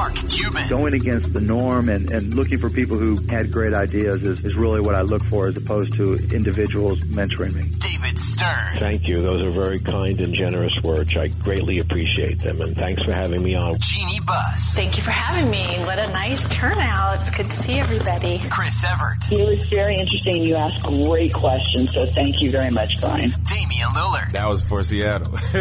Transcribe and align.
Mark 0.00 0.14
Cuban. 0.14 0.66
Going 0.70 0.94
against 0.94 1.34
the 1.34 1.42
norm 1.42 1.90
and, 1.90 2.10
and 2.10 2.32
looking 2.32 2.58
for 2.58 2.70
people 2.70 2.96
who 2.96 3.18
had 3.28 3.52
great 3.52 3.74
ideas 3.74 4.22
is, 4.22 4.42
is 4.42 4.54
really 4.54 4.80
what 4.80 4.94
I 4.94 5.02
look 5.02 5.22
for 5.24 5.48
as 5.48 5.58
opposed 5.58 5.92
to 5.96 6.14
individuals 6.34 7.00
mentoring 7.12 7.52
me. 7.52 7.68
David 7.78 8.18
Stern. 8.18 8.78
Thank 8.78 9.06
you. 9.06 9.16
Those 9.16 9.44
are 9.44 9.52
very 9.52 9.78
kind 9.78 10.18
and 10.18 10.32
generous 10.32 10.74
words. 10.82 11.14
I 11.14 11.28
greatly 11.28 11.80
appreciate 11.80 12.38
them 12.38 12.62
and 12.62 12.74
thanks 12.78 13.04
for 13.04 13.12
having 13.12 13.42
me 13.42 13.54
on. 13.56 13.74
Jeanie 13.78 14.20
Buss. 14.26 14.74
Thank 14.74 14.96
you 14.96 15.02
for 15.02 15.10
having 15.10 15.50
me. 15.50 15.66
What 15.84 15.98
a 15.98 16.08
nice 16.08 16.48
turnout. 16.48 17.16
It's 17.16 17.30
good 17.30 17.50
to 17.50 17.52
see 17.52 17.78
everybody. 17.78 18.40
Chris 18.48 18.82
Evert. 18.82 19.30
It 19.30 19.44
was 19.44 19.66
very 19.66 19.96
interesting. 19.96 20.46
You 20.46 20.54
asked 20.54 20.80
great 20.80 21.34
questions, 21.34 21.92
so 21.92 22.10
thank 22.12 22.40
you 22.40 22.48
very 22.48 22.70
much, 22.70 22.88
Brian. 23.00 23.34
Damian 23.46 23.90
Lillard. 23.90 24.32
That 24.32 24.48
was 24.48 24.66
for 24.66 24.82
Seattle. 24.82 25.30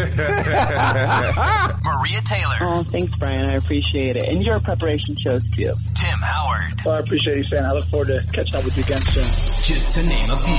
Maria 1.84 2.22
Taylor. 2.22 2.56
Oh, 2.62 2.84
thanks, 2.84 3.14
Brian. 3.18 3.50
I 3.50 3.56
appreciate 3.56 4.16
it. 4.16 4.29
And 4.30 4.46
your 4.46 4.60
preparation 4.60 5.16
shows 5.16 5.44
too. 5.46 5.74
Tim 5.96 6.20
Howard. 6.22 6.86
Well, 6.86 6.98
I 6.98 7.00
appreciate 7.00 7.38
you 7.38 7.44
saying. 7.46 7.66
I 7.66 7.72
look 7.72 7.86
forward 7.86 8.10
to 8.10 8.24
catching 8.32 8.56
up 8.56 8.64
with 8.64 8.78
you 8.78 8.84
again 8.84 9.02
soon. 9.02 9.24
Just 9.64 9.96
to 9.96 10.04
name 10.04 10.30
a 10.30 10.38
few. 10.38 10.56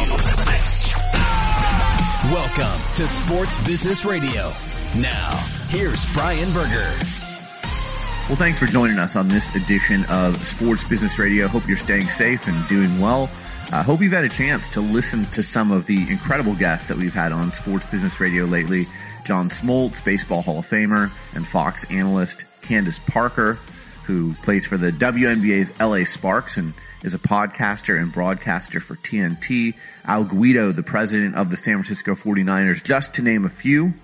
Welcome 2.34 2.96
to 2.96 3.06
Sports 3.06 3.62
Business 3.62 4.04
Radio. 4.04 4.50
Now, 4.98 5.36
here's 5.68 6.12
Brian 6.14 6.52
Berger. 6.52 6.92
Well, 8.28 8.36
thanks 8.36 8.58
for 8.58 8.66
joining 8.66 8.98
us 8.98 9.14
on 9.14 9.28
this 9.28 9.54
edition 9.54 10.04
of 10.06 10.44
Sports 10.44 10.82
Business 10.82 11.16
Radio. 11.20 11.46
Hope 11.46 11.68
you're 11.68 11.76
staying 11.76 12.06
safe 12.06 12.48
and 12.48 12.68
doing 12.68 13.00
well. 13.00 13.30
I 13.70 13.78
uh, 13.78 13.82
hope 13.84 14.00
you've 14.00 14.12
had 14.12 14.24
a 14.24 14.28
chance 14.28 14.68
to 14.70 14.80
listen 14.80 15.26
to 15.26 15.44
some 15.44 15.70
of 15.70 15.86
the 15.86 16.10
incredible 16.10 16.56
guests 16.56 16.88
that 16.88 16.96
we've 16.96 17.14
had 17.14 17.30
on 17.30 17.52
Sports 17.52 17.86
Business 17.86 18.18
Radio 18.18 18.46
lately. 18.46 18.88
John 19.24 19.48
Smoltz, 19.48 20.04
Baseball 20.04 20.42
Hall 20.42 20.58
of 20.58 20.66
Famer, 20.66 21.12
and 21.36 21.46
Fox 21.46 21.84
analyst 21.84 22.46
Candace 22.62 22.98
Parker, 22.98 23.54
who 24.04 24.34
plays 24.42 24.66
for 24.66 24.76
the 24.76 24.90
WNBA's 24.90 25.72
LA 25.80 26.04
Sparks 26.04 26.56
and 26.56 26.74
is 27.02 27.14
a 27.14 27.18
podcaster 27.18 28.00
and 28.00 28.12
broadcaster 28.12 28.80
for 28.80 28.96
TNT. 28.96 29.74
Al 30.04 30.24
Guido, 30.24 30.72
the 30.72 30.82
president 30.82 31.34
of 31.34 31.50
the 31.50 31.56
San 31.56 31.74
Francisco 31.74 32.14
49ers, 32.14 32.82
just 32.82 33.14
to 33.14 33.22
name 33.22 33.44
a 33.44 33.50
few. 33.50 33.94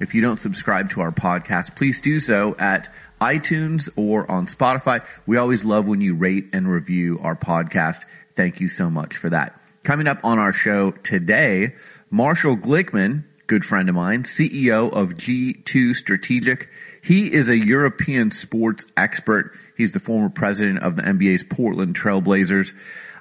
If 0.00 0.14
you 0.14 0.20
don't 0.20 0.38
subscribe 0.38 0.90
to 0.90 1.00
our 1.00 1.12
podcast, 1.12 1.76
please 1.76 2.00
do 2.00 2.18
so 2.18 2.56
at 2.58 2.92
iTunes 3.20 3.88
or 3.96 4.30
on 4.30 4.46
Spotify. 4.46 5.04
We 5.26 5.36
always 5.36 5.64
love 5.64 5.86
when 5.86 6.00
you 6.00 6.14
rate 6.14 6.46
and 6.52 6.70
review 6.70 7.20
our 7.22 7.36
podcast. 7.36 8.04
Thank 8.34 8.60
you 8.60 8.68
so 8.68 8.90
much 8.90 9.16
for 9.16 9.30
that. 9.30 9.58
Coming 9.82 10.06
up 10.06 10.18
on 10.24 10.38
our 10.38 10.52
show 10.52 10.90
today, 10.90 11.74
Marshall 12.10 12.56
Glickman, 12.56 13.24
good 13.46 13.64
friend 13.64 13.88
of 13.88 13.94
mine, 13.94 14.22
CEO 14.22 14.92
of 14.92 15.14
G2 15.14 15.94
Strategic. 15.94 16.68
He 17.02 17.32
is 17.32 17.48
a 17.48 17.56
European 17.56 18.30
sports 18.30 18.86
expert. 18.96 19.56
He's 19.76 19.92
the 19.92 20.00
former 20.00 20.30
president 20.30 20.82
of 20.82 20.96
the 20.96 21.02
NBA's 21.02 21.42
Portland 21.42 21.96
Trailblazers. 21.96 22.72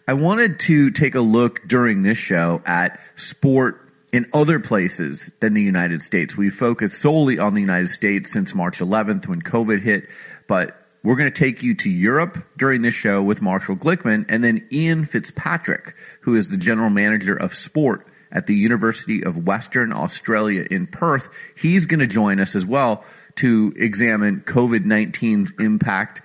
I 0.08 0.14
wanted 0.14 0.60
to 0.62 0.92
take 0.92 1.16
a 1.16 1.22
look 1.22 1.68
during 1.68 2.04
this 2.04 2.18
show 2.18 2.62
at 2.66 3.00
sport 3.16 3.82
in 4.12 4.30
other 4.34 4.60
places 4.60 5.32
than 5.40 5.54
the 5.54 5.62
United 5.62 6.02
States. 6.02 6.38
We 6.38 6.50
focused 6.50 7.02
solely 7.02 7.40
on 7.40 7.54
the 7.54 7.62
United 7.62 7.90
States 7.90 8.32
since 8.32 8.54
March 8.54 8.80
11th 8.80 9.28
when 9.28 9.42
COVID 9.42 9.82
hit, 9.82 10.08
but 10.48 10.78
we're 11.04 11.16
going 11.16 11.32
to 11.32 11.38
take 11.38 11.64
you 11.64 11.74
to 11.76 11.90
Europe 11.90 12.38
during 12.56 12.82
this 12.82 12.94
show 12.94 13.22
with 13.22 13.42
Marshall 13.42 13.76
Glickman 13.76 14.26
and 14.30 14.44
then 14.44 14.68
Ian 14.72 15.04
Fitzpatrick, 15.04 15.96
who 16.22 16.36
is 16.36 16.50
the 16.50 16.58
general 16.58 16.90
manager 16.90 17.36
of 17.36 17.56
sport 17.56 18.08
at 18.34 18.48
the 18.48 18.56
University 18.56 19.23
of 19.23 19.38
Western 19.38 19.94
Australia 19.94 20.66
in 20.70 20.88
Perth. 20.88 21.30
He's 21.56 21.86
going 21.86 22.00
to 22.00 22.08
join 22.08 22.40
us 22.40 22.56
as 22.56 22.66
well 22.66 23.06
to 23.36 23.73
examine 23.78 24.42
COVID-19's 24.42 25.53
impact 25.59 26.22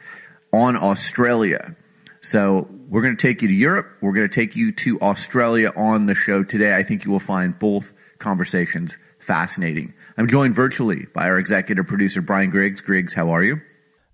on 0.52 0.76
Australia. 0.76 1.76
So 2.20 2.68
we're 2.88 3.02
going 3.02 3.16
to 3.16 3.22
take 3.22 3.42
you 3.42 3.48
to 3.48 3.54
Europe. 3.54 3.86
We're 4.00 4.14
going 4.14 4.28
to 4.28 4.34
take 4.34 4.56
you 4.56 4.72
to 4.72 5.00
Australia 5.00 5.70
on 5.76 6.06
the 6.06 6.14
show 6.14 6.42
today. 6.42 6.74
I 6.74 6.82
think 6.82 7.04
you 7.04 7.10
will 7.10 7.20
find 7.20 7.56
both 7.58 7.92
conversations 8.18 8.96
fascinating. 9.18 9.94
I'm 10.16 10.26
joined 10.26 10.54
virtually 10.54 11.06
by 11.14 11.28
our 11.28 11.38
executive 11.38 11.86
producer, 11.86 12.22
Brian 12.22 12.50
Griggs. 12.50 12.80
Griggs, 12.80 13.14
how 13.14 13.30
are 13.30 13.42
you? 13.42 13.60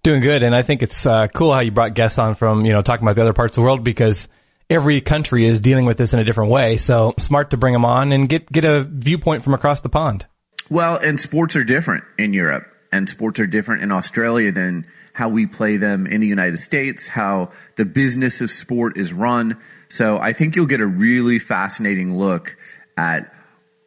Doing 0.02 0.20
good. 0.20 0.42
And 0.42 0.54
I 0.54 0.62
think 0.62 0.82
it's 0.82 1.06
uh, 1.06 1.28
cool 1.28 1.52
how 1.52 1.60
you 1.60 1.70
brought 1.70 1.94
guests 1.94 2.18
on 2.18 2.34
from, 2.34 2.66
you 2.66 2.72
know, 2.72 2.82
talking 2.82 3.06
about 3.06 3.16
the 3.16 3.22
other 3.22 3.32
parts 3.32 3.52
of 3.52 3.62
the 3.62 3.66
world 3.66 3.84
because 3.84 4.28
every 4.74 5.00
country 5.00 5.46
is 5.46 5.60
dealing 5.60 5.86
with 5.86 5.96
this 5.96 6.12
in 6.12 6.18
a 6.18 6.24
different 6.24 6.50
way. 6.50 6.76
So 6.76 7.14
smart 7.18 7.50
to 7.50 7.56
bring 7.56 7.72
them 7.72 7.84
on 7.84 8.12
and 8.12 8.28
get, 8.28 8.50
get 8.50 8.64
a 8.64 8.82
viewpoint 8.82 9.42
from 9.42 9.54
across 9.54 9.80
the 9.80 9.88
pond. 9.88 10.26
Well, 10.68 10.96
and 10.96 11.20
sports 11.20 11.56
are 11.56 11.64
different 11.64 12.04
in 12.18 12.32
Europe 12.32 12.64
and 12.94 13.10
sports 13.10 13.40
are 13.40 13.46
different 13.46 13.82
in 13.82 13.90
Australia 13.90 14.52
than 14.52 14.86
how 15.12 15.28
we 15.28 15.46
play 15.46 15.76
them 15.78 16.06
in 16.06 16.20
the 16.20 16.28
United 16.28 16.58
States, 16.58 17.08
how 17.08 17.50
the 17.74 17.84
business 17.84 18.40
of 18.40 18.52
sport 18.52 18.96
is 18.96 19.12
run. 19.12 19.58
So 19.88 20.16
I 20.16 20.32
think 20.32 20.54
you'll 20.54 20.66
get 20.66 20.80
a 20.80 20.86
really 20.86 21.40
fascinating 21.40 22.16
look 22.16 22.56
at 22.96 23.34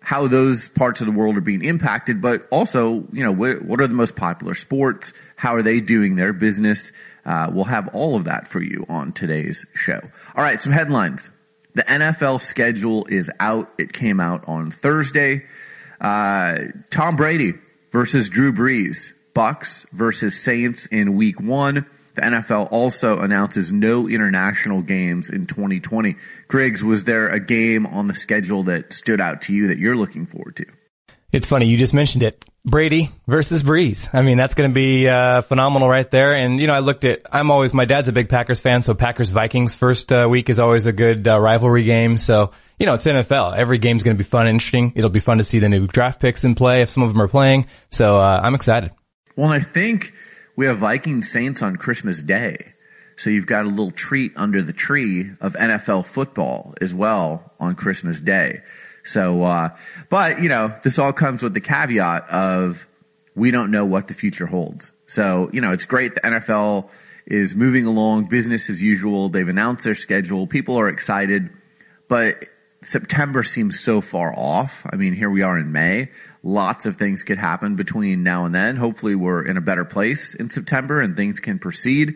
how 0.01 0.27
those 0.27 0.67
parts 0.67 0.99
of 0.99 1.07
the 1.07 1.13
world 1.13 1.37
are 1.37 1.41
being 1.41 1.63
impacted, 1.63 2.21
but 2.21 2.47
also, 2.51 3.05
you 3.13 3.23
know, 3.23 3.31
what, 3.31 3.61
what 3.61 3.79
are 3.79 3.87
the 3.87 3.95
most 3.95 4.17
popular 4.17 4.53
sports? 4.53 5.13
How 5.37 5.55
are 5.55 5.63
they 5.63 5.79
doing 5.79 6.17
their 6.17 6.33
business? 6.33 6.91
Uh, 7.27 7.51
we'll 7.53 7.65
have 7.65 7.89
all 7.89 8.15
of 8.15 8.23
that 8.23 8.47
for 8.47 8.61
you 8.61 8.85
on 8.87 9.11
today's 9.11 9.65
show. 9.75 9.99
All 10.35 10.43
right, 10.43 10.61
some 10.61 10.71
headlines. 10.71 11.29
The 11.75 11.83
NFL 11.83 12.41
schedule 12.41 13.05
is 13.05 13.29
out. 13.39 13.69
It 13.77 13.91
came 13.91 14.19
out 14.19 14.47
on 14.47 14.71
Thursday. 14.71 15.43
Uh, 15.99 16.57
Tom 16.89 17.17
Brady 17.17 17.53
versus 17.91 18.29
Drew 18.29 18.53
Brees. 18.53 19.11
Bucs 19.35 19.85
versus 19.91 20.41
Saints 20.41 20.87
in 20.87 21.15
week 21.15 21.39
one. 21.39 21.85
The 22.15 22.21
NFL 22.21 22.71
also 22.71 23.19
announces 23.19 23.71
no 23.71 24.09
international 24.09 24.81
games 24.81 25.29
in 25.29 25.45
2020. 25.45 26.15
Griggs, 26.47 26.83
was 26.83 27.03
there 27.03 27.27
a 27.27 27.39
game 27.39 27.85
on 27.85 28.07
the 28.07 28.15
schedule 28.15 28.63
that 28.63 28.93
stood 28.93 29.21
out 29.21 29.43
to 29.43 29.53
you 29.53 29.67
that 29.67 29.77
you're 29.77 29.95
looking 29.95 30.25
forward 30.25 30.55
to? 30.55 30.65
It's 31.31 31.45
funny. 31.47 31.67
You 31.67 31.77
just 31.77 31.93
mentioned 31.93 32.23
it. 32.23 32.45
Brady 32.63 33.09
versus 33.27 33.63
Brees. 33.63 34.09
I 34.13 34.21
mean, 34.21 34.37
that's 34.37 34.53
going 34.53 34.69
to 34.69 34.73
be 34.73 35.07
uh, 35.07 35.41
phenomenal 35.41 35.87
right 35.87 36.09
there. 36.09 36.35
And, 36.35 36.59
you 36.59 36.67
know, 36.67 36.73
I 36.73 36.79
looked 36.79 37.05
at, 37.05 37.21
I'm 37.31 37.49
always, 37.51 37.73
my 37.73 37.85
dad's 37.85 38.07
a 38.07 38.11
big 38.11 38.27
Packers 38.27 38.59
fan, 38.59 38.81
so 38.81 38.93
Packers 38.93 39.29
Vikings 39.29 39.73
first 39.75 40.11
uh, 40.11 40.27
week 40.29 40.49
is 40.49 40.59
always 40.59 40.85
a 40.85 40.91
good 40.91 41.27
uh, 41.27 41.39
rivalry 41.39 41.83
game. 41.83 42.17
So, 42.17 42.51
you 42.77 42.85
know, 42.85 42.93
it's 42.93 43.05
NFL. 43.05 43.57
Every 43.57 43.77
game's 43.77 44.03
going 44.03 44.17
to 44.17 44.23
be 44.23 44.27
fun 44.27 44.47
and 44.47 44.55
interesting. 44.55 44.93
It'll 44.95 45.09
be 45.09 45.21
fun 45.21 45.37
to 45.37 45.43
see 45.43 45.59
the 45.59 45.69
new 45.69 45.87
draft 45.87 46.19
picks 46.19 46.43
in 46.43 46.55
play 46.55 46.81
if 46.81 46.91
some 46.91 47.03
of 47.03 47.13
them 47.13 47.21
are 47.21 47.27
playing. 47.29 47.67
So, 47.89 48.17
uh, 48.17 48.41
I'm 48.43 48.55
excited. 48.55 48.91
Well, 49.37 49.51
I 49.51 49.59
think 49.59 50.13
we 50.57 50.65
have 50.65 50.77
Viking 50.77 51.23
Saints 51.23 51.61
on 51.61 51.77
Christmas 51.77 52.21
Day. 52.21 52.73
So 53.17 53.29
you've 53.31 53.47
got 53.47 53.65
a 53.65 53.69
little 53.69 53.91
treat 53.91 54.33
under 54.35 54.61
the 54.61 54.73
tree 54.73 55.31
of 55.41 55.53
NFL 55.53 56.05
football 56.05 56.75
as 56.81 56.93
well 56.93 57.53
on 57.59 57.75
Christmas 57.75 58.21
Day. 58.21 58.61
So, 59.07 59.43
uh, 59.43 59.69
but 60.09 60.41
you 60.41 60.49
know, 60.49 60.73
this 60.83 60.99
all 60.99 61.13
comes 61.13 61.41
with 61.41 61.53
the 61.53 61.61
caveat 61.61 62.29
of 62.29 62.85
we 63.35 63.51
don't 63.51 63.71
know 63.71 63.85
what 63.85 64.07
the 64.07 64.13
future 64.13 64.45
holds. 64.45 64.91
So, 65.07 65.49
you 65.53 65.61
know, 65.61 65.71
it's 65.71 65.85
great 65.85 66.15
the 66.15 66.21
NFL 66.21 66.89
is 67.25 67.55
moving 67.55 67.85
along 67.85 68.25
business 68.25 68.69
as 68.69 68.81
usual. 68.81 69.29
They've 69.29 69.47
announced 69.47 69.83
their 69.83 69.95
schedule. 69.95 70.47
People 70.47 70.77
are 70.77 70.89
excited, 70.89 71.49
but 72.07 72.45
September 72.81 73.43
seems 73.43 73.79
so 73.79 74.01
far 74.01 74.33
off. 74.35 74.85
I 74.91 74.97
mean, 74.97 75.13
here 75.13 75.29
we 75.29 75.41
are 75.41 75.57
in 75.57 75.71
May. 75.71 76.09
Lots 76.43 76.85
of 76.85 76.97
things 76.97 77.23
could 77.23 77.37
happen 77.37 77.75
between 77.75 78.23
now 78.23 78.45
and 78.45 78.53
then. 78.53 78.75
Hopefully 78.75 79.15
we're 79.15 79.45
in 79.45 79.57
a 79.57 79.61
better 79.61 79.85
place 79.85 80.35
in 80.35 80.49
September 80.49 80.99
and 80.99 81.15
things 81.15 81.39
can 81.39 81.59
proceed. 81.59 82.15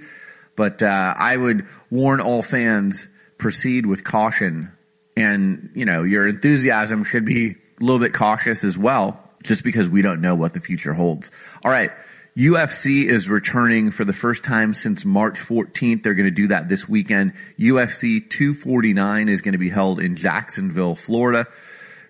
But, 0.55 0.83
uh, 0.83 1.13
I 1.17 1.35
would 1.37 1.67
warn 1.89 2.19
all 2.19 2.41
fans 2.41 3.07
proceed 3.37 3.85
with 3.85 4.03
caution 4.03 4.71
and, 5.15 5.71
you 5.75 5.85
know, 5.85 6.03
your 6.03 6.27
enthusiasm 6.27 7.03
should 7.03 7.25
be 7.25 7.51
a 7.51 7.83
little 7.83 7.99
bit 7.99 8.13
cautious 8.13 8.63
as 8.63 8.77
well, 8.77 9.19
just 9.43 9.63
because 9.63 9.89
we 9.89 10.01
don't 10.01 10.21
know 10.21 10.35
what 10.35 10.53
the 10.53 10.59
future 10.59 10.93
holds. 10.93 11.31
All 11.63 11.71
right. 11.71 11.91
UFC 12.37 13.05
is 13.05 13.27
returning 13.27 13.91
for 13.91 14.05
the 14.05 14.13
first 14.13 14.45
time 14.45 14.73
since 14.73 15.03
March 15.03 15.37
14th. 15.37 16.01
They're 16.01 16.13
going 16.13 16.29
to 16.29 16.31
do 16.31 16.47
that 16.47 16.69
this 16.69 16.87
weekend. 16.87 17.33
UFC 17.59 18.29
249 18.29 19.27
is 19.27 19.41
going 19.41 19.51
to 19.51 19.57
be 19.57 19.69
held 19.69 19.99
in 19.99 20.15
Jacksonville, 20.15 20.95
Florida. 20.95 21.47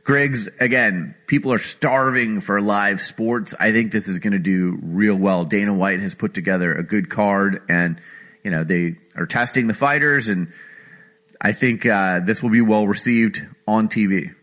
Griggs, 0.03 0.47
again, 0.59 1.15
people 1.25 1.53
are 1.53 1.59
starving 1.59 2.39
for 2.39 2.61
live 2.61 3.01
sports. 3.01 3.55
I 3.59 3.71
think 3.71 3.91
this 3.91 4.07
is 4.07 4.19
going 4.19 4.33
to 4.33 4.39
do 4.39 4.79
real 4.81 5.15
well. 5.15 5.45
Dana 5.45 5.73
White 5.73 5.99
has 6.01 6.13
put 6.13 6.33
together 6.33 6.73
a 6.73 6.83
good 6.83 7.09
card 7.09 7.61
and, 7.67 7.99
you 8.43 8.51
know, 8.51 8.63
they 8.63 8.97
are 9.15 9.25
testing 9.25 9.67
the 9.67 9.73
fighters 9.73 10.27
and 10.27 10.51
I 11.41 11.53
think, 11.53 11.85
uh, 11.85 12.19
this 12.25 12.43
will 12.43 12.51
be 12.51 12.61
well 12.61 12.87
received 12.87 13.41
on 13.67 13.89
TV. 13.89 14.33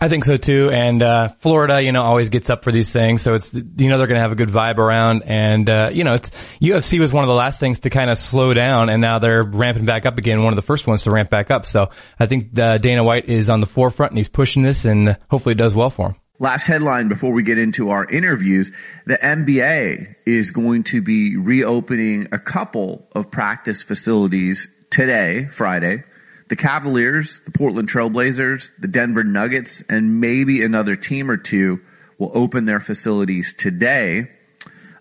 I 0.00 0.08
think 0.08 0.24
so 0.24 0.36
too. 0.36 0.70
And, 0.72 1.02
uh, 1.02 1.28
Florida, 1.28 1.82
you 1.82 1.92
know, 1.92 2.02
always 2.02 2.28
gets 2.28 2.50
up 2.50 2.62
for 2.62 2.70
these 2.70 2.92
things. 2.92 3.22
So 3.22 3.34
it's, 3.34 3.52
you 3.52 3.88
know, 3.88 3.98
they're 3.98 4.06
going 4.06 4.16
to 4.18 4.22
have 4.22 4.32
a 4.32 4.36
good 4.36 4.48
vibe 4.48 4.78
around. 4.78 5.24
And, 5.24 5.68
uh, 5.68 5.90
you 5.92 6.04
know, 6.04 6.14
it's, 6.14 6.30
UFC 6.60 7.00
was 7.00 7.12
one 7.12 7.24
of 7.24 7.28
the 7.28 7.34
last 7.34 7.58
things 7.58 7.80
to 7.80 7.90
kind 7.90 8.10
of 8.10 8.18
slow 8.18 8.54
down 8.54 8.90
and 8.90 9.00
now 9.00 9.18
they're 9.18 9.42
ramping 9.42 9.86
back 9.86 10.06
up 10.06 10.18
again. 10.18 10.42
One 10.42 10.52
of 10.52 10.56
the 10.56 10.66
first 10.66 10.86
ones 10.86 11.02
to 11.02 11.10
ramp 11.10 11.30
back 11.30 11.50
up. 11.50 11.66
So 11.66 11.90
I 12.18 12.26
think, 12.26 12.56
uh, 12.58 12.78
Dana 12.78 13.02
White 13.02 13.28
is 13.28 13.50
on 13.50 13.60
the 13.60 13.66
forefront 13.66 14.12
and 14.12 14.18
he's 14.18 14.28
pushing 14.28 14.62
this 14.62 14.84
and 14.84 15.16
hopefully 15.30 15.52
it 15.52 15.58
does 15.58 15.74
well 15.74 15.90
for 15.90 16.10
him. 16.10 16.16
Last 16.40 16.68
headline 16.68 17.08
before 17.08 17.32
we 17.32 17.42
get 17.42 17.58
into 17.58 17.90
our 17.90 18.04
interviews. 18.04 18.70
The 19.06 19.16
NBA 19.16 20.14
is 20.24 20.52
going 20.52 20.84
to 20.84 21.02
be 21.02 21.36
reopening 21.36 22.28
a 22.30 22.38
couple 22.38 23.08
of 23.16 23.32
practice 23.32 23.82
facilities 23.82 24.68
today, 24.90 25.48
Friday. 25.50 26.04
The 26.48 26.56
Cavaliers, 26.56 27.40
the 27.44 27.50
Portland 27.50 27.88
Trailblazers, 27.90 28.70
the 28.78 28.88
Denver 28.88 29.24
Nuggets, 29.24 29.82
and 29.88 30.20
maybe 30.20 30.62
another 30.62 30.96
team 30.96 31.30
or 31.30 31.36
two 31.36 31.80
will 32.18 32.32
open 32.34 32.64
their 32.64 32.80
facilities 32.80 33.54
today. 33.54 34.30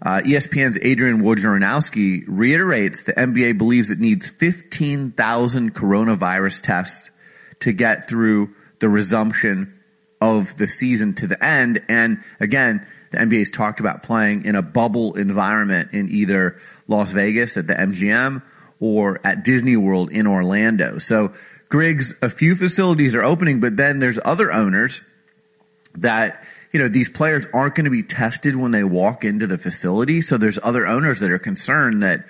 Uh, 0.02 0.20
ESPN's 0.20 0.78
Adrian 0.82 1.22
Wojnarowski 1.22 2.24
reiterates 2.28 3.04
the 3.04 3.14
NBA 3.14 3.58
believes 3.58 3.90
it 3.90 4.00
needs 4.00 4.28
15,000 4.30 5.74
coronavirus 5.74 6.62
tests 6.62 7.10
to 7.62 7.72
get 7.72 8.08
through 8.08 8.54
the 8.80 8.90
resumption 8.90 9.74
of 10.22 10.56
the 10.58 10.68
season 10.68 11.16
to 11.16 11.28
the 11.28 11.44
end. 11.44 11.82
And 11.90 12.24
again, 12.40 12.86
the 13.12 13.18
NBA's 13.18 13.50
talked 13.50 13.80
about 13.80 14.04
playing 14.04 14.46
in 14.46 14.56
a 14.56 14.62
bubble 14.62 15.16
environment 15.16 15.94
in 15.94 16.10
either 16.12 16.60
Las 16.88 17.12
Vegas 17.12 17.58
at 17.58 17.68
the 17.68 17.74
MGM 17.74 18.44
or 18.80 19.20
at 19.24 19.44
Disney 19.44 19.76
World 19.76 20.12
in 20.12 20.28
Orlando. 20.28 21.00
So 21.00 21.34
Griggs, 21.70 22.14
a 22.22 22.30
few 22.30 22.56
facilities 22.56 23.16
are 23.16 23.24
opening, 23.24 23.60
but 23.60 23.76
then 23.76 24.00
there's 24.00 24.20
other 24.24 24.52
owners 24.52 25.02
that 25.96 26.44
you 26.72 26.80
know, 26.80 26.90
these 26.90 27.10
players 27.10 27.46
aren't 27.54 27.76
going 27.76 27.86
to 27.86 27.92
be 27.92 28.04
tested 28.04 28.56
when 28.56 28.72
they 28.72 28.84
walk 28.84 29.24
into 29.24 29.48
the 29.48 29.58
facility. 29.58 30.22
So 30.22 30.38
there's 30.38 30.60
other 30.62 30.86
owners 30.86 31.22
that 31.22 31.32
are 31.32 31.40
concerned 31.40 32.04
that, 32.04 32.26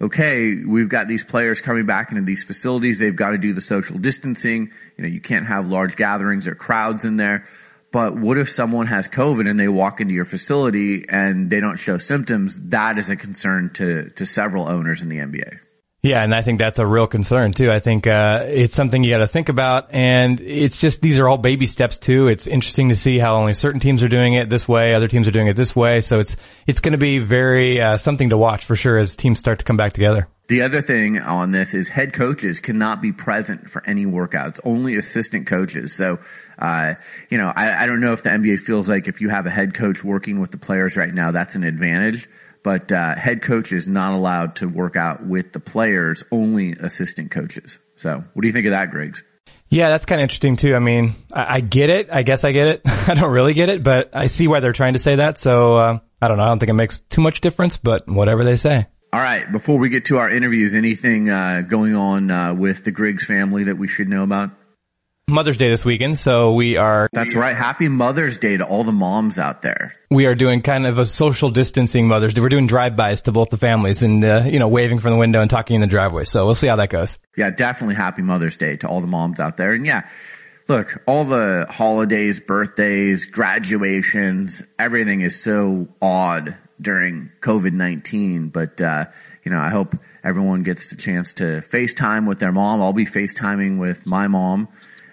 okay, 0.00 0.56
we've 0.56 0.88
got 0.88 1.08
these 1.08 1.24
players 1.24 1.60
coming 1.60 1.86
back 1.86 2.10
into 2.10 2.22
these 2.22 2.44
facilities. 2.44 2.98
They've 2.98 3.14
got 3.14 3.30
to 3.30 3.38
do 3.38 3.52
the 3.52 3.60
social 3.60 3.98
distancing. 3.98 4.70
You 4.96 5.02
know, 5.02 5.08
you 5.08 5.20
can't 5.20 5.46
have 5.46 5.68
large 5.68 5.96
gatherings 5.96 6.48
or 6.48 6.54
crowds 6.54 7.04
in 7.04 7.16
there. 7.16 7.46
But 7.92 8.16
what 8.16 8.38
if 8.38 8.48
someone 8.48 8.86
has 8.86 9.06
COVID 9.06 9.48
and 9.48 9.60
they 9.60 9.68
walk 9.68 10.00
into 10.00 10.14
your 10.14 10.24
facility 10.24 11.04
and 11.08 11.50
they 11.50 11.60
don't 11.60 11.76
show 11.76 11.98
symptoms? 11.98 12.58
That 12.70 12.96
is 12.96 13.10
a 13.10 13.16
concern 13.16 13.70
to, 13.74 14.08
to 14.10 14.24
several 14.24 14.66
owners 14.66 15.02
in 15.02 15.10
the 15.10 15.18
NBA. 15.18 15.58
Yeah, 16.04 16.24
and 16.24 16.34
I 16.34 16.42
think 16.42 16.58
that's 16.58 16.80
a 16.80 16.86
real 16.86 17.06
concern 17.06 17.52
too. 17.52 17.70
I 17.70 17.78
think 17.78 18.08
uh, 18.08 18.40
it's 18.48 18.74
something 18.74 19.04
you 19.04 19.10
got 19.10 19.18
to 19.18 19.28
think 19.28 19.48
about, 19.48 19.94
and 19.94 20.40
it's 20.40 20.80
just 20.80 21.00
these 21.00 21.20
are 21.20 21.28
all 21.28 21.38
baby 21.38 21.66
steps 21.66 21.98
too. 21.98 22.26
It's 22.26 22.48
interesting 22.48 22.88
to 22.88 22.96
see 22.96 23.20
how 23.20 23.36
only 23.36 23.54
certain 23.54 23.78
teams 23.78 24.02
are 24.02 24.08
doing 24.08 24.34
it 24.34 24.50
this 24.50 24.66
way, 24.66 24.94
other 24.94 25.06
teams 25.06 25.28
are 25.28 25.30
doing 25.30 25.46
it 25.46 25.54
this 25.54 25.76
way. 25.76 26.00
So 26.00 26.18
it's 26.18 26.36
it's 26.66 26.80
going 26.80 26.90
to 26.92 26.98
be 26.98 27.20
very 27.20 27.80
uh, 27.80 27.98
something 27.98 28.30
to 28.30 28.36
watch 28.36 28.64
for 28.64 28.74
sure 28.74 28.98
as 28.98 29.14
teams 29.14 29.38
start 29.38 29.60
to 29.60 29.64
come 29.64 29.76
back 29.76 29.92
together. 29.92 30.26
The 30.48 30.62
other 30.62 30.82
thing 30.82 31.20
on 31.20 31.52
this 31.52 31.72
is 31.72 31.88
head 31.88 32.12
coaches 32.14 32.60
cannot 32.60 33.00
be 33.00 33.12
present 33.12 33.70
for 33.70 33.80
any 33.86 34.04
workouts, 34.04 34.58
only 34.64 34.96
assistant 34.96 35.46
coaches. 35.46 35.94
So, 35.94 36.18
uh, 36.58 36.94
you 37.30 37.38
know, 37.38 37.52
I, 37.54 37.84
I 37.84 37.86
don't 37.86 38.00
know 38.00 38.12
if 38.12 38.24
the 38.24 38.30
NBA 38.30 38.58
feels 38.58 38.88
like 38.88 39.06
if 39.06 39.20
you 39.20 39.28
have 39.28 39.46
a 39.46 39.50
head 39.50 39.72
coach 39.72 40.02
working 40.02 40.40
with 40.40 40.50
the 40.50 40.58
players 40.58 40.96
right 40.96 41.14
now, 41.14 41.30
that's 41.30 41.54
an 41.54 41.62
advantage 41.62 42.28
but 42.62 42.92
uh, 42.92 43.14
head 43.14 43.42
coach 43.42 43.72
is 43.72 43.88
not 43.88 44.14
allowed 44.14 44.56
to 44.56 44.68
work 44.68 44.96
out 44.96 45.24
with 45.24 45.52
the 45.52 45.60
players, 45.60 46.24
only 46.30 46.72
assistant 46.72 47.30
coaches. 47.30 47.78
So, 47.96 48.22
what 48.32 48.42
do 48.42 48.46
you 48.46 48.52
think 48.52 48.66
of 48.66 48.72
that, 48.72 48.90
Griggs? 48.90 49.22
Yeah, 49.68 49.88
that's 49.88 50.04
kind 50.04 50.20
of 50.20 50.24
interesting 50.24 50.56
too. 50.56 50.74
I 50.76 50.80
mean, 50.80 51.14
I, 51.32 51.54
I, 51.54 51.60
get 51.60 51.88
it. 51.88 52.08
I 52.12 52.22
guess 52.24 52.44
I 52.44 52.52
get 52.52 52.68
it. 52.68 52.80
I 53.08 53.14
don't 53.14 53.30
really 53.30 53.54
get 53.54 53.70
it, 53.70 53.82
but 53.82 54.10
I 54.14 54.26
see 54.26 54.46
why 54.46 54.60
they're 54.60 54.72
trying 54.72 54.92
to 54.92 54.98
say 54.98 55.16
that. 55.16 55.38
So, 55.38 55.76
uh, 55.76 55.98
I 56.20 56.28
don't 56.28 56.36
know. 56.36 56.44
I 56.44 56.48
don't 56.48 56.58
think 56.58 56.70
it 56.70 56.74
makes 56.74 57.00
too 57.00 57.20
much 57.20 57.40
difference, 57.40 57.78
but 57.78 58.06
whatever 58.06 58.44
they 58.44 58.56
say. 58.56 58.86
All 59.12 59.20
right. 59.20 59.50
Before 59.50 59.78
we 59.78 59.88
get 59.88 60.06
to 60.06 60.18
our 60.18 60.30
interviews, 60.30 60.72
anything 60.72 61.28
uh, 61.28 61.62
going 61.62 61.94
on 61.94 62.30
uh, 62.30 62.54
with 62.54 62.84
the 62.84 62.90
Griggs 62.90 63.26
family 63.26 63.64
that 63.64 63.76
we 63.76 63.88
should 63.88 64.08
know 64.08 64.22
about? 64.22 64.50
Mother's 65.28 65.56
Day 65.56 65.70
this 65.70 65.84
weekend, 65.84 66.18
so 66.18 66.52
we 66.52 66.76
are. 66.76 67.08
That's 67.12 67.36
right. 67.36 67.56
Happy 67.56 67.88
Mother's 67.88 68.38
Day 68.38 68.56
to 68.56 68.64
all 68.64 68.82
the 68.82 68.92
moms 68.92 69.38
out 69.38 69.62
there. 69.62 69.94
We 70.10 70.26
are 70.26 70.34
doing 70.34 70.62
kind 70.62 70.84
of 70.84 70.98
a 70.98 71.04
social 71.04 71.48
distancing 71.48 72.08
Mother's 72.08 72.34
Day. 72.34 72.40
We're 72.40 72.48
doing 72.48 72.66
drive-bys 72.66 73.22
to 73.22 73.32
both 73.32 73.50
the 73.50 73.56
families 73.56 74.02
and, 74.02 74.22
uh, 74.24 74.42
you 74.46 74.58
know, 74.58 74.66
waving 74.66 74.98
from 74.98 75.12
the 75.12 75.16
window 75.16 75.40
and 75.40 75.48
talking 75.48 75.76
in 75.76 75.80
the 75.80 75.86
driveway. 75.86 76.24
So 76.24 76.44
we'll 76.44 76.56
see 76.56 76.66
how 76.66 76.76
that 76.76 76.90
goes. 76.90 77.18
Yeah, 77.36 77.50
definitely 77.50 77.94
happy 77.94 78.22
Mother's 78.22 78.56
Day 78.56 78.76
to 78.78 78.88
all 78.88 79.00
the 79.00 79.06
moms 79.06 79.38
out 79.38 79.56
there. 79.56 79.72
And 79.72 79.86
yeah, 79.86 80.08
look, 80.66 81.02
all 81.06 81.24
the 81.24 81.66
holidays, 81.70 82.40
birthdays, 82.40 83.26
graduations, 83.26 84.64
everything 84.76 85.20
is 85.20 85.40
so 85.40 85.86
odd 86.02 86.56
during 86.80 87.30
COVID-19, 87.40 88.52
but, 88.52 88.80
uh, 88.80 89.04
you 89.44 89.52
know, 89.52 89.60
I 89.60 89.70
hope 89.70 89.94
everyone 90.24 90.64
gets 90.64 90.90
the 90.90 90.96
chance 90.96 91.34
to 91.34 91.62
FaceTime 91.62 92.26
with 92.26 92.40
their 92.40 92.52
mom. 92.52 92.82
I'll 92.82 92.92
be 92.92 93.06
FaceTiming 93.06 93.78
with 93.78 94.04
my 94.04 94.26
mom 94.26 94.66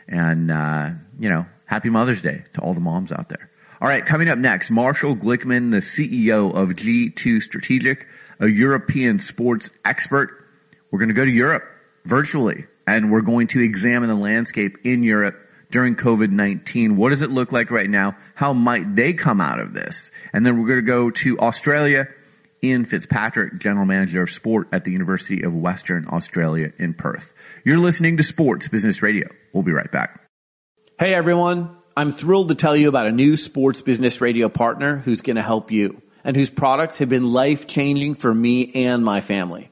and, 0.10 0.52
uh, 0.52 0.90
you 1.20 1.30
know, 1.30 1.46
happy 1.66 1.90
Mother's 1.90 2.22
Day 2.22 2.44
to 2.54 2.62
all 2.62 2.74
the 2.74 2.82
moms 2.82 3.12
out 3.12 3.30
there. 3.30 3.50
All 3.82 3.88
right, 3.88 4.06
coming 4.06 4.28
up 4.28 4.38
next, 4.38 4.72
Marshall 4.72 5.16
Glickman, 5.16 5.72
the 5.72 5.78
CEO 5.78 6.54
of 6.54 6.70
G2 6.72 7.42
Strategic, 7.42 8.08
a 8.40 8.48
European 8.48 9.20
sports 9.20 9.70
expert. 9.86 10.46
We're 10.92 11.00
going 11.00 11.10
to 11.10 11.16
go 11.16 11.24
to 11.24 11.32
Europe 11.32 11.64
virtually 12.04 12.66
and 12.88 13.12
we're 13.12 13.22
going 13.22 13.48
to 13.48 13.62
examine 13.62 14.10
the 14.10 14.16
landscape 14.16 14.80
in 14.84 15.04
Europe 15.04 15.40
during 15.72 15.96
COVID-19. 15.96 16.96
What 16.96 17.10
does 17.10 17.22
it 17.22 17.30
look 17.30 17.52
like 17.52 17.72
right 17.72 17.90
now? 17.90 18.18
How 18.34 18.54
might 18.54 18.96
they 18.96 19.14
come 19.14 19.40
out 19.40 19.60
of 19.60 19.74
this? 19.74 20.12
And 20.34 20.46
then 20.46 20.60
we're 20.60 20.68
going 20.68 20.80
to 20.80 20.86
go 20.86 21.12
to 21.12 21.40
Australia. 21.40 22.08
Ian 22.64 22.86
Fitzpatrick, 22.86 23.60
General 23.60 23.86
Manager 23.86 24.24
of 24.24 24.30
Sport 24.30 24.68
at 24.72 24.84
the 24.84 24.92
University 24.92 25.44
of 25.44 25.54
Western 25.54 26.08
Australia 26.08 26.72
in 26.78 26.94
Perth. 26.94 27.34
You're 27.64 27.78
listening 27.78 28.18
to 28.18 28.24
Sports 28.24 28.68
Business 28.68 29.02
Radio. 29.02 29.28
We'll 29.54 29.64
be 29.64 29.72
right 29.72 29.92
back. 29.92 30.22
Hey 31.00 31.14
everyone. 31.14 31.76
I'm 31.96 32.12
thrilled 32.12 32.50
to 32.50 32.56
tell 32.56 32.76
you 32.76 32.88
about 32.88 33.08
a 33.08 33.12
new 33.12 33.36
sports 33.36 33.82
business 33.82 34.22
radio 34.22 34.48
partner 34.48 34.98
who's 34.98 35.22
going 35.22 35.36
to 35.36 35.42
help 35.42 35.72
you 35.72 36.02
and 36.24 36.36
whose 36.36 36.50
products 36.50 37.00
have 37.00 37.10
been 37.10 37.34
life 37.34 37.68
changing 37.68 38.16
for 38.16 38.34
me 38.34 38.72
and 38.74 39.04
my 39.04 39.22
family. 39.22 39.72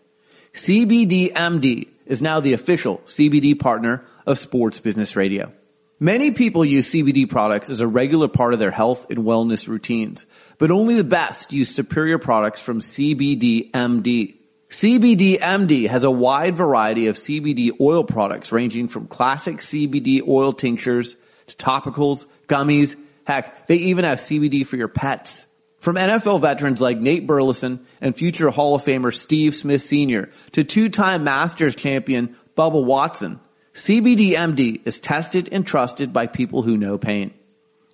CBDMD 0.54 1.88
is 2.06 2.22
now 2.22 2.40
the 2.40 2.54
official 2.54 2.98
CBD 3.06 3.58
partner 3.58 4.04
of 4.26 4.40
Sports 4.40 4.80
Business 4.80 5.16
Radio. 5.16 5.54
Many 6.00 6.32
people 6.32 6.64
use 6.64 6.92
CBD 6.92 7.30
products 7.30 7.70
as 7.70 7.80
a 7.80 7.88
regular 7.88 8.28
part 8.28 8.54
of 8.54 8.60
their 8.60 8.72
health 8.72 9.10
and 9.10 9.20
wellness 9.20 9.68
routines, 9.68 10.26
but 10.58 10.72
only 10.72 10.96
the 10.96 11.04
best 11.04 11.54
use 11.54 11.74
superior 11.74 12.18
products 12.18 12.62
from 12.62 12.82
CBDMD. 12.82 14.36
CBDMD 14.70 15.88
has 15.88 16.04
a 16.04 16.12
wide 16.12 16.56
variety 16.56 17.08
of 17.08 17.16
CBD 17.16 17.72
oil 17.80 18.04
products 18.04 18.52
ranging 18.52 18.88
from 18.88 19.08
classic 19.08 19.58
CBD 19.58 20.28
oil 20.28 20.52
tinctures 20.52 21.16
to 21.48 21.56
topicals, 21.56 22.26
gummies. 22.48 22.96
Heck, 23.26 23.68
they 23.68 23.76
even 23.76 24.06
have 24.06 24.20
CBD 24.20 24.66
for 24.66 24.76
your 24.76 24.88
pets. 24.88 25.46
From 25.80 25.96
NFL 25.96 26.42
veterans 26.42 26.82
like 26.82 26.98
Nate 26.98 27.28
Burleson 27.28 27.86
and 28.02 28.16
future 28.16 28.50
Hall 28.50 28.76
of 28.76 28.84
Famer 28.84 29.14
Steve 29.14 29.56
Smith 29.56 29.82
Sr. 29.82 30.30
to 30.54 30.64
two-time 30.64 31.24
Masters 31.24 31.76
champion 31.76 32.36
Bubba 32.58 32.84
Watson, 32.84 33.40
CBDMD 33.74 34.82
is 34.86 35.00
tested 35.00 35.50
and 35.52 35.66
trusted 35.66 36.12
by 36.12 36.26
people 36.26 36.64
who 36.64 36.78
know 36.78 36.98
pain. 36.98 37.32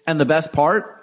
And 0.08 0.18
the 0.18 0.26
best 0.26 0.54
part? 0.54 1.03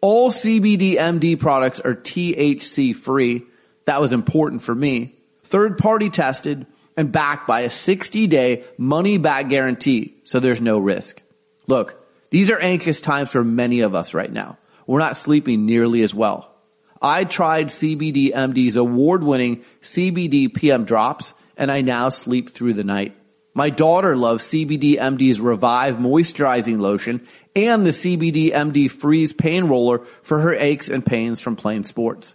All 0.00 0.30
CBDMD 0.30 1.38
products 1.38 1.80
are 1.80 1.94
THC 1.94 2.96
free 2.96 3.44
that 3.90 4.00
was 4.00 4.12
important 4.12 4.62
for 4.62 4.72
me. 4.72 5.16
Third 5.42 5.76
party 5.76 6.10
tested 6.10 6.64
and 6.96 7.10
backed 7.10 7.48
by 7.48 7.62
a 7.62 7.70
60 7.70 8.28
day 8.28 8.64
money 8.78 9.18
back 9.18 9.48
guarantee. 9.48 10.14
So 10.22 10.38
there's 10.38 10.60
no 10.60 10.78
risk. 10.78 11.20
Look, 11.66 12.00
these 12.30 12.50
are 12.50 12.58
anxious 12.60 13.00
times 13.00 13.30
for 13.30 13.42
many 13.42 13.80
of 13.80 13.96
us 13.96 14.14
right 14.14 14.30
now. 14.30 14.58
We're 14.86 15.00
not 15.00 15.16
sleeping 15.16 15.66
nearly 15.66 16.02
as 16.02 16.14
well. 16.14 16.54
I 17.02 17.24
tried 17.24 17.66
CBD 17.66 18.32
MD's 18.32 18.76
award 18.76 19.24
winning 19.24 19.64
CBD 19.82 20.54
PM 20.54 20.84
drops 20.84 21.34
and 21.56 21.68
I 21.68 21.80
now 21.80 22.10
sleep 22.10 22.50
through 22.50 22.74
the 22.74 22.84
night. 22.84 23.16
My 23.60 23.68
daughter 23.68 24.16
loves 24.16 24.44
CBD 24.44 24.96
MD's 24.96 25.38
Revive 25.38 25.96
moisturizing 25.96 26.80
lotion 26.80 27.26
and 27.54 27.84
the 27.84 27.90
CBD 27.90 28.52
MD 28.52 28.90
Freeze 28.90 29.34
pain 29.34 29.64
roller 29.64 29.98
for 30.22 30.40
her 30.40 30.54
aches 30.54 30.88
and 30.88 31.04
pains 31.04 31.42
from 31.42 31.56
playing 31.56 31.84
sports. 31.84 32.34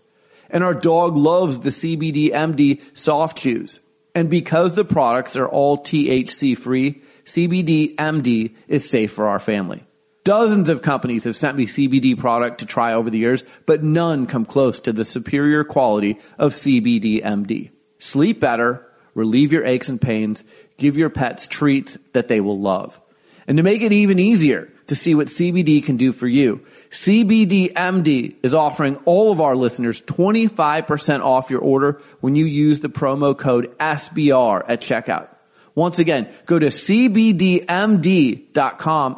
And 0.52 0.64
our 0.64 0.76
dog 0.76 1.18
loves 1.18 1.62
the 1.62 1.72
CBD 1.72 2.30
MD 2.30 2.80
soft 2.96 3.40
chews. 3.40 3.80
And 4.14 4.30
because 4.30 4.76
the 4.76 4.86
products 4.86 5.36
are 5.36 5.50
all 5.50 5.80
THC 5.80 6.56
free, 6.56 7.02
CBD 7.26 7.96
MD 7.96 8.54
is 8.68 8.88
safe 8.88 9.12
for 9.12 9.28
our 9.28 9.40
family. 9.40 9.84
Dozens 10.26 10.70
of 10.70 10.84
companies 10.84 11.24
have 11.24 11.36
sent 11.36 11.58
me 11.58 11.66
CBD 11.66 12.16
product 12.16 12.60
to 12.60 12.68
try 12.68 12.94
over 12.94 13.10
the 13.10 13.18
years, 13.18 13.44
but 13.66 13.84
none 13.84 14.28
come 14.28 14.46
close 14.46 14.80
to 14.82 14.94
the 14.94 15.04
superior 15.04 15.64
quality 15.64 16.20
of 16.38 16.52
CBD 16.52 17.24
MD. 17.24 17.72
Sleep 17.98 18.40
better, 18.40 18.86
relieve 19.16 19.52
your 19.52 19.66
aches 19.66 19.90
and 19.90 20.00
pains, 20.00 20.44
give 20.78 20.98
your 20.98 21.10
pets 21.10 21.48
treats 21.48 21.98
that 22.14 22.28
they 22.28 22.42
will 22.42 22.60
love. 22.60 23.00
And 23.48 23.58
to 23.58 23.64
make 23.64 23.82
it 23.82 23.94
even 23.94 24.20
easier, 24.20 24.72
to 24.88 24.96
see 24.96 25.16
what 25.16 25.28
CBD 25.28 25.84
can 25.84 25.98
do 25.98 26.12
for 26.12 26.28
you. 26.28 26.62
CBDMD 26.92 28.36
is 28.44 28.54
offering 28.54 28.98
all 29.06 29.32
of 29.32 29.42
our 29.42 29.56
listeners 29.56 30.02
25% 30.04 31.22
off 31.22 31.50
your 31.50 31.62
order 31.62 32.02
when 32.22 32.36
you 32.36 32.46
use 32.46 32.82
the 32.82 32.90
promo 32.90 33.36
code 33.38 33.76
SBR 33.80 34.64
at 34.68 34.82
checkout. 34.82 35.30
Once 35.74 35.98
again, 36.00 36.30
go 36.46 36.58
to 36.58 36.68
cbdmd.com 36.68 37.66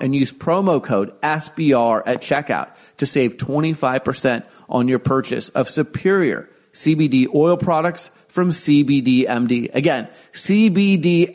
and 0.01 0.15
use 0.15 0.31
promo 0.31 0.83
code 0.83 1.21
SBR 1.21 2.01
at 2.05 2.21
checkout 2.21 2.69
to 2.97 3.05
save 3.05 3.37
25% 3.37 4.43
on 4.67 4.87
your 4.87 4.97
purchase 4.99 5.49
of 5.49 5.69
superior 5.69 6.49
CBD 6.73 7.27
oil 7.33 7.57
products 7.57 8.09
from 8.27 8.49
CBDMD. 8.49 9.73
Again, 9.73 10.07
cbdmd.com. 10.33 11.33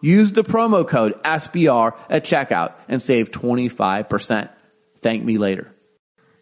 Use 0.00 0.32
the 0.32 0.44
promo 0.44 0.86
code 0.86 1.22
SBR 1.22 1.96
at 2.08 2.24
checkout 2.24 2.74
and 2.88 3.02
save 3.02 3.30
25%. 3.30 4.48
Thank 5.00 5.24
me 5.24 5.38
later. 5.38 5.72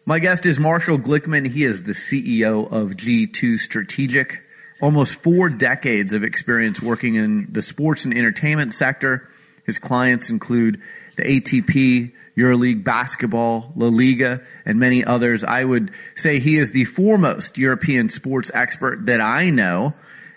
My 0.05 0.19
guest 0.19 0.45
is 0.45 0.57
Marshall 0.57 0.99
Glickman. 0.99 1.47
He 1.47 1.63
is 1.65 1.83
the 1.83 1.91
CEO 1.91 2.71
of 2.71 2.91
G2 2.91 3.59
Strategic. 3.59 4.41
Almost 4.81 5.21
four 5.21 5.49
decades 5.49 6.13
of 6.13 6.23
experience 6.23 6.81
working 6.81 7.15
in 7.15 7.47
the 7.51 7.61
sports 7.61 8.05
and 8.05 8.13
entertainment 8.15 8.73
sector. 8.73 9.27
His 9.65 9.79
clients 9.79 10.29
include 10.29 10.81
the 11.17 11.23
ATP, 11.23 12.13
EuroLeague 12.37 12.83
basketball, 12.83 13.73
La 13.75 13.87
Liga, 13.87 14.41
and 14.65 14.79
many 14.79 15.03
others. 15.03 15.43
I 15.43 15.63
would 15.63 15.91
say 16.15 16.39
he 16.39 16.57
is 16.57 16.71
the 16.71 16.85
foremost 16.85 17.57
European 17.57 18.09
sports 18.09 18.51
expert 18.53 19.07
that 19.07 19.21
I 19.21 19.49
know. 19.49 19.93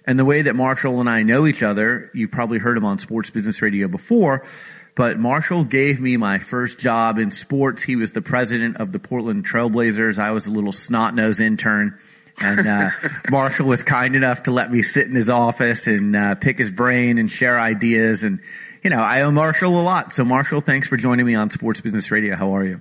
And 0.06 0.18
the 0.18 0.24
way 0.24 0.42
that 0.42 0.56
Marshall 0.56 1.00
and 1.00 1.10
I 1.10 1.22
know 1.22 1.46
each 1.46 1.62
other, 1.62 2.10
you've 2.14 2.30
probably 2.30 2.58
heard 2.58 2.76
him 2.76 2.86
on 2.86 2.98
Sports 2.98 3.30
Business 3.30 3.60
Radio 3.60 3.86
before, 3.86 4.44
but 4.96 5.18
Marshall 5.18 5.64
gave 5.64 6.00
me 6.00 6.16
my 6.16 6.38
first 6.38 6.78
job 6.78 7.18
in 7.18 7.30
sports. 7.30 7.82
He 7.82 7.96
was 7.96 8.12
the 8.12 8.22
president 8.22 8.78
of 8.78 8.92
the 8.92 8.98
Portland 8.98 9.46
Trailblazers. 9.46 10.18
I 10.18 10.32
was 10.32 10.46
a 10.46 10.50
little 10.50 10.72
snot-nosed 10.72 11.40
intern. 11.40 11.98
and 12.38 12.66
uh, 12.66 12.90
Marshall 13.30 13.66
was 13.66 13.82
kind 13.82 14.16
enough 14.16 14.44
to 14.44 14.50
let 14.50 14.72
me 14.72 14.82
sit 14.82 15.06
in 15.06 15.14
his 15.14 15.30
office 15.30 15.86
and 15.86 16.16
uh, 16.16 16.34
pick 16.34 16.58
his 16.58 16.70
brain 16.70 17.18
and 17.18 17.30
share 17.30 17.60
ideas. 17.60 18.24
And 18.24 18.40
you 18.82 18.90
know, 18.90 19.00
I 19.00 19.22
owe 19.22 19.30
Marshall 19.30 19.78
a 19.78 19.82
lot. 19.82 20.12
So 20.12 20.24
Marshall, 20.24 20.60
thanks 20.60 20.88
for 20.88 20.96
joining 20.96 21.26
me 21.26 21.34
on 21.34 21.50
Sports 21.50 21.80
Business 21.80 22.10
Radio. 22.10 22.36
How 22.36 22.56
are 22.56 22.64
you? 22.64 22.80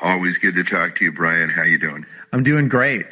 Always 0.00 0.38
good 0.38 0.54
to 0.54 0.64
talk 0.64 0.96
to 0.96 1.04
you, 1.04 1.12
Brian. 1.12 1.50
How 1.50 1.62
you 1.62 1.78
doing? 1.78 2.06
I'm 2.32 2.42
doing 2.42 2.68
great. 2.68 3.06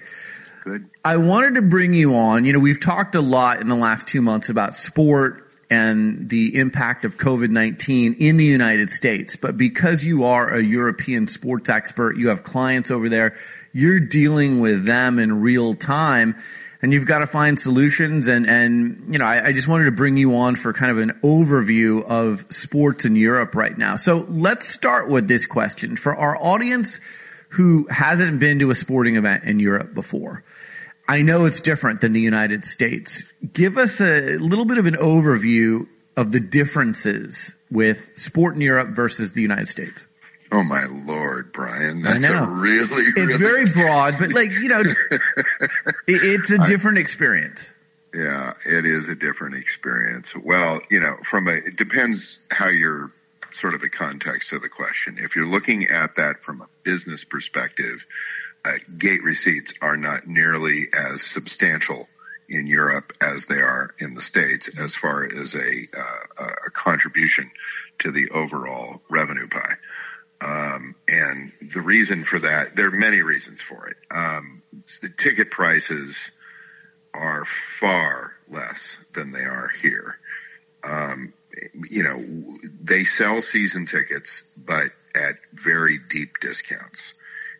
Good. 0.64 0.88
I 1.04 1.16
wanted 1.18 1.56
to 1.56 1.62
bring 1.62 1.94
you 1.94 2.14
on. 2.14 2.44
You 2.44 2.52
know, 2.52 2.58
we've 2.58 2.80
talked 2.80 3.14
a 3.14 3.20
lot 3.20 3.60
in 3.60 3.68
the 3.68 3.76
last 3.76 4.08
two 4.08 4.22
months 4.22 4.48
about 4.48 4.74
sport 4.74 5.44
and 5.70 6.30
the 6.30 6.56
impact 6.56 7.04
of 7.04 7.18
COVID-19 7.18 8.16
in 8.18 8.36
the 8.38 8.44
United 8.44 8.90
States. 8.90 9.36
But 9.36 9.58
because 9.58 10.02
you 10.02 10.24
are 10.24 10.54
a 10.54 10.62
European 10.62 11.28
sports 11.28 11.68
expert, 11.68 12.16
you 12.16 12.28
have 12.28 12.42
clients 12.42 12.90
over 12.90 13.08
there, 13.08 13.36
you're 13.72 14.00
dealing 14.00 14.60
with 14.60 14.86
them 14.86 15.18
in 15.18 15.42
real 15.42 15.74
time 15.74 16.36
and 16.80 16.92
you've 16.92 17.06
got 17.06 17.18
to 17.18 17.26
find 17.26 17.58
solutions 17.58 18.28
and, 18.28 18.46
and, 18.46 19.12
you 19.12 19.18
know, 19.18 19.24
I, 19.24 19.46
I, 19.46 19.52
just 19.52 19.66
wanted 19.66 19.86
to 19.86 19.90
bring 19.90 20.16
you 20.16 20.36
on 20.36 20.54
for 20.56 20.72
kind 20.72 20.92
of 20.92 20.98
an 20.98 21.18
overview 21.24 22.04
of 22.04 22.46
sports 22.50 23.04
in 23.04 23.16
Europe 23.16 23.54
right 23.54 23.76
now. 23.76 23.96
So 23.96 24.24
let's 24.28 24.68
start 24.68 25.08
with 25.08 25.26
this 25.26 25.44
question 25.46 25.96
for 25.96 26.14
our 26.14 26.36
audience 26.36 27.00
who 27.50 27.86
hasn't 27.90 28.38
been 28.38 28.60
to 28.60 28.70
a 28.70 28.74
sporting 28.74 29.16
event 29.16 29.44
in 29.44 29.58
Europe 29.58 29.94
before. 29.94 30.44
I 31.08 31.22
know 31.22 31.46
it's 31.46 31.60
different 31.60 32.02
than 32.02 32.12
the 32.12 32.20
United 32.20 32.64
States. 32.64 33.24
Give 33.52 33.78
us 33.78 34.00
a 34.00 34.36
little 34.36 34.66
bit 34.66 34.78
of 34.78 34.86
an 34.86 34.96
overview 34.96 35.88
of 36.16 36.32
the 36.32 36.40
differences 36.40 37.54
with 37.70 38.12
sport 38.16 38.54
in 38.54 38.60
Europe 38.60 38.88
versus 38.90 39.32
the 39.32 39.40
United 39.42 39.68
States. 39.68 40.06
Oh 40.50 40.62
my 40.62 40.86
lord, 40.86 41.52
Brian, 41.52 42.02
that's 42.02 42.24
a 42.24 42.46
really, 42.46 43.04
it's 43.16 43.36
very 43.36 43.66
broad, 43.66 44.14
but 44.18 44.32
like, 44.32 44.52
you 44.52 44.68
know, 44.68 44.82
it's 46.06 46.50
a 46.50 46.64
different 46.64 46.98
experience. 46.98 47.70
Yeah, 48.14 48.54
it 48.64 48.86
is 48.86 49.08
a 49.08 49.14
different 49.14 49.56
experience. 49.56 50.32
Well, 50.34 50.80
you 50.90 51.00
know, 51.00 51.16
from 51.28 51.48
a, 51.48 51.52
it 51.52 51.76
depends 51.76 52.38
how 52.50 52.68
you're 52.68 53.12
sort 53.52 53.74
of 53.74 53.80
the 53.80 53.90
context 53.90 54.52
of 54.52 54.62
the 54.62 54.68
question. 54.68 55.18
If 55.20 55.36
you're 55.36 55.46
looking 55.46 55.88
at 55.88 56.16
that 56.16 56.42
from 56.42 56.62
a 56.62 56.68
business 56.82 57.24
perspective, 57.24 58.04
uh, 58.64 58.72
gate 58.96 59.22
receipts 59.22 59.74
are 59.80 59.96
not 59.96 60.26
nearly 60.26 60.88
as 60.92 61.22
substantial 61.22 62.08
in 62.48 62.66
Europe 62.66 63.12
as 63.20 63.46
they 63.46 63.60
are 63.60 63.90
in 63.98 64.14
the 64.14 64.22
States 64.22 64.70
as 64.78 64.94
far 64.94 65.24
as 65.24 65.54
a, 65.54 65.86
uh, 65.96 66.44
a 66.66 66.70
contribution 66.70 67.50
to 68.00 68.10
the 68.10 68.30
overall 68.30 69.02
revenue 69.10 69.48
pie. 69.48 69.74
Um, 70.40 70.94
and 71.08 71.52
the 71.74 71.80
reason 71.80 72.24
for 72.24 72.38
that, 72.40 72.76
there 72.76 72.86
are 72.86 72.92
many 72.92 73.22
reasons 73.22 73.60
for 73.68 73.88
it. 73.88 73.96
Um, 74.10 74.62
the 75.02 75.08
ticket 75.08 75.50
prices 75.50 76.16
are 77.12 77.44
far 77.80 78.32
less 78.48 78.98
than 79.14 79.32
they 79.32 79.40
are 79.40 79.68
here. 79.82 80.16
Um, 80.84 81.32
you 81.90 82.02
know, 82.02 82.58
they 82.82 83.04
sell 83.04 83.40
season 83.42 83.86
tickets, 83.86 84.42
but 84.56 84.90
at 85.14 85.34
very 85.52 85.98
deep 86.08 86.38
discounts. 86.40 87.14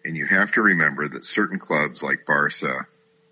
And 0.05 0.17
you 0.17 0.27
have 0.27 0.53
to 0.53 0.63
remember 0.63 1.09
that 1.09 1.25
certain 1.25 1.59
clubs 1.59 2.03
like 2.03 2.27
Barca, 2.27 2.87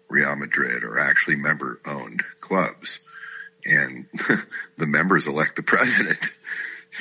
Real 0.09 0.35
Madrid 0.37 0.83
are 0.83 0.99
actually 0.99 1.37
member 1.37 1.81
owned 1.87 2.23
clubs. 2.41 3.01
And 3.65 4.07
the 4.79 4.87
members 4.87 5.27
elect 5.27 5.57
the 5.57 5.63
president. 5.63 6.25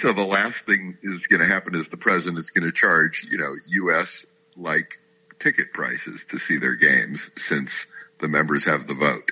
So 0.02 0.12
the 0.12 0.24
last 0.24 0.58
thing 0.66 0.98
is 1.04 1.26
going 1.28 1.40
to 1.40 1.48
happen 1.48 1.74
is 1.76 1.88
the 1.88 1.96
president's 1.96 2.50
going 2.50 2.66
to 2.66 2.74
charge, 2.74 3.26
you 3.30 3.38
know, 3.38 3.56
U.S. 3.66 4.26
like 4.58 5.00
ticket 5.40 5.72
prices 5.74 6.26
to 6.32 6.40
see 6.40 6.58
their 6.58 6.76
games 6.76 7.32
since 7.38 7.86
the 8.20 8.28
members 8.28 8.66
have 8.66 8.88
the 8.88 8.94
vote. 8.94 9.32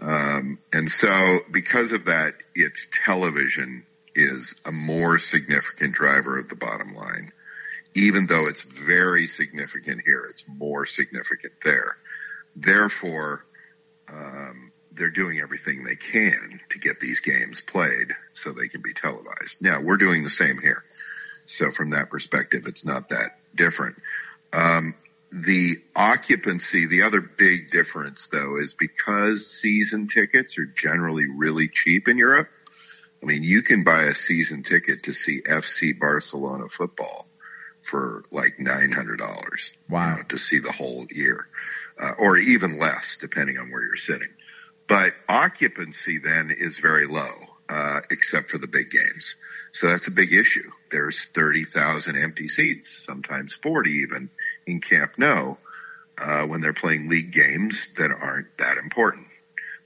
Um, 0.00 0.58
and 0.72 0.90
so 0.90 1.38
because 1.50 1.92
of 1.92 2.04
that, 2.04 2.34
its 2.54 2.86
television 3.06 3.86
is 4.14 4.54
a 4.66 4.72
more 4.72 5.18
significant 5.18 5.94
driver 5.94 6.38
of 6.38 6.50
the 6.50 6.56
bottom 6.56 6.94
line. 6.94 7.32
Even 7.94 8.26
though 8.26 8.46
it's 8.46 8.62
very 8.86 9.26
significant 9.26 10.02
here, 10.04 10.26
it's 10.28 10.44
more 10.46 10.84
significant 10.84 11.54
there. 11.64 11.96
Therefore, 12.54 13.44
um, 14.12 14.67
they're 14.98 15.10
doing 15.10 15.40
everything 15.40 15.84
they 15.84 15.96
can 15.96 16.60
to 16.70 16.78
get 16.78 17.00
these 17.00 17.20
games 17.20 17.60
played 17.60 18.14
so 18.34 18.52
they 18.52 18.68
can 18.68 18.82
be 18.82 18.92
televised. 18.92 19.56
Now 19.60 19.80
we're 19.82 19.96
doing 19.96 20.24
the 20.24 20.30
same 20.30 20.58
here. 20.58 20.82
So 21.46 21.70
from 21.70 21.90
that 21.90 22.10
perspective, 22.10 22.64
it's 22.66 22.84
not 22.84 23.08
that 23.08 23.38
different. 23.54 23.96
Um, 24.52 24.94
the 25.30 25.76
occupancy, 25.94 26.86
the 26.86 27.02
other 27.02 27.20
big 27.20 27.70
difference 27.70 28.28
though 28.30 28.56
is 28.58 28.74
because 28.74 29.46
season 29.46 30.08
tickets 30.08 30.58
are 30.58 30.66
generally 30.66 31.26
really 31.26 31.68
cheap 31.68 32.08
in 32.08 32.18
Europe. 32.18 32.48
I 33.22 33.26
mean, 33.26 33.42
you 33.42 33.62
can 33.62 33.84
buy 33.84 34.04
a 34.04 34.14
season 34.14 34.62
ticket 34.62 35.04
to 35.04 35.12
see 35.12 35.42
FC 35.42 35.98
Barcelona 35.98 36.68
football 36.68 37.26
for 37.82 38.24
like 38.30 38.58
$900. 38.58 39.18
Wow. 39.88 40.10
You 40.10 40.16
know, 40.16 40.22
to 40.28 40.38
see 40.38 40.60
the 40.60 40.72
whole 40.72 41.06
year. 41.10 41.46
Uh, 42.00 42.12
or 42.16 42.36
even 42.36 42.78
less 42.78 43.18
depending 43.20 43.58
on 43.58 43.72
where 43.72 43.82
you're 43.82 43.96
sitting. 43.96 44.28
But 44.88 45.12
occupancy 45.28 46.18
then 46.18 46.50
is 46.56 46.78
very 46.78 47.06
low, 47.06 47.34
uh, 47.68 48.00
except 48.10 48.50
for 48.50 48.58
the 48.58 48.66
big 48.66 48.90
games. 48.90 49.36
So 49.72 49.88
that's 49.88 50.08
a 50.08 50.12
big 50.12 50.32
issue. 50.32 50.70
There's 50.90 51.26
30,000 51.34 52.16
empty 52.16 52.48
seats, 52.48 53.02
sometimes 53.04 53.54
40 53.62 53.90
even 53.90 54.30
in 54.66 54.80
Camp 54.80 55.12
Nou, 55.18 55.56
uh, 56.16 56.46
when 56.46 56.62
they're 56.62 56.72
playing 56.72 57.08
league 57.08 57.32
games 57.32 57.88
that 57.98 58.10
aren't 58.10 58.48
that 58.58 58.78
important. 58.78 59.26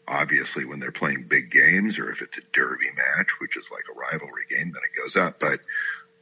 Obviously, 0.07 0.65
when 0.65 0.79
they're 0.79 0.93
playing 0.93 1.27
big 1.29 1.51
games 1.51 1.99
or 1.99 2.11
if 2.11 2.23
it's 2.23 2.39
a 2.39 2.43
derby 2.53 2.91
match, 2.97 3.29
which 3.41 3.57
is 3.57 3.69
like 3.73 3.85
a 3.91 3.99
rivalry 3.99 4.45
game, 4.49 4.73
then 4.73 4.83
it 4.83 5.01
goes 5.01 5.17
up. 5.17 5.41
But, 5.41 5.59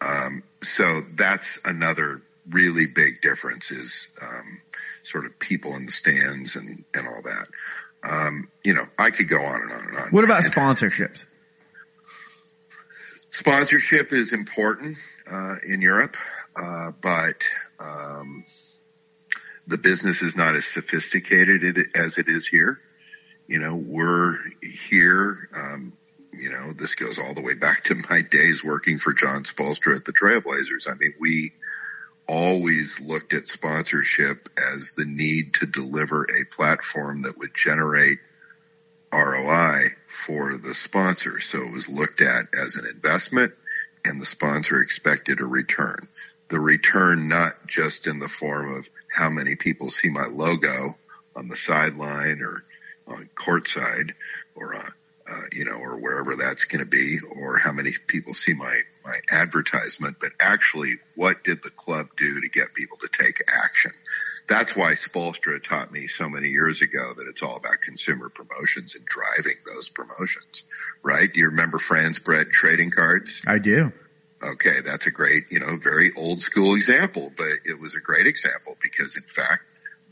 um, 0.00 0.42
so 0.62 1.02
that's 1.16 1.46
another 1.64 2.22
really 2.48 2.86
big 2.86 3.20
difference 3.20 3.70
is, 3.70 4.08
um, 4.22 4.60
sort 5.02 5.26
of 5.26 5.38
people 5.38 5.76
in 5.76 5.86
the 5.86 5.92
stands 5.92 6.56
and, 6.56 6.84
and 6.94 7.06
all 7.06 7.22
that. 7.22 7.46
Um, 8.02 8.48
you 8.64 8.74
know, 8.74 8.86
I 8.98 9.10
could 9.10 9.28
go 9.28 9.40
on 9.42 9.62
and 9.62 9.72
on 9.72 9.88
and 9.88 9.96
on. 9.98 10.10
What 10.10 10.24
about 10.24 10.44
sponsorships? 10.44 11.26
Sponsorship 13.30 14.12
is 14.12 14.32
important 14.32 14.96
uh, 15.30 15.56
in 15.66 15.80
Europe, 15.82 16.16
uh, 16.56 16.92
but 17.00 17.42
um, 17.78 18.44
the 19.66 19.78
business 19.78 20.22
is 20.22 20.34
not 20.34 20.56
as 20.56 20.64
sophisticated 20.66 21.88
as 21.94 22.18
it 22.18 22.28
is 22.28 22.46
here. 22.46 22.80
You 23.46 23.60
know, 23.60 23.76
we're 23.76 24.36
here. 24.88 25.48
Um, 25.54 25.92
you 26.32 26.50
know, 26.50 26.72
this 26.72 26.94
goes 26.94 27.18
all 27.18 27.34
the 27.34 27.42
way 27.42 27.54
back 27.54 27.84
to 27.84 27.94
my 28.08 28.22
days 28.22 28.64
working 28.64 28.98
for 28.98 29.12
Jon 29.12 29.44
Spoelstra 29.44 29.96
at 29.96 30.04
the 30.04 30.12
Trailblazers. 30.12 30.88
I 30.88 30.94
mean, 30.94 31.14
we 31.20 31.52
always 32.30 33.00
looked 33.02 33.34
at 33.34 33.48
sponsorship 33.48 34.48
as 34.56 34.92
the 34.96 35.04
need 35.04 35.52
to 35.52 35.66
deliver 35.66 36.22
a 36.22 36.54
platform 36.54 37.22
that 37.22 37.36
would 37.36 37.52
generate 37.56 38.20
ROI 39.12 39.88
for 40.26 40.56
the 40.56 40.72
sponsor. 40.76 41.40
So 41.40 41.58
it 41.58 41.72
was 41.72 41.88
looked 41.88 42.20
at 42.20 42.46
as 42.54 42.76
an 42.76 42.86
investment 42.86 43.52
and 44.04 44.20
the 44.20 44.26
sponsor 44.26 44.80
expected 44.80 45.40
a 45.40 45.44
return. 45.44 46.08
The 46.50 46.60
return 46.60 47.28
not 47.28 47.66
just 47.66 48.06
in 48.06 48.20
the 48.20 48.28
form 48.28 48.76
of 48.78 48.88
how 49.08 49.28
many 49.28 49.56
people 49.56 49.90
see 49.90 50.08
my 50.08 50.26
logo 50.26 50.96
on 51.34 51.48
the 51.48 51.56
sideline 51.56 52.42
or 52.42 52.62
on 53.08 53.28
courtside 53.36 54.12
or 54.54 54.76
on, 54.76 54.92
uh, 55.28 55.46
you 55.50 55.64
know, 55.64 55.78
or 55.78 56.00
wherever 56.00 56.36
that's 56.36 56.66
going 56.66 56.84
to 56.84 56.88
be, 56.88 57.18
or 57.36 57.56
how 57.56 57.72
many 57.72 57.92
people 58.06 58.34
see 58.34 58.54
my 58.54 58.82
my 59.10 59.36
advertisement, 59.36 60.16
but 60.20 60.30
actually, 60.40 60.98
what 61.16 61.42
did 61.42 61.62
the 61.62 61.70
club 61.70 62.08
do 62.16 62.40
to 62.40 62.48
get 62.48 62.74
people 62.74 62.96
to 62.98 63.08
take 63.08 63.36
action? 63.48 63.90
That's 64.48 64.76
why 64.76 64.92
Spoelstra 64.92 65.62
taught 65.62 65.92
me 65.92 66.06
so 66.06 66.28
many 66.28 66.48
years 66.48 66.82
ago 66.82 67.14
that 67.16 67.26
it's 67.28 67.42
all 67.42 67.56
about 67.56 67.80
consumer 67.84 68.28
promotions 68.28 68.94
and 68.94 69.04
driving 69.06 69.56
those 69.66 69.90
promotions, 69.90 70.64
right? 71.02 71.28
Do 71.32 71.40
you 71.40 71.46
remember 71.46 71.78
Franz 71.78 72.18
Bread 72.18 72.50
trading 72.50 72.90
cards? 72.90 73.42
I 73.46 73.58
do. 73.58 73.92
Okay, 74.42 74.80
that's 74.84 75.06
a 75.06 75.10
great, 75.10 75.44
you 75.50 75.60
know, 75.60 75.76
very 75.82 76.12
old 76.16 76.40
school 76.40 76.74
example, 76.74 77.32
but 77.36 77.60
it 77.64 77.78
was 77.80 77.94
a 77.94 78.00
great 78.00 78.26
example 78.26 78.76
because 78.80 79.16
in 79.16 79.24
fact, 79.24 79.62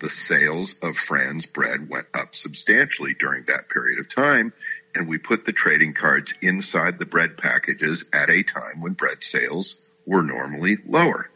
the 0.00 0.10
sales 0.10 0.76
of 0.82 0.96
Franz 0.96 1.46
bread 1.46 1.88
went 1.88 2.06
up 2.14 2.34
substantially 2.34 3.14
during 3.18 3.44
that 3.46 3.68
period 3.68 3.98
of 3.98 4.08
time. 4.08 4.52
And 4.94 5.08
we 5.08 5.18
put 5.18 5.44
the 5.44 5.52
trading 5.52 5.94
cards 5.94 6.32
inside 6.42 6.98
the 6.98 7.06
bread 7.06 7.36
packages 7.36 8.04
at 8.12 8.30
a 8.30 8.42
time 8.42 8.80
when 8.80 8.94
bread 8.94 9.18
sales 9.20 9.76
were 10.06 10.22
normally 10.22 10.76
lower. 10.86 11.28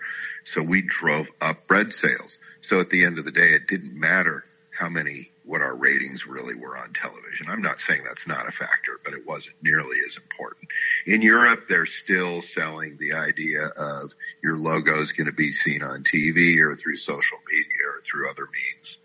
So 0.45 0.63
we 0.63 0.83
drove 0.83 1.27
up 1.41 1.67
bread 1.69 1.93
sales. 1.93 2.39
So 2.63 2.81
at 2.81 2.91
the 2.91 3.05
end 3.05 3.19
of 3.19 3.25
the 3.25 3.31
day, 3.31 3.51
it 3.53 3.69
didn't 3.69 3.99
matter 3.99 4.45
how 4.77 4.89
many, 4.89 5.31
what 5.45 5.61
our 5.61 5.77
ratings 5.77 6.27
really 6.27 6.55
were 6.55 6.77
on 6.77 6.93
television. 6.95 7.47
I'm 7.49 7.63
not 7.63 7.79
saying 7.79 8.03
that's 8.05 8.27
not 8.27 8.49
a 8.49 8.53
factor, 8.53 8.99
but 9.05 9.13
it 9.13 9.27
wasn't 9.27 9.57
nearly 9.63 9.99
as 10.09 10.17
important. 10.17 10.69
In 11.07 11.21
Europe, 11.21 11.67
they're 11.69 11.87
still 11.87 12.41
selling 12.41 12.97
the 12.99 13.13
idea 13.13 13.67
of 13.77 14.13
your 14.43 14.57
logo 14.57 15.01
is 15.01 15.13
going 15.13 15.27
to 15.27 15.33
be 15.33 15.53
seen 15.53 15.83
on 15.83 16.05
TV 16.05 16.59
or 16.59 16.75
through 16.75 16.97
social 16.97 17.39
media 17.51 17.87
or 17.87 18.03
through 18.03 18.31
other 18.31 18.49
means, 18.51 18.99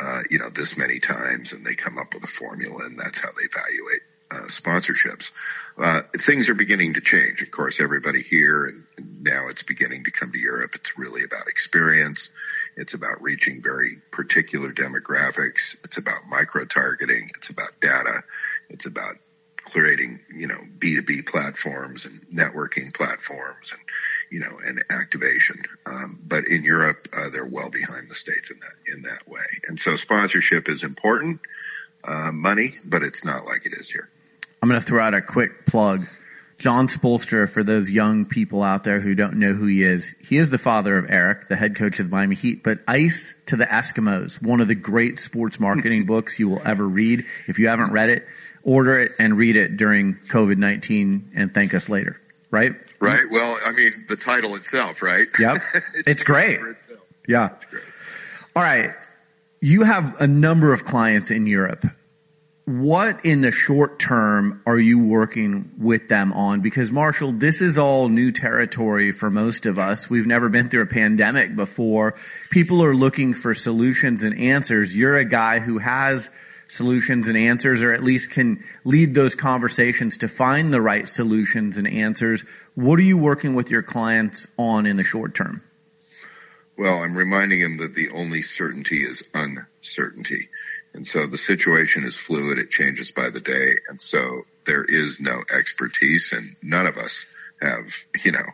uh, 0.00 0.20
you 0.30 0.38
know, 0.38 0.50
this 0.54 0.76
many 0.76 1.00
times 1.00 1.52
and 1.52 1.64
they 1.64 1.74
come 1.74 1.98
up 1.98 2.14
with 2.14 2.22
a 2.22 2.32
formula 2.38 2.84
and 2.84 2.98
that's 2.98 3.20
how 3.20 3.30
they 3.36 3.44
evaluate 3.44 4.02
uh, 4.30 4.46
sponsorships. 4.48 5.30
Uh, 5.76 6.02
things 6.26 6.48
are 6.48 6.54
beginning 6.54 6.94
to 6.94 7.00
change. 7.00 7.40
Of 7.42 7.50
course, 7.50 7.80
everybody 7.80 8.22
here 8.22 8.66
and 8.66 8.84
now 9.22 9.48
it's 9.48 9.62
beginning 9.62 10.04
to 10.04 10.10
come 10.10 10.30
to 10.32 10.38
Europe. 10.38 10.72
It's 10.74 10.92
really 10.98 11.24
about 11.24 11.48
experience. 11.48 12.30
It's 12.76 12.94
about 12.94 13.22
reaching 13.22 13.62
very 13.62 13.98
particular 14.12 14.72
demographics. 14.72 15.76
It's 15.84 15.98
about 15.98 16.26
micro 16.28 16.64
targeting. 16.66 17.30
It's 17.36 17.50
about 17.50 17.80
data. 17.80 18.22
It's 18.68 18.86
about 18.86 19.16
creating, 19.64 20.20
you 20.34 20.46
know, 20.46 20.60
B2B 20.78 21.26
platforms 21.26 22.06
and 22.06 22.20
networking 22.32 22.94
platforms 22.94 23.72
and, 23.72 23.80
you 24.30 24.40
know, 24.40 24.58
and 24.64 24.84
activation. 24.90 25.62
Um, 25.86 26.18
but 26.22 26.46
in 26.46 26.64
Europe, 26.64 27.08
uh, 27.12 27.30
they're 27.30 27.46
well 27.46 27.70
behind 27.70 28.08
the 28.08 28.14
States 28.14 28.50
in 28.50 28.58
that, 28.60 28.92
in 28.92 29.02
that 29.02 29.28
way. 29.28 29.46
And 29.66 29.78
so 29.78 29.96
sponsorship 29.96 30.68
is 30.68 30.84
important, 30.84 31.40
uh, 32.04 32.32
money, 32.32 32.74
but 32.84 33.02
it's 33.02 33.24
not 33.24 33.44
like 33.44 33.66
it 33.66 33.72
is 33.72 33.90
here. 33.90 34.08
I'm 34.62 34.68
going 34.68 34.80
to 34.80 34.86
throw 34.86 35.02
out 35.02 35.14
a 35.14 35.22
quick 35.22 35.66
plug. 35.66 36.04
Jon 36.58 36.88
Spoelstra, 36.88 37.48
for 37.48 37.62
those 37.62 37.88
young 37.88 38.24
people 38.24 38.64
out 38.64 38.82
there 38.82 39.00
who 39.00 39.14
don't 39.14 39.34
know 39.34 39.52
who 39.52 39.66
he 39.66 39.84
is, 39.84 40.16
he 40.20 40.36
is 40.36 40.50
the 40.50 40.58
father 40.58 40.98
of 40.98 41.08
Eric, 41.08 41.46
the 41.46 41.54
head 41.54 41.76
coach 41.76 42.00
of 42.00 42.10
the 42.10 42.16
Miami 42.16 42.34
Heat, 42.34 42.64
but 42.64 42.80
Ice 42.88 43.36
to 43.46 43.56
the 43.56 43.64
Eskimos, 43.64 44.42
one 44.42 44.60
of 44.60 44.66
the 44.66 44.74
great 44.74 45.20
sports 45.20 45.60
marketing 45.60 46.06
books 46.06 46.40
you 46.40 46.48
will 46.48 46.62
ever 46.64 46.84
read. 46.84 47.24
If 47.46 47.60
you 47.60 47.68
haven't 47.68 47.92
read 47.92 48.08
it, 48.08 48.26
order 48.64 48.98
it 48.98 49.12
and 49.20 49.38
read 49.38 49.54
it 49.54 49.76
during 49.76 50.16
COVID-19 50.16 51.36
and 51.36 51.54
thank 51.54 51.74
us 51.74 51.88
later. 51.88 52.20
Right? 52.50 52.72
Right. 53.00 53.24
Well, 53.30 53.58
I 53.64 53.72
mean, 53.72 54.06
the 54.08 54.16
title 54.16 54.54
itself, 54.54 55.02
right? 55.02 55.28
Yep. 55.38 55.62
it's, 56.06 56.22
great. 56.22 56.60
Yeah. 57.26 57.50
All 58.56 58.62
right. 58.62 58.90
You 59.60 59.82
have 59.82 60.20
a 60.20 60.26
number 60.26 60.72
of 60.72 60.84
clients 60.84 61.30
in 61.30 61.46
Europe 61.46 61.84
what 62.68 63.24
in 63.24 63.40
the 63.40 63.50
short 63.50 63.98
term 63.98 64.60
are 64.66 64.78
you 64.78 65.02
working 65.02 65.72
with 65.78 66.08
them 66.08 66.34
on? 66.34 66.60
Because 66.60 66.90
Marshall, 66.90 67.32
this 67.32 67.62
is 67.62 67.78
all 67.78 68.10
new 68.10 68.30
territory 68.30 69.10
for 69.10 69.30
most 69.30 69.64
of 69.64 69.78
us. 69.78 70.10
We've 70.10 70.26
never 70.26 70.50
been 70.50 70.68
through 70.68 70.82
a 70.82 70.86
pandemic 70.86 71.56
before. 71.56 72.14
People 72.50 72.84
are 72.84 72.94
looking 72.94 73.32
for 73.32 73.54
solutions 73.54 74.22
and 74.22 74.38
answers. 74.38 74.94
You're 74.94 75.16
a 75.16 75.24
guy 75.24 75.60
who 75.60 75.78
has 75.78 76.28
solutions 76.68 77.28
and 77.28 77.36
answers 77.36 77.82
or 77.82 77.92
at 77.92 78.04
least 78.04 78.30
can 78.30 78.62
lead 78.84 79.14
those 79.14 79.34
conversations 79.34 80.18
to 80.18 80.28
find 80.28 80.72
the 80.72 80.80
right 80.80 81.08
solutions 81.08 81.76
and 81.76 81.88
answers. 81.88 82.44
What 82.74 82.98
are 82.98 83.02
you 83.02 83.18
working 83.18 83.54
with 83.54 83.70
your 83.70 83.82
clients 83.82 84.46
on 84.56 84.86
in 84.86 84.96
the 84.96 85.04
short 85.04 85.34
term? 85.34 85.62
Well, 86.76 87.02
I'm 87.02 87.16
reminding 87.16 87.60
them 87.60 87.78
that 87.78 87.94
the 87.94 88.10
only 88.10 88.42
certainty 88.42 89.02
is 89.02 89.26
uncertainty. 89.34 90.48
And 90.94 91.04
so 91.06 91.26
the 91.26 91.38
situation 91.38 92.04
is 92.04 92.16
fluid. 92.16 92.58
It 92.58 92.70
changes 92.70 93.10
by 93.10 93.30
the 93.30 93.40
day. 93.40 93.74
And 93.88 94.00
so 94.00 94.42
there 94.64 94.84
is 94.84 95.18
no 95.20 95.42
expertise 95.50 96.32
and 96.36 96.56
none 96.62 96.86
of 96.86 96.96
us 96.96 97.26
have, 97.60 97.86
you 98.24 98.32
know, 98.32 98.46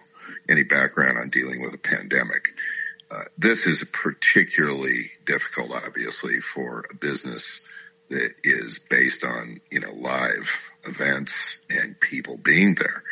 any 0.49 0.63
background 0.63 1.19
on 1.19 1.29
dealing 1.29 1.63
with 1.63 1.75
a 1.75 1.79
pandemic. 1.79 2.55
Uh, 3.11 3.25
this 3.37 3.67
is 3.67 3.85
particularly 3.93 5.11
difficult, 5.27 5.71
obviously, 5.71 6.41
for 6.41 6.87
a 6.91 6.95
business 6.95 7.61
that 8.15 8.31
is 8.45 8.81
based 8.89 9.25
on, 9.25 9.61
you 9.71 9.81
know, 9.81 9.93
live 9.93 10.49
events 10.85 11.59
and 11.69 11.99
people 12.01 12.37
being 12.37 12.75
there. 12.75 13.03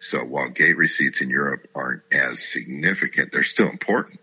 So 0.00 0.18
while 0.24 0.50
gate 0.50 0.76
receipts 0.76 1.20
in 1.20 1.30
Europe 1.30 1.68
aren't 1.74 2.02
as 2.12 2.42
significant, 2.42 3.32
they're 3.32 3.42
still 3.42 3.70
important. 3.70 4.20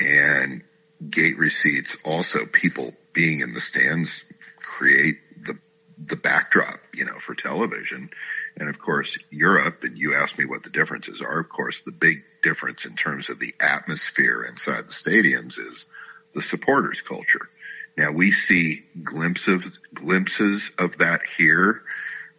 And 0.00 0.64
gate 1.08 1.38
receipts 1.38 1.98
also 2.04 2.40
people 2.52 2.94
being 3.12 3.40
in 3.40 3.52
the 3.52 3.60
stands 3.60 4.24
create 4.58 5.16
the 5.44 5.58
the 6.04 6.16
backdrop, 6.16 6.80
you 6.94 7.04
know, 7.04 7.18
for 7.24 7.34
television. 7.34 8.10
And 8.56 8.68
of 8.68 8.78
course, 8.78 9.18
Europe, 9.30 9.82
and 9.82 9.96
you 9.96 10.14
asked 10.14 10.38
me 10.38 10.46
what 10.46 10.62
the 10.64 10.70
differences 10.70 11.22
are. 11.22 11.40
Of 11.40 11.48
course, 11.48 11.80
the 11.84 11.92
big 11.92 12.22
difference 12.42 12.84
in 12.84 12.96
terms 12.96 13.28
of 13.28 13.38
the 13.38 13.54
atmosphere 13.60 14.44
inside 14.48 14.86
the 14.88 14.92
stadiums 14.92 15.58
is 15.58 15.86
the 16.34 16.42
supporters 16.42 17.00
culture. 17.06 17.48
Now 17.96 18.12
we 18.12 18.32
see 18.32 18.84
glimpses, 19.02 19.78
glimpses 19.94 20.72
of 20.78 20.98
that 20.98 21.20
here 21.36 21.82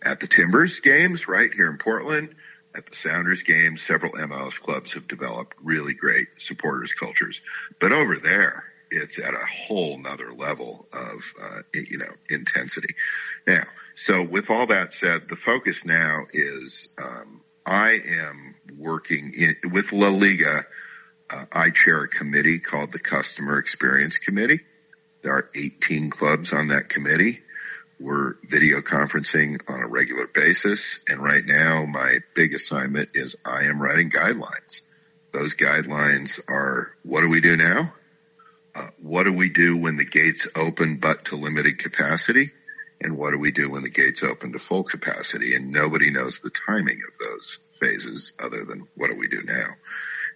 at 0.04 0.20
the 0.20 0.28
Timbers 0.28 0.80
games, 0.80 1.28
right 1.28 1.52
here 1.54 1.70
in 1.70 1.78
Portland. 1.78 2.36
At 2.76 2.88
the 2.88 2.96
Sounders 2.96 3.44
games, 3.44 3.84
several 3.84 4.14
MLS 4.14 4.60
clubs 4.60 4.94
have 4.94 5.08
developed 5.08 5.54
really 5.62 5.94
great 5.94 6.28
supporters 6.40 6.92
cultures. 7.00 7.40
But 7.80 7.92
over 7.92 8.18
there, 8.18 8.64
it's 8.90 9.20
at 9.20 9.34
a 9.34 9.46
whole 9.68 10.00
nother 10.00 10.34
level 10.34 10.88
of, 10.92 11.20
uh, 11.42 11.60
you 11.74 12.00
know, 12.00 12.14
intensity. 12.30 12.96
Now, 13.46 13.64
so 13.96 14.24
with 14.24 14.50
all 14.50 14.68
that 14.68 14.94
said, 14.94 15.24
the 15.30 15.36
focus 15.36 15.84
now 15.86 16.26
is, 16.34 16.90
um, 16.98 17.42
I 17.66 17.92
am 17.92 18.56
working 18.78 19.34
in, 19.36 19.72
with 19.72 19.92
La 19.92 20.10
Liga. 20.10 20.62
Uh, 21.30 21.46
I 21.52 21.70
chair 21.70 22.04
a 22.04 22.08
committee 22.08 22.60
called 22.60 22.92
the 22.92 23.00
Customer 23.00 23.60
Experience 23.60 24.18
Committee. 24.18 24.62
There 25.24 25.34
are 25.34 25.50
18 25.56 26.10
clubs 26.10 26.52
on 26.54 26.68
that 26.68 26.90
committee. 26.90 27.40
We're 28.00 28.36
video 28.44 28.82
conferencing 28.82 29.62
on 29.70 29.82
a 29.82 29.88
regular 29.88 30.28
basis. 30.28 31.00
And 31.08 31.24
right 31.24 31.44
now 31.46 31.86
my 31.86 32.18
big 32.36 32.54
assignment 32.54 33.10
is 33.14 33.38
I 33.46 33.64
am 33.64 33.82
writing 33.82 34.12
guidelines. 34.12 34.82
Those 35.32 35.56
guidelines 35.56 36.40
are 36.50 36.92
what 37.04 37.22
do 37.22 37.30
we 37.30 37.40
do 37.40 37.56
now? 37.56 37.94
Uh, 38.76 38.90
what 39.02 39.24
do 39.24 39.34
we 39.34 39.50
do 39.50 39.78
when 39.78 39.96
the 39.98 40.06
gates 40.06 40.48
open 40.56 41.00
but 41.02 41.26
to 41.26 41.36
limited 41.36 41.80
capacity? 41.80 42.52
And 43.00 43.18
what 43.18 43.32
do 43.32 43.38
we 43.38 43.52
do 43.52 43.72
when 43.72 43.84
the 43.84 43.90
gates 43.90 44.24
open 44.24 44.52
to 44.54 44.60
full 44.60 44.84
capacity? 44.84 45.56
And 45.56 45.72
nobody 45.72 46.10
knows 46.12 46.40
the 46.40 46.52
timing 46.68 47.02
of 47.08 47.18
those 47.18 47.60
phases 47.80 48.34
other 48.40 48.66
than 48.66 48.88
what 48.96 49.10
do 49.10 49.16
we 49.16 49.28
do 49.28 49.42
now? 49.44 49.68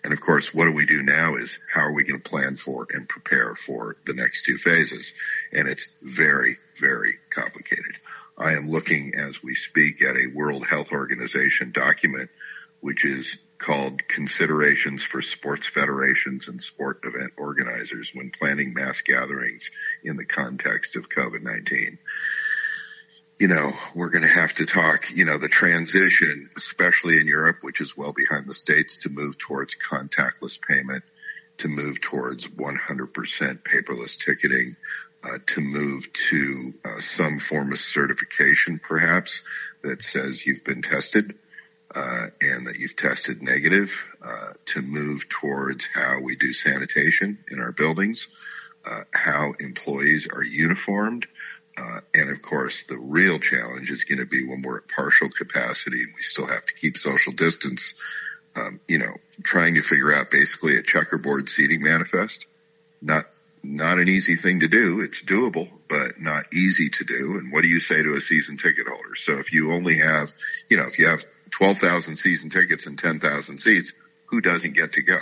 And 0.04 0.14
of 0.14 0.22
course, 0.22 0.54
what 0.54 0.66
do 0.66 0.72
we 0.72 0.86
do 0.86 1.02
now 1.04 1.36
is 1.36 1.58
how 1.74 1.82
are 1.82 1.94
we 1.94 2.04
going 2.04 2.22
to 2.22 2.30
plan 2.30 2.56
for 2.56 2.88
and 2.92 3.10
prepare 3.10 3.56
for 3.56 3.98
the 4.06 4.14
next 4.14 4.46
two 4.46 4.58
phases? 4.58 5.14
And 5.52 5.68
it's 5.68 5.88
very, 6.02 6.58
very 6.80 7.16
complicated. 7.34 7.94
I 8.38 8.54
am 8.54 8.70
looking 8.70 9.14
as 9.16 9.42
we 9.44 9.56
speak 9.56 10.02
at 10.02 10.16
a 10.16 10.32
World 10.34 10.66
Health 10.66 10.92
Organization 10.92 11.72
document, 11.74 12.30
which 12.82 13.04
is 13.04 13.38
called 13.60 14.08
Considerations 14.08 15.04
for 15.04 15.22
Sports 15.22 15.68
Federations 15.68 16.48
and 16.48 16.62
Sport 16.62 17.00
Event 17.04 17.34
Organizers 17.38 18.12
when 18.14 18.32
planning 18.38 18.74
mass 18.74 19.02
gatherings 19.02 19.70
in 20.04 20.16
the 20.16 20.26
context 20.26 20.96
of 20.96 21.10
COVID-19. 21.10 21.98
You 23.40 23.48
know, 23.48 23.72
we're 23.94 24.10
going 24.10 24.24
to 24.24 24.28
have 24.28 24.54
to 24.56 24.66
talk, 24.66 25.12
you 25.12 25.24
know, 25.24 25.38
the 25.38 25.48
transition, 25.48 26.50
especially 26.58 27.20
in 27.20 27.28
Europe, 27.28 27.58
which 27.62 27.82
is 27.82 27.96
well 27.96 28.12
behind 28.12 28.48
the 28.48 28.54
States 28.54 28.98
to 29.04 29.10
move 29.10 29.38
towards 29.38 29.76
contactless 29.76 30.60
payment, 30.68 31.04
to 31.60 31.68
move 31.68 32.02
towards 32.02 32.48
100% 32.48 33.60
paperless 33.62 34.18
ticketing, 34.18 34.76
uh, 35.24 35.38
to 35.46 35.62
move 35.62 36.12
to 36.14 36.74
uh, 36.84 36.98
some 36.98 37.40
form 37.40 37.72
of 37.72 37.78
certification 37.78 38.80
perhaps 38.84 39.42
that 39.84 40.02
says 40.02 40.44
you've 40.46 40.64
been 40.64 40.82
tested 40.82 41.36
uh, 41.94 42.28
and 42.42 42.66
that 42.66 42.78
you've 42.78 42.96
tested 42.96 43.42
negative 43.44 43.92
uh, 44.26 44.54
to 44.66 44.82
move 44.82 45.22
towards 45.30 45.88
how 45.94 46.20
we 46.24 46.36
do 46.36 46.52
sanitation 46.54 47.38
in 47.52 47.60
our 47.60 47.72
buildings, 47.72 48.28
uh, 48.84 49.02
how 49.12 49.54
employees 49.60 50.28
are 50.32 50.44
uniformed, 50.44 51.28
Uh, 51.78 52.00
and 52.16 52.30
of 52.32 52.42
course, 52.42 52.86
the 52.90 52.98
real 52.98 53.40
challenge 53.40 53.92
is 53.92 54.04
going 54.04 54.18
to 54.18 54.26
be 54.26 54.48
when 54.48 54.64
we're 54.64 54.80
at 54.80 54.88
partial 54.88 55.30
capacity 55.30 56.02
and 56.02 56.12
we 56.16 56.22
still 56.22 56.48
have 56.48 56.66
to 56.66 56.74
keep 56.74 56.98
social 56.98 57.34
distance. 57.34 57.94
Um, 58.56 58.80
you 58.88 58.98
know, 58.98 59.14
trying 59.44 59.76
to 59.76 59.84
figure 59.84 60.12
out 60.12 60.32
basically 60.32 60.78
a 60.78 60.82
checkerboard 60.82 61.48
seating 61.50 61.84
manifest. 61.84 62.48
Not 63.02 63.26
not 63.64 64.00
an 64.00 64.08
easy 64.08 64.38
thing 64.38 64.62
to 64.62 64.68
do. 64.68 65.02
It's 65.02 65.24
doable, 65.24 65.70
but 65.90 66.20
not 66.20 66.46
easy 66.54 66.90
to 66.90 67.04
do. 67.04 67.38
And 67.38 67.52
what 67.52 67.62
do 67.62 67.68
you 67.68 67.80
say 67.80 68.02
to 68.02 68.16
a 68.16 68.22
season 68.22 68.58
ticket 68.58 68.88
holder? 68.88 69.16
So 69.16 69.40
if 69.40 69.52
you 69.52 69.74
only 69.74 70.00
have, 70.00 70.30
you 70.70 70.78
know, 70.78 70.86
if 70.86 70.98
you 70.98 71.08
have 71.08 71.20
12,000 71.52 72.16
season 72.16 72.50
tickets 72.50 72.88
and 72.88 72.98
10,000 72.98 73.60
seats, 73.60 73.94
who 74.28 74.42
doesn't 74.42 74.74
get 74.74 74.94
to 74.94 75.04
go? 75.04 75.18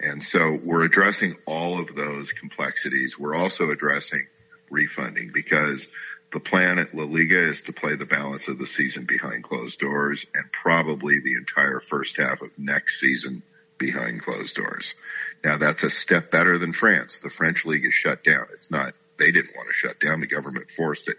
And 0.00 0.22
so 0.22 0.58
we're 0.62 0.84
addressing 0.84 1.36
all 1.46 1.80
of 1.80 1.94
those 1.94 2.32
complexities. 2.32 3.18
We're 3.18 3.34
also 3.34 3.70
addressing 3.70 4.26
refunding 4.70 5.30
because 5.32 5.86
the 6.32 6.40
plan 6.40 6.78
at 6.78 6.94
La 6.94 7.04
Liga 7.04 7.50
is 7.50 7.62
to 7.62 7.72
play 7.72 7.96
the 7.96 8.04
balance 8.04 8.48
of 8.48 8.58
the 8.58 8.66
season 8.66 9.06
behind 9.06 9.42
closed 9.42 9.78
doors 9.78 10.26
and 10.34 10.44
probably 10.52 11.20
the 11.20 11.34
entire 11.34 11.80
first 11.88 12.16
half 12.16 12.42
of 12.42 12.50
next 12.58 13.00
season 13.00 13.42
behind 13.78 14.22
closed 14.22 14.54
doors. 14.54 14.94
Now 15.42 15.56
that's 15.56 15.84
a 15.84 15.90
step 15.90 16.30
better 16.30 16.58
than 16.58 16.72
France. 16.72 17.20
The 17.22 17.30
French 17.30 17.64
league 17.64 17.84
is 17.84 17.94
shut 17.94 18.24
down. 18.24 18.46
It's 18.54 18.70
not, 18.70 18.92
they 19.18 19.32
didn't 19.32 19.56
want 19.56 19.68
to 19.68 19.74
shut 19.74 20.00
down. 20.00 20.20
The 20.20 20.26
government 20.26 20.70
forced 20.76 21.08
it. 21.08 21.16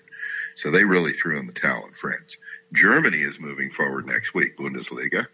So 0.55 0.71
they 0.71 0.83
really 0.83 1.13
threw 1.13 1.39
in 1.39 1.47
the 1.47 1.53
towel 1.53 1.85
in 1.88 1.93
France. 1.93 2.38
Germany 2.73 3.21
is 3.21 3.39
moving 3.39 3.71
forward 3.71 4.05
next 4.05 4.33
week, 4.35 4.57
Bundesliga. 4.57 5.25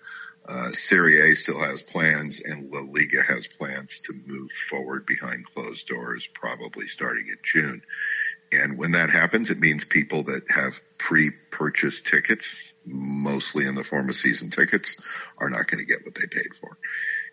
Uh, 0.47 0.71
Serie 0.73 1.31
A 1.31 1.35
still 1.35 1.59
has 1.59 1.81
plans 1.81 2.39
and 2.43 2.71
La 2.71 2.81
Liga 2.81 3.23
has 3.23 3.47
plans 3.47 3.99
to 4.05 4.13
move 4.27 4.49
forward 4.69 5.05
behind 5.05 5.45
closed 5.45 5.87
doors, 5.87 6.27
probably 6.35 6.87
starting 6.87 7.27
in 7.27 7.37
June. 7.43 7.81
And 8.51 8.77
when 8.77 8.91
that 8.91 9.09
happens, 9.09 9.49
it 9.49 9.59
means 9.59 9.85
people 9.85 10.23
that 10.25 10.43
have 10.49 10.73
pre-purchased 10.99 12.05
tickets, 12.05 12.45
mostly 12.85 13.65
in 13.65 13.73
the 13.73 13.83
form 13.83 14.07
of 14.09 14.15
season 14.15 14.51
tickets, 14.51 14.95
are 15.39 15.49
not 15.49 15.67
going 15.67 15.83
to 15.83 15.91
get 15.91 16.05
what 16.05 16.13
they 16.13 16.27
paid 16.31 16.51
for. 16.61 16.77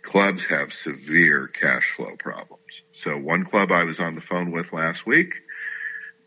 Clubs 0.02 0.46
have 0.46 0.72
severe 0.72 1.48
cash 1.48 1.94
flow 1.94 2.16
problems. 2.18 2.82
So 2.92 3.18
one 3.18 3.44
club 3.44 3.70
I 3.70 3.84
was 3.84 4.00
on 4.00 4.14
the 4.14 4.22
phone 4.22 4.52
with 4.52 4.72
last 4.72 5.06
week, 5.06 5.34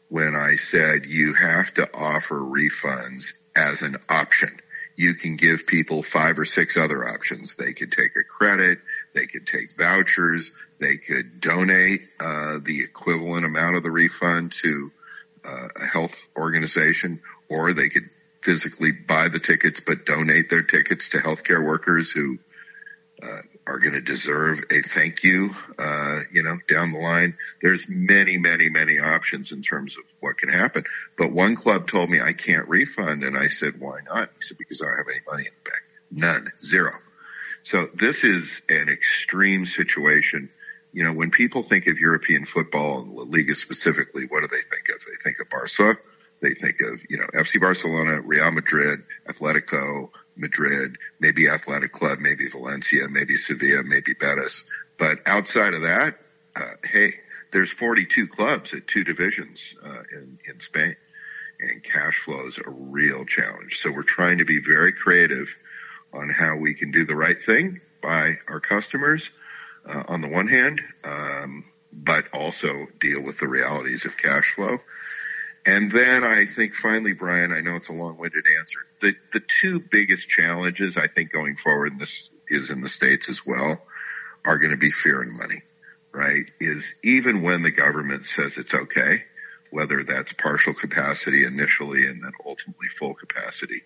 when 0.09 0.35
I 0.35 0.55
said 0.55 1.05
you 1.05 1.33
have 1.33 1.73
to 1.73 1.91
offer 1.93 2.39
refunds 2.39 3.33
as 3.55 3.81
an 3.81 3.97
option 4.07 4.59
you 4.95 5.15
can 5.15 5.35
give 5.35 5.65
people 5.67 6.03
five 6.03 6.39
or 6.39 6.45
six 6.45 6.77
other 6.77 7.07
options. 7.07 7.55
They 7.55 7.73
could 7.73 7.91
take 7.91 8.11
a 8.15 8.23
credit, 8.23 8.79
they 9.13 9.27
could 9.27 9.45
take 9.45 9.75
vouchers, 9.77 10.51
they 10.79 10.97
could 10.97 11.41
donate 11.41 12.01
uh, 12.19 12.59
the 12.63 12.81
equivalent 12.83 13.45
amount 13.45 13.75
of 13.75 13.83
the 13.83 13.91
refund 13.91 14.53
to 14.63 14.91
uh, 15.43 15.67
a 15.75 15.85
health 15.85 16.15
organization, 16.35 17.21
or 17.49 17.73
they 17.73 17.89
could 17.89 18.09
physically 18.43 18.91
buy 18.91 19.27
the 19.27 19.39
tickets 19.39 19.81
but 19.85 20.05
donate 20.05 20.49
their 20.49 20.63
tickets 20.63 21.09
to 21.09 21.17
healthcare 21.17 21.65
workers 21.65 22.11
who 22.11 22.37
uh, 23.21 23.41
are 23.67 23.79
going 23.79 23.93
to 23.93 24.01
deserve 24.01 24.59
a 24.69 24.81
thank 24.81 25.23
you, 25.23 25.49
uh, 25.79 26.19
you 26.31 26.43
know, 26.43 26.57
down 26.69 26.91
the 26.91 26.99
line. 26.99 27.35
There's 27.61 27.85
many, 27.89 28.37
many, 28.37 28.69
many 28.69 28.99
options 28.99 29.51
in 29.51 29.63
terms 29.63 29.97
of 29.97 30.03
what 30.19 30.37
can 30.37 30.49
happen. 30.49 30.83
But 31.17 31.33
one 31.33 31.55
club 31.55 31.87
told 31.87 32.09
me 32.09 32.21
I 32.21 32.33
can't 32.33 32.67
refund, 32.67 33.23
and 33.23 33.37
I 33.37 33.47
said, 33.47 33.79
why 33.79 33.99
not? 34.05 34.29
He 34.35 34.41
said, 34.41 34.57
because 34.57 34.81
I 34.81 34.85
don't 34.85 34.97
have 34.97 35.07
any 35.07 35.21
money 35.29 35.47
in 35.47 35.53
the 35.63 35.69
bank. 35.69 35.83
None. 36.11 36.53
Zero. 36.63 36.91
So 37.63 37.87
this 37.99 38.23
is 38.23 38.61
an 38.69 38.89
extreme 38.89 39.65
situation. 39.65 40.49
You 40.93 41.03
know, 41.03 41.13
when 41.13 41.31
people 41.31 41.63
think 41.63 41.87
of 41.87 41.97
European 41.97 42.45
football 42.45 43.01
and 43.01 43.13
La 43.13 43.23
Liga 43.23 43.55
specifically, 43.55 44.25
what 44.29 44.41
do 44.41 44.47
they 44.47 44.61
think 44.69 44.89
of? 44.93 45.01
They 45.05 45.23
think 45.23 45.37
of 45.41 45.49
Barca. 45.49 45.99
They 46.41 46.53
think 46.53 46.75
of, 46.81 46.99
you 47.09 47.17
know, 47.17 47.25
FC 47.33 47.59
Barcelona, 47.59 48.21
Real 48.21 48.51
Madrid, 48.51 48.99
Atletico, 49.27 50.09
Madrid, 50.37 50.97
maybe 51.19 51.49
Athletic 51.49 51.91
Club, 51.91 52.19
maybe 52.19 52.49
Valencia, 52.49 53.07
maybe 53.09 53.35
Sevilla, 53.35 53.83
maybe 53.83 54.13
Betis. 54.19 54.65
But 54.97 55.19
outside 55.25 55.73
of 55.73 55.81
that, 55.81 56.15
uh, 56.55 56.75
hey, 56.83 57.13
there's 57.51 57.71
42 57.73 58.27
clubs 58.27 58.73
at 58.73 58.87
two 58.87 59.03
divisions 59.03 59.61
uh, 59.83 60.03
in 60.11 60.39
in 60.47 60.59
Spain, 60.59 60.95
and 61.59 61.83
cash 61.83 62.19
flow 62.25 62.47
is 62.47 62.59
a 62.65 62.69
real 62.69 63.25
challenge. 63.25 63.79
So 63.81 63.91
we're 63.91 64.03
trying 64.03 64.39
to 64.39 64.45
be 64.45 64.61
very 64.61 64.91
creative 64.93 65.47
on 66.13 66.29
how 66.29 66.57
we 66.57 66.73
can 66.73 66.91
do 66.91 67.05
the 67.05 67.15
right 67.15 67.37
thing 67.45 67.81
by 68.01 68.37
our 68.47 68.59
customers 68.59 69.29
uh, 69.87 70.03
on 70.07 70.21
the 70.21 70.29
one 70.29 70.47
hand, 70.47 70.81
um, 71.03 71.65
but 71.91 72.25
also 72.33 72.87
deal 72.99 73.23
with 73.23 73.37
the 73.39 73.47
realities 73.47 74.05
of 74.05 74.17
cash 74.17 74.53
flow. 74.55 74.77
And 75.65 75.91
then 75.91 76.23
I 76.23 76.45
think 76.45 76.75
finally, 76.75 77.13
Brian, 77.13 77.51
I 77.51 77.61
know 77.61 77.75
it's 77.75 77.89
a 77.89 77.93
long-winded 77.93 78.45
answer. 78.59 78.79
The, 79.01 79.15
the 79.33 79.45
two 79.61 79.79
biggest 79.91 80.29
challenges 80.29 80.95
I 80.95 81.07
think 81.07 81.31
going 81.31 81.55
forward, 81.57 81.93
and 81.93 81.99
this 81.99 82.29
is 82.49 82.69
in 82.69 82.81
the 82.81 82.89
States 82.89 83.29
as 83.29 83.41
well, 83.45 83.81
are 84.45 84.59
going 84.59 84.71
to 84.71 84.77
be 84.77 84.91
fear 84.91 85.21
and 85.21 85.35
money, 85.35 85.63
right? 86.11 86.45
Is 86.59 86.85
even 87.03 87.41
when 87.41 87.63
the 87.63 87.71
government 87.71 88.27
says 88.27 88.57
it's 88.57 88.73
okay, 88.73 89.23
whether 89.71 90.03
that's 90.03 90.33
partial 90.33 90.75
capacity 90.75 91.43
initially 91.45 92.05
and 92.05 92.23
then 92.23 92.31
ultimately 92.45 92.87
full 92.99 93.15
capacity, 93.15 93.81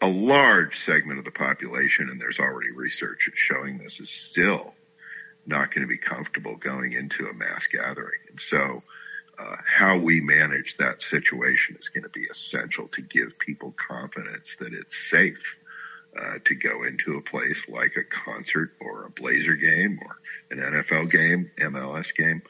a 0.00 0.08
large 0.08 0.82
segment 0.84 1.18
of 1.18 1.26
the 1.26 1.30
population, 1.30 2.08
and 2.08 2.18
there's 2.18 2.38
already 2.38 2.70
research 2.74 3.28
showing 3.34 3.76
this, 3.76 4.00
is 4.00 4.08
still 4.08 4.72
not 5.46 5.74
going 5.74 5.82
to 5.82 5.88
be 5.88 5.98
comfortable 5.98 6.56
going 6.56 6.92
into 6.94 7.26
a 7.26 7.34
mass 7.34 7.66
gathering. 7.70 8.20
And 8.30 8.40
so, 8.40 8.82
uh, 9.40 9.56
how 9.64 9.96
we 9.96 10.20
manage 10.20 10.76
that 10.76 11.00
situation 11.00 11.76
is 11.80 11.88
going 11.88 12.02
to 12.02 12.10
be 12.10 12.26
essential 12.30 12.88
to 12.88 13.00
give 13.00 13.38
people 13.38 13.74
confidence 13.88 14.56
that 14.58 14.72
it's 14.72 15.10
safe 15.10 15.56
uh, 16.18 16.38
to 16.44 16.54
go 16.56 16.84
into 16.84 17.16
a 17.16 17.22
place 17.22 17.66
like 17.68 17.92
a 17.96 18.04
concert 18.04 18.72
or 18.80 19.06
a 19.06 19.10
Blazer 19.10 19.54
game 19.54 19.98
or 20.02 20.16
an 20.50 20.58
NFL 20.58 21.10
game, 21.10 21.50
MLS 21.58 22.14
game. 22.14 22.42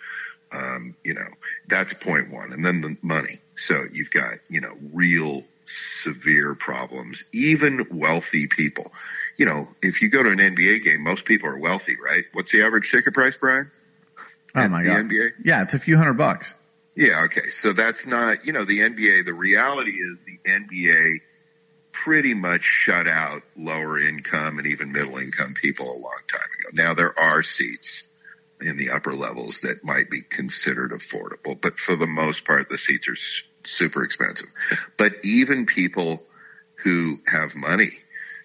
Um, 0.53 0.97
you 1.05 1.15
know, 1.15 1.29
that's 1.69 1.95
point 1.95 2.33
one. 2.33 2.53
And 2.53 2.65
then 2.65 2.81
the 2.81 2.97
money. 3.03 3.41
So 3.57 3.85
you've 3.93 4.11
got, 4.11 4.39
you 4.49 4.61
know, 4.61 4.77
real 4.93 5.45
severe 6.03 6.57
problems, 6.57 7.23
even 7.33 7.87
wealthy 7.93 8.49
people. 8.49 8.91
You 9.37 9.47
know, 9.47 9.69
if 9.81 10.03
you 10.03 10.11
go 10.11 10.25
to 10.25 10.31
an 10.31 10.39
NBA 10.39 10.83
game, 10.83 11.05
most 11.05 11.25
people 11.25 11.49
are 11.51 11.59
wealthy, 11.59 11.97
right? 12.03 12.25
What's 12.33 12.51
the 12.51 12.63
average 12.63 12.91
ticket 12.91 13.15
price, 13.15 13.37
Brian? 13.37 13.71
Oh 14.57 14.69
my 14.69 14.83
god. 14.83 15.05
NBA? 15.05 15.31
Yeah, 15.45 15.63
it's 15.63 15.75
a 15.75 15.79
few 15.79 15.97
hundred 15.97 16.15
bucks. 16.15 16.55
Yeah, 16.95 17.25
okay. 17.27 17.51
So 17.51 17.73
that's 17.73 18.07
not, 18.07 18.45
you 18.45 18.53
know, 18.53 18.65
the 18.65 18.81
NBA, 18.81 19.25
the 19.25 19.35
reality 19.35 19.93
is 19.93 20.21
the 20.27 20.51
NBA 20.51 21.21
pretty 21.93 22.35
much 22.35 22.63
shut 22.63 23.07
out 23.07 23.43
lower 23.57 23.99
income 23.99 24.59
and 24.59 24.67
even 24.67 24.93
middle 24.93 25.19
income 25.19 25.55
people 25.61 25.87
a 25.87 25.99
long 25.99 26.21
time 26.31 26.41
ago. 26.41 26.85
Now 26.85 26.95
there 26.95 27.19
are 27.19 27.43
seats 27.43 28.05
in 28.61 28.77
the 28.77 28.91
upper 28.91 29.15
levels 29.15 29.61
that 29.63 29.83
might 29.83 30.11
be 30.11 30.23
considered 30.29 30.93
affordable, 30.93 31.61
but 31.61 31.79
for 31.79 31.97
the 31.97 32.07
most 32.07 32.45
part, 32.45 32.69
the 32.69 32.79
seats 32.79 33.09
are 33.09 33.17
super 33.65 34.05
expensive. 34.05 34.49
But 34.99 35.13
even 35.25 35.67
people 35.67 36.23
who 36.85 37.19
have 37.27 37.55
money, 37.55 37.93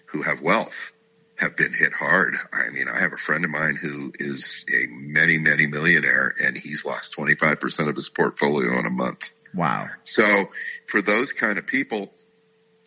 who 0.08 0.22
have 0.22 0.42
wealth, 0.42 0.92
have 1.36 1.58
been 1.58 1.74
hit 1.74 1.92
hard. 1.92 2.36
I 2.54 2.70
mean, 2.70 2.88
I 2.88 3.00
have 3.02 3.14
a 3.14 3.18
friend 3.18 3.44
of 3.44 3.52
mine 3.52 3.78
who 3.82 4.14
is 4.18 4.66
a 4.72 4.88
many, 4.88 5.38
many 5.38 5.68
millionaire 5.68 6.34
and 6.40 6.58
he's 6.58 6.86
lost 6.86 7.16
25% 7.18 7.90
of 7.90 7.96
his 7.96 8.10
portfolio 8.10 8.80
in 8.80 8.86
a 8.86 8.90
month. 8.90 9.30
Wow. 9.54 9.88
So 10.04 10.50
for 10.88 11.02
those 11.02 11.32
kind 11.34 11.58
of 11.58 11.68
people, 11.68 12.10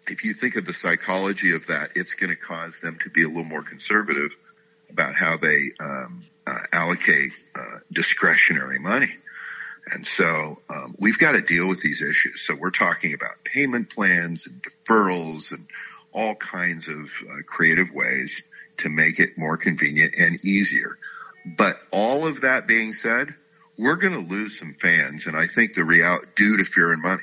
if 0.06 0.24
you 0.24 0.34
think 0.34 0.56
of 0.56 0.64
the 0.64 0.72
psychology 0.72 1.54
of 1.54 1.66
that, 1.66 1.90
it's 1.94 2.14
going 2.14 2.30
to 2.30 2.36
cause 2.36 2.78
them 2.82 2.98
to 3.04 3.10
be 3.10 3.22
a 3.22 3.28
little 3.28 3.44
more 3.44 3.62
conservative 3.62 4.30
about 4.90 5.14
how 5.14 5.36
they 5.36 5.72
um, 5.80 6.22
uh, 6.46 6.58
allocate 6.72 7.32
uh, 7.54 7.78
discretionary 7.92 8.78
money. 8.78 9.14
And 9.90 10.06
so 10.06 10.60
um, 10.68 10.94
we've 10.98 11.18
got 11.18 11.32
to 11.32 11.40
deal 11.40 11.68
with 11.68 11.80
these 11.80 12.02
issues. 12.02 12.42
So 12.46 12.54
we're 12.54 12.70
talking 12.70 13.14
about 13.14 13.44
payment 13.44 13.90
plans 13.90 14.46
and 14.46 14.62
deferrals 14.62 15.50
and 15.50 15.66
all 16.12 16.34
kinds 16.34 16.88
of 16.88 16.96
uh, 16.96 17.42
creative 17.46 17.88
ways 17.92 18.42
to 18.78 18.88
make 18.88 19.18
it 19.18 19.30
more 19.36 19.56
convenient 19.56 20.14
and 20.16 20.44
easier. 20.44 20.98
But 21.44 21.76
all 21.90 22.26
of 22.26 22.42
that 22.42 22.66
being 22.66 22.92
said, 22.92 23.28
we're 23.78 23.96
going 23.96 24.12
to 24.12 24.34
lose 24.34 24.58
some 24.58 24.76
fans, 24.80 25.26
and 25.26 25.36
I 25.36 25.46
think 25.46 25.74
the 25.74 25.84
real 25.84 26.18
due 26.36 26.56
to 26.56 26.64
fear 26.64 26.92
and 26.92 27.02
money. 27.02 27.22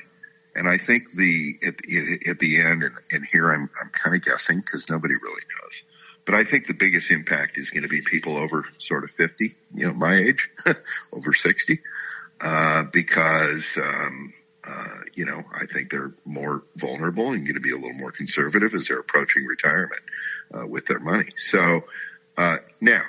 And 0.54 0.66
I 0.66 0.78
think 0.78 1.04
the 1.14 1.58
at, 1.66 1.76
the, 1.76 2.30
at 2.30 2.38
the 2.38 2.60
end, 2.62 2.82
and, 2.82 2.94
and 3.10 3.26
here 3.30 3.52
I'm 3.52 3.68
I'm 3.80 3.90
kind 3.90 4.16
of 4.16 4.22
guessing 4.22 4.60
because 4.60 4.88
nobody 4.88 5.14
really 5.14 5.42
knows. 5.60 5.82
But 6.24 6.34
I 6.34 6.44
think 6.44 6.66
the 6.66 6.74
biggest 6.74 7.10
impact 7.10 7.56
is 7.56 7.70
going 7.70 7.84
to 7.84 7.88
be 7.88 8.02
people 8.02 8.36
over 8.36 8.64
sort 8.78 9.04
of 9.04 9.10
50, 9.10 9.54
you 9.74 9.86
know, 9.86 9.92
my 9.92 10.16
age, 10.16 10.50
over 11.12 11.32
60, 11.32 11.80
uh, 12.40 12.84
because 12.92 13.64
um, 13.76 14.34
uh, 14.66 15.00
you 15.14 15.24
know, 15.24 15.44
I 15.54 15.66
think 15.66 15.90
they're 15.90 16.12
more 16.24 16.62
vulnerable 16.76 17.32
and 17.32 17.46
going 17.46 17.54
to 17.54 17.60
be 17.60 17.72
a 17.72 17.76
little 17.76 17.92
more 17.94 18.12
conservative 18.12 18.74
as 18.74 18.88
they're 18.88 19.00
approaching 19.00 19.44
retirement 19.44 20.02
uh, 20.52 20.66
with 20.66 20.86
their 20.86 20.98
money. 20.98 21.28
So 21.36 21.84
uh, 22.36 22.56
now, 22.80 23.02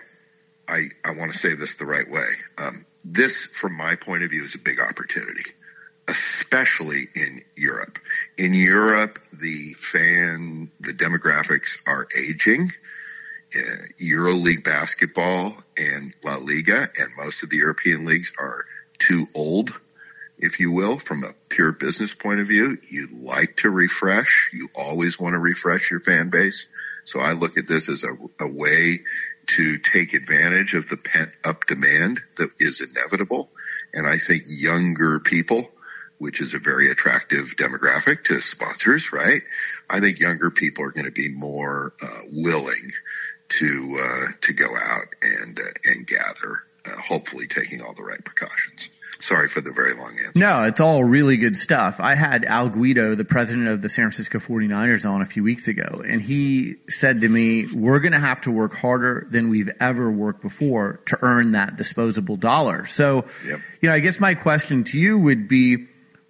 I 0.68 0.90
I 1.04 1.12
want 1.12 1.34
to 1.34 1.38
say 1.38 1.56
this 1.56 1.76
the 1.76 1.86
right 1.86 2.10
way. 2.10 2.28
Um, 2.58 2.86
this, 3.04 3.48
from 3.60 3.74
my 3.74 3.96
point 3.96 4.24
of 4.24 4.30
view, 4.30 4.44
is 4.44 4.56
a 4.56 4.60
big 4.60 4.80
opportunity, 4.80 5.46
especially 6.08 7.08
in 7.16 7.44
Europe. 7.56 7.98
In 8.38 8.54
Europe, 8.54 9.20
the 9.34 9.74
fan, 9.76 10.72
the 10.80 10.94
demographics 10.94 11.78
are 11.86 12.08
aging. 12.16 12.72
Uh, 13.56 13.60
EuroLeague 14.02 14.66
basketball 14.66 15.56
and 15.78 16.14
La 16.22 16.36
Liga 16.36 16.90
and 16.98 17.10
most 17.18 17.44
of 17.44 17.50
the 17.50 17.56
European 17.58 18.06
leagues 18.06 18.32
are 18.38 18.66
too 19.00 19.26
old, 19.34 19.72
if 20.38 20.60
you 20.60 20.72
will, 20.72 21.00
from 21.00 21.24
a 21.24 21.34
pure 21.50 21.72
business 21.72 22.14
point 22.14 22.40
of 22.40 22.48
view. 22.48 22.78
You 22.90 23.10
like 23.24 23.58
to 23.58 23.70
refresh. 23.70 24.50
You 24.54 24.70
always 24.76 25.20
want 25.20 25.34
to 25.34 25.40
refresh 25.40 25.90
your 25.90 26.00
fan 26.00 26.30
base. 26.30 26.68
So 27.06 27.20
I 27.20 27.34
look 27.34 27.58
at 27.58 27.68
this 27.68 27.90
as 27.90 28.04
a, 28.04 28.44
a 28.44 28.48
way 28.48 29.00
to 29.48 29.78
take 29.80 30.14
advantage 30.14 30.74
of 30.74 30.90
the 30.90 30.98
pent 30.98 31.32
up 31.44 31.66
demand 31.68 32.20
that 32.38 32.50
is 32.60 32.82
inevitable. 32.82 33.50
And 33.94 34.06
I 34.06 34.18
think 34.20 34.44
younger 34.48 35.20
people, 35.20 35.70
which 36.18 36.42
is 36.42 36.54
a 36.54 36.60
very 36.60 36.92
attractive 36.92 37.56
demographic 37.58 38.26
to 38.26 38.42
sponsors, 38.42 39.12
right? 39.14 39.42
I 39.90 40.00
think 40.02 40.20
younger 40.20 40.52
people 40.52 40.84
are 40.84 40.92
going 40.92 41.06
to 41.06 41.12
be 41.12 41.30
more 41.30 41.94
uh, 42.02 42.22
willing 42.32 42.92
to 43.50 43.98
uh, 44.02 44.32
to 44.42 44.54
go 44.54 44.76
out 44.76 45.08
and 45.22 45.58
uh, 45.58 45.64
and 45.86 46.06
gather, 46.06 46.58
uh, 46.86 47.02
hopefully 47.02 47.48
taking 47.48 47.82
all 47.82 47.94
the 47.94 48.04
right 48.04 48.24
precautions. 48.24 48.90
Sorry 49.20 49.50
for 49.50 49.62
the 49.62 49.72
very 49.72 49.96
long 49.96 50.16
answer. 50.20 50.40
No, 50.40 50.64
it's 50.64 50.80
all 50.80 51.04
really 51.04 51.38
good 51.38 51.58
stuff. 51.58 52.00
I 52.00 52.14
had 52.14 52.46
Al 52.46 52.70
Guido, 52.70 53.16
the 53.16 53.26
president 53.26 53.68
of 53.68 53.82
the 53.82 53.90
San 53.90 54.06
Francisco 54.06 54.38
49ers 54.38 55.10
on 55.10 55.22
a 55.22 55.26
few 55.26 55.44
weeks 55.44 55.68
ago, 55.68 56.04
and 56.08 56.22
he 56.22 56.76
said 56.88 57.22
to 57.22 57.30
me, 57.30 57.66
we're 57.74 58.00
going 58.00 58.12
to 58.12 58.20
have 58.20 58.42
to 58.42 58.52
work 58.52 58.74
harder 58.76 59.28
than 59.32 59.50
we've 59.50 59.70
ever 59.80 60.12
worked 60.12 60.42
before 60.42 61.02
to 61.08 61.18
earn 61.22 61.54
that 61.54 61.78
disposable 61.78 62.36
dollar. 62.36 62.86
So, 62.86 63.26
yep. 63.48 63.60
you 63.82 63.90
know, 63.90 63.96
I 63.96 64.00
guess 64.00 64.20
my 64.20 64.36
question 64.36 64.84
to 64.86 65.00
you 65.00 65.18
would 65.18 65.48
be, 65.48 65.88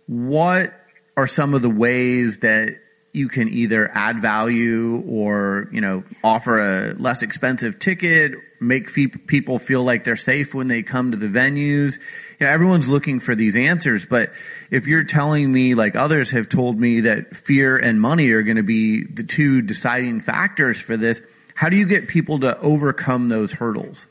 what 0.07 0.73
are 1.17 1.27
some 1.27 1.53
of 1.53 1.61
the 1.61 1.69
ways 1.69 2.39
that 2.39 2.77
you 3.11 3.27
can 3.27 3.49
either 3.49 3.89
add 3.93 4.19
value 4.19 5.03
or, 5.07 5.67
you 5.71 5.81
know, 5.81 6.03
offer 6.23 6.59
a 6.59 6.93
less 6.93 7.23
expensive 7.23 7.79
ticket, 7.79 8.33
make 8.61 8.93
people 9.27 9.59
feel 9.59 9.83
like 9.83 10.03
they're 10.03 10.15
safe 10.15 10.53
when 10.53 10.67
they 10.67 10.83
come 10.83 11.11
to 11.11 11.17
the 11.17 11.27
venues. 11.27 11.99
Know, 12.39 12.47
everyone's 12.47 12.87
looking 12.87 13.19
for 13.19 13.33
these 13.33 13.55
answers, 13.55 14.05
but 14.05 14.31
if 14.69 14.85
you're 14.85 15.03
telling 15.03 15.51
me 15.51 15.73
like 15.73 15.95
others 15.95 16.31
have 16.31 16.49
told 16.49 16.79
me 16.79 17.01
that 17.01 17.35
fear 17.35 17.77
and 17.77 17.99
money 17.99 18.29
are 18.29 18.43
going 18.43 18.57
to 18.57 18.63
be 18.63 19.03
the 19.03 19.23
two 19.23 19.61
deciding 19.61 20.19
factors 20.19 20.79
for 20.79 20.97
this, 20.97 21.21
how 21.55 21.69
do 21.69 21.75
you 21.77 21.87
get 21.87 22.07
people 22.07 22.39
to 22.41 22.59
overcome 22.59 23.29
those 23.29 23.51
hurdles? 23.51 24.05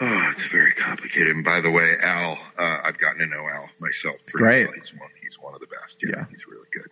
Oh, 0.00 0.30
it's 0.32 0.46
very 0.46 0.72
complicated. 0.72 1.34
And 1.34 1.44
by 1.44 1.60
the 1.60 1.70
way, 1.70 1.94
Al, 2.00 2.38
uh, 2.58 2.78
I've 2.84 2.98
gotten 2.98 3.18
to 3.20 3.26
know 3.26 3.48
Al 3.48 3.68
myself. 3.80 4.16
Great. 4.30 4.66
Well. 4.66 4.74
He's 4.74 4.92
one, 4.92 5.10
he's 5.22 5.38
one 5.40 5.54
of 5.54 5.60
the 5.60 5.66
best. 5.66 5.96
Yeah, 6.02 6.10
yeah. 6.16 6.24
he's 6.30 6.46
really 6.46 6.68
good. 6.72 6.90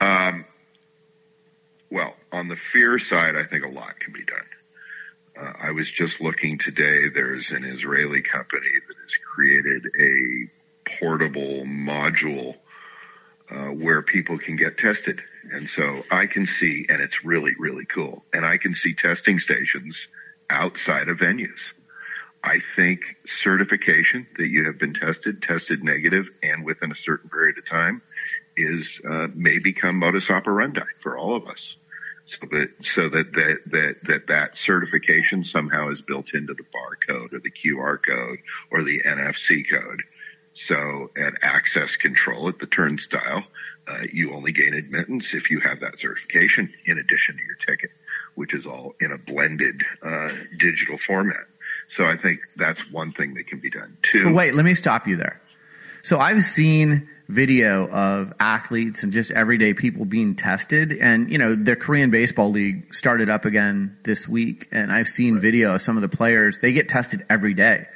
Um, 0.00 0.44
well, 1.90 2.14
on 2.30 2.48
the 2.48 2.56
fear 2.72 2.98
side, 2.98 3.36
I 3.36 3.44
think 3.46 3.64
a 3.64 3.68
lot 3.68 3.98
can 3.98 4.12
be 4.12 4.24
done. 4.24 4.46
Uh, 5.36 5.52
I 5.60 5.70
was 5.70 5.90
just 5.90 6.20
looking 6.20 6.58
today. 6.58 7.08
There's 7.14 7.50
an 7.52 7.64
Israeli 7.64 8.22
company 8.22 8.68
that 8.88 8.96
has 9.00 9.16
created 9.34 9.86
a 9.98 10.98
portable 10.98 11.64
module 11.64 12.56
uh, 13.50 13.68
where 13.68 14.02
people 14.02 14.38
can 14.38 14.56
get 14.56 14.78
tested. 14.78 15.20
And 15.52 15.68
so 15.68 16.02
I 16.10 16.26
can 16.26 16.46
see, 16.46 16.86
and 16.88 17.00
it's 17.00 17.24
really, 17.24 17.52
really 17.58 17.86
cool. 17.86 18.24
And 18.32 18.44
I 18.44 18.58
can 18.58 18.74
see 18.74 18.94
testing 18.94 19.38
stations 19.38 20.08
outside 20.50 21.08
of 21.08 21.18
venues. 21.18 21.60
I 22.44 22.58
think 22.76 23.00
certification 23.26 24.26
that 24.36 24.48
you 24.48 24.64
have 24.64 24.78
been 24.78 24.94
tested, 24.94 25.42
tested 25.42 25.84
negative, 25.84 26.28
and 26.42 26.64
within 26.64 26.90
a 26.90 26.94
certain 26.94 27.30
period 27.30 27.56
of 27.58 27.66
time 27.66 28.02
is 28.56 29.00
uh, 29.08 29.28
may 29.34 29.58
become 29.60 29.96
modus 29.96 30.28
operandi 30.28 30.82
for 31.02 31.16
all 31.16 31.36
of 31.36 31.46
us. 31.46 31.76
So 32.32 32.46
that 32.50 32.68
so 32.80 33.08
that 33.10 33.32
that 33.32 33.58
that 33.66 33.94
that, 34.04 34.26
that 34.28 34.56
certification 34.56 35.44
somehow 35.44 35.90
is 35.90 36.00
built 36.00 36.32
into 36.32 36.54
the 36.54 36.62
barcode 36.62 37.34
or 37.34 37.40
the 37.40 37.50
QR 37.50 37.98
code 38.02 38.38
or 38.70 38.82
the 38.82 39.02
NFC 39.02 39.68
code. 39.70 40.02
So 40.54 41.10
at 41.16 41.34
access 41.42 41.96
control 41.96 42.48
at 42.48 42.58
the 42.58 42.66
turnstile, 42.66 43.44
uh, 43.86 44.02
you 44.12 44.32
only 44.32 44.52
gain 44.52 44.74
admittance 44.74 45.34
if 45.34 45.50
you 45.50 45.60
have 45.60 45.80
that 45.80 45.98
certification 45.98 46.72
in 46.86 46.98
addition 46.98 47.36
to 47.36 47.42
your 47.42 47.56
ticket, 47.56 47.90
which 48.34 48.54
is 48.54 48.66
all 48.66 48.94
in 49.00 49.12
a 49.12 49.18
blended 49.18 49.82
uh, 50.02 50.30
digital 50.58 50.98
format. 51.06 51.44
So 51.88 52.04
I 52.06 52.16
think 52.16 52.40
that's 52.56 52.80
one 52.90 53.12
thing 53.12 53.34
that 53.34 53.46
can 53.46 53.60
be 53.60 53.70
done. 53.70 53.96
Two. 54.02 54.24
But 54.24 54.34
wait, 54.34 54.54
let 54.54 54.64
me 54.64 54.74
stop 54.74 55.06
you 55.06 55.16
there. 55.16 55.40
So 56.02 56.18
I've 56.18 56.42
seen 56.42 57.08
video 57.28 57.88
of 57.88 58.32
athletes 58.38 59.04
and 59.04 59.12
just 59.12 59.30
everyday 59.30 59.72
people 59.72 60.04
being 60.04 60.34
tested. 60.34 60.92
And, 60.92 61.30
you 61.30 61.38
know, 61.38 61.54
the 61.54 61.76
Korean 61.76 62.10
Baseball 62.10 62.50
League 62.50 62.92
started 62.92 63.30
up 63.30 63.44
again 63.44 63.96
this 64.02 64.28
week. 64.28 64.68
And 64.72 64.92
I've 64.92 65.08
seen 65.08 65.34
right. 65.34 65.42
video 65.42 65.74
of 65.76 65.82
some 65.82 65.96
of 65.96 66.02
the 66.02 66.14
players. 66.14 66.58
They 66.58 66.72
get 66.72 66.88
tested 66.88 67.24
every 67.30 67.54
day. 67.54 67.86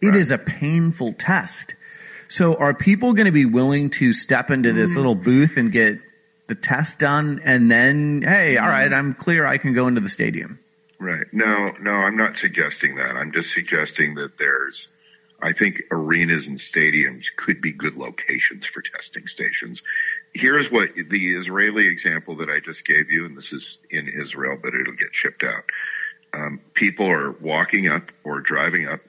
It 0.00 0.08
right. 0.08 0.16
is 0.16 0.30
a 0.30 0.38
painful 0.38 1.12
test. 1.14 1.76
So 2.28 2.56
are 2.56 2.74
people 2.74 3.12
going 3.12 3.26
to 3.26 3.32
be 3.32 3.44
willing 3.44 3.90
to 3.90 4.12
step 4.12 4.50
into 4.50 4.72
this 4.72 4.90
mm. 4.90 4.96
little 4.96 5.14
booth 5.14 5.56
and 5.56 5.70
get 5.70 6.00
the 6.48 6.54
test 6.56 6.98
done 6.98 7.40
and 7.44 7.70
then, 7.70 8.22
hey, 8.22 8.56
all 8.56 8.66
right, 8.68 8.92
I'm 8.92 9.14
clear. 9.14 9.46
I 9.46 9.58
can 9.58 9.72
go 9.72 9.86
into 9.86 10.00
the 10.00 10.08
stadium. 10.08 10.58
Right. 10.98 11.26
No, 11.32 11.72
no, 11.80 11.92
I'm 11.92 12.16
not 12.16 12.36
suggesting 12.36 12.96
that. 12.96 13.16
I'm 13.16 13.32
just 13.32 13.52
suggesting 13.52 14.16
that 14.16 14.36
there's, 14.38 14.88
I 15.42 15.52
think 15.52 15.82
arenas 15.90 16.46
and 16.46 16.56
stadiums 16.56 17.24
could 17.36 17.60
be 17.60 17.72
good 17.72 17.94
locations 17.94 18.66
for 18.66 18.80
testing 18.80 19.26
stations. 19.26 19.82
Here's 20.32 20.70
what 20.70 20.90
the 20.94 21.34
Israeli 21.34 21.88
example 21.88 22.36
that 22.36 22.48
I 22.48 22.60
just 22.60 22.86
gave 22.86 23.10
you, 23.10 23.26
and 23.26 23.36
this 23.36 23.52
is 23.52 23.78
in 23.90 24.08
Israel, 24.08 24.56
but 24.62 24.74
it'll 24.74 24.94
get 24.94 25.08
shipped 25.12 25.42
out. 25.42 25.64
Um, 26.32 26.60
people 26.74 27.10
are 27.10 27.32
walking 27.32 27.88
up 27.88 28.04
or 28.24 28.40
driving 28.40 28.86
up 28.86 29.00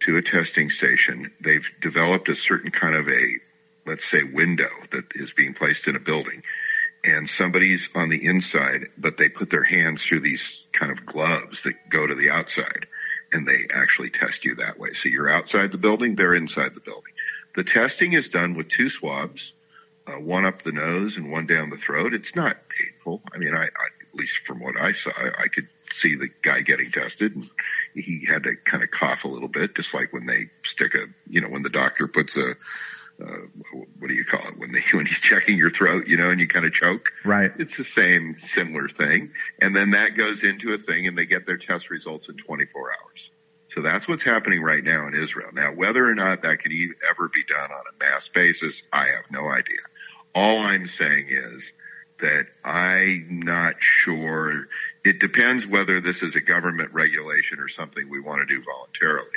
to 0.00 0.18
a 0.18 0.22
testing 0.22 0.68
station. 0.68 1.32
They've 1.42 1.66
developed 1.80 2.28
a 2.28 2.36
certain 2.36 2.70
kind 2.70 2.94
of 2.94 3.08
a, 3.08 3.24
let's 3.86 4.04
say, 4.04 4.22
window 4.22 4.68
that 4.92 5.04
is 5.14 5.32
being 5.32 5.54
placed 5.54 5.88
in 5.88 5.96
a 5.96 6.00
building 6.00 6.42
and 7.04 7.28
somebody's 7.28 7.88
on 7.94 8.08
the 8.08 8.26
inside, 8.26 8.88
but 8.98 9.16
they 9.16 9.28
put 9.28 9.50
their 9.50 9.62
hands 9.62 10.04
through 10.04 10.20
these 10.20 10.66
kind 10.72 10.92
of 10.92 11.06
gloves 11.06 11.62
that 11.62 11.74
go 11.90 12.06
to 12.06 12.14
the 12.14 12.30
outside 12.30 12.86
and 13.32 13.46
they 13.46 13.66
actually 13.72 14.10
test 14.10 14.44
you 14.44 14.56
that 14.56 14.78
way. 14.78 14.92
So 14.92 15.08
you're 15.08 15.28
outside 15.28 15.72
the 15.72 15.78
building, 15.78 16.14
they're 16.14 16.34
inside 16.34 16.74
the 16.74 16.80
building. 16.80 17.12
The 17.56 17.64
testing 17.64 18.12
is 18.12 18.28
done 18.28 18.54
with 18.54 18.68
two 18.68 18.88
swabs, 18.88 19.52
uh, 20.06 20.20
one 20.20 20.44
up 20.44 20.62
the 20.62 20.72
nose 20.72 21.16
and 21.16 21.30
one 21.30 21.46
down 21.46 21.70
the 21.70 21.76
throat. 21.76 22.14
It's 22.14 22.34
not 22.34 22.56
painful. 22.68 23.22
I 23.32 23.38
mean, 23.38 23.54
I, 23.54 23.64
I 23.64 23.64
at 23.64 24.14
least 24.14 24.38
from 24.46 24.60
what 24.60 24.80
I 24.80 24.92
saw, 24.92 25.10
I, 25.10 25.44
I 25.44 25.48
could 25.48 25.68
see 25.92 26.14
the 26.16 26.28
guy 26.42 26.62
getting 26.62 26.90
tested 26.90 27.34
and 27.34 27.48
he 27.94 28.26
had 28.26 28.44
to 28.44 28.52
kind 28.64 28.82
of 28.82 28.90
cough 28.90 29.24
a 29.24 29.28
little 29.28 29.48
bit, 29.48 29.74
just 29.74 29.94
like 29.94 30.12
when 30.12 30.26
they 30.26 30.50
stick 30.62 30.94
a, 30.94 31.06
you 31.28 31.40
know, 31.40 31.48
when 31.48 31.62
the 31.62 31.70
doctor 31.70 32.08
puts 32.08 32.36
a, 32.36 32.54
uh, 33.20 33.46
what 33.98 34.08
do 34.08 34.14
you 34.14 34.24
call 34.24 34.46
it 34.48 34.58
when 34.58 34.72
they 34.72 34.80
when 34.92 35.06
he's 35.06 35.20
checking 35.20 35.56
your 35.56 35.70
throat, 35.70 36.06
you 36.06 36.16
know, 36.16 36.30
and 36.30 36.40
you 36.40 36.48
kind 36.48 36.66
of 36.66 36.72
choke. 36.72 37.06
Right. 37.24 37.50
It's 37.58 37.76
the 37.76 37.84
same 37.84 38.36
similar 38.38 38.88
thing, 38.88 39.32
and 39.60 39.74
then 39.74 39.92
that 39.92 40.16
goes 40.16 40.44
into 40.44 40.72
a 40.72 40.78
thing, 40.78 41.06
and 41.06 41.16
they 41.16 41.26
get 41.26 41.46
their 41.46 41.58
test 41.58 41.90
results 41.90 42.28
in 42.28 42.36
24 42.36 42.90
hours. 42.90 43.30
So 43.70 43.82
that's 43.82 44.08
what's 44.08 44.24
happening 44.24 44.62
right 44.62 44.82
now 44.82 45.08
in 45.08 45.14
Israel. 45.14 45.50
Now, 45.52 45.74
whether 45.74 46.04
or 46.04 46.14
not 46.14 46.42
that 46.42 46.60
can 46.60 46.72
ever 47.10 47.28
be 47.28 47.44
done 47.44 47.70
on 47.70 47.84
a 47.92 48.04
mass 48.04 48.30
basis, 48.34 48.82
I 48.92 49.08
have 49.08 49.30
no 49.30 49.46
idea. 49.46 49.78
All 50.34 50.58
I'm 50.58 50.86
saying 50.86 51.26
is 51.28 51.72
that 52.20 52.46
I'm 52.64 53.40
not 53.44 53.74
sure. 53.80 54.66
It 55.04 55.20
depends 55.20 55.66
whether 55.66 56.00
this 56.00 56.22
is 56.22 56.34
a 56.34 56.40
government 56.40 56.92
regulation 56.94 57.60
or 57.60 57.68
something 57.68 58.08
we 58.08 58.20
want 58.20 58.40
to 58.40 58.54
do 58.54 58.62
voluntarily. 58.62 59.28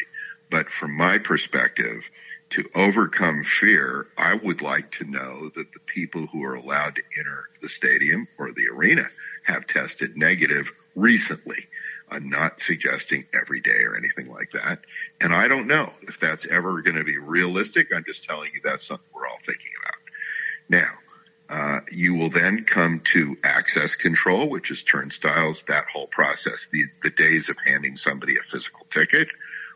But 0.50 0.68
from 0.80 0.98
my 0.98 1.18
perspective, 1.20 2.02
to 2.52 2.70
overcome 2.76 3.44
fear, 3.44 4.08
I 4.18 4.36
would 4.36 4.62
like 4.62 4.92
to 4.94 5.10
know 5.10 5.50
that 5.56 5.72
the 5.74 5.80
people 5.88 6.28
who 6.28 6.44
are 6.44 6.56
allowed 6.56 6.96
to 6.96 7.04
enter 7.18 7.44
the 7.62 7.70
stadium 7.70 8.28
or 8.38 8.52
the 8.52 8.68
arena 8.74 9.10
have 9.46 9.68
tested 9.68 10.18
negative 10.18 10.68
recently. 10.96 11.68
I'm 12.10 12.30
not 12.30 12.60
suggesting 12.60 13.26
every 13.34 13.62
day 13.62 13.84
or 13.84 13.96
anything 13.96 14.28
like 14.28 14.50
that. 14.54 14.80
And 15.22 15.34
I 15.34 15.48
don't 15.48 15.68
know 15.68 15.94
if 16.02 16.20
that's 16.20 16.46
ever 16.46 16.82
going 16.82 16.98
to 16.98 17.06
be 17.06 17.18
realistic. 17.18 17.88
I'm 17.96 18.04
just 18.06 18.26
telling 18.26 18.52
you 18.54 18.60
that's 18.64 18.86
something 18.86 19.08
we're 19.14 19.28
all 19.28 19.40
thinking 19.46 19.72
about. 19.82 19.96
Now, 20.70 20.92
uh, 21.50 21.80
you 21.92 22.16
will 22.16 22.30
then 22.30 22.66
come 22.66 23.02
to 23.14 23.38
access 23.44 23.96
control, 23.96 24.50
which 24.50 24.72
is 24.72 24.84
turnstiles, 24.84 25.64
that 25.68 25.86
whole 25.92 26.08
process, 26.08 26.68
the, 26.72 26.84
the 27.04 27.10
days 27.12 27.50
of 27.50 27.58
handing 27.66 27.98
somebody 27.98 28.36
a 28.38 28.44
physical 28.52 28.86
ticket 28.90 29.28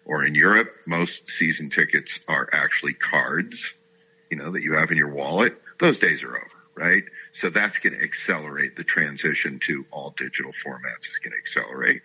or 0.06 0.24
in 0.24 0.36
Europe, 0.36 0.68
most 0.86 1.30
season 1.30 1.70
tickets 1.70 2.20
are 2.28 2.48
actually 2.54 2.94
cards, 2.94 3.74
you 4.30 4.38
know, 4.38 4.52
that 4.52 4.62
you 4.62 4.74
have 4.74 4.92
in 4.92 4.98
your 4.98 5.14
wallet. 5.14 5.54
Those 5.80 5.98
days 6.00 6.24
are 6.24 6.36
over, 6.36 6.48
right? 6.76 7.04
So 7.34 7.50
that's 7.50 7.80
going 7.80 7.94
to 7.94 8.04
accelerate 8.04 8.76
the 8.76 8.84
transition 8.84 9.60
to 9.68 9.86
all 9.92 10.14
digital 10.16 10.52
formats 10.66 11.10
is 11.10 11.20
going 11.24 11.32
to 11.34 11.38
accelerate. 11.38 12.02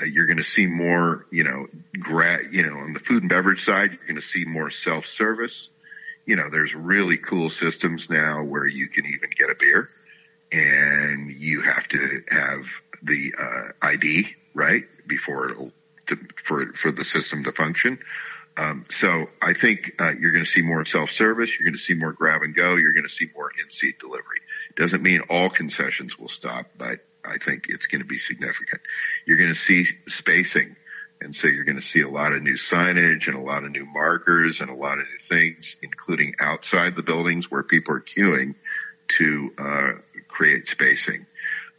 Uh, 0.00 0.04
you're 0.04 0.26
going 0.26 0.38
to 0.38 0.44
see 0.44 0.66
more, 0.66 1.26
you 1.30 1.44
know, 1.44 1.66
gra- 2.00 2.48
you 2.50 2.62
know, 2.62 2.76
on 2.78 2.92
the 2.92 3.00
food 3.00 3.22
and 3.22 3.30
beverage 3.30 3.64
side, 3.64 3.90
you're 3.90 4.06
going 4.06 4.16
to 4.16 4.22
see 4.22 4.44
more 4.44 4.70
self-service. 4.70 5.70
you 6.26 6.36
know, 6.36 6.50
there's 6.50 6.74
really 6.74 7.16
cool 7.16 7.48
systems 7.48 8.08
now 8.10 8.44
where 8.44 8.66
you 8.66 8.88
can 8.88 9.06
even 9.06 9.30
get 9.36 9.48
a 9.48 9.54
beer 9.58 9.88
and 10.52 11.30
you 11.30 11.62
have 11.62 11.88
to 11.88 12.22
have 12.28 12.64
the 13.02 13.32
uh, 13.38 13.86
ID 13.86 14.26
right 14.54 14.84
before 15.06 15.50
it'll 15.50 15.72
to, 16.08 16.16
for 16.46 16.72
for 16.74 16.90
the 16.90 17.04
system 17.04 17.44
to 17.44 17.52
function. 17.52 17.98
Um, 18.56 18.86
so 18.90 19.26
I 19.40 19.54
think 19.54 19.92
uh, 20.00 20.12
you're 20.18 20.32
going 20.32 20.44
to 20.44 20.50
see 20.50 20.62
more 20.62 20.84
self-service. 20.84 21.56
You're 21.56 21.64
going 21.64 21.78
to 21.78 21.80
see 21.80 21.94
more 21.94 22.12
grab 22.12 22.42
and 22.42 22.56
go. 22.56 22.74
You're 22.74 22.92
going 22.92 23.04
to 23.04 23.08
see 23.08 23.28
more 23.32 23.52
in-seat 23.62 24.00
delivery. 24.00 24.40
Doesn't 24.76 25.00
mean 25.00 25.20
all 25.30 25.48
concessions 25.48 26.18
will 26.18 26.28
stop, 26.28 26.66
but 26.76 26.98
I 27.24 27.36
think 27.38 27.66
it's 27.68 27.86
going 27.86 28.00
to 28.00 28.06
be 28.06 28.18
significant. 28.18 28.80
You're 29.26 29.38
going 29.38 29.50
to 29.50 29.54
see 29.54 29.86
spacing. 30.08 30.74
And 31.20 31.34
so 31.34 31.46
you're 31.46 31.64
going 31.64 31.76
to 31.76 31.82
see 31.82 32.00
a 32.00 32.08
lot 32.08 32.32
of 32.32 32.42
new 32.42 32.54
signage 32.54 33.28
and 33.28 33.36
a 33.36 33.40
lot 33.40 33.64
of 33.64 33.70
new 33.70 33.84
markers 33.84 34.60
and 34.60 34.70
a 34.70 34.74
lot 34.74 34.98
of 34.98 35.04
new 35.06 35.28
things, 35.28 35.76
including 35.82 36.34
outside 36.40 36.96
the 36.96 37.02
buildings 37.02 37.50
where 37.50 37.62
people 37.62 37.94
are 37.94 38.00
queuing 38.00 38.54
to 39.18 39.50
uh, 39.58 39.92
create 40.28 40.66
spacing. 40.68 41.26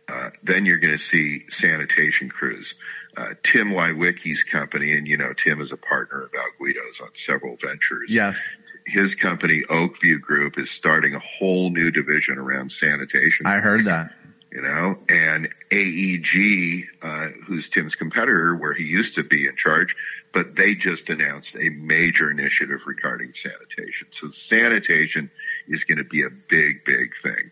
Uh, 0.07 0.29
then 0.43 0.65
you're 0.65 0.79
going 0.79 0.97
to 0.97 1.03
see 1.03 1.45
sanitation 1.49 2.29
crews. 2.29 2.73
Uh, 3.19 3.34
Tim 3.43 3.71
Leiweke's 3.73 4.43
company, 4.43 4.93
and 4.93 5.05
you 5.05 5.17
know 5.17 5.34
Tim 5.34 5.60
is 5.60 5.73
a 5.73 5.77
partner 5.77 6.23
of 6.23 6.29
Al 6.34 6.51
Guido's 6.58 7.01
on 7.01 7.10
several 7.15 7.58
ventures. 7.58 8.08
Yes. 8.08 8.39
His 8.86 9.15
company, 9.15 9.63
Oakview 9.69 10.21
Group, 10.21 10.58
is 10.58 10.71
starting 10.71 11.15
a 11.15 11.19
whole 11.19 11.69
new 11.69 11.91
division 11.91 12.38
around 12.38 12.71
sanitation. 12.71 13.45
I 13.45 13.60
heard 13.60 13.84
that. 13.86 14.13
You 14.53 14.62
know, 14.62 14.97
and 15.10 15.49
AEG, 15.69 16.88
uh, 17.01 17.27
who's 17.45 17.69
Tim's 17.69 17.95
competitor, 17.95 18.55
where 18.55 18.73
he 18.73 18.86
used 18.86 19.15
to 19.15 19.23
be 19.23 19.47
in 19.47 19.55
charge, 19.58 19.95
but 20.34 20.55
they 20.55 20.75
just 20.75 21.10
announced 21.10 21.55
a 21.55 21.69
major 21.69 22.32
initiative 22.32 22.79
regarding 22.88 23.34
sanitation. 23.34 24.08
So 24.12 24.29
sanitation 24.29 25.29
is 25.67 25.84
going 25.84 25.97
to 25.97 26.05
be 26.05 26.23
a 26.23 26.29
big, 26.29 26.86
big 26.86 27.12
thing. 27.21 27.51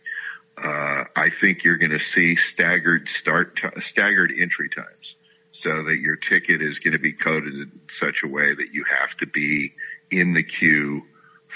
Uh, 0.57 1.03
I 1.15 1.29
think 1.29 1.65
you're 1.65 1.77
going 1.77 1.91
to 1.91 1.99
see 1.99 2.35
staggered 2.35 3.09
start, 3.09 3.57
t- 3.57 3.81
staggered 3.81 4.31
entry 4.35 4.69
times 4.69 5.17
so 5.57 5.83
that 5.83 5.97
your 5.99 6.15
ticket 6.15 6.61
is 6.61 6.77
going 6.77 6.93
to 6.93 6.99
be 6.99 7.13
coded 7.13 7.53
in 7.53 7.71
such 7.89 8.21
a 8.23 8.27
way 8.27 8.53
that 8.53 8.67
you 8.73 8.83
have 8.83 9.17
to 9.17 9.25
be 9.25 9.73
in 10.11 10.35
the 10.35 10.43
queue 10.43 11.01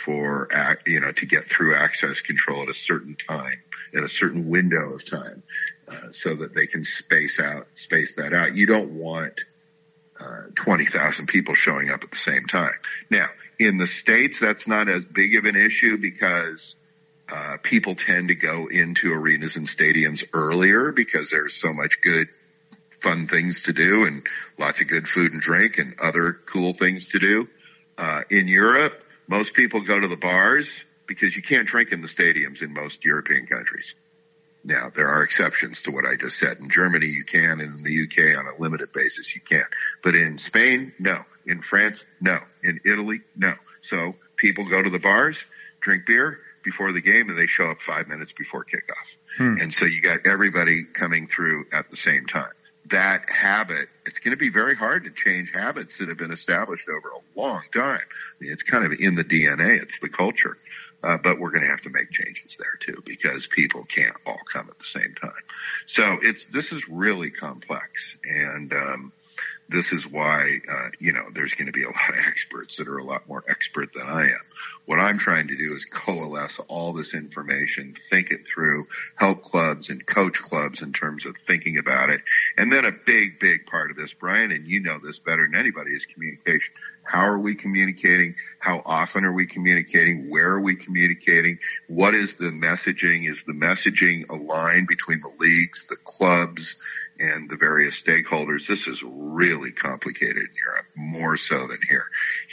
for, 0.03 0.47
you 0.87 0.99
know, 0.99 1.11
to 1.11 1.25
get 1.27 1.45
through 1.45 1.75
access 1.75 2.19
control 2.21 2.63
at 2.63 2.69
a 2.69 2.73
certain 2.73 3.15
time, 3.15 3.61
at 3.95 4.03
a 4.03 4.09
certain 4.09 4.49
window 4.49 4.93
of 4.93 5.05
time, 5.07 5.43
uh, 5.87 6.11
so 6.11 6.35
that 6.35 6.55
they 6.55 6.65
can 6.65 6.83
space 6.83 7.39
out, 7.39 7.67
space 7.75 8.15
that 8.17 8.33
out. 8.33 8.55
You 8.55 8.65
don't 8.65 8.93
want, 8.93 9.39
uh, 10.19 10.47
20,000 10.55 11.27
people 11.27 11.53
showing 11.53 11.91
up 11.91 12.03
at 12.03 12.09
the 12.09 12.17
same 12.17 12.45
time. 12.47 12.73
Now, 13.11 13.27
in 13.59 13.77
the 13.77 13.87
States, 13.87 14.39
that's 14.39 14.67
not 14.67 14.89
as 14.89 15.05
big 15.05 15.35
of 15.35 15.45
an 15.45 15.55
issue 15.55 15.97
because 15.97 16.75
uh, 17.29 17.57
people 17.61 17.95
tend 17.95 18.29
to 18.29 18.35
go 18.35 18.67
into 18.67 19.13
arenas 19.13 19.57
and 19.57 19.67
stadiums 19.67 20.23
earlier 20.33 20.91
because 20.91 21.29
there's 21.29 21.53
so 21.53 21.71
much 21.71 22.01
good, 22.01 22.27
fun 23.01 23.27
things 23.27 23.61
to 23.63 23.73
do 23.73 24.05
and 24.05 24.23
lots 24.57 24.81
of 24.81 24.87
good 24.87 25.07
food 25.07 25.33
and 25.33 25.41
drink 25.41 25.77
and 25.77 25.95
other 25.99 26.37
cool 26.51 26.73
things 26.73 27.07
to 27.07 27.19
do. 27.19 27.47
Uh, 27.97 28.21
in 28.29 28.47
Europe, 28.47 28.93
most 29.27 29.53
people 29.53 29.85
go 29.85 29.99
to 29.99 30.07
the 30.07 30.17
bars 30.17 30.69
because 31.07 31.35
you 31.35 31.41
can't 31.41 31.67
drink 31.67 31.91
in 31.91 32.01
the 32.01 32.07
stadiums 32.07 32.61
in 32.61 32.73
most 32.73 33.03
European 33.03 33.47
countries. 33.47 33.95
Now, 34.63 34.91
there 34.95 35.07
are 35.07 35.23
exceptions 35.23 35.81
to 35.83 35.91
what 35.91 36.05
I 36.05 36.15
just 36.19 36.37
said. 36.37 36.57
In 36.57 36.69
Germany, 36.69 37.07
you 37.07 37.23
can, 37.23 37.59
and 37.59 37.79
in 37.79 37.83
the 37.83 38.03
UK, 38.03 38.37
on 38.37 38.45
a 38.45 38.61
limited 38.61 38.93
basis, 38.93 39.33
you 39.33 39.41
can. 39.41 39.65
But 40.03 40.15
in 40.15 40.37
Spain, 40.37 40.93
no. 40.99 41.23
In 41.47 41.63
France, 41.63 42.03
no. 42.19 42.37
In 42.63 42.79
Italy, 42.85 43.21
no. 43.35 43.53
So 43.81 44.13
people 44.37 44.69
go 44.69 44.81
to 44.81 44.89
the 44.89 44.99
bars, 44.99 45.43
drink 45.81 46.05
beer, 46.05 46.37
before 46.63 46.91
the 46.91 47.01
game 47.01 47.29
and 47.29 47.37
they 47.37 47.47
show 47.47 47.65
up 47.65 47.77
five 47.85 48.07
minutes 48.07 48.33
before 48.37 48.63
kickoff. 48.63 49.37
Hmm. 49.37 49.57
And 49.61 49.73
so 49.73 49.85
you 49.85 50.01
got 50.01 50.25
everybody 50.25 50.85
coming 50.93 51.27
through 51.27 51.65
at 51.71 51.89
the 51.89 51.97
same 51.97 52.25
time. 52.25 52.51
That 52.91 53.21
habit, 53.29 53.87
it's 54.05 54.19
going 54.19 54.31
to 54.31 54.37
be 54.37 54.51
very 54.51 54.75
hard 54.75 55.05
to 55.05 55.11
change 55.11 55.51
habits 55.53 55.97
that 55.99 56.09
have 56.09 56.17
been 56.17 56.31
established 56.31 56.87
over 56.89 57.09
a 57.09 57.39
long 57.39 57.63
time. 57.73 58.01
I 58.01 58.43
mean, 58.43 58.51
it's 58.51 58.63
kind 58.63 58.85
of 58.85 58.91
in 58.99 59.15
the 59.15 59.23
DNA. 59.23 59.81
It's 59.81 59.99
the 60.01 60.09
culture. 60.09 60.57
Uh, 61.03 61.17
but 61.23 61.39
we're 61.39 61.49
going 61.49 61.63
to 61.63 61.69
have 61.69 61.81
to 61.81 61.89
make 61.89 62.11
changes 62.11 62.55
there 62.59 62.77
too 62.79 63.01
because 63.05 63.47
people 63.55 63.85
can't 63.85 64.15
all 64.25 64.39
come 64.51 64.69
at 64.69 64.77
the 64.77 64.85
same 64.85 65.15
time. 65.19 65.31
So 65.87 66.19
it's, 66.21 66.45
this 66.53 66.71
is 66.71 66.83
really 66.87 67.31
complex 67.31 67.89
and, 68.23 68.71
um, 68.71 69.13
this 69.71 69.93
is 69.93 70.05
why, 70.05 70.59
uh, 70.69 70.89
you 70.99 71.13
know, 71.13 71.23
there's 71.33 71.53
going 71.53 71.67
to 71.67 71.71
be 71.71 71.83
a 71.83 71.87
lot 71.87 72.09
of 72.09 72.25
experts 72.27 72.77
that 72.77 72.87
are 72.87 72.97
a 72.97 73.03
lot 73.03 73.27
more 73.27 73.43
expert 73.49 73.89
than 73.93 74.05
I 74.05 74.23
am. 74.23 74.41
What 74.85 74.99
I'm 74.99 75.17
trying 75.17 75.47
to 75.47 75.57
do 75.57 75.73
is 75.73 75.85
coalesce 75.85 76.59
all 76.67 76.93
this 76.93 77.13
information, 77.13 77.95
think 78.09 78.31
it 78.31 78.41
through, 78.45 78.87
help 79.15 79.43
clubs 79.43 79.89
and 79.89 80.05
coach 80.05 80.41
clubs 80.41 80.81
in 80.81 80.91
terms 80.91 81.25
of 81.25 81.35
thinking 81.47 81.77
about 81.77 82.09
it. 82.09 82.21
And 82.57 82.71
then 82.71 82.85
a 82.85 82.91
big, 82.91 83.39
big 83.39 83.65
part 83.65 83.91
of 83.91 83.97
this, 83.97 84.13
Brian, 84.13 84.51
and 84.51 84.67
you 84.67 84.81
know 84.81 84.99
this 85.01 85.19
better 85.19 85.47
than 85.49 85.59
anybody 85.59 85.91
is 85.91 86.05
communication. 86.05 86.73
How 87.03 87.25
are 87.25 87.39
we 87.39 87.55
communicating? 87.55 88.35
How 88.59 88.81
often 88.85 89.25
are 89.25 89.33
we 89.33 89.47
communicating? 89.47 90.29
Where 90.29 90.51
are 90.51 90.61
we 90.61 90.75
communicating? 90.75 91.57
What 91.87 92.13
is 92.13 92.35
the 92.35 92.51
messaging? 92.51 93.29
Is 93.29 93.41
the 93.47 93.53
messaging 93.53 94.29
aligned 94.29 94.87
between 94.87 95.21
the 95.21 95.33
leagues, 95.39 95.85
the 95.89 95.97
clubs, 95.97 96.75
and 97.21 97.49
the 97.49 97.57
various 97.57 98.01
stakeholders. 98.01 98.67
This 98.67 98.87
is 98.87 99.01
really 99.05 99.71
complicated 99.71 100.37
in 100.37 100.49
Europe, 100.65 100.85
more 100.95 101.37
so 101.37 101.67
than 101.67 101.77
here. 101.87 102.03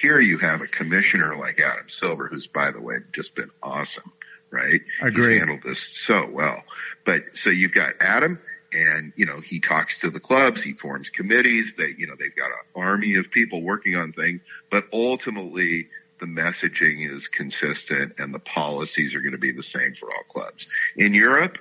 Here 0.00 0.20
you 0.20 0.38
have 0.38 0.60
a 0.60 0.66
commissioner 0.66 1.34
like 1.36 1.58
Adam 1.58 1.88
Silver, 1.88 2.28
who's 2.28 2.46
by 2.46 2.70
the 2.70 2.80
way 2.80 2.96
just 3.12 3.34
been 3.34 3.50
awesome, 3.62 4.12
right? 4.50 4.80
I 5.02 5.08
agree. 5.08 5.32
He's 5.32 5.38
handled 5.38 5.62
this 5.64 5.88
so 6.04 6.28
well. 6.30 6.62
But 7.06 7.22
so 7.34 7.50
you've 7.50 7.74
got 7.74 7.94
Adam 8.00 8.38
and, 8.70 9.14
you 9.16 9.24
know, 9.24 9.40
he 9.40 9.60
talks 9.60 10.00
to 10.00 10.10
the 10.10 10.20
clubs, 10.20 10.62
he 10.62 10.74
forms 10.74 11.08
committees, 11.08 11.72
they, 11.78 11.94
you 11.96 12.06
know, 12.06 12.14
they've 12.18 12.36
got 12.36 12.50
an 12.50 12.82
army 12.82 13.14
of 13.14 13.30
people 13.30 13.62
working 13.62 13.96
on 13.96 14.12
things, 14.12 14.42
but 14.70 14.84
ultimately 14.92 15.88
the 16.20 16.26
messaging 16.26 17.10
is 17.10 17.26
consistent 17.28 18.14
and 18.18 18.34
the 18.34 18.40
policies 18.40 19.14
are 19.14 19.20
going 19.20 19.32
to 19.32 19.38
be 19.38 19.52
the 19.52 19.62
same 19.62 19.94
for 19.94 20.10
all 20.12 20.24
clubs. 20.28 20.68
In 20.96 21.14
Europe, 21.14 21.56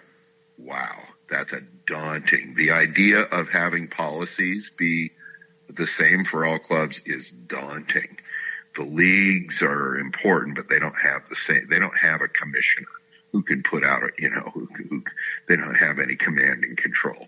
wow, 0.57 0.97
that's 1.29 1.53
a 1.53 1.61
daunting. 1.85 2.55
The 2.55 2.71
idea 2.71 3.21
of 3.21 3.49
having 3.49 3.87
policies 3.87 4.71
be 4.77 5.11
the 5.69 5.87
same 5.87 6.23
for 6.25 6.45
all 6.45 6.59
clubs 6.59 7.01
is 7.05 7.29
daunting. 7.47 8.17
The 8.75 8.83
leagues 8.83 9.61
are 9.61 9.97
important, 9.97 10.55
but 10.55 10.69
they 10.69 10.79
don't 10.79 10.95
have 10.95 11.27
the 11.29 11.35
same, 11.35 11.67
they 11.69 11.79
don't 11.79 11.97
have 11.97 12.21
a 12.21 12.27
commissioner 12.27 12.87
who 13.31 13.41
can 13.41 13.63
put 13.63 13.83
out, 13.83 14.03
a, 14.03 14.09
you 14.17 14.29
know, 14.29 14.51
who, 14.53 14.67
who, 14.89 15.03
they 15.47 15.57
don't 15.57 15.75
have 15.75 15.99
any 15.99 16.15
command 16.15 16.63
and 16.63 16.77
control. 16.77 17.27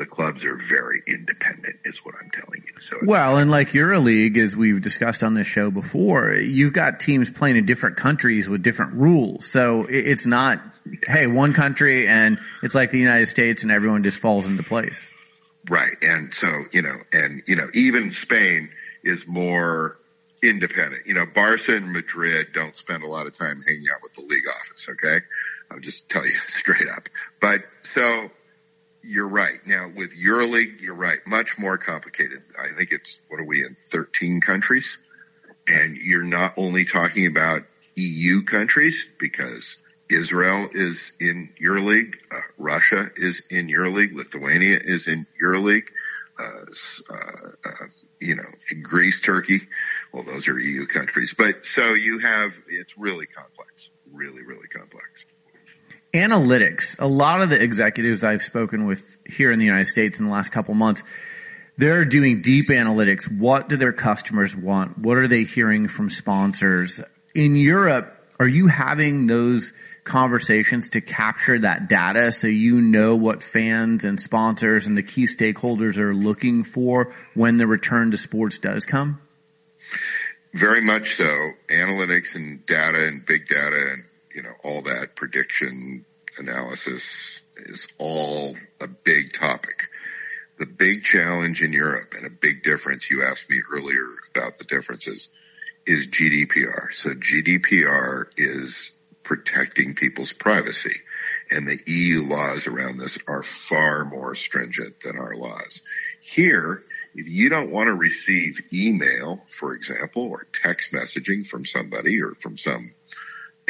The 0.00 0.06
clubs 0.06 0.46
are 0.46 0.56
very 0.56 1.02
independent 1.06 1.76
is 1.84 1.98
what 2.02 2.14
I'm 2.18 2.30
telling 2.30 2.64
you. 2.66 2.80
So 2.80 2.96
well, 3.02 3.36
and 3.36 3.50
like 3.50 3.72
EuroLeague, 3.72 4.38
as 4.38 4.56
we've 4.56 4.80
discussed 4.80 5.22
on 5.22 5.34
this 5.34 5.46
show 5.46 5.70
before, 5.70 6.32
you've 6.32 6.72
got 6.72 7.00
teams 7.00 7.28
playing 7.28 7.56
in 7.56 7.66
different 7.66 7.98
countries 7.98 8.48
with 8.48 8.62
different 8.62 8.94
rules. 8.94 9.44
So 9.44 9.84
it's 9.90 10.24
not 10.24 10.62
hey, 11.06 11.26
one 11.26 11.52
country 11.52 12.08
and 12.08 12.38
it's 12.62 12.74
like 12.74 12.90
the 12.92 12.98
United 12.98 13.26
States 13.26 13.62
and 13.62 13.70
everyone 13.70 14.02
just 14.02 14.16
falls 14.16 14.46
into 14.46 14.62
place. 14.62 15.06
Right. 15.68 15.96
And 16.00 16.32
so, 16.32 16.48
you 16.72 16.80
know, 16.80 16.96
and, 17.12 17.42
you 17.46 17.56
know, 17.56 17.66
even 17.74 18.12
Spain 18.12 18.70
is 19.04 19.26
more 19.26 19.98
independent. 20.42 21.06
You 21.06 21.12
know, 21.12 21.26
Barca 21.26 21.76
and 21.76 21.92
Madrid 21.92 22.48
don't 22.54 22.74
spend 22.74 23.02
a 23.02 23.06
lot 23.06 23.26
of 23.26 23.36
time 23.36 23.60
hanging 23.66 23.84
out 23.94 24.00
with 24.02 24.14
the 24.14 24.22
league 24.22 24.48
office. 24.48 24.88
Okay. 24.90 25.24
I'll 25.70 25.80
just 25.80 26.08
tell 26.08 26.24
you 26.24 26.36
straight 26.46 26.88
up. 26.88 27.08
But 27.40 27.64
so 27.82 28.30
you're 29.02 29.28
right. 29.28 29.58
Now 29.66 29.90
with 29.94 30.10
EuroLeague, 30.16 30.80
you're 30.80 30.94
right. 30.94 31.18
Much 31.26 31.56
more 31.58 31.78
complicated. 31.78 32.42
I 32.58 32.76
think 32.76 32.92
it's, 32.92 33.20
what 33.28 33.40
are 33.40 33.46
we 33.46 33.64
in 33.64 33.76
13 33.90 34.40
countries? 34.44 34.98
And 35.66 35.96
you're 35.96 36.24
not 36.24 36.54
only 36.56 36.84
talking 36.84 37.26
about 37.26 37.62
EU 37.96 38.44
countries 38.44 39.06
because 39.18 39.76
Israel 40.10 40.68
is 40.72 41.12
in 41.20 41.50
EuroLeague. 41.62 42.14
Uh, 42.30 42.40
Russia 42.58 43.10
is 43.16 43.42
in 43.50 43.68
EuroLeague. 43.68 44.14
Lithuania 44.14 44.78
is 44.82 45.06
in 45.06 45.26
EuroLeague. 45.42 45.88
Uh, 46.38 46.64
uh, 47.10 47.48
uh, 47.64 47.86
you 48.18 48.34
know, 48.34 48.82
Greece, 48.82 49.20
Turkey. 49.20 49.60
Well, 50.12 50.24
those 50.24 50.48
are 50.48 50.58
EU 50.58 50.86
countries. 50.86 51.34
But 51.36 51.66
so 51.74 51.94
you 51.94 52.18
have, 52.20 52.50
it's 52.68 52.96
really 52.96 53.26
complex. 53.26 53.70
Really, 54.12 54.42
really 54.42 54.68
complex. 54.68 55.06
Analytics. 56.12 56.96
A 56.98 57.06
lot 57.06 57.40
of 57.40 57.50
the 57.50 57.62
executives 57.62 58.24
I've 58.24 58.42
spoken 58.42 58.86
with 58.86 59.18
here 59.26 59.52
in 59.52 59.58
the 59.58 59.64
United 59.64 59.86
States 59.86 60.18
in 60.18 60.26
the 60.26 60.32
last 60.32 60.50
couple 60.50 60.74
months, 60.74 61.02
they're 61.78 62.04
doing 62.04 62.42
deep 62.42 62.68
analytics. 62.68 63.30
What 63.38 63.68
do 63.68 63.76
their 63.76 63.92
customers 63.92 64.56
want? 64.56 64.98
What 64.98 65.16
are 65.18 65.28
they 65.28 65.44
hearing 65.44 65.88
from 65.88 66.10
sponsors? 66.10 67.00
In 67.34 67.54
Europe, 67.54 68.12
are 68.40 68.48
you 68.48 68.66
having 68.66 69.28
those 69.28 69.72
conversations 70.02 70.88
to 70.90 71.00
capture 71.00 71.58
that 71.60 71.88
data 71.88 72.32
so 72.32 72.48
you 72.48 72.80
know 72.80 73.14
what 73.14 73.42
fans 73.42 74.02
and 74.02 74.18
sponsors 74.18 74.86
and 74.86 74.96
the 74.96 75.02
key 75.02 75.24
stakeholders 75.24 75.98
are 75.98 76.14
looking 76.14 76.64
for 76.64 77.14
when 77.34 77.56
the 77.56 77.66
return 77.66 78.10
to 78.10 78.18
sports 78.18 78.58
does 78.58 78.84
come? 78.84 79.20
very 80.54 80.80
much 80.80 81.14
so. 81.14 81.50
Analytics 81.70 82.34
and 82.34 82.64
data 82.66 83.06
and 83.06 83.24
big 83.24 83.46
data 83.46 83.92
and, 83.92 84.04
you 84.34 84.42
know, 84.42 84.52
all 84.62 84.82
that 84.82 85.16
prediction 85.16 86.04
analysis 86.38 87.40
is 87.56 87.88
all 87.98 88.56
a 88.80 88.86
big 88.86 89.32
topic. 89.32 89.84
The 90.58 90.66
big 90.66 91.02
challenge 91.02 91.62
in 91.62 91.72
Europe 91.72 92.14
and 92.16 92.26
a 92.26 92.30
big 92.30 92.62
difference, 92.62 93.10
you 93.10 93.22
asked 93.22 93.48
me 93.48 93.60
earlier 93.72 94.06
about 94.34 94.58
the 94.58 94.64
differences, 94.64 95.28
is 95.86 96.08
GDPR. 96.08 96.92
So 96.92 97.10
GDPR 97.10 98.26
is 98.36 98.92
protecting 99.24 99.94
people's 99.94 100.32
privacy 100.32 100.94
and 101.50 101.66
the 101.66 101.80
EU 101.86 102.22
laws 102.22 102.66
around 102.66 102.98
this 102.98 103.18
are 103.26 103.42
far 103.42 104.04
more 104.04 104.34
stringent 104.34 105.00
than 105.02 105.16
our 105.16 105.34
laws. 105.34 105.82
Here, 106.20 106.82
if 107.14 107.26
you 107.26 107.48
don't 107.48 107.70
want 107.70 107.88
to 107.88 107.94
receive 107.94 108.60
email, 108.72 109.40
for 109.58 109.74
example, 109.74 110.28
or 110.28 110.46
text 110.52 110.92
messaging 110.92 111.46
from 111.46 111.64
somebody 111.64 112.20
or 112.22 112.34
from 112.34 112.56
some 112.56 112.94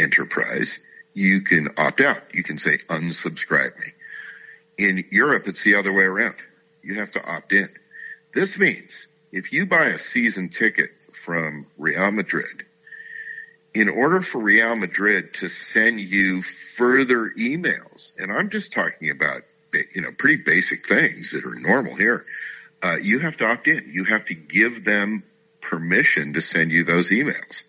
enterprise, 0.01 0.79
you 1.15 1.43
can 1.43 1.69
opt 1.77 2.01
out. 2.01 2.23
You 2.33 2.43
can 2.43 2.59
say 2.59 2.79
unsubscribe 2.89 3.77
me. 3.79 3.93
In 4.79 5.05
Europe, 5.11 5.45
it's 5.47 5.65
the 5.65 5.75
other 5.75 5.93
way 5.93 6.05
around. 6.05 6.37
You 6.83 7.01
have 7.01 7.11
to 7.13 7.23
opt 7.23 7.53
in. 7.53 7.69
This 8.35 8.59
means 8.59 9.07
if 9.33 9.53
you 9.53 9.67
buy 9.67 9.87
a 9.87 9.99
season 9.99 10.49
ticket 10.49 10.91
from 11.25 11.67
Real 11.79 12.11
Madrid, 12.11 12.65
in 13.75 13.89
order 13.89 14.23
for 14.23 14.41
Real 14.41 14.75
Madrid 14.75 15.35
to 15.35 15.49
send 15.49 16.01
you 16.01 16.43
further 16.77 17.31
emails, 17.39 18.13
and 18.19 18.33
I'm 18.33 18.51
just 18.51 18.73
talking 18.73 19.11
about, 19.11 19.43
you 19.95 20.03
know, 20.03 20.11
pretty 20.19 20.43
basic 20.45 20.87
things 20.87 21.33
that 21.33 21.45
are 21.45 21.55
normal 21.55 21.97
here, 21.97 22.25
uh, 22.83 22.97
you 23.01 23.21
have 23.21 23.37
to 23.37 23.45
opt 23.45 23.69
in. 23.69 23.91
You 23.93 24.05
have 24.05 24.25
to 24.27 24.35
give 24.35 24.85
them 24.85 25.23
permission 25.61 26.33
to 26.33 26.41
send 26.41 26.71
you 26.73 26.85
those 26.85 27.11
emails. 27.11 27.63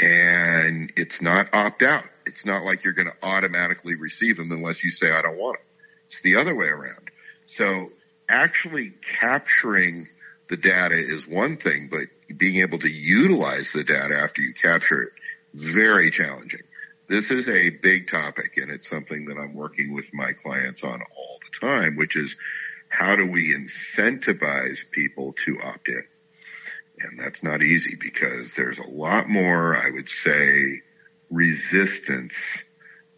And 0.00 0.92
it's 0.96 1.22
not 1.22 1.48
opt 1.52 1.82
out. 1.82 2.04
It's 2.26 2.44
not 2.44 2.64
like 2.64 2.84
you're 2.84 2.94
going 2.94 3.10
to 3.10 3.26
automatically 3.26 3.94
receive 3.96 4.36
them 4.36 4.50
unless 4.50 4.82
you 4.82 4.90
say, 4.90 5.10
I 5.10 5.22
don't 5.22 5.38
want 5.38 5.58
them. 5.58 5.66
It's 6.06 6.20
the 6.22 6.36
other 6.36 6.54
way 6.54 6.66
around. 6.66 7.10
So 7.46 7.90
actually 8.28 8.92
capturing 9.20 10.08
the 10.48 10.56
data 10.56 10.96
is 10.96 11.26
one 11.26 11.56
thing, 11.56 11.88
but 11.90 12.38
being 12.38 12.62
able 12.62 12.78
to 12.78 12.90
utilize 12.90 13.72
the 13.72 13.84
data 13.84 14.18
after 14.22 14.42
you 14.42 14.54
capture 14.54 15.02
it, 15.02 15.12
very 15.54 16.10
challenging. 16.10 16.62
This 17.08 17.30
is 17.30 17.48
a 17.48 17.70
big 17.70 18.08
topic 18.08 18.56
and 18.56 18.70
it's 18.70 18.88
something 18.88 19.26
that 19.26 19.36
I'm 19.36 19.54
working 19.54 19.94
with 19.94 20.06
my 20.14 20.32
clients 20.42 20.82
on 20.82 21.02
all 21.02 21.38
the 21.42 21.66
time, 21.66 21.96
which 21.96 22.16
is 22.16 22.36
how 22.88 23.16
do 23.16 23.26
we 23.26 23.54
incentivize 23.54 24.78
people 24.90 25.34
to 25.44 25.58
opt 25.62 25.88
in? 25.88 26.04
And 27.02 27.18
that's 27.18 27.42
not 27.42 27.62
easy 27.62 27.96
because 28.00 28.52
there's 28.56 28.78
a 28.78 28.88
lot 28.88 29.28
more, 29.28 29.76
I 29.76 29.90
would 29.90 30.08
say, 30.08 30.82
resistance 31.30 32.34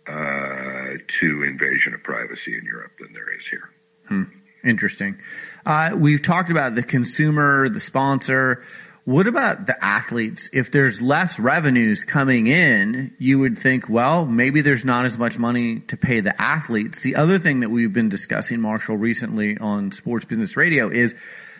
uh, 0.06 0.94
to 1.06 1.42
invasion 1.42 1.94
of 1.94 2.02
privacy 2.02 2.56
in 2.56 2.64
Europe 2.64 2.92
than 2.98 3.12
there 3.12 3.32
is 3.36 3.46
here. 3.46 3.70
Hmm. 4.08 4.24
Interesting. 4.64 5.18
Uh, 5.66 5.90
we've 5.94 6.22
talked 6.22 6.50
about 6.50 6.74
the 6.74 6.82
consumer, 6.82 7.68
the 7.68 7.80
sponsor. 7.80 8.62
What 9.04 9.26
about 9.26 9.66
the 9.66 9.84
athletes? 9.84 10.48
If 10.54 10.70
there's 10.70 11.02
less 11.02 11.38
revenues 11.38 12.04
coming 12.04 12.46
in, 12.46 13.14
you 13.18 13.38
would 13.40 13.58
think, 13.58 13.90
well, 13.90 14.24
maybe 14.24 14.62
there's 14.62 14.84
not 14.84 15.04
as 15.04 15.18
much 15.18 15.38
money 15.38 15.80
to 15.88 15.98
pay 15.98 16.20
the 16.20 16.40
athletes. 16.40 17.02
The 17.02 17.16
other 17.16 17.38
thing 17.38 17.60
that 17.60 17.68
we've 17.68 17.92
been 17.92 18.08
discussing, 18.08 18.60
Marshall, 18.60 18.96
recently 18.96 19.58
on 19.58 19.92
Sports 19.92 20.24
Business 20.24 20.56
Radio 20.56 20.88
is 20.88 21.14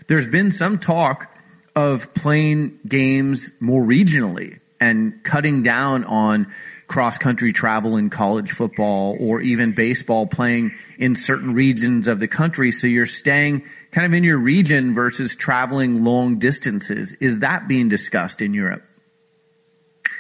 there's 0.07 0.27
been 0.27 0.53
some 0.53 0.79
talk 0.79 1.37
of 1.77 2.15
playing 2.15 2.79
games 2.87 3.51
more 3.61 3.83
regionally 3.83 4.61
and 4.81 5.23
cutting 5.25 5.63
down 5.63 6.05
on 6.05 6.53
cross 6.87 7.19
country 7.19 7.53
travel 7.53 7.97
in 7.97 8.11
college 8.11 8.51
football 8.51 9.17
or 9.19 9.41
even 9.41 9.73
baseball 9.73 10.27
playing 10.27 10.73
in 10.99 11.17
certain 11.17 11.55
regions 11.55 12.07
of 12.07 12.21
the 12.21 12.29
country. 12.29 12.71
So 12.71 12.87
you're 12.87 13.07
staying 13.07 13.65
kind 13.91 14.07
of 14.07 14.13
in 14.13 14.23
your 14.25 14.39
region 14.39 14.95
versus 14.95 15.35
traveling 15.35 16.05
long 16.05 16.39
distances. 16.39 17.13
Is 17.21 17.41
that 17.41 17.67
being 17.67 17.89
discussed 17.89 18.43
in 18.43 18.55
Europe? 18.55 18.83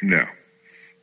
No, 0.02 0.24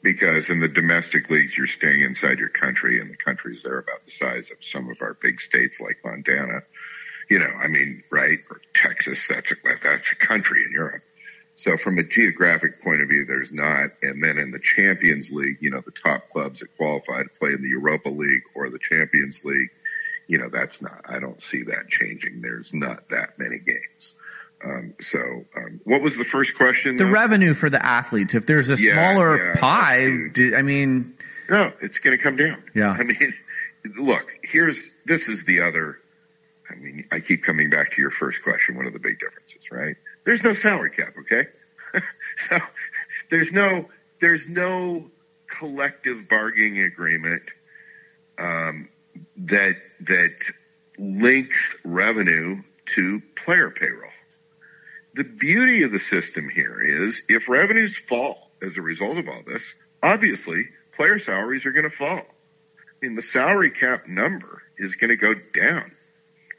because 0.02 0.50
in 0.50 0.60
the 0.60 0.68
domestic 0.68 1.30
leagues, 1.30 1.58
you're 1.58 1.68
staying 1.68 2.02
inside 2.02 2.40
your 2.40 2.50
country 2.50 3.00
and 3.00 3.10
the 3.10 3.18
countries 3.18 3.62
there 3.64 3.80
about 3.80 4.06
the 4.06 4.12
size 4.12 4.50
of 4.52 4.58
some 4.62 4.90
of 4.90 4.98
our 5.02 5.16
big 5.22 5.40
states 5.40 5.80
like 5.80 5.98
Montana. 6.04 6.64
You 7.32 7.40
know, 7.40 7.46
I 7.48 7.70
mean, 7.70 8.04
right? 8.12 8.40
Or 8.50 8.60
Texas, 8.76 9.26
that's 9.30 9.50
a, 9.54 9.56
that's 9.82 10.12
a 10.12 10.16
country 10.18 10.66
in 10.66 10.74
Europe. 10.74 11.02
So 11.56 11.78
from 11.78 11.98
a 11.98 12.04
geographic 12.04 12.84
point 12.84 13.02
of 13.02 13.08
view, 13.08 13.24
there's 13.26 13.54
not. 13.54 13.92
And 14.02 14.22
then 14.22 14.38
in 14.38 14.52
the 14.52 14.60
Champions 14.60 15.30
League, 15.32 15.56
you 15.62 15.72
know, 15.72 15.80
the 15.80 15.94
top 15.94 16.30
clubs 16.34 16.60
that 16.60 16.76
qualify 16.76 17.24
to 17.24 17.30
play 17.40 17.52
in 17.52 17.62
the 17.62 17.70
Europa 17.70 18.10
League 18.10 18.42
or 18.54 18.70
the 18.70 18.80
Champions 18.80 19.40
League, 19.46 19.70
you 20.28 20.40
know, 20.40 20.50
that's 20.52 20.82
not, 20.82 21.06
I 21.08 21.20
don't 21.20 21.42
see 21.42 21.64
that 21.64 21.88
changing. 21.88 22.42
There's 22.42 22.72
not 22.74 23.08
that 23.12 23.40
many 23.40 23.60
games. 23.60 24.14
Um, 24.66 24.94
so, 25.00 25.20
um, 25.56 25.80
what 25.86 26.02
was 26.02 26.18
the 26.18 26.26
first 26.26 26.56
question? 26.58 26.98
The 26.98 27.06
though? 27.06 27.12
revenue 27.12 27.54
for 27.54 27.70
the 27.70 27.84
athletes. 27.84 28.36
If 28.36 28.46
there's 28.46 28.70
a 28.70 28.76
yeah, 28.76 28.92
smaller 28.92 29.38
yeah, 29.38 29.56
pie, 29.58 30.04
I 30.58 30.64
mean, 30.64 31.16
no, 31.50 31.72
it's 31.82 32.00
going 32.00 32.18
to 32.18 32.22
come 32.22 32.36
down. 32.36 32.62
Yeah. 32.76 32.90
I 32.90 33.04
mean, 33.04 33.34
look, 33.98 34.28
here's, 34.44 34.78
this 35.06 35.30
is 35.30 35.46
the 35.46 35.62
other, 35.62 35.98
I 36.72 36.76
mean, 36.80 37.08
I 37.12 37.20
keep 37.20 37.44
coming 37.44 37.70
back 37.70 37.92
to 37.94 38.02
your 38.02 38.12
first 38.12 38.44
question. 38.44 38.76
One 38.76 38.88
of 38.88 38.94
the 38.94 39.00
big 39.00 39.20
differences, 39.20 39.72
right? 39.72 39.96
There's 40.26 40.44
no 40.44 40.54
salary 40.54 40.92
cap, 40.92 41.14
okay? 41.22 41.50
so 42.50 42.60
there's 43.30 43.52
no 43.52 43.90
there's 44.22 44.48
no 44.48 45.10
collective 45.60 46.30
bargaining 46.30 46.80
agreement 46.80 47.44
um, 48.38 48.90
that 49.38 49.76
that 50.02 50.36
links 50.98 51.76
revenue 51.84 52.62
to 52.96 53.22
player 53.44 53.72
payroll. 53.72 54.12
The 55.16 55.24
beauty 55.24 55.84
of 55.84 55.92
the 55.92 56.00
system 56.00 56.50
here 56.50 56.80
is 56.82 57.22
if 57.28 57.50
revenues 57.50 58.00
fall 58.08 58.52
as 58.62 58.78
a 58.78 58.82
result 58.82 59.18
of 59.18 59.28
all 59.28 59.42
this, 59.46 59.74
obviously 60.02 60.64
player 60.94 61.20
salaries 61.20 61.66
are 61.66 61.72
going 61.72 61.90
to 61.90 61.98
fall. 61.98 62.22
I 62.22 63.06
mean, 63.06 63.16
the 63.16 63.22
salary 63.22 63.72
cap 63.72 64.08
number 64.08 64.62
is 64.78 64.96
going 64.96 65.10
to 65.10 65.18
go 65.18 65.34
down 65.54 65.92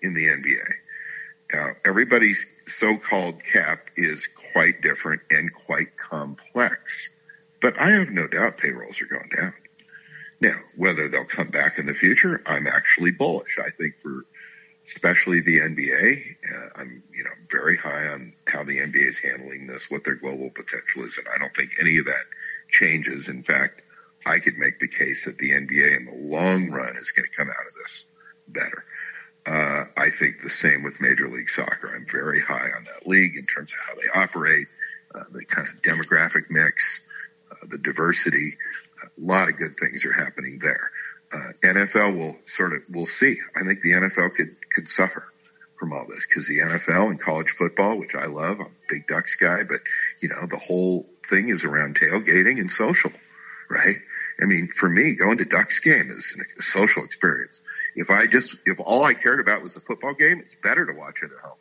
in 0.02 0.14
the 0.14 0.26
NBA. 0.26 0.74
Now, 1.52 1.72
everybody's 1.84 2.44
so-called 2.66 3.42
cap 3.52 3.90
is 3.96 4.26
quite 4.52 4.80
different 4.80 5.22
and 5.30 5.50
quite 5.66 5.96
complex. 5.98 7.10
But 7.60 7.78
I 7.78 7.90
have 7.92 8.08
no 8.08 8.26
doubt 8.26 8.58
payrolls 8.58 9.00
are 9.00 9.06
going 9.06 9.30
down. 9.36 9.54
Now, 10.40 10.58
whether 10.76 11.08
they'll 11.08 11.26
come 11.26 11.50
back 11.50 11.78
in 11.78 11.86
the 11.86 11.94
future, 11.94 12.42
I'm 12.46 12.66
actually 12.66 13.12
bullish. 13.12 13.58
I 13.58 13.70
think 13.78 13.94
for 14.02 14.24
especially 14.86 15.40
the 15.40 15.58
NBA, 15.60 16.16
uh, 16.52 16.68
I'm 16.80 17.02
you 17.14 17.22
know 17.22 17.30
very 17.50 17.76
high 17.76 18.08
on 18.08 18.32
how 18.48 18.64
the 18.64 18.78
NBA 18.78 19.08
is 19.08 19.18
handling 19.20 19.66
this, 19.66 19.86
what 19.88 20.04
their 20.04 20.16
global 20.16 20.50
potential 20.50 21.04
is, 21.04 21.16
and 21.18 21.28
I 21.32 21.38
don't 21.38 21.54
think 21.54 21.70
any 21.80 21.98
of 21.98 22.06
that 22.06 22.24
changes. 22.70 23.28
In 23.28 23.44
fact, 23.44 23.82
I 24.26 24.38
could 24.38 24.58
make 24.58 24.80
the 24.80 24.88
case 24.88 25.24
that 25.26 25.38
the 25.38 25.50
NBA 25.50 25.96
in 25.96 26.04
the 26.06 26.36
long 26.36 26.70
run 26.70 26.96
is 26.96 27.12
going 27.12 27.28
to 27.28 27.36
come 27.36 27.48
out 27.48 27.66
of 27.66 27.74
this 27.74 28.04
better. 28.48 28.84
Uh, 29.46 29.84
I 29.96 30.10
think 30.18 30.36
the 30.42 30.50
same 30.50 30.84
with 30.84 31.00
Major 31.00 31.28
League 31.28 31.50
Soccer. 31.50 31.92
I'm 31.94 32.06
very 32.10 32.40
high 32.40 32.70
on 32.76 32.84
that 32.84 33.08
league 33.08 33.36
in 33.36 33.46
terms 33.46 33.72
of 33.72 33.78
how 33.86 33.94
they 34.00 34.20
operate, 34.20 34.68
uh, 35.14 35.24
the 35.32 35.44
kind 35.44 35.66
of 35.68 35.82
demographic 35.82 36.48
mix, 36.48 37.00
uh, 37.50 37.66
the 37.68 37.78
diversity. 37.78 38.56
A 39.04 39.08
lot 39.20 39.48
of 39.48 39.58
good 39.58 39.76
things 39.80 40.04
are 40.04 40.12
happening 40.12 40.60
there. 40.62 40.90
Uh, 41.32 41.52
NFL 41.64 42.16
will 42.16 42.36
sort 42.46 42.72
of, 42.72 42.82
we'll 42.88 43.06
see. 43.06 43.36
I 43.56 43.64
think 43.64 43.80
the 43.82 43.92
NFL 43.92 44.36
could, 44.36 44.54
could 44.74 44.88
suffer 44.88 45.24
from 45.82 45.92
all 45.92 46.06
this 46.08 46.24
because 46.28 46.46
the 46.46 46.58
NFL 46.58 47.10
and 47.10 47.20
college 47.20 47.50
football, 47.58 47.98
which 47.98 48.14
I 48.14 48.26
love, 48.26 48.60
I'm 48.60 48.66
a 48.66 48.88
big 48.88 49.08
Ducks 49.08 49.34
guy, 49.40 49.64
but 49.64 49.80
you 50.20 50.28
know, 50.28 50.46
the 50.48 50.58
whole 50.58 51.08
thing 51.28 51.48
is 51.48 51.64
around 51.64 51.98
tailgating 51.98 52.60
and 52.60 52.70
social, 52.70 53.10
right? 53.68 53.96
I 54.40 54.44
mean, 54.44 54.68
for 54.78 54.88
me, 54.88 55.16
going 55.16 55.38
to 55.38 55.44
Ducks 55.44 55.80
game 55.80 56.10
is 56.16 56.36
a 56.58 56.62
social 56.62 57.04
experience. 57.04 57.60
If 57.94 58.10
I 58.10 58.26
just, 58.26 58.56
if 58.64 58.78
all 58.80 59.04
I 59.04 59.14
cared 59.14 59.40
about 59.40 59.62
was 59.62 59.74
the 59.74 59.80
football 59.80 60.14
game, 60.14 60.40
it's 60.44 60.56
better 60.62 60.86
to 60.86 60.92
watch 60.92 61.22
it 61.22 61.30
at 61.32 61.38
home. 61.40 61.58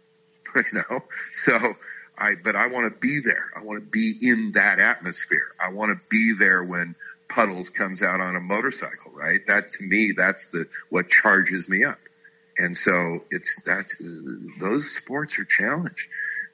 you 0.55 0.79
know? 0.89 1.03
So 1.33 1.75
I, 2.17 2.35
but 2.43 2.55
I 2.55 2.67
want 2.67 2.93
to 2.93 2.99
be 2.99 3.19
there. 3.23 3.51
I 3.55 3.63
want 3.63 3.83
to 3.83 3.89
be 3.89 4.17
in 4.21 4.51
that 4.53 4.79
atmosphere. 4.79 5.53
I 5.59 5.71
want 5.71 5.91
to 5.91 6.01
be 6.09 6.35
there 6.37 6.63
when 6.63 6.95
Puddles 7.29 7.69
comes 7.69 8.01
out 8.01 8.19
on 8.19 8.35
a 8.35 8.39
motorcycle, 8.39 9.11
right? 9.13 9.39
That 9.47 9.69
to 9.69 9.83
me, 9.83 10.13
that's 10.15 10.45
the, 10.51 10.65
what 10.89 11.09
charges 11.09 11.67
me 11.67 11.83
up. 11.83 11.99
And 12.57 12.75
so 12.75 13.23
it's 13.31 13.55
that, 13.65 13.85
those 14.59 14.91
sports 14.95 15.39
are 15.39 15.45
challenged. 15.45 16.07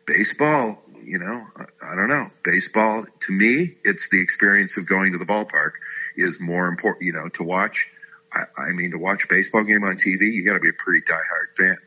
Baseball, 0.06 0.82
you 1.04 1.18
know, 1.18 1.46
I, 1.58 1.92
I 1.92 1.96
don't 1.96 2.08
know. 2.08 2.30
Baseball, 2.44 3.06
to 3.22 3.32
me, 3.32 3.76
it's 3.84 4.08
the 4.10 4.22
experience 4.22 4.78
of 4.78 4.88
going 4.88 5.14
to 5.14 5.18
the 5.18 5.26
ballpark 5.26 5.72
is 6.16 6.38
more 6.40 6.68
important, 6.68 7.04
you 7.04 7.14
know, 7.14 7.30
to 7.34 7.44
watch 7.44 7.88
I, 8.34 8.62
I 8.62 8.72
mean, 8.72 8.92
to 8.92 8.98
watch 8.98 9.24
a 9.26 9.28
baseball 9.28 9.64
game 9.64 9.84
on 9.84 9.96
TV, 9.98 10.34
you 10.34 10.46
got 10.46 10.54
to 10.54 10.60
be 10.60 10.70
a 10.70 10.74
pretty 10.74 11.02
diehard 11.02 11.58
fan. 11.58 11.78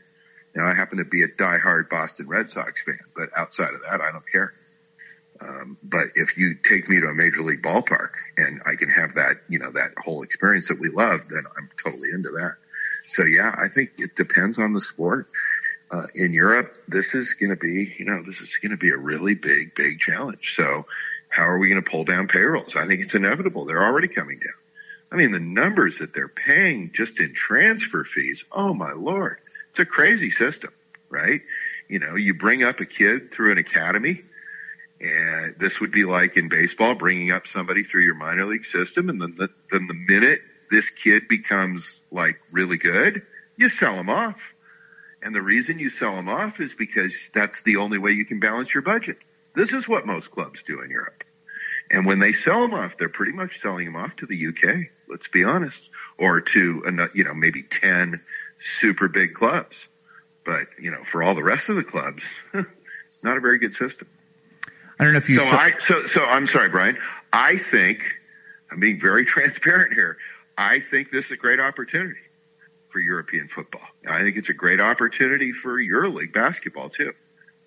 Now, 0.54 0.66
I 0.66 0.74
happen 0.74 0.98
to 0.98 1.04
be 1.04 1.22
a 1.22 1.28
diehard 1.28 1.88
Boston 1.88 2.28
Red 2.28 2.50
Sox 2.50 2.82
fan, 2.82 2.98
but 3.14 3.28
outside 3.36 3.72
of 3.74 3.80
that, 3.88 4.00
I 4.00 4.10
don't 4.10 4.24
care. 4.30 4.52
Um, 5.40 5.78
but 5.82 6.08
if 6.16 6.36
you 6.36 6.56
take 6.62 6.88
me 6.88 7.00
to 7.00 7.06
a 7.06 7.14
major 7.14 7.40
league 7.42 7.62
ballpark 7.62 8.10
and 8.36 8.60
I 8.66 8.76
can 8.76 8.90
have 8.90 9.14
that, 9.14 9.36
you 9.48 9.58
know, 9.58 9.70
that 9.72 9.92
whole 9.98 10.22
experience 10.22 10.68
that 10.68 10.78
we 10.78 10.90
love, 10.90 11.20
then 11.30 11.44
I'm 11.56 11.70
totally 11.82 12.10
into 12.12 12.30
that. 12.30 12.56
So 13.08 13.24
yeah, 13.24 13.54
I 13.56 13.68
think 13.68 13.92
it 13.98 14.16
depends 14.16 14.58
on 14.58 14.74
the 14.74 14.80
sport. 14.80 15.28
Uh, 15.90 16.06
in 16.14 16.32
Europe, 16.32 16.76
this 16.86 17.14
is 17.14 17.34
going 17.34 17.50
to 17.50 17.56
be, 17.56 17.92
you 17.98 18.04
know, 18.04 18.22
this 18.24 18.40
is 18.40 18.56
going 18.62 18.70
to 18.70 18.76
be 18.76 18.90
a 18.90 18.96
really 18.96 19.34
big, 19.34 19.74
big 19.74 19.98
challenge. 19.98 20.54
So 20.54 20.86
how 21.30 21.48
are 21.48 21.58
we 21.58 21.68
going 21.68 21.82
to 21.82 21.90
pull 21.90 22.04
down 22.04 22.28
payrolls? 22.28 22.76
I 22.76 22.86
think 22.86 23.00
it's 23.00 23.14
inevitable. 23.14 23.64
They're 23.64 23.82
already 23.82 24.08
coming 24.08 24.38
down. 24.38 24.59
I 25.12 25.16
mean, 25.16 25.32
the 25.32 25.40
numbers 25.40 25.98
that 25.98 26.14
they're 26.14 26.28
paying 26.28 26.92
just 26.94 27.18
in 27.18 27.34
transfer 27.34 28.04
fees. 28.04 28.44
Oh 28.52 28.74
my 28.74 28.92
lord. 28.92 29.38
It's 29.70 29.80
a 29.80 29.86
crazy 29.86 30.30
system, 30.30 30.72
right? 31.08 31.40
You 31.88 31.98
know, 31.98 32.14
you 32.14 32.34
bring 32.34 32.62
up 32.62 32.80
a 32.80 32.86
kid 32.86 33.32
through 33.32 33.52
an 33.52 33.58
academy 33.58 34.22
and 35.00 35.54
this 35.58 35.80
would 35.80 35.92
be 35.92 36.04
like 36.04 36.36
in 36.36 36.48
baseball, 36.48 36.94
bringing 36.94 37.30
up 37.30 37.46
somebody 37.46 37.84
through 37.84 38.02
your 38.02 38.14
minor 38.14 38.44
league 38.44 38.66
system. 38.66 39.08
And 39.08 39.20
then 39.20 39.34
the, 39.36 39.48
then 39.72 39.86
the 39.86 39.94
minute 39.94 40.40
this 40.70 40.90
kid 41.02 41.26
becomes 41.28 42.00
like 42.10 42.36
really 42.52 42.76
good, 42.76 43.22
you 43.56 43.68
sell 43.68 43.94
him 43.94 44.10
off. 44.10 44.36
And 45.22 45.34
the 45.34 45.42
reason 45.42 45.78
you 45.78 45.90
sell 45.90 46.16
them 46.16 46.28
off 46.28 46.60
is 46.60 46.74
because 46.78 47.14
that's 47.34 47.60
the 47.64 47.76
only 47.76 47.98
way 47.98 48.12
you 48.12 48.24
can 48.24 48.40
balance 48.40 48.72
your 48.72 48.82
budget. 48.82 49.18
This 49.54 49.72
is 49.72 49.88
what 49.88 50.06
most 50.06 50.30
clubs 50.30 50.62
do 50.66 50.80
in 50.82 50.90
Europe. 50.90 51.24
And 51.90 52.06
when 52.06 52.20
they 52.20 52.32
sell 52.32 52.60
them 52.62 52.74
off, 52.74 52.92
they're 52.98 53.08
pretty 53.08 53.32
much 53.32 53.60
selling 53.60 53.86
them 53.86 53.96
off 53.96 54.14
to 54.16 54.26
the 54.26 54.46
UK. 54.46 54.90
Let's 55.10 55.28
be 55.28 55.44
honest, 55.44 55.80
or 56.18 56.40
to 56.40 57.10
you 57.14 57.24
know 57.24 57.34
maybe 57.34 57.62
ten 57.62 58.20
super 58.80 59.08
big 59.08 59.34
clubs. 59.34 59.76
But 60.44 60.68
you 60.80 60.90
know, 60.90 61.02
for 61.10 61.22
all 61.22 61.34
the 61.34 61.42
rest 61.42 61.68
of 61.68 61.76
the 61.76 61.84
clubs, 61.84 62.22
not 63.22 63.36
a 63.36 63.40
very 63.40 63.58
good 63.58 63.74
system. 63.74 64.08
I 64.98 65.04
don't 65.04 65.12
know 65.12 65.18
if 65.18 65.28
you. 65.28 65.40
So 65.40 65.46
saw- 65.46 65.56
I 65.56 65.72
so 65.78 66.06
so 66.06 66.24
I'm 66.24 66.46
sorry, 66.46 66.68
Brian. 66.68 66.96
I 67.32 67.56
think 67.70 68.00
I'm 68.70 68.80
being 68.80 69.00
very 69.00 69.24
transparent 69.26 69.94
here. 69.94 70.16
I 70.56 70.80
think 70.90 71.10
this 71.10 71.26
is 71.26 71.32
a 71.32 71.36
great 71.36 71.60
opportunity 71.60 72.20
for 72.90 72.98
European 72.98 73.48
football. 73.48 73.86
I 74.08 74.20
think 74.22 74.36
it's 74.36 74.48
a 74.48 74.54
great 74.54 74.80
opportunity 74.80 75.52
for 75.52 75.80
EuroLeague 75.80 76.34
basketball 76.34 76.90
too. 76.90 77.12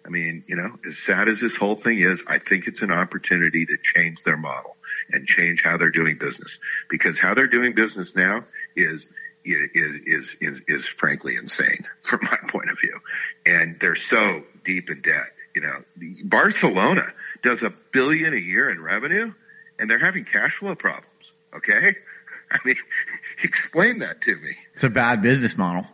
I 0.05 0.09
mean, 0.09 0.43
you 0.47 0.55
know, 0.55 0.77
as 0.87 0.97
sad 0.97 1.29
as 1.29 1.39
this 1.39 1.55
whole 1.55 1.75
thing 1.75 1.99
is, 1.99 2.23
I 2.27 2.39
think 2.39 2.67
it's 2.67 2.81
an 2.81 2.91
opportunity 2.91 3.65
to 3.65 3.77
change 3.95 4.21
their 4.23 4.37
model 4.37 4.75
and 5.11 5.25
change 5.25 5.61
how 5.63 5.77
they're 5.77 5.91
doing 5.91 6.17
business 6.17 6.59
because 6.89 7.17
how 7.17 7.33
they're 7.33 7.47
doing 7.47 7.73
business 7.73 8.13
now 8.15 8.43
is 8.75 9.07
is 9.45 9.95
is 10.05 10.37
is, 10.41 10.61
is 10.67 10.87
frankly 10.87 11.35
insane 11.35 11.85
from 12.01 12.19
my 12.23 12.37
point 12.49 12.69
of 12.69 12.77
view, 12.79 12.99
and 13.45 13.77
they're 13.79 13.95
so 13.95 14.43
deep 14.65 14.89
in 14.89 15.01
debt. 15.01 15.27
You 15.55 15.61
know, 15.61 15.83
Barcelona 16.25 17.05
does 17.43 17.61
a 17.63 17.73
billion 17.91 18.33
a 18.33 18.37
year 18.37 18.69
in 18.69 18.81
revenue, 18.81 19.33
and 19.79 19.89
they're 19.89 19.99
having 19.99 20.25
cash 20.25 20.57
flow 20.59 20.75
problems. 20.75 21.31
Okay, 21.55 21.95
I 22.51 22.57
mean, 22.65 22.75
explain 23.43 23.99
that 23.99 24.21
to 24.21 24.35
me. 24.35 24.55
It's 24.73 24.83
a 24.83 24.89
bad 24.89 25.21
business 25.21 25.57
model. 25.57 25.85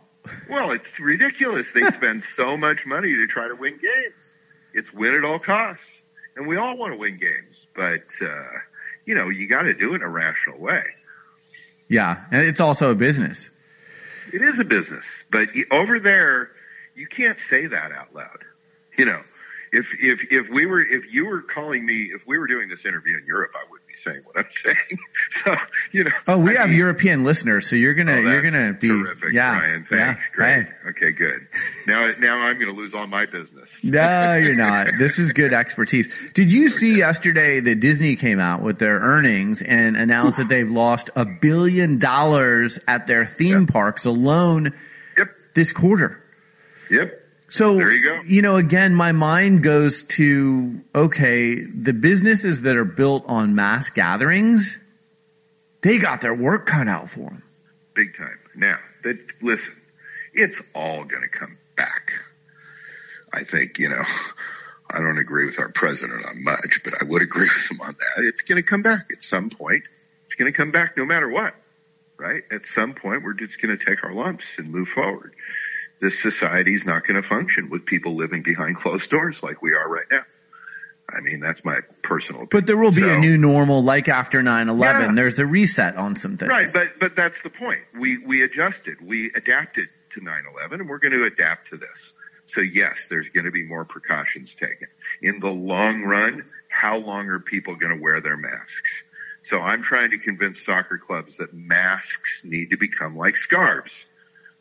Well, 0.48 0.72
it's 0.72 0.98
ridiculous. 0.98 1.66
They 1.74 1.82
spend 1.96 2.24
so 2.36 2.56
much 2.56 2.86
money 2.86 3.14
to 3.14 3.26
try 3.26 3.48
to 3.48 3.54
win 3.54 3.72
games. 3.72 4.24
It's 4.74 4.92
win 4.92 5.14
at 5.14 5.24
all 5.24 5.38
costs. 5.38 5.84
And 6.36 6.46
we 6.46 6.56
all 6.56 6.76
want 6.76 6.92
to 6.92 6.98
win 6.98 7.18
games, 7.18 7.66
but, 7.74 8.04
uh, 8.22 8.58
you 9.04 9.14
know, 9.14 9.28
you 9.28 9.48
got 9.48 9.62
to 9.62 9.74
do 9.74 9.92
it 9.92 9.96
in 9.96 10.02
a 10.02 10.08
rational 10.08 10.58
way. 10.58 10.84
Yeah. 11.88 12.24
And 12.30 12.42
it's 12.42 12.60
also 12.60 12.90
a 12.90 12.94
business. 12.94 13.50
It 14.32 14.42
is 14.42 14.58
a 14.58 14.64
business, 14.64 15.04
but 15.30 15.48
over 15.70 15.98
there, 15.98 16.50
you 16.94 17.06
can't 17.08 17.38
say 17.48 17.66
that 17.66 17.92
out 17.92 18.14
loud. 18.14 18.44
You 18.96 19.06
know, 19.06 19.22
if, 19.72 19.86
if, 20.00 20.20
if 20.30 20.48
we 20.50 20.66
were, 20.66 20.82
if 20.82 21.12
you 21.12 21.26
were 21.26 21.42
calling 21.42 21.84
me, 21.84 22.10
if 22.14 22.22
we 22.26 22.38
were 22.38 22.46
doing 22.46 22.68
this 22.68 22.84
interview 22.84 23.16
in 23.18 23.26
Europe, 23.26 23.52
I 23.54 23.64
would 23.69 23.69
saying 24.02 24.22
what 24.24 24.38
I'm 24.38 24.50
saying. 24.52 24.98
so, 25.44 25.54
you 25.92 26.04
know. 26.04 26.10
Oh, 26.26 26.38
we 26.38 26.56
I 26.56 26.60
have 26.60 26.70
mean, 26.70 26.78
European 26.78 27.24
listeners, 27.24 27.68
so 27.68 27.76
you're 27.76 27.94
gonna, 27.94 28.16
oh, 28.16 28.20
you're 28.20 28.42
gonna 28.42 28.72
be, 28.72 28.88
terrific, 28.88 29.32
yeah, 29.32 29.58
Brian. 29.58 29.86
Thanks. 29.88 30.22
Yeah, 30.22 30.36
Great. 30.36 30.66
Hey. 30.66 30.88
Okay, 30.90 31.12
good. 31.12 31.48
Now, 31.86 32.12
now 32.18 32.38
I'm 32.38 32.58
gonna 32.58 32.72
lose 32.72 32.94
all 32.94 33.06
my 33.06 33.26
business. 33.26 33.68
no, 33.82 34.34
you're 34.42 34.54
not. 34.54 34.88
This 34.98 35.18
is 35.18 35.32
good 35.32 35.52
expertise. 35.52 36.08
Did 36.34 36.52
you 36.52 36.68
see 36.68 36.96
yesterday 36.96 37.60
that 37.60 37.80
Disney 37.80 38.16
came 38.16 38.40
out 38.40 38.62
with 38.62 38.78
their 38.78 38.98
earnings 38.98 39.62
and 39.62 39.96
announced 39.96 40.38
that 40.38 40.48
they've 40.48 40.70
lost 40.70 41.10
a 41.16 41.24
billion 41.24 41.98
dollars 41.98 42.78
at 42.88 43.06
their 43.06 43.26
theme 43.26 43.60
yep. 43.60 43.68
parks 43.68 44.04
alone 44.04 44.74
yep. 45.16 45.28
this 45.54 45.72
quarter? 45.72 46.22
Yep. 46.90 47.19
So 47.50 47.74
there 47.74 47.90
you 47.90 48.02
go. 48.02 48.20
You 48.24 48.42
know, 48.42 48.56
again, 48.56 48.94
my 48.94 49.10
mind 49.10 49.64
goes 49.64 50.02
to 50.02 50.80
okay, 50.94 51.56
the 51.56 51.92
businesses 51.92 52.62
that 52.62 52.76
are 52.76 52.84
built 52.84 53.24
on 53.26 53.56
mass 53.56 53.90
gatherings, 53.90 54.78
they 55.82 55.98
got 55.98 56.20
their 56.20 56.34
work 56.34 56.66
cut 56.66 56.86
out 56.86 57.10
for 57.10 57.24
them. 57.24 57.42
Big 57.94 58.16
time. 58.16 58.38
Now, 58.54 58.78
that 59.02 59.18
listen, 59.42 59.74
it's 60.32 60.62
all 60.76 61.02
going 61.04 61.22
to 61.22 61.28
come 61.28 61.58
back. 61.76 62.12
I 63.32 63.42
think 63.44 63.78
you 63.78 63.88
know. 63.88 64.04
I 64.92 64.98
don't 64.98 65.18
agree 65.18 65.46
with 65.46 65.60
our 65.60 65.70
president 65.70 66.24
on 66.26 66.42
much, 66.42 66.80
but 66.82 66.94
I 67.00 67.04
would 67.04 67.22
agree 67.22 67.42
with 67.48 67.70
him 67.70 67.80
on 67.80 67.96
that. 67.96 68.24
It's 68.24 68.42
going 68.42 68.60
to 68.60 68.68
come 68.68 68.82
back 68.82 69.06
at 69.12 69.22
some 69.22 69.48
point. 69.48 69.84
It's 70.26 70.34
going 70.34 70.52
to 70.52 70.56
come 70.56 70.72
back 70.72 70.96
no 70.96 71.04
matter 71.04 71.28
what, 71.28 71.54
right? 72.16 72.42
At 72.50 72.62
some 72.74 72.94
point, 72.94 73.22
we're 73.22 73.34
just 73.34 73.60
going 73.62 73.76
to 73.76 73.84
take 73.84 74.02
our 74.02 74.12
lumps 74.12 74.58
and 74.58 74.68
move 74.68 74.88
forward 74.88 75.34
this 76.00 76.20
society 76.22 76.74
is 76.74 76.84
not 76.84 77.06
going 77.06 77.20
to 77.20 77.28
function 77.28 77.70
with 77.70 77.86
people 77.86 78.16
living 78.16 78.42
behind 78.42 78.76
closed 78.76 79.10
doors 79.10 79.42
like 79.42 79.62
we 79.62 79.74
are 79.74 79.88
right 79.88 80.06
now. 80.10 80.22
I 81.12 81.20
mean, 81.20 81.40
that's 81.40 81.64
my 81.64 81.80
personal 82.02 82.42
opinion. 82.42 82.48
But 82.52 82.66
there 82.66 82.76
will 82.76 82.92
be 82.92 83.02
so, 83.02 83.14
a 83.14 83.18
new 83.18 83.36
normal 83.36 83.82
like 83.82 84.08
after 84.08 84.40
9-11. 84.42 84.80
Yeah. 84.80 85.12
There's 85.14 85.38
a 85.38 85.46
reset 85.46 85.96
on 85.96 86.16
some 86.16 86.36
things. 86.36 86.48
Right, 86.48 86.68
but, 86.72 87.00
but 87.00 87.16
that's 87.16 87.40
the 87.42 87.50
point. 87.50 87.80
We, 87.98 88.18
we 88.18 88.42
adjusted. 88.42 88.98
We 89.02 89.32
adapted 89.34 89.88
to 90.12 90.20
9-11 90.20 90.72
and 90.80 90.88
we're 90.88 90.98
going 90.98 91.12
to 91.12 91.24
adapt 91.24 91.70
to 91.70 91.76
this. 91.76 92.12
So 92.46 92.60
yes, 92.60 92.96
there's 93.08 93.28
going 93.28 93.44
to 93.44 93.50
be 93.50 93.64
more 93.64 93.84
precautions 93.84 94.54
taken. 94.54 94.88
In 95.22 95.40
the 95.40 95.50
long 95.50 96.02
run, 96.02 96.44
how 96.68 96.98
long 96.98 97.28
are 97.28 97.40
people 97.40 97.76
going 97.76 97.96
to 97.96 98.02
wear 98.02 98.20
their 98.20 98.36
masks? 98.36 99.02
So 99.42 99.58
I'm 99.58 99.82
trying 99.82 100.10
to 100.10 100.18
convince 100.18 100.64
soccer 100.64 100.98
clubs 100.98 101.36
that 101.38 101.54
masks 101.54 102.42
need 102.44 102.70
to 102.70 102.76
become 102.76 103.16
like 103.16 103.36
scarves. 103.36 104.06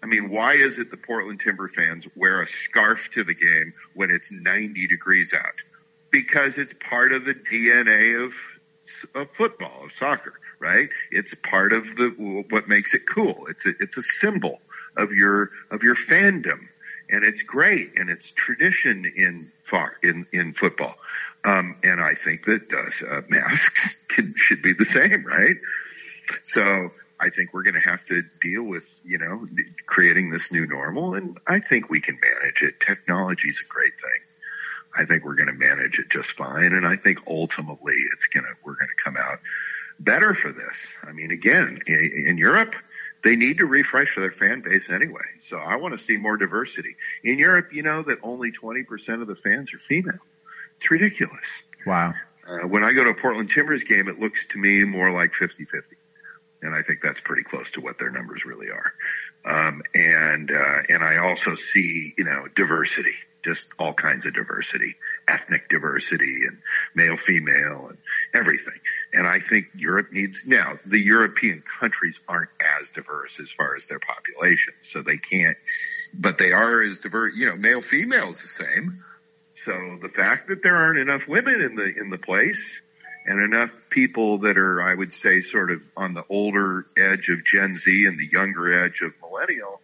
I 0.02 0.06
mean, 0.06 0.30
why 0.30 0.54
is 0.54 0.80
it 0.80 0.92
the 0.92 0.98
Portland 0.98 1.42
Timber 1.44 1.68
fans 1.68 2.08
wear 2.16 2.42
a 2.42 2.48
scarf 2.48 3.00
to 3.14 3.24
the 3.24 3.34
game 3.34 3.74
when 3.96 4.10
it's 4.12 4.30
90 4.32 4.88
degrees 4.88 5.34
out? 5.34 5.56
Because 6.12 6.58
it's 6.58 6.74
part 6.90 7.12
of 7.12 7.26
the 7.26 7.34
DNA 7.34 8.26
of, 8.26 8.32
of 9.14 9.28
football, 9.38 9.86
of 9.86 9.92
soccer, 9.92 10.34
right? 10.60 10.90
It's 11.12 11.34
part 11.44 11.74
of 11.74 11.84
the, 11.98 12.46
what 12.50 12.68
makes 12.68 12.94
it 12.94 13.02
cool. 13.14 13.46
It's 13.50 13.66
a, 13.66 13.72
it's 13.80 13.98
a 13.98 14.04
symbol 14.20 14.60
of 14.98 15.12
your, 15.12 15.50
of 15.70 15.84
your 15.84 15.96
fandom. 15.96 16.60
And 17.12 17.24
it's 17.24 17.42
great 17.42 17.98
and 17.98 18.10
it's 18.10 18.32
tradition 18.36 19.12
in 19.16 19.52
far, 19.70 19.94
in, 20.02 20.28
in 20.32 20.54
football. 20.54 20.96
Um, 21.44 21.76
and 21.84 22.00
I 22.00 22.14
think 22.24 22.46
that, 22.46 22.72
uh, 22.72 23.22
masks 23.30 23.98
can, 24.08 24.34
should 24.38 24.62
be 24.62 24.74
the 24.74 24.86
same, 24.86 25.26
right? 25.26 25.56
So, 26.44 26.92
I 27.20 27.30
think 27.30 27.54
we're 27.54 27.64
going 27.64 27.76
to 27.76 27.82
have 27.82 28.04
to 28.06 28.22
deal 28.42 28.64
with, 28.64 28.84
you 29.04 29.18
know, 29.18 29.46
creating 29.86 30.30
this 30.30 30.52
new 30.52 30.66
normal. 30.66 31.16
And 31.16 31.38
I 31.48 31.60
think 31.60 31.90
we 31.90 32.02
can 32.02 32.18
manage 32.22 32.62
it. 32.62 32.80
Technology 32.80 33.50
is 33.50 33.62
a 33.64 33.72
great 33.72 33.94
thing. 33.94 34.22
I 34.98 35.06
think 35.06 35.24
we're 35.24 35.36
going 35.36 35.48
to 35.48 35.54
manage 35.54 36.00
it 36.00 36.10
just 36.10 36.32
fine. 36.32 36.74
And 36.74 36.86
I 36.86 36.96
think 36.96 37.20
ultimately 37.28 37.96
it's 38.14 38.28
going 38.34 38.44
to, 38.44 38.52
we're 38.64 38.76
going 38.76 38.88
to 38.88 39.04
come 39.04 39.18
out 39.18 39.40
better 40.00 40.34
for 40.34 40.52
this. 40.52 40.88
I 41.04 41.12
mean, 41.12 41.32
again, 41.32 41.80
in, 41.86 42.26
in 42.30 42.38
Europe, 42.38 42.74
they 43.24 43.36
need 43.36 43.58
to 43.58 43.66
refresh 43.66 44.16
their 44.16 44.32
fan 44.32 44.62
base 44.62 44.90
anyway. 44.90 45.28
So 45.50 45.58
I 45.58 45.76
want 45.76 45.98
to 45.98 46.04
see 46.04 46.16
more 46.16 46.38
diversity. 46.38 46.96
In 47.24 47.38
Europe, 47.38 47.70
you 47.74 47.84
know 47.84 48.02
that 48.04 48.20
only 48.24 48.52
20% 48.52 49.22
of 49.22 49.28
the 49.28 49.36
fans 49.36 49.74
are 49.74 49.80
female. 49.88 50.20
It's 50.78 50.90
ridiculous. 50.90 51.64
Wow. 51.86 52.14
Uh, 52.48 52.68
when 52.68 52.84
I 52.84 52.94
go 52.94 53.04
to 53.04 53.10
a 53.10 53.16
Portland 53.16 53.52
Timbers 53.54 53.84
game, 53.84 54.08
it 54.08 54.20
looks 54.20 54.46
to 54.52 54.58
me 54.58 54.86
more 54.86 55.12
like 55.12 55.32
50-50 55.34 55.66
and 56.62 56.76
I 56.76 56.82
think 56.84 57.00
that's 57.02 57.22
pretty 57.22 57.44
close 57.44 57.70
to 57.72 57.82
what 57.82 57.98
their 58.00 58.10
numbers 58.10 58.44
really 58.46 58.68
are. 58.68 58.94
Um, 59.46 59.82
and 59.94 60.52
uh, 60.52 60.80
and 60.90 61.04
I 61.04 61.18
also 61.18 61.56
see 61.56 62.14
you 62.18 62.26
know 62.26 62.48
diversity, 62.56 63.16
just 63.44 63.66
all 63.78 63.94
kinds 63.94 64.26
of 64.26 64.34
diversity, 64.34 64.96
ethnic 65.28 65.70
diversity, 65.70 66.46
and 66.48 66.58
male, 66.96 67.18
female, 67.18 67.90
and 67.90 67.98
everything. 68.34 68.80
And 69.14 69.26
I 69.26 69.40
think 69.50 69.68
Europe 69.76 70.12
needs 70.12 70.42
now 70.46 70.74
the 70.86 71.00
European 71.00 71.64
countries 71.80 72.20
aren't 72.28 72.50
as 72.60 72.90
diverse 72.94 73.40
as 73.42 73.52
far 73.52 73.76
as 73.76 73.84
their 73.88 74.00
population, 74.00 74.74
so 74.82 75.02
they 75.02 75.18
can't, 75.18 75.58
but 76.14 76.38
they 76.38 76.52
are 76.52 76.84
as 76.84 76.98
diverse. 77.00 77.34
You 77.36 77.48
know, 77.48 77.56
male, 77.56 77.82
female 77.82 78.30
is 78.30 78.38
the 78.38 78.64
same. 78.66 79.00
So 79.66 79.72
the 80.02 80.10
fact 80.10 80.48
that 80.48 80.64
there 80.64 80.76
aren't 80.76 81.00
enough 81.00 81.22
women 81.28 81.62
in 81.62 81.76
the 81.76 81.94
in 82.00 82.10
the 82.10 82.18
place 82.18 82.79
and 83.30 83.40
enough 83.42 83.70
people 83.92 84.40
that 84.40 84.58
are, 84.58 84.82
I 84.82 84.96
would 84.96 85.14
say, 85.14 85.42
sort 85.42 85.70
of 85.70 85.82
on 85.96 86.16
the 86.16 86.24
older 86.30 86.88
edge 86.98 87.30
of 87.30 87.46
Gen 87.46 87.78
Z 87.78 88.06
and 88.08 88.18
the 88.18 88.28
younger 88.32 88.84
edge 88.84 89.02
of 89.02 89.14
millennial, 89.22 89.82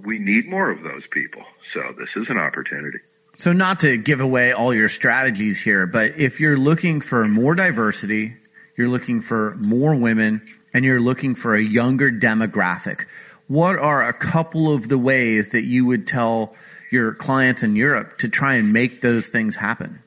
we 0.00 0.18
need 0.18 0.48
more 0.48 0.70
of 0.70 0.82
those 0.82 1.06
people. 1.06 1.42
So 1.62 1.82
this 1.98 2.16
is 2.16 2.30
an 2.30 2.38
opportunity. 2.38 3.00
So 3.36 3.52
not 3.52 3.80
to 3.80 3.98
give 3.98 4.20
away 4.20 4.52
all 4.52 4.72
your 4.72 4.88
strategies 4.88 5.60
here, 5.60 5.86
but 5.86 6.18
if 6.18 6.40
you're 6.40 6.56
looking 6.56 7.02
for 7.02 7.28
more 7.28 7.54
diversity, 7.54 8.36
you're 8.74 8.88
looking 8.88 9.20
for 9.20 9.54
more 9.56 9.94
women, 9.94 10.40
and 10.72 10.82
you're 10.82 11.00
looking 11.00 11.34
for 11.34 11.54
a 11.54 11.62
younger 11.62 12.10
demographic, 12.10 13.04
what 13.48 13.78
are 13.78 14.08
a 14.08 14.14
couple 14.14 14.74
of 14.74 14.88
the 14.88 14.98
ways 14.98 15.50
that 15.50 15.64
you 15.64 15.84
would 15.84 16.06
tell 16.06 16.54
your 16.90 17.12
clients 17.12 17.62
in 17.62 17.76
Europe 17.76 18.16
to 18.18 18.30
try 18.30 18.54
and 18.54 18.72
make 18.72 19.02
those 19.02 19.28
things 19.28 19.56
happen? 19.56 20.02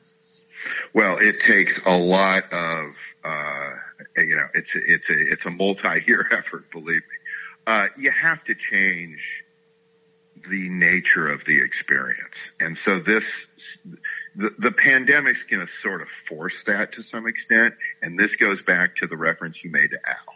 Well, 0.94 1.18
it 1.18 1.40
takes 1.40 1.80
a 1.86 1.96
lot 1.96 2.44
of, 2.52 2.94
uh, 3.24 3.70
you 4.18 4.36
know, 4.36 4.46
it's 4.54 4.72
it's 4.74 5.08
a, 5.08 5.32
it's 5.32 5.46
a 5.46 5.50
multi-year 5.50 6.26
effort, 6.32 6.70
believe 6.70 6.86
me. 6.86 7.18
Uh, 7.66 7.86
you 7.96 8.10
have 8.10 8.42
to 8.44 8.54
change 8.54 9.44
the 10.48 10.68
nature 10.68 11.28
of 11.28 11.44
the 11.44 11.62
experience. 11.62 12.50
And 12.60 12.76
so 12.76 12.98
this, 13.00 13.46
the, 14.34 14.50
the 14.58 14.72
pandemic's 14.72 15.44
going 15.44 15.64
to 15.64 15.72
sort 15.72 16.02
of 16.02 16.08
force 16.28 16.64
that 16.66 16.92
to 16.92 17.02
some 17.02 17.26
extent. 17.26 17.74
And 18.00 18.18
this 18.18 18.36
goes 18.36 18.62
back 18.62 18.96
to 18.96 19.06
the 19.06 19.16
reference 19.16 19.62
you 19.62 19.70
made 19.70 19.90
to 19.90 19.98
Al 20.04 20.34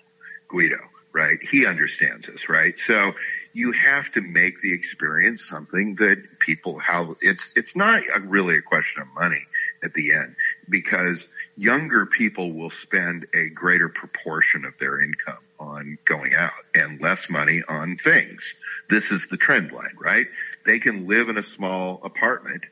Guido, 0.48 0.78
right? 1.12 1.38
He 1.42 1.66
understands 1.66 2.26
this, 2.26 2.48
right? 2.48 2.74
So 2.84 3.12
you 3.52 3.72
have 3.72 4.10
to 4.12 4.20
make 4.20 4.60
the 4.62 4.72
experience 4.72 5.44
something 5.48 5.96
that 5.96 6.22
people, 6.38 6.78
how 6.78 7.14
it's, 7.20 7.52
it's 7.56 7.74
not 7.74 8.02
a, 8.14 8.20
really 8.20 8.56
a 8.56 8.62
question 8.62 9.02
of 9.02 9.08
money 9.14 9.44
at 9.82 9.92
the 9.94 10.12
end 10.12 10.36
because 10.68 11.28
younger 11.56 12.06
people 12.06 12.52
will 12.52 12.70
spend 12.70 13.26
a 13.34 13.48
greater 13.50 13.88
proportion 13.88 14.64
of 14.64 14.72
their 14.78 15.00
income 15.00 15.42
on 15.58 15.98
going 16.06 16.34
out 16.34 16.52
and 16.74 17.00
less 17.00 17.28
money 17.30 17.62
on 17.68 17.96
things. 18.02 18.54
This 18.90 19.10
is 19.10 19.26
the 19.30 19.36
trend 19.36 19.72
line, 19.72 19.96
right? 20.00 20.26
They 20.64 20.78
can 20.78 21.08
live 21.08 21.28
in 21.28 21.38
a 21.38 21.42
small 21.42 22.00
apartment, 22.04 22.64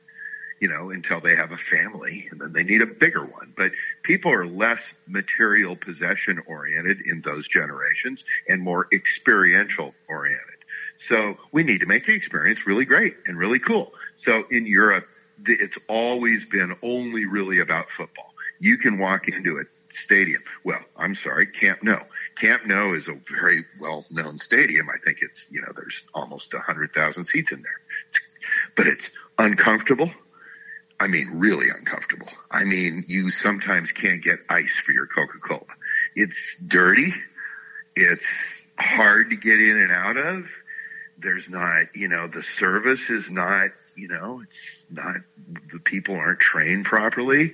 you 0.61 0.69
know, 0.69 0.91
until 0.91 1.21
they 1.21 1.35
have 1.35 1.53
a 1.53 1.59
family 1.71 2.27
and 2.31 2.41
then 2.41 2.53
they 2.53 2.65
need 2.65 2.83
a 2.83 2.87
bigger 2.87 3.25
one. 3.25 3.55
But 3.57 3.73
people 4.03 4.33
are 4.33 4.47
less 4.47 4.81
material 5.07 5.77
possession 5.77 6.43
oriented 6.47 6.99
in 7.07 7.23
those 7.25 7.49
generations 7.49 8.25
and 8.49 8.61
more 8.63 8.87
experiential 8.93 9.95
oriented. 10.09 10.55
So 11.09 11.37
we 11.53 11.65
need 11.65 11.81
to 11.81 11.87
make 11.87 12.07
the 12.07 12.15
experience 12.15 12.67
really 12.67 12.85
great 12.85 13.15
and 13.27 13.39
really 13.39 13.59
cool. 13.59 13.93
So 14.17 14.45
in 14.51 14.67
Europe, 14.67 15.07
it's 15.47 15.79
always 15.89 16.45
been 16.47 16.77
only 16.83 17.27
really 17.27 17.61
about 17.61 17.87
football. 17.97 18.35
You 18.61 18.79
can 18.79 18.99
walk 18.99 19.29
into 19.29 19.59
a 19.59 19.65
stadium. 19.91 20.43
Well, 20.65 20.81
I'm 20.97 21.15
sorry, 21.15 21.47
Camp 21.47 21.83
Nou. 21.83 22.01
Camp 22.37 22.67
Nou 22.67 22.95
is 22.95 23.09
a 23.09 23.21
very 23.37 23.65
well 23.81 24.05
known 24.11 24.39
stadium. 24.39 24.89
I 24.89 24.99
think 25.05 25.19
it's, 25.23 25.47
you 25.51 25.61
know, 25.61 25.73
there's 25.75 26.05
almost 26.15 26.53
a 26.55 26.59
hundred 26.59 26.93
thousand 26.93 27.27
seats 27.27 27.53
in 27.53 27.63
there, 27.63 27.81
but 28.77 28.87
it's 28.87 29.11
uncomfortable. 29.39 30.11
I 31.01 31.09
mean, 31.09 31.33
really 31.35 31.67
uncomfortable. 31.77 32.29
I 32.51 32.65
mean, 32.65 33.05
you 33.09 33.31
sometimes 33.31 33.91
can't 33.91 34.23
get 34.23 34.39
ice 34.49 34.81
for 34.87 34.93
your 34.93 35.07
Coca-Cola. 35.07 35.67
It's 36.15 36.57
dirty. 36.67 37.13
It's 37.97 38.63
hard 38.79 39.31
to 39.31 39.37
get 39.37 39.61
in 39.61 39.79
and 39.79 39.93
out 39.93 40.17
of. 40.17 40.45
There's 41.19 41.49
not, 41.49 41.95
you 41.95 42.09
know, 42.09 42.29
the 42.29 42.43
service 42.43 43.11
is 43.11 43.29
not 43.31 43.71
you 43.97 44.09
know, 44.09 44.43
it's 44.43 44.85
not, 44.91 45.17
the 45.73 45.79
people 45.81 46.17
aren't 46.17 46.41
trained 46.41 46.85
properly. 46.85 47.53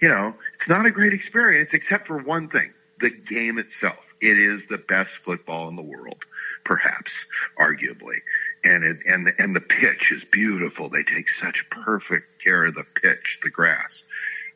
You 0.00 0.08
know, 0.08 0.34
it's 0.54 0.68
not 0.68 0.86
a 0.86 0.90
great 0.90 1.12
experience 1.12 1.70
except 1.72 2.06
for 2.06 2.22
one 2.22 2.48
thing, 2.48 2.72
the 3.00 3.10
game 3.10 3.58
itself. 3.58 3.98
It 4.20 4.36
is 4.38 4.64
the 4.68 4.78
best 4.78 5.10
football 5.24 5.68
in 5.68 5.76
the 5.76 5.82
world, 5.82 6.24
perhaps, 6.64 7.12
arguably. 7.58 8.18
And 8.64 8.84
it, 8.84 8.96
and 9.06 9.26
the, 9.26 9.32
and 9.38 9.54
the 9.54 9.60
pitch 9.60 10.12
is 10.12 10.24
beautiful. 10.32 10.88
They 10.88 11.04
take 11.04 11.28
such 11.28 11.64
perfect 11.70 12.42
care 12.42 12.66
of 12.66 12.74
the 12.74 12.84
pitch, 13.00 13.38
the 13.42 13.50
grass. 13.50 14.02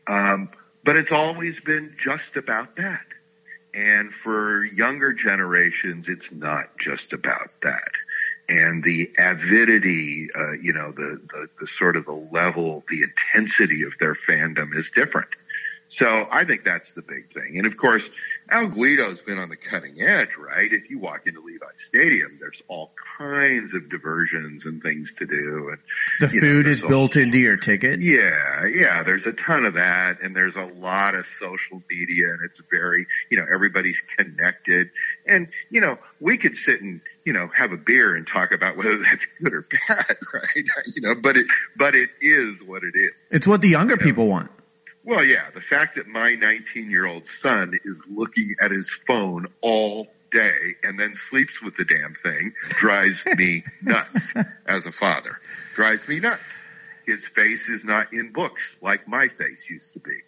Um, 0.06 0.50
but 0.84 0.96
it's 0.96 1.12
always 1.12 1.60
been 1.60 1.94
just 1.98 2.36
about 2.36 2.76
that. 2.76 3.04
And 3.74 4.10
for 4.22 4.64
younger 4.64 5.14
generations, 5.14 6.08
it's 6.08 6.28
not 6.32 6.76
just 6.78 7.12
about 7.12 7.50
that 7.62 7.90
and 8.48 8.82
the 8.82 9.10
avidity, 9.18 10.28
uh, 10.34 10.52
you 10.60 10.72
know, 10.72 10.92
the, 10.92 11.20
the, 11.32 11.48
the 11.60 11.66
sort 11.66 11.96
of 11.96 12.04
the 12.04 12.28
level, 12.32 12.84
the 12.88 13.02
intensity 13.02 13.82
of 13.84 13.92
their 14.00 14.14
fandom 14.14 14.76
is 14.76 14.90
different. 14.94 15.28
So 15.88 16.26
I 16.30 16.44
think 16.44 16.64
that's 16.64 16.92
the 16.92 17.02
big 17.02 17.32
thing. 17.32 17.58
And 17.58 17.66
of 17.66 17.76
course, 17.76 18.08
Al 18.52 18.68
Guido's 18.68 19.22
been 19.22 19.38
on 19.38 19.48
the 19.48 19.56
cutting 19.56 20.02
edge, 20.02 20.36
right? 20.38 20.70
If 20.70 20.90
you 20.90 20.98
walk 20.98 21.26
into 21.26 21.40
Levi 21.40 21.64
Stadium, 21.88 22.36
there's 22.38 22.62
all 22.68 22.90
kinds 23.16 23.72
of 23.72 23.88
diversions 23.88 24.66
and 24.66 24.82
things 24.82 25.10
to 25.18 25.26
do. 25.26 25.70
And 25.70 25.78
the 26.20 26.28
food 26.28 26.66
know, 26.66 26.72
is 26.72 26.82
built 26.82 27.16
into 27.16 27.38
your 27.38 27.56
ticket. 27.56 28.00
Yeah, 28.00 28.66
yeah. 28.66 29.04
There's 29.04 29.24
a 29.24 29.32
ton 29.32 29.64
of 29.64 29.74
that, 29.74 30.20
and 30.20 30.36
there's 30.36 30.56
a 30.56 30.66
lot 30.66 31.14
of 31.14 31.24
social 31.40 31.82
media, 31.90 32.26
and 32.26 32.40
it's 32.44 32.60
very, 32.70 33.06
you 33.30 33.38
know, 33.38 33.46
everybody's 33.52 34.00
connected. 34.18 34.90
And 35.26 35.48
you 35.70 35.80
know, 35.80 35.96
we 36.20 36.36
could 36.36 36.54
sit 36.54 36.82
and 36.82 37.00
you 37.24 37.32
know 37.32 37.48
have 37.56 37.72
a 37.72 37.78
beer 37.78 38.14
and 38.14 38.26
talk 38.26 38.52
about 38.52 38.76
whether 38.76 38.98
that's 39.02 39.26
good 39.42 39.54
or 39.54 39.66
bad, 39.88 40.16
right? 40.34 40.64
You 40.94 41.00
know, 41.00 41.14
but 41.22 41.38
it, 41.38 41.46
but 41.74 41.94
it 41.94 42.10
is 42.20 42.62
what 42.66 42.82
it 42.82 42.98
is. 42.98 43.12
It's 43.30 43.46
what 43.46 43.62
the 43.62 43.70
younger 43.70 43.94
you 43.94 44.00
know? 44.00 44.04
people 44.04 44.28
want. 44.28 44.50
Well, 45.04 45.24
yeah, 45.24 45.50
the 45.52 45.60
fact 45.60 45.96
that 45.96 46.06
my 46.06 46.34
19 46.34 46.90
year 46.90 47.06
old 47.06 47.24
son 47.38 47.72
is 47.84 48.04
looking 48.08 48.54
at 48.60 48.70
his 48.70 48.90
phone 49.06 49.46
all 49.60 50.06
day 50.30 50.76
and 50.82 50.98
then 50.98 51.14
sleeps 51.28 51.60
with 51.62 51.76
the 51.76 51.84
damn 51.84 52.14
thing 52.22 52.54
drives 52.70 53.20
me 53.36 53.64
nuts 53.82 54.32
as 54.66 54.86
a 54.86 54.92
father. 54.92 55.36
Drives 55.74 56.06
me 56.08 56.20
nuts. 56.20 56.42
His 57.04 57.26
face 57.34 57.68
is 57.68 57.84
not 57.84 58.12
in 58.12 58.32
books 58.32 58.62
like 58.80 59.08
my 59.08 59.28
face 59.28 59.64
used 59.68 59.92
to 59.94 60.00
be. 60.00 60.18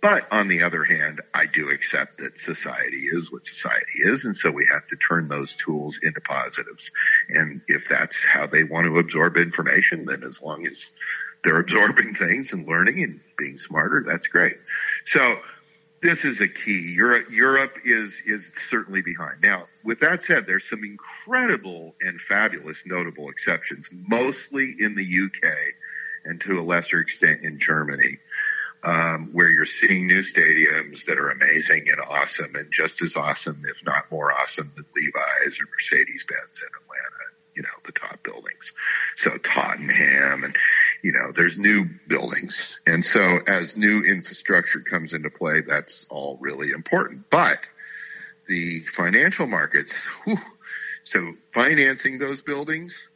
But 0.00 0.30
on 0.30 0.46
the 0.46 0.62
other 0.62 0.84
hand, 0.84 1.20
I 1.34 1.46
do 1.46 1.70
accept 1.70 2.18
that 2.18 2.38
society 2.38 3.08
is 3.10 3.32
what 3.32 3.44
society 3.44 3.98
is, 4.04 4.24
and 4.24 4.36
so 4.36 4.50
we 4.52 4.64
have 4.70 4.86
to 4.88 4.96
turn 4.96 5.26
those 5.26 5.56
tools 5.56 5.98
into 6.04 6.20
positives. 6.20 6.88
And 7.30 7.62
if 7.66 7.82
that's 7.90 8.24
how 8.24 8.46
they 8.46 8.62
want 8.62 8.86
to 8.86 8.98
absorb 8.98 9.36
information, 9.36 10.04
then 10.04 10.22
as 10.22 10.40
long 10.40 10.66
as 10.66 10.90
they're 11.44 11.60
absorbing 11.60 12.14
things 12.14 12.52
and 12.52 12.66
learning 12.66 13.02
and 13.02 13.20
being 13.36 13.58
smarter. 13.58 14.04
That's 14.06 14.26
great. 14.26 14.56
So 15.06 15.36
this 16.02 16.24
is 16.24 16.40
a 16.40 16.48
key. 16.48 16.94
Europe, 16.96 17.26
Europe 17.30 17.74
is, 17.84 18.12
is 18.26 18.42
certainly 18.70 19.02
behind. 19.02 19.42
Now, 19.42 19.66
with 19.84 20.00
that 20.00 20.22
said, 20.22 20.46
there's 20.46 20.68
some 20.68 20.84
incredible 20.84 21.94
and 22.00 22.20
fabulous 22.28 22.80
notable 22.86 23.30
exceptions, 23.30 23.88
mostly 23.90 24.74
in 24.78 24.94
the 24.94 25.02
UK 25.02 25.52
and 26.24 26.40
to 26.42 26.60
a 26.60 26.62
lesser 26.62 27.00
extent 27.00 27.42
in 27.42 27.58
Germany. 27.58 28.18
Um, 28.84 29.30
where 29.32 29.48
you're 29.48 29.66
seeing 29.66 30.06
new 30.06 30.22
stadiums 30.22 31.04
that 31.06 31.18
are 31.18 31.30
amazing 31.30 31.86
and 31.90 31.98
awesome 32.00 32.54
and 32.54 32.70
just 32.70 33.02
as 33.02 33.16
awesome, 33.16 33.60
if 33.68 33.84
not 33.84 34.08
more 34.08 34.32
awesome 34.32 34.70
than 34.76 34.84
Levi's 34.94 35.58
or 35.58 35.66
Mercedes 35.66 36.24
Benz 36.28 36.62
in 36.62 36.68
Atlanta 36.68 37.18
you 37.58 37.62
know, 37.62 37.68
the 37.84 37.92
top 37.92 38.22
buildings. 38.22 38.72
So 39.16 39.30
Tottenham 39.38 40.44
and, 40.44 40.56
you 41.02 41.12
know, 41.12 41.32
there's 41.34 41.56
new 41.58 41.86
buildings. 42.08 42.80
And 42.86 43.04
so 43.04 43.38
as 43.46 43.76
new 43.76 44.04
infrastructure 44.04 44.80
comes 44.80 45.12
into 45.12 45.30
play, 45.30 45.62
that's 45.66 46.06
all 46.10 46.38
really 46.40 46.70
important. 46.70 47.26
But 47.30 47.58
the 48.48 48.82
financial 48.96 49.46
markets, 49.46 49.94
whew, 50.24 50.36
so 51.04 51.32
financing 51.54 52.18
those 52.18 52.42
buildings, 52.42 53.08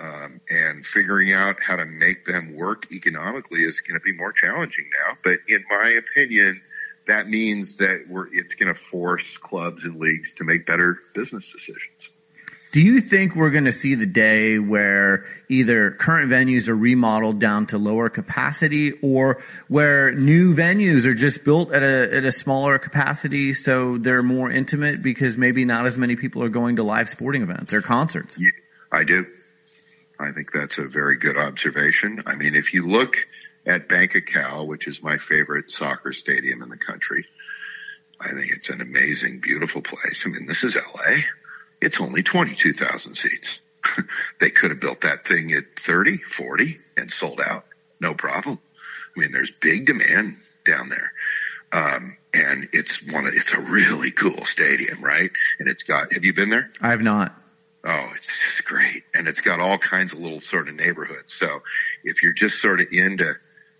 um, 0.00 0.40
and 0.50 0.84
figuring 0.84 1.32
out 1.32 1.56
how 1.62 1.76
to 1.76 1.84
make 1.84 2.24
them 2.24 2.56
work 2.56 2.90
economically 2.90 3.60
is 3.60 3.80
going 3.86 3.98
to 3.98 4.04
be 4.04 4.12
more 4.12 4.32
challenging 4.32 4.86
now. 5.06 5.16
But 5.22 5.38
in 5.46 5.64
my 5.70 5.90
opinion, 5.90 6.60
that 7.06 7.28
means 7.28 7.76
that 7.76 8.04
we're, 8.08 8.26
it's 8.32 8.54
going 8.54 8.74
to 8.74 8.80
force 8.90 9.38
clubs 9.42 9.84
and 9.84 10.00
leagues 10.00 10.32
to 10.38 10.44
make 10.44 10.66
better 10.66 10.98
business 11.14 11.50
decisions. 11.52 12.10
Do 12.72 12.80
you 12.80 13.02
think 13.02 13.36
we're 13.36 13.50
going 13.50 13.66
to 13.66 13.72
see 13.72 13.96
the 13.96 14.06
day 14.06 14.58
where 14.58 15.26
either 15.50 15.90
current 15.90 16.30
venues 16.30 16.68
are 16.68 16.74
remodeled 16.74 17.38
down 17.38 17.66
to 17.66 17.76
lower 17.76 18.08
capacity 18.08 18.92
or 19.02 19.42
where 19.68 20.12
new 20.12 20.54
venues 20.54 21.04
are 21.04 21.12
just 21.12 21.44
built 21.44 21.70
at 21.70 21.82
a, 21.82 22.16
at 22.16 22.24
a 22.24 22.32
smaller 22.32 22.78
capacity 22.78 23.52
so 23.52 23.98
they're 23.98 24.22
more 24.22 24.50
intimate 24.50 25.02
because 25.02 25.36
maybe 25.36 25.66
not 25.66 25.84
as 25.84 25.98
many 25.98 26.16
people 26.16 26.42
are 26.42 26.48
going 26.48 26.76
to 26.76 26.82
live 26.82 27.10
sporting 27.10 27.42
events 27.42 27.74
or 27.74 27.82
concerts? 27.82 28.38
Yeah, 28.38 28.48
I 28.90 29.04
do. 29.04 29.26
I 30.18 30.32
think 30.32 30.50
that's 30.50 30.78
a 30.78 30.88
very 30.88 31.18
good 31.18 31.36
observation. 31.36 32.22
I 32.24 32.36
mean, 32.36 32.54
if 32.54 32.72
you 32.72 32.88
look 32.88 33.16
at 33.66 33.86
Banc 33.86 34.14
of 34.14 34.24
Cal, 34.24 34.66
which 34.66 34.88
is 34.88 35.02
my 35.02 35.18
favorite 35.18 35.70
soccer 35.70 36.14
stadium 36.14 36.62
in 36.62 36.70
the 36.70 36.78
country, 36.78 37.26
I 38.18 38.30
think 38.30 38.50
it's 38.50 38.70
an 38.70 38.80
amazing, 38.80 39.40
beautiful 39.40 39.82
place. 39.82 40.22
I 40.24 40.30
mean, 40.30 40.46
this 40.46 40.64
is 40.64 40.74
LA. 40.74 41.18
It's 41.82 42.00
only 42.00 42.22
22,000 42.22 43.14
seats. 43.16 43.60
they 44.40 44.50
could 44.50 44.70
have 44.70 44.80
built 44.80 45.02
that 45.02 45.26
thing 45.26 45.52
at 45.52 45.64
30, 45.84 46.18
40 46.18 46.78
and 46.96 47.10
sold 47.10 47.40
out. 47.44 47.64
No 48.00 48.14
problem. 48.14 48.60
I 49.16 49.20
mean, 49.20 49.32
there's 49.32 49.52
big 49.60 49.86
demand 49.86 50.36
down 50.64 50.88
there. 50.88 51.12
Um, 51.72 52.16
and 52.32 52.68
it's 52.72 53.02
one 53.10 53.26
of, 53.26 53.34
it's 53.34 53.52
a 53.52 53.60
really 53.60 54.12
cool 54.12 54.44
stadium, 54.44 55.02
right? 55.02 55.30
And 55.58 55.68
it's 55.68 55.82
got, 55.82 56.12
have 56.12 56.24
you 56.24 56.32
been 56.32 56.50
there? 56.50 56.70
I 56.80 56.90
have 56.90 57.02
not. 57.02 57.34
Oh, 57.84 58.10
it's 58.16 58.26
just 58.26 58.64
great. 58.64 59.02
And 59.12 59.26
it's 59.26 59.40
got 59.40 59.58
all 59.58 59.78
kinds 59.78 60.12
of 60.12 60.20
little 60.20 60.40
sort 60.40 60.68
of 60.68 60.76
neighborhoods. 60.76 61.34
So 61.34 61.62
if 62.04 62.22
you're 62.22 62.32
just 62.32 62.60
sort 62.60 62.80
of 62.80 62.86
into 62.92 63.34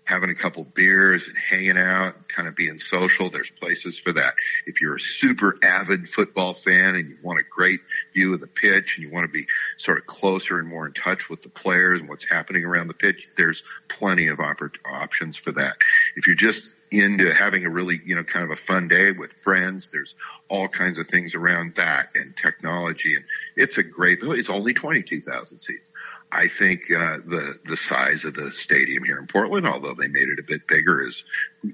having 0.05 0.29
a 0.29 0.35
couple 0.35 0.63
beers 0.63 1.25
and 1.27 1.37
hanging 1.37 1.77
out, 1.77 2.15
kind 2.27 2.47
of 2.47 2.55
being 2.55 2.77
social, 2.77 3.29
there's 3.29 3.51
places 3.59 3.99
for 3.99 4.13
that. 4.13 4.33
If 4.65 4.81
you're 4.81 4.95
a 4.95 4.99
super 4.99 5.57
avid 5.63 6.09
football 6.09 6.53
fan 6.53 6.95
and 6.95 7.09
you 7.09 7.17
want 7.23 7.39
a 7.39 7.43
great 7.49 7.79
view 8.13 8.33
of 8.33 8.41
the 8.41 8.47
pitch 8.47 8.95
and 8.97 9.05
you 9.05 9.11
want 9.11 9.25
to 9.25 9.31
be 9.31 9.45
sort 9.77 9.97
of 9.97 10.05
closer 10.05 10.59
and 10.59 10.67
more 10.67 10.85
in 10.85 10.93
touch 10.93 11.29
with 11.29 11.41
the 11.41 11.49
players 11.49 11.99
and 11.99 12.09
what's 12.09 12.27
happening 12.29 12.65
around 12.65 12.87
the 12.87 12.93
pitch, 12.93 13.29
there's 13.37 13.63
plenty 13.89 14.27
of 14.27 14.39
oppor- 14.39 14.75
options 14.85 15.37
for 15.37 15.51
that. 15.53 15.75
If 16.15 16.27
you're 16.27 16.35
just 16.35 16.73
into 16.93 17.33
having 17.33 17.65
a 17.65 17.69
really, 17.71 17.99
you 18.05 18.13
know, 18.13 18.23
kind 18.23 18.45
of 18.45 18.51
a 18.51 18.61
fun 18.67 18.87
day 18.87 19.11
with 19.11 19.31
friends. 19.43 19.89
There's 19.91 20.13
all 20.47 20.67
kinds 20.67 20.99
of 20.99 21.07
things 21.07 21.33
around 21.33 21.73
that 21.75 22.09
and 22.13 22.37
technology 22.37 23.15
and 23.15 23.25
it's 23.55 23.79
a 23.79 23.83
great, 23.83 24.19
oh, 24.21 24.31
it's 24.31 24.49
only 24.49 24.73
22,000 24.73 25.59
seats. 25.59 25.89
I 26.33 26.49
think, 26.57 26.81
uh, 26.91 27.17
the, 27.25 27.59
the 27.65 27.77
size 27.77 28.25
of 28.25 28.33
the 28.33 28.51
stadium 28.51 29.03
here 29.03 29.19
in 29.19 29.27
Portland, 29.27 29.67
although 29.67 29.93
they 29.93 30.07
made 30.07 30.29
it 30.29 30.39
a 30.39 30.43
bit 30.43 30.67
bigger 30.67 31.01
is, 31.01 31.23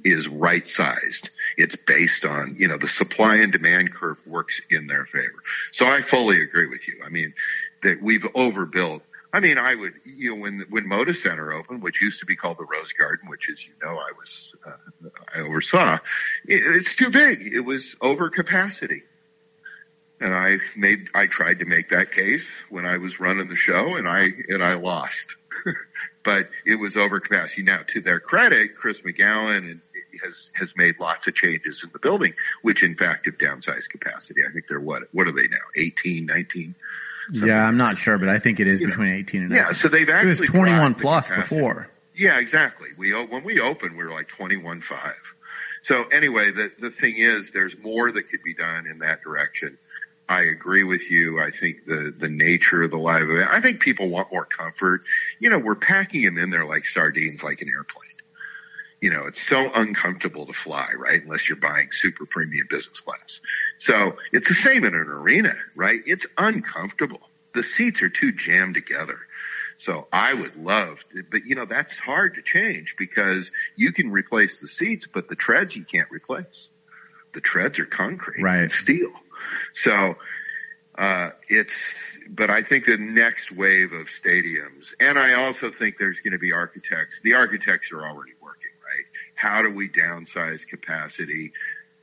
is 0.03 0.27
right 0.27 0.67
sized. 0.67 1.29
It's 1.57 1.75
based 1.87 2.25
on, 2.25 2.55
you 2.59 2.67
know, 2.67 2.77
the 2.77 2.89
supply 2.89 3.37
and 3.37 3.51
demand 3.51 3.93
curve 3.93 4.17
works 4.25 4.61
in 4.69 4.87
their 4.87 5.05
favor. 5.05 5.41
So 5.71 5.85
I 5.85 6.01
fully 6.01 6.41
agree 6.41 6.67
with 6.67 6.87
you. 6.87 7.01
I 7.05 7.09
mean, 7.09 7.33
that 7.83 8.01
we've 8.01 8.25
overbuilt 8.35 9.03
I 9.31 9.41
mean, 9.41 9.57
I 9.59 9.75
would, 9.75 9.93
you 10.05 10.31
know, 10.31 10.41
when 10.41 10.65
when 10.69 10.85
Moda 10.85 11.15
Center 11.15 11.53
opened, 11.53 11.83
which 11.83 12.01
used 12.01 12.19
to 12.21 12.25
be 12.25 12.35
called 12.35 12.57
the 12.57 12.65
Rose 12.65 12.91
Garden, 12.93 13.29
which, 13.29 13.47
as 13.51 13.63
you 13.63 13.73
know, 13.81 13.95
I 13.95 14.11
was 14.17 14.55
uh, 14.65 15.09
I 15.35 15.39
oversaw, 15.41 15.99
it, 16.45 16.61
it's 16.77 16.95
too 16.95 17.11
big. 17.11 17.41
It 17.53 17.61
was 17.61 17.95
over 18.01 18.29
capacity, 18.29 19.03
and 20.19 20.33
I 20.33 20.57
made 20.75 21.09
I 21.13 21.27
tried 21.27 21.59
to 21.59 21.65
make 21.65 21.89
that 21.89 22.11
case 22.11 22.45
when 22.69 22.85
I 22.85 22.97
was 22.97 23.19
running 23.19 23.47
the 23.49 23.55
show, 23.55 23.95
and 23.95 24.07
I 24.07 24.27
and 24.47 24.63
I 24.63 24.73
lost. 24.75 25.35
but 26.23 26.49
it 26.65 26.75
was 26.75 26.95
over 26.95 27.19
capacity. 27.19 27.63
Now, 27.63 27.81
to 27.89 28.01
their 28.01 28.19
credit, 28.19 28.75
Chris 28.77 28.99
McGowan 29.01 29.79
has 30.23 30.49
has 30.53 30.73
made 30.75 30.99
lots 30.99 31.27
of 31.27 31.35
changes 31.35 31.81
in 31.83 31.89
the 31.93 31.99
building, 31.99 32.33
which 32.61 32.83
in 32.83 32.95
fact 32.95 33.25
have 33.25 33.37
downsized 33.37 33.89
capacity. 33.89 34.41
I 34.47 34.51
think 34.51 34.65
they're 34.69 34.79
what 34.79 35.03
what 35.11 35.27
are 35.27 35.33
they 35.33 35.47
now? 35.47 35.57
18, 35.75 36.25
19? 36.25 36.75
Yeah, 37.31 37.63
I'm 37.63 37.77
not 37.77 37.97
sure, 37.97 38.17
but 38.17 38.27
I 38.27 38.39
think 38.39 38.59
it 38.59 38.67
is 38.67 38.79
between 38.79 39.09
18 39.13 39.41
and 39.41 39.49
19. 39.51 39.67
Yeah, 39.67 39.73
so 39.73 39.87
they've 39.87 40.09
actually 40.09 40.31
it 40.31 40.39
was 40.39 40.49
21 40.49 40.95
plus 40.95 41.29
before. 41.29 41.89
Yeah, 42.15 42.39
exactly. 42.39 42.89
We 42.97 43.13
when 43.13 43.43
we 43.43 43.61
opened, 43.61 43.95
we 43.95 44.03
were 44.03 44.11
like 44.11 44.27
twenty 44.27 44.57
one 44.57 44.81
five. 44.81 45.15
So 45.83 46.03
anyway, 46.05 46.51
the 46.51 46.69
the 46.77 46.91
thing 46.91 47.15
is, 47.17 47.51
there's 47.53 47.77
more 47.81 48.11
that 48.11 48.29
could 48.29 48.43
be 48.43 48.53
done 48.53 48.87
in 48.87 48.99
that 48.99 49.21
direction. 49.21 49.77
I 50.29 50.43
agree 50.43 50.83
with 50.83 51.01
you. 51.09 51.39
I 51.41 51.49
think 51.59 51.85
the 51.87 52.13
the 52.17 52.29
nature 52.29 52.83
of 52.83 52.91
the 52.91 52.97
live 52.97 53.29
event. 53.29 53.49
I 53.51 53.61
think 53.61 53.81
people 53.81 54.09
want 54.09 54.31
more 54.31 54.45
comfort. 54.45 55.01
You 55.39 55.49
know, 55.49 55.57
we're 55.57 55.75
packing 55.75 56.23
them 56.23 56.37
in 56.37 56.51
there 56.51 56.65
like 56.65 56.85
sardines, 56.85 57.41
like 57.43 57.61
an 57.61 57.67
airplane. 57.75 58.05
You 59.01 59.09
know, 59.09 59.25
it's 59.27 59.41
so 59.47 59.71
uncomfortable 59.73 60.45
to 60.45 60.53
fly, 60.53 60.91
right? 60.97 61.23
Unless 61.23 61.49
you're 61.49 61.57
buying 61.57 61.87
super 61.91 62.25
premium 62.27 62.67
business 62.69 62.99
class. 62.99 63.39
So 63.79 64.17
it's 64.31 64.47
the 64.47 64.53
same 64.55 64.83
in 64.83 64.93
an 64.93 65.07
arena, 65.07 65.55
right? 65.75 66.01
It's 66.05 66.27
uncomfortable. 66.37 67.21
The 67.55 67.63
seats 67.63 68.01
are 68.03 68.09
too 68.09 68.31
jammed 68.31 68.75
together. 68.75 69.17
So 69.79 70.07
I 70.11 70.33
would 70.33 70.57
love 70.57 70.97
to, 71.13 71.23
but 71.31 71.45
you 71.45 71.55
know, 71.55 71.65
that's 71.65 71.97
hard 71.97 72.35
to 72.35 72.41
change 72.41 72.95
because 72.99 73.49
you 73.77 73.93
can 73.93 74.11
replace 74.11 74.59
the 74.59 74.67
seats, 74.67 75.07
but 75.11 75.29
the 75.29 75.35
treads 75.35 75.75
you 75.75 75.85
can't 75.85 76.11
replace. 76.11 76.69
The 77.33 77.41
treads 77.41 77.79
are 77.79 77.85
concrete 77.85 78.43
Right. 78.43 78.63
and 78.63 78.71
steel. 78.71 79.11
So, 79.73 80.15
uh, 80.97 81.29
it's, 81.47 81.73
but 82.29 82.49
I 82.49 82.61
think 82.61 82.85
the 82.85 82.97
next 82.97 83.51
wave 83.51 83.93
of 83.93 84.07
stadiums, 84.23 84.93
and 84.99 85.17
I 85.17 85.33
also 85.33 85.71
think 85.71 85.95
there's 85.97 86.19
going 86.19 86.33
to 86.33 86.39
be 86.39 86.51
architects. 86.51 87.19
The 87.23 87.33
architects 87.35 87.91
are 87.93 88.01
already 88.01 88.33
working, 88.41 88.71
right? 88.83 89.05
How 89.35 89.61
do 89.61 89.73
we 89.73 89.87
downsize 89.89 90.59
capacity 90.69 91.53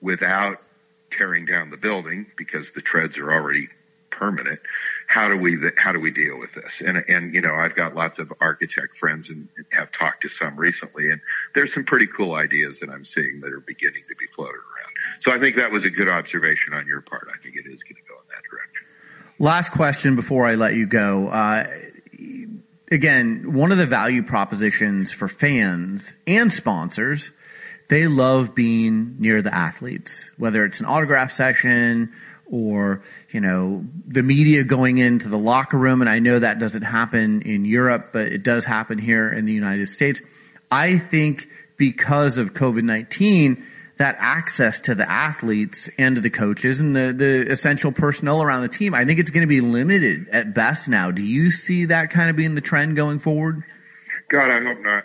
without 0.00 0.62
tearing 1.10 1.44
down 1.44 1.70
the 1.70 1.76
building 1.76 2.26
because 2.38 2.66
the 2.74 2.80
treads 2.80 3.18
are 3.18 3.30
already 3.30 3.68
permanent? 4.10 4.60
How 5.08 5.28
do 5.28 5.36
we, 5.36 5.58
how 5.76 5.92
do 5.92 6.00
we 6.00 6.10
deal 6.10 6.38
with 6.38 6.54
this? 6.54 6.80
And, 6.80 7.04
and, 7.08 7.34
you 7.34 7.42
know, 7.42 7.54
I've 7.54 7.76
got 7.76 7.94
lots 7.94 8.18
of 8.18 8.32
architect 8.40 8.96
friends 8.98 9.28
and 9.28 9.46
have 9.72 9.92
talked 9.92 10.22
to 10.22 10.30
some 10.30 10.56
recently 10.56 11.10
and 11.10 11.20
there's 11.54 11.74
some 11.74 11.84
pretty 11.84 12.06
cool 12.06 12.34
ideas 12.34 12.80
that 12.80 12.88
I'm 12.88 13.04
seeing 13.04 13.40
that 13.42 13.52
are 13.52 13.60
beginning 13.60 14.04
to 14.08 14.14
be 14.16 14.26
floated 14.34 14.54
around. 14.54 14.92
So 15.20 15.32
I 15.32 15.38
think 15.38 15.56
that 15.56 15.70
was 15.70 15.84
a 15.84 15.90
good 15.90 16.08
observation 16.08 16.74
on 16.74 16.86
your 16.86 17.00
part. 17.00 17.28
I 17.32 17.42
think 17.42 17.56
it 17.56 17.66
is 17.66 17.82
going 17.82 17.96
to 17.96 18.02
go 18.08 18.14
in 18.14 18.28
that 18.28 18.42
direction. 18.50 18.86
Last 19.38 19.72
question 19.72 20.16
before 20.16 20.46
I 20.46 20.54
let 20.54 20.74
you 20.74 20.86
go. 20.86 21.28
Uh, 21.28 21.66
again, 22.90 23.52
one 23.52 23.72
of 23.72 23.78
the 23.78 23.86
value 23.86 24.22
propositions 24.22 25.12
for 25.12 25.28
fans 25.28 26.12
and 26.26 26.52
sponsors, 26.52 27.30
they 27.88 28.06
love 28.06 28.54
being 28.54 29.16
near 29.18 29.42
the 29.42 29.54
athletes, 29.54 30.30
whether 30.38 30.64
it's 30.64 30.80
an 30.80 30.86
autograph 30.86 31.30
session 31.30 32.12
or, 32.50 33.02
you 33.30 33.40
know, 33.40 33.84
the 34.06 34.22
media 34.22 34.64
going 34.64 34.98
into 34.98 35.28
the 35.28 35.38
locker 35.38 35.76
room. 35.76 36.00
And 36.00 36.08
I 36.08 36.20
know 36.20 36.38
that 36.38 36.58
doesn't 36.58 36.82
happen 36.82 37.42
in 37.42 37.64
Europe, 37.64 38.10
but 38.12 38.26
it 38.26 38.42
does 38.42 38.64
happen 38.64 38.98
here 38.98 39.28
in 39.28 39.44
the 39.44 39.52
United 39.52 39.88
States. 39.88 40.20
I 40.70 40.98
think 40.98 41.46
because 41.76 42.38
of 42.38 42.54
COVID-19, 42.54 43.62
that 43.96 44.16
access 44.18 44.80
to 44.80 44.94
the 44.94 45.10
athletes 45.10 45.88
and 45.98 46.16
the 46.18 46.30
coaches 46.30 46.80
and 46.80 46.94
the, 46.94 47.14
the 47.16 47.50
essential 47.50 47.92
personnel 47.92 48.42
around 48.42 48.62
the 48.62 48.68
team, 48.68 48.94
I 48.94 49.04
think 49.04 49.18
it's 49.18 49.30
going 49.30 49.42
to 49.42 49.46
be 49.46 49.60
limited 49.60 50.28
at 50.28 50.54
best 50.54 50.88
now. 50.88 51.10
Do 51.10 51.22
you 51.22 51.50
see 51.50 51.86
that 51.86 52.10
kind 52.10 52.28
of 52.28 52.36
being 52.36 52.54
the 52.54 52.60
trend 52.60 52.96
going 52.96 53.18
forward? 53.18 53.62
God, 54.28 54.50
I 54.50 54.62
hope 54.62 54.78
not. 54.80 55.04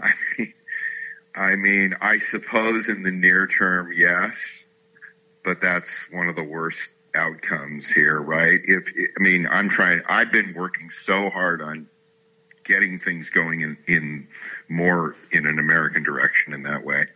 I 0.00 0.12
mean, 0.38 0.54
I 1.34 1.56
mean, 1.56 1.94
I 2.00 2.18
suppose 2.18 2.88
in 2.88 3.04
the 3.04 3.12
near 3.12 3.46
term, 3.46 3.92
yes, 3.94 4.36
but 5.44 5.60
that's 5.60 5.90
one 6.10 6.28
of 6.28 6.34
the 6.34 6.42
worst 6.42 6.80
outcomes 7.14 7.86
here, 7.86 8.20
right? 8.20 8.60
If, 8.64 8.84
I 9.18 9.22
mean, 9.22 9.46
I'm 9.48 9.68
trying, 9.68 10.02
I've 10.08 10.32
been 10.32 10.54
working 10.54 10.90
so 11.04 11.30
hard 11.30 11.62
on 11.62 11.88
getting 12.68 13.00
things 13.00 13.30
going 13.30 13.62
in, 13.62 13.76
in 13.88 14.28
more 14.68 15.14
in 15.32 15.46
an 15.46 15.58
American 15.58 16.04
direction 16.04 16.52
in 16.52 16.62
that 16.64 16.84
way. 16.84 17.06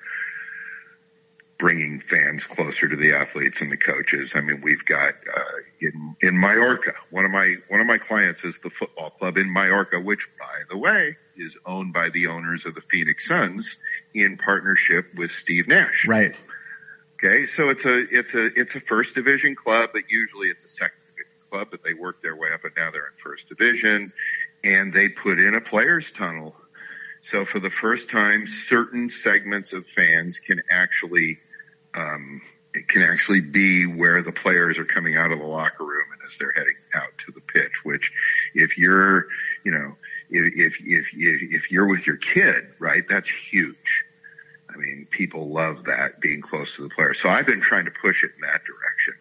Bringing 1.59 2.03
fans 2.11 2.45
closer 2.45 2.89
to 2.89 2.97
the 2.97 3.15
athletes 3.15 3.61
and 3.61 3.71
the 3.71 3.77
coaches. 3.77 4.33
I 4.35 4.41
mean, 4.41 4.63
we've 4.65 4.85
got, 4.85 5.15
uh, 5.15 5.59
in, 5.81 6.17
in 6.21 6.41
Mallorca, 6.41 6.93
one 7.11 7.25
of 7.25 7.31
my, 7.31 7.55
one 7.69 7.81
of 7.81 7.87
my 7.87 7.99
clients 7.99 8.43
is 8.43 8.57
the 8.65 8.71
football 8.71 9.11
club 9.11 9.37
in 9.37 9.53
Mallorca, 9.53 10.01
which 10.01 10.27
by 10.41 10.75
the 10.75 10.77
way 10.77 11.17
is 11.37 11.57
owned 11.65 11.93
by 11.93 12.09
the 12.11 12.27
owners 12.27 12.67
of 12.67 12.75
the 12.75 12.83
Phoenix 12.91 13.29
Suns 13.29 13.77
in 14.13 14.39
partnership 14.39 15.07
with 15.17 15.31
Steve 15.31 15.69
Nash. 15.69 16.05
Right. 16.09 16.37
Okay, 17.15 17.47
so 17.57 17.69
it's 17.69 17.85
a 17.85 18.05
it's 18.11 18.35
a 18.35 18.61
it's 18.61 18.75
a 18.75 18.81
first 18.81 19.15
division 19.15 19.55
club, 19.55 19.91
but 19.93 20.03
usually 20.11 20.49
it's 20.49 20.65
a 20.65 20.69
second 20.69 20.99
division 21.07 21.33
club, 21.51 21.69
but 21.71 21.85
they 21.85 21.95
work 21.95 22.21
their 22.21 22.35
way 22.35 22.49
up 22.53 22.65
and 22.65 22.73
now 22.77 22.91
they're 22.91 23.07
in 23.07 23.13
first 23.23 23.49
division 23.49 24.13
and 24.65 24.93
they 24.93 25.09
put 25.09 25.39
in 25.39 25.55
a 25.55 25.61
players 25.61 26.11
tunnel. 26.13 26.55
So 27.23 27.45
for 27.45 27.61
the 27.61 27.71
first 27.71 28.11
time, 28.11 28.47
certain 28.67 29.11
segments 29.11 29.73
of 29.73 29.87
fans 29.95 30.41
can 30.45 30.63
actually 30.71 31.39
um, 31.95 32.41
it 32.75 32.89
can 32.89 33.03
actually 33.03 33.41
be 33.41 33.87
where 33.87 34.23
the 34.23 34.33
players 34.33 34.79
are 34.79 34.85
coming 34.85 35.17
out 35.17 35.31
of 35.31 35.39
the 35.39 35.45
locker 35.45 35.85
room 35.85 36.07
and 36.13 36.21
as 36.27 36.37
they're 36.39 36.53
heading 36.53 36.77
out 36.95 37.11
to 37.27 37.33
the 37.33 37.41
pitch. 37.41 37.73
Which, 37.85 38.11
if 38.55 38.79
you're, 38.79 39.27
you 39.65 39.73
know, 39.73 39.97
if 40.31 40.55
if 40.57 40.75
if 40.83 41.07
if, 41.13 41.71
you're 41.71 41.89
with 41.89 42.07
your 42.07 42.17
kid, 42.17 42.69
right, 42.79 43.03
that's 43.09 43.29
huge. 43.51 44.05
I 44.71 44.77
mean, 44.79 45.07
people 45.11 45.53
love 45.53 45.85
that 45.85 46.21
being 46.21 46.41
close 46.41 46.77
to 46.77 46.83
the 46.83 46.89
player. 46.89 47.13
So 47.13 47.29
I've 47.29 47.47
been 47.47 47.61
trying 47.61 47.85
to 47.85 47.91
push 47.91 48.25
it 48.25 48.31
in 48.35 48.41
that 48.41 48.63
direction. 48.65 49.15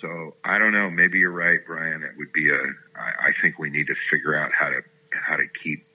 So 0.00 0.36
I 0.44 0.58
don't 0.58 0.72
know. 0.72 0.90
Maybe 0.90 1.18
you're 1.18 1.30
right, 1.30 1.60
Brian. 1.66 2.02
It 2.02 2.18
would 2.18 2.32
be 2.32 2.50
a. 2.50 2.60
I, 2.98 3.28
I 3.28 3.30
think 3.40 3.58
we 3.58 3.70
need 3.70 3.86
to 3.86 3.94
figure 4.10 4.34
out 4.34 4.52
how 4.52 4.68
to 4.68 4.82
how 5.10 5.36
to 5.36 5.46
keep 5.48 5.86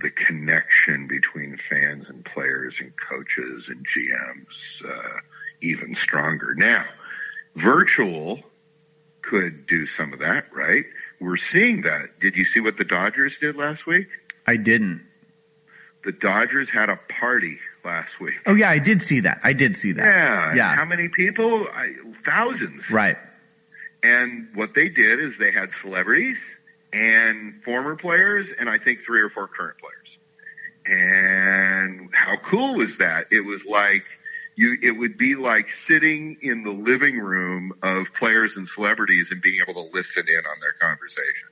the 0.00 0.10
connection 0.10 1.08
between 1.08 1.58
fans 1.70 2.10
and 2.10 2.24
players 2.24 2.78
and 2.80 2.92
coaches 2.96 3.68
and 3.68 3.86
GMs 3.86 4.84
uh, 4.84 5.20
even 5.62 5.94
stronger. 5.94 6.54
Now, 6.54 6.84
virtual 7.54 8.40
could 9.22 9.66
do 9.66 9.86
some 9.86 10.12
of 10.12 10.18
that, 10.18 10.52
right? 10.52 10.84
We're 11.18 11.38
seeing 11.38 11.82
that. 11.82 12.20
Did 12.20 12.36
you 12.36 12.44
see 12.44 12.60
what 12.60 12.76
the 12.76 12.84
Dodgers 12.84 13.38
did 13.40 13.56
last 13.56 13.86
week? 13.86 14.08
I 14.46 14.56
didn't. 14.56 15.06
The 16.04 16.12
Dodgers 16.12 16.70
had 16.70 16.90
a 16.90 17.00
party 17.08 17.58
last 17.86 18.20
week. 18.20 18.34
Oh 18.44 18.54
yeah, 18.54 18.68
I 18.68 18.78
did 18.78 19.00
see 19.00 19.20
that. 19.20 19.40
I 19.42 19.54
did 19.54 19.76
see 19.76 19.92
that. 19.92 20.04
Yeah. 20.04 20.54
Yeah. 20.54 20.74
How 20.74 20.84
many 20.84 21.08
people? 21.08 21.66
I, 21.72 21.94
thousands. 22.26 22.90
Right. 22.90 23.16
And 24.02 24.48
what 24.54 24.74
they 24.74 24.90
did 24.90 25.20
is 25.20 25.38
they 25.38 25.52
had 25.52 25.70
celebrities 25.80 26.36
and 26.92 27.62
former 27.64 27.96
players 27.96 28.52
and 28.58 28.68
I 28.68 28.78
think 28.78 29.00
three 29.06 29.22
or 29.22 29.30
four 29.30 29.48
current 29.48 29.78
players. 29.78 30.18
And 30.84 32.10
how 32.12 32.36
cool 32.50 32.74
was 32.74 32.98
that? 32.98 33.26
It 33.30 33.44
was 33.44 33.64
like 33.64 34.04
you, 34.56 34.76
it 34.82 34.92
would 34.92 35.18
be 35.18 35.34
like 35.34 35.68
sitting 35.86 36.38
in 36.42 36.62
the 36.62 36.70
living 36.70 37.18
room 37.18 37.72
of 37.82 38.06
players 38.18 38.56
and 38.56 38.68
celebrities 38.68 39.28
and 39.30 39.40
being 39.42 39.60
able 39.62 39.74
to 39.74 39.90
listen 39.92 40.24
in 40.28 40.38
on 40.38 40.56
their 40.60 40.74
conversation. 40.80 41.48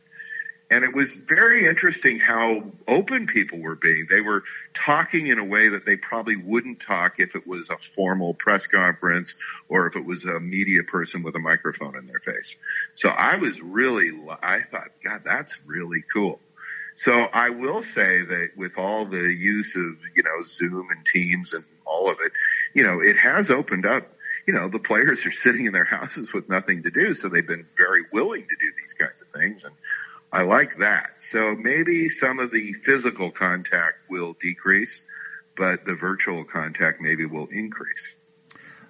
And 0.75 0.83
it 0.83 0.93
was 0.93 1.09
very 1.29 1.69
interesting 1.69 2.19
how 2.19 2.65
open 2.89 3.29
people 3.29 3.61
were 3.61 3.77
being. 3.77 4.09
They 4.11 4.21
were 4.21 4.43
talking 4.75 5.29
in 5.29 5.39
a 5.39 5.45
way 5.45 5.69
that 5.69 5.87
they 5.87 5.97
probably 5.97 6.35
wouldn't 6.35 6.83
talk 6.85 7.21
if 7.21 7.37
it 7.37 7.47
was 7.47 7.71
a 7.71 7.77
formal 7.95 8.35
press 8.35 8.67
conference 8.67 9.33
or 9.69 9.87
if 9.87 9.95
it 9.95 10.05
was 10.05 10.25
a 10.25 10.41
media 10.41 10.83
person 10.83 11.23
with 11.23 11.37
a 11.37 11.39
microphone 11.39 11.97
in 11.97 12.09
their 12.09 12.19
face. 12.19 12.57
So 12.97 13.09
I 13.09 13.37
was 13.37 13.61
really, 13.63 14.11
I 14.43 14.63
thought, 14.69 14.89
God, 15.05 15.23
that's 15.25 15.57
really 15.65 16.03
cool. 16.13 16.41
So 16.97 17.13
I 17.13 17.51
will 17.51 17.85
say 17.85 18.25
that 18.25 18.49
with 18.57 18.73
all 18.77 19.07
the 19.07 19.33
use 19.33 19.77
of, 19.77 20.17
you 20.17 20.25
know, 20.25 20.45
Zoom 20.45 20.89
and 20.91 21.07
Teams 21.07 21.53
and 21.53 21.63
all 21.87 22.11
of 22.11 22.17
it, 22.21 22.33
you 22.75 22.83
know, 22.83 22.99
it 23.01 23.17
has 23.17 23.49
opened 23.49 23.87
up, 23.87 24.09
you 24.49 24.53
know, 24.55 24.69
the 24.69 24.81
players 24.81 25.25
are 25.25 25.31
sitting 25.45 25.67
in 25.67 25.73
their 25.73 25.85
houses 25.85 26.33
with 26.35 26.49
nothing 26.49 26.83
to 26.83 26.91
do. 26.91 27.15
So 27.15 27.29
they've 27.29 27.47
been 27.47 27.69
very 27.79 28.03
willing 28.13 28.43
to 28.43 28.57
do 28.61 28.73
these 28.83 28.93
kinds 28.99 29.23
of 29.23 29.29
things. 29.41 29.63
And 29.63 29.73
I 30.35 30.43
like 30.43 30.79
that. 30.79 31.11
So 31.31 31.55
maybe 31.55 32.09
some 32.09 32.41
of 32.41 32.51
the 32.51 32.73
physical 32.85 33.31
contact 33.31 33.99
will 34.11 34.35
decrease, 34.41 35.03
but 35.57 35.85
the 35.85 35.95
virtual 35.95 36.43
contact 36.45 37.01
maybe 37.01 37.25
will 37.25 37.47
increase. 37.53 38.17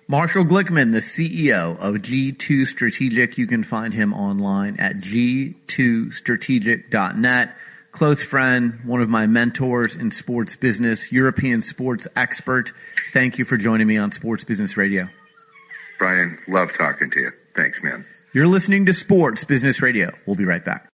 Marshall 0.09 0.47
Glickman, 0.47 0.93
the 0.93 1.01
CEO 1.01 1.79
of 1.79 1.97
G2 1.97 2.67
Strategic. 2.67 3.37
You 3.37 3.47
can 3.47 3.63
find 3.63 3.93
him 3.93 4.15
online 4.15 4.77
at 4.79 4.97
g2strategic.net. 4.97 7.57
Close 7.93 8.25
friend, 8.25 8.81
one 8.85 9.03
of 9.03 9.11
my 9.11 9.27
mentors 9.27 9.95
in 9.95 10.11
sports 10.11 10.57
business, 10.57 11.13
European 11.13 11.61
sports 11.61 12.09
expert. 12.17 12.73
Thank 13.13 13.39
you 13.39 13.45
for 13.45 13.59
joining 13.59 13.87
me 13.87 13.99
on 13.99 14.13
Sports 14.13 14.45
Business 14.45 14.79
Radio. 14.79 15.09
Brian, 15.99 16.39
love 16.49 16.73
talking 16.73 17.11
to 17.11 17.21
you. 17.21 17.33
Thanks, 17.55 17.83
man. 17.83 18.07
You're 18.33 18.47
listening 18.47 18.87
to 18.87 18.95
Sports 18.95 19.45
Business 19.45 19.83
Radio. 19.83 20.11
We'll 20.27 20.37
be 20.37 20.47
right 20.47 20.65
back. 20.65 20.89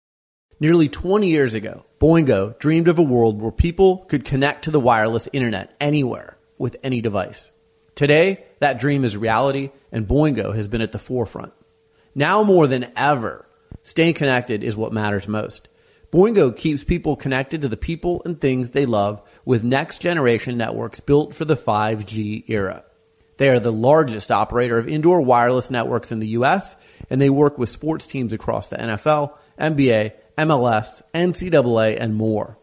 Nearly 0.62 0.90
20 0.90 1.26
years 1.26 1.54
ago, 1.54 1.86
Boingo 1.98 2.58
dreamed 2.58 2.88
of 2.88 2.98
a 2.98 3.02
world 3.02 3.40
where 3.40 3.50
people 3.50 4.04
could 4.08 4.26
connect 4.26 4.64
to 4.64 4.70
the 4.70 4.78
wireless 4.78 5.26
internet 5.32 5.74
anywhere 5.80 6.36
with 6.58 6.76
any 6.82 7.00
device. 7.00 7.50
Today, 7.94 8.44
that 8.58 8.78
dream 8.78 9.02
is 9.02 9.16
reality 9.16 9.70
and 9.90 10.06
Boingo 10.06 10.54
has 10.54 10.68
been 10.68 10.82
at 10.82 10.92
the 10.92 10.98
forefront. 10.98 11.54
Now 12.14 12.42
more 12.42 12.66
than 12.66 12.92
ever, 12.94 13.48
staying 13.82 14.14
connected 14.14 14.62
is 14.62 14.76
what 14.76 14.92
matters 14.92 15.26
most. 15.26 15.68
Boingo 16.12 16.54
keeps 16.54 16.84
people 16.84 17.16
connected 17.16 17.62
to 17.62 17.68
the 17.68 17.78
people 17.78 18.20
and 18.26 18.38
things 18.38 18.70
they 18.70 18.84
love 18.84 19.22
with 19.46 19.64
next 19.64 20.02
generation 20.02 20.58
networks 20.58 21.00
built 21.00 21.34
for 21.34 21.46
the 21.46 21.56
5G 21.56 22.44
era. 22.48 22.84
They 23.38 23.48
are 23.48 23.60
the 23.60 23.72
largest 23.72 24.30
operator 24.30 24.76
of 24.76 24.88
indoor 24.88 25.22
wireless 25.22 25.70
networks 25.70 26.12
in 26.12 26.20
the 26.20 26.28
US 26.28 26.76
and 27.08 27.18
they 27.18 27.30
work 27.30 27.56
with 27.56 27.70
sports 27.70 28.06
teams 28.06 28.34
across 28.34 28.68
the 28.68 28.76
NFL, 28.76 29.38
NBA, 29.58 30.12
MLS, 30.40 31.02
NCAA, 31.14 31.98
and 32.00 32.14
more. 32.14 32.58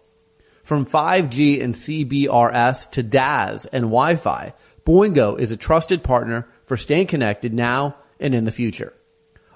From 0.64 0.86
5G 0.86 1.64
and 1.64 1.74
CBRS 1.74 2.92
to 2.92 3.04
DAS 3.04 3.66
and 3.66 3.86
Wi-Fi, 3.86 4.54
Boingo 4.86 5.40
is 5.40 5.52
a 5.52 5.58
trusted 5.58 6.04
partner 6.04 6.48
for 6.66 6.76
staying 6.76 7.08
connected 7.08 7.54
now 7.54 7.96
and 8.20 8.34
in 8.34 8.46
the 8.46 8.52
future. 8.52 8.94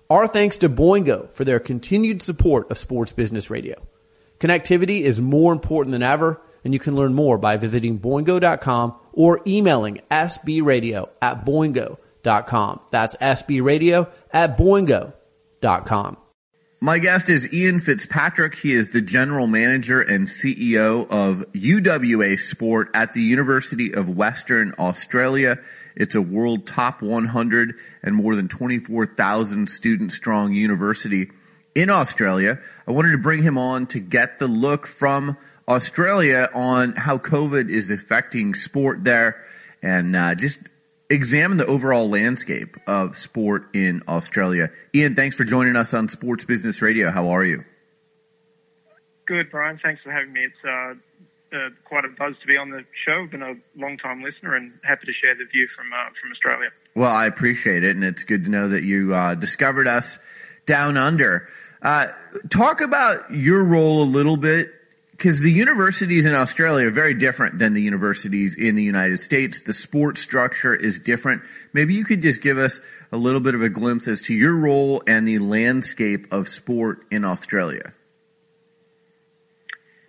Our 0.10 0.28
thanks 0.28 0.58
to 0.58 0.70
Boingo 0.70 1.32
for 1.32 1.46
their 1.46 1.60
continued 1.60 2.22
support 2.22 2.70
of 2.70 2.78
Sports 2.78 3.14
Business 3.14 3.50
Radio. 3.50 3.82
Connectivity 4.40 5.02
is 5.02 5.22
more 5.22 5.54
important 5.54 5.92
than 5.92 6.04
ever, 6.04 6.42
and 6.64 6.74
you 6.74 6.80
can 6.80 6.96
learn 6.96 7.14
more 7.14 7.38
by 7.38 7.58
visiting 7.58 8.00
boingo.com 8.00 8.96
or 9.14 9.42
emailing 9.48 10.02
sbradio 10.10 11.10
at 11.22 11.46
boingo.com. 11.46 12.80
That's 12.92 13.16
sbradio 13.16 14.10
at 14.32 14.58
boingo.com. 14.58 16.18
My 16.84 16.98
guest 16.98 17.30
is 17.30 17.54
Ian 17.54 17.80
Fitzpatrick. 17.80 18.56
He 18.56 18.74
is 18.74 18.90
the 18.90 19.02
general 19.02 19.46
manager 19.46 20.02
and 20.02 20.28
CEO 20.28 21.08
of 21.12 21.46
UWA 21.54 22.40
Sport 22.40 22.90
at 22.96 23.14
the 23.14 23.22
University 23.22 23.94
of 23.94 24.10
Western 24.10 24.74
Australia. 24.80 25.60
It's 25.96 26.16
a 26.16 26.24
world 26.24 26.66
top 26.66 27.04
100 27.04 27.76
and 28.02 28.16
more 28.16 28.36
than 28.36 28.48
24,000 28.48 29.70
student 29.70 30.12
strong 30.12 30.54
university 30.54 31.30
in 31.76 31.92
Australia. 31.92 32.58
I 32.88 32.92
wanted 32.94 33.12
to 33.12 33.20
bring 33.20 33.44
him 33.44 33.60
on 33.60 33.86
to 33.88 34.00
get 34.00 34.40
the 34.40 34.48
look 34.48 34.88
from 34.88 35.38
Australia 35.68 36.50
on 36.52 36.94
how 36.94 37.20
COVID 37.20 37.70
is 37.70 37.92
affecting 37.92 38.56
sport 38.56 39.04
there 39.04 39.46
and 39.84 40.16
uh, 40.16 40.34
just 40.34 40.60
examine 41.12 41.58
the 41.58 41.66
overall 41.66 42.10
landscape 42.10 42.78
of 42.88 43.18
sport 43.18 43.76
in 43.76 44.02
Australia. 44.08 44.70
Ian, 44.96 45.16
thanks 45.16 45.36
for 45.36 45.44
joining 45.44 45.76
us 45.76 45.94
on 45.94 46.08
Sports 46.10 46.46
Business 46.46 46.82
Radio. 46.82 47.12
How 47.12 47.30
are 47.30 47.44
you? 47.44 47.66
Good, 49.26 49.52
Brian. 49.52 49.80
Thanks 49.84 50.02
for 50.02 50.12
having 50.12 50.34
me. 50.34 50.46
It's 50.46 50.66
uh, 50.66 51.56
uh, 51.56 51.70
quite 51.84 52.06
a 52.06 52.10
buzz 52.10 52.36
to 52.42 52.48
be 52.48 52.58
on 52.58 52.70
the 52.70 52.86
show. 53.06 53.24
I've 53.24 53.32
been 53.32 53.42
a 53.42 53.56
long 53.76 53.98
time 53.98 54.24
listener 54.24 54.56
and 54.56 54.72
happy 54.84 55.06
to 55.06 55.14
share 55.14 55.36
the 55.36 55.46
view 55.46 55.68
from 55.76 55.92
uh, 55.94 56.06
from 56.20 56.32
Australia. 56.32 56.70
Well, 56.96 57.12
I 57.12 57.26
appreciate 57.26 57.84
it, 57.84 57.96
and 57.96 58.06
it's 58.06 58.24
good 58.24 58.46
to 58.46 58.50
know 58.50 58.70
that 58.70 58.84
you 58.84 59.14
uh, 59.14 59.36
discovered 59.36 59.88
us 59.88 60.18
down 60.66 60.98
under. 60.98 61.48
Uh, 61.82 62.08
talk 62.50 62.82
about 62.82 63.32
your 63.32 63.64
role 63.64 64.04
a 64.04 64.06
little 64.06 64.38
bit 64.38 64.72
because 65.22 65.40
the 65.40 65.52
universities 65.52 66.26
in 66.26 66.34
Australia 66.34 66.88
are 66.88 66.90
very 66.90 67.14
different 67.14 67.60
than 67.60 67.74
the 67.74 67.82
universities 67.82 68.56
in 68.58 68.74
the 68.74 68.82
United 68.82 69.20
States. 69.20 69.62
The 69.62 69.72
sport 69.72 70.18
structure 70.18 70.74
is 70.74 70.98
different. 70.98 71.44
Maybe 71.74 71.94
you 71.94 72.04
could 72.06 72.24
just 72.24 72.42
give 72.42 72.58
us 72.58 72.80
a 73.12 73.18
little 73.18 73.40
bit 73.40 73.54
of 73.54 73.62
a 73.62 73.70
glimpse 73.70 74.08
as 74.08 74.24
to 74.24 74.34
your 74.34 74.56
role 74.56 75.04
and 75.06 75.28
the 75.28 75.38
landscape 75.38 76.26
of 76.32 76.48
sport 76.48 77.04
in 77.12 77.24
Australia. 77.24 77.94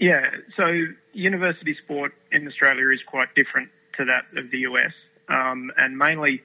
Yeah, 0.01 0.31
so 0.57 0.87
university 1.13 1.77
sport 1.85 2.15
in 2.31 2.49
Australia 2.49 2.89
is 2.89 3.03
quite 3.07 3.35
different 3.35 3.69
to 3.99 4.07
that 4.07 4.25
of 4.35 4.51
the 4.51 4.61
US, 4.61 4.93
um, 5.29 5.71
and 5.77 5.99
mainly 5.99 6.41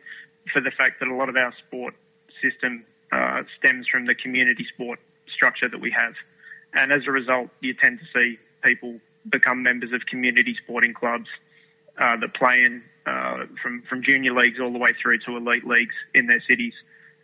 for 0.51 0.59
the 0.59 0.71
fact 0.71 0.99
that 0.99 1.07
a 1.07 1.15
lot 1.15 1.29
of 1.29 1.37
our 1.37 1.53
sport 1.65 1.93
system 2.43 2.83
uh, 3.13 3.43
stems 3.57 3.87
from 3.87 4.07
the 4.07 4.15
community 4.15 4.67
sport 4.73 4.99
structure 5.33 5.69
that 5.69 5.79
we 5.79 5.91
have. 5.91 6.15
And 6.73 6.91
as 6.91 7.03
a 7.07 7.11
result, 7.11 7.47
you 7.61 7.73
tend 7.73 7.99
to 7.99 8.05
see 8.13 8.37
people 8.63 8.99
become 9.29 9.63
members 9.63 9.91
of 9.93 10.05
community 10.05 10.55
sporting 10.63 10.93
clubs 10.93 11.27
uh, 11.97 12.15
that 12.17 12.33
play 12.33 12.63
in 12.63 12.83
uh, 13.05 13.45
from 13.61 13.81
from 13.89 14.03
junior 14.03 14.33
leagues 14.33 14.59
all 14.59 14.71
the 14.71 14.77
way 14.77 14.93
through 15.01 15.17
to 15.19 15.37
elite 15.37 15.65
leagues 15.65 15.95
in 16.13 16.27
their 16.27 16.41
cities, 16.47 16.73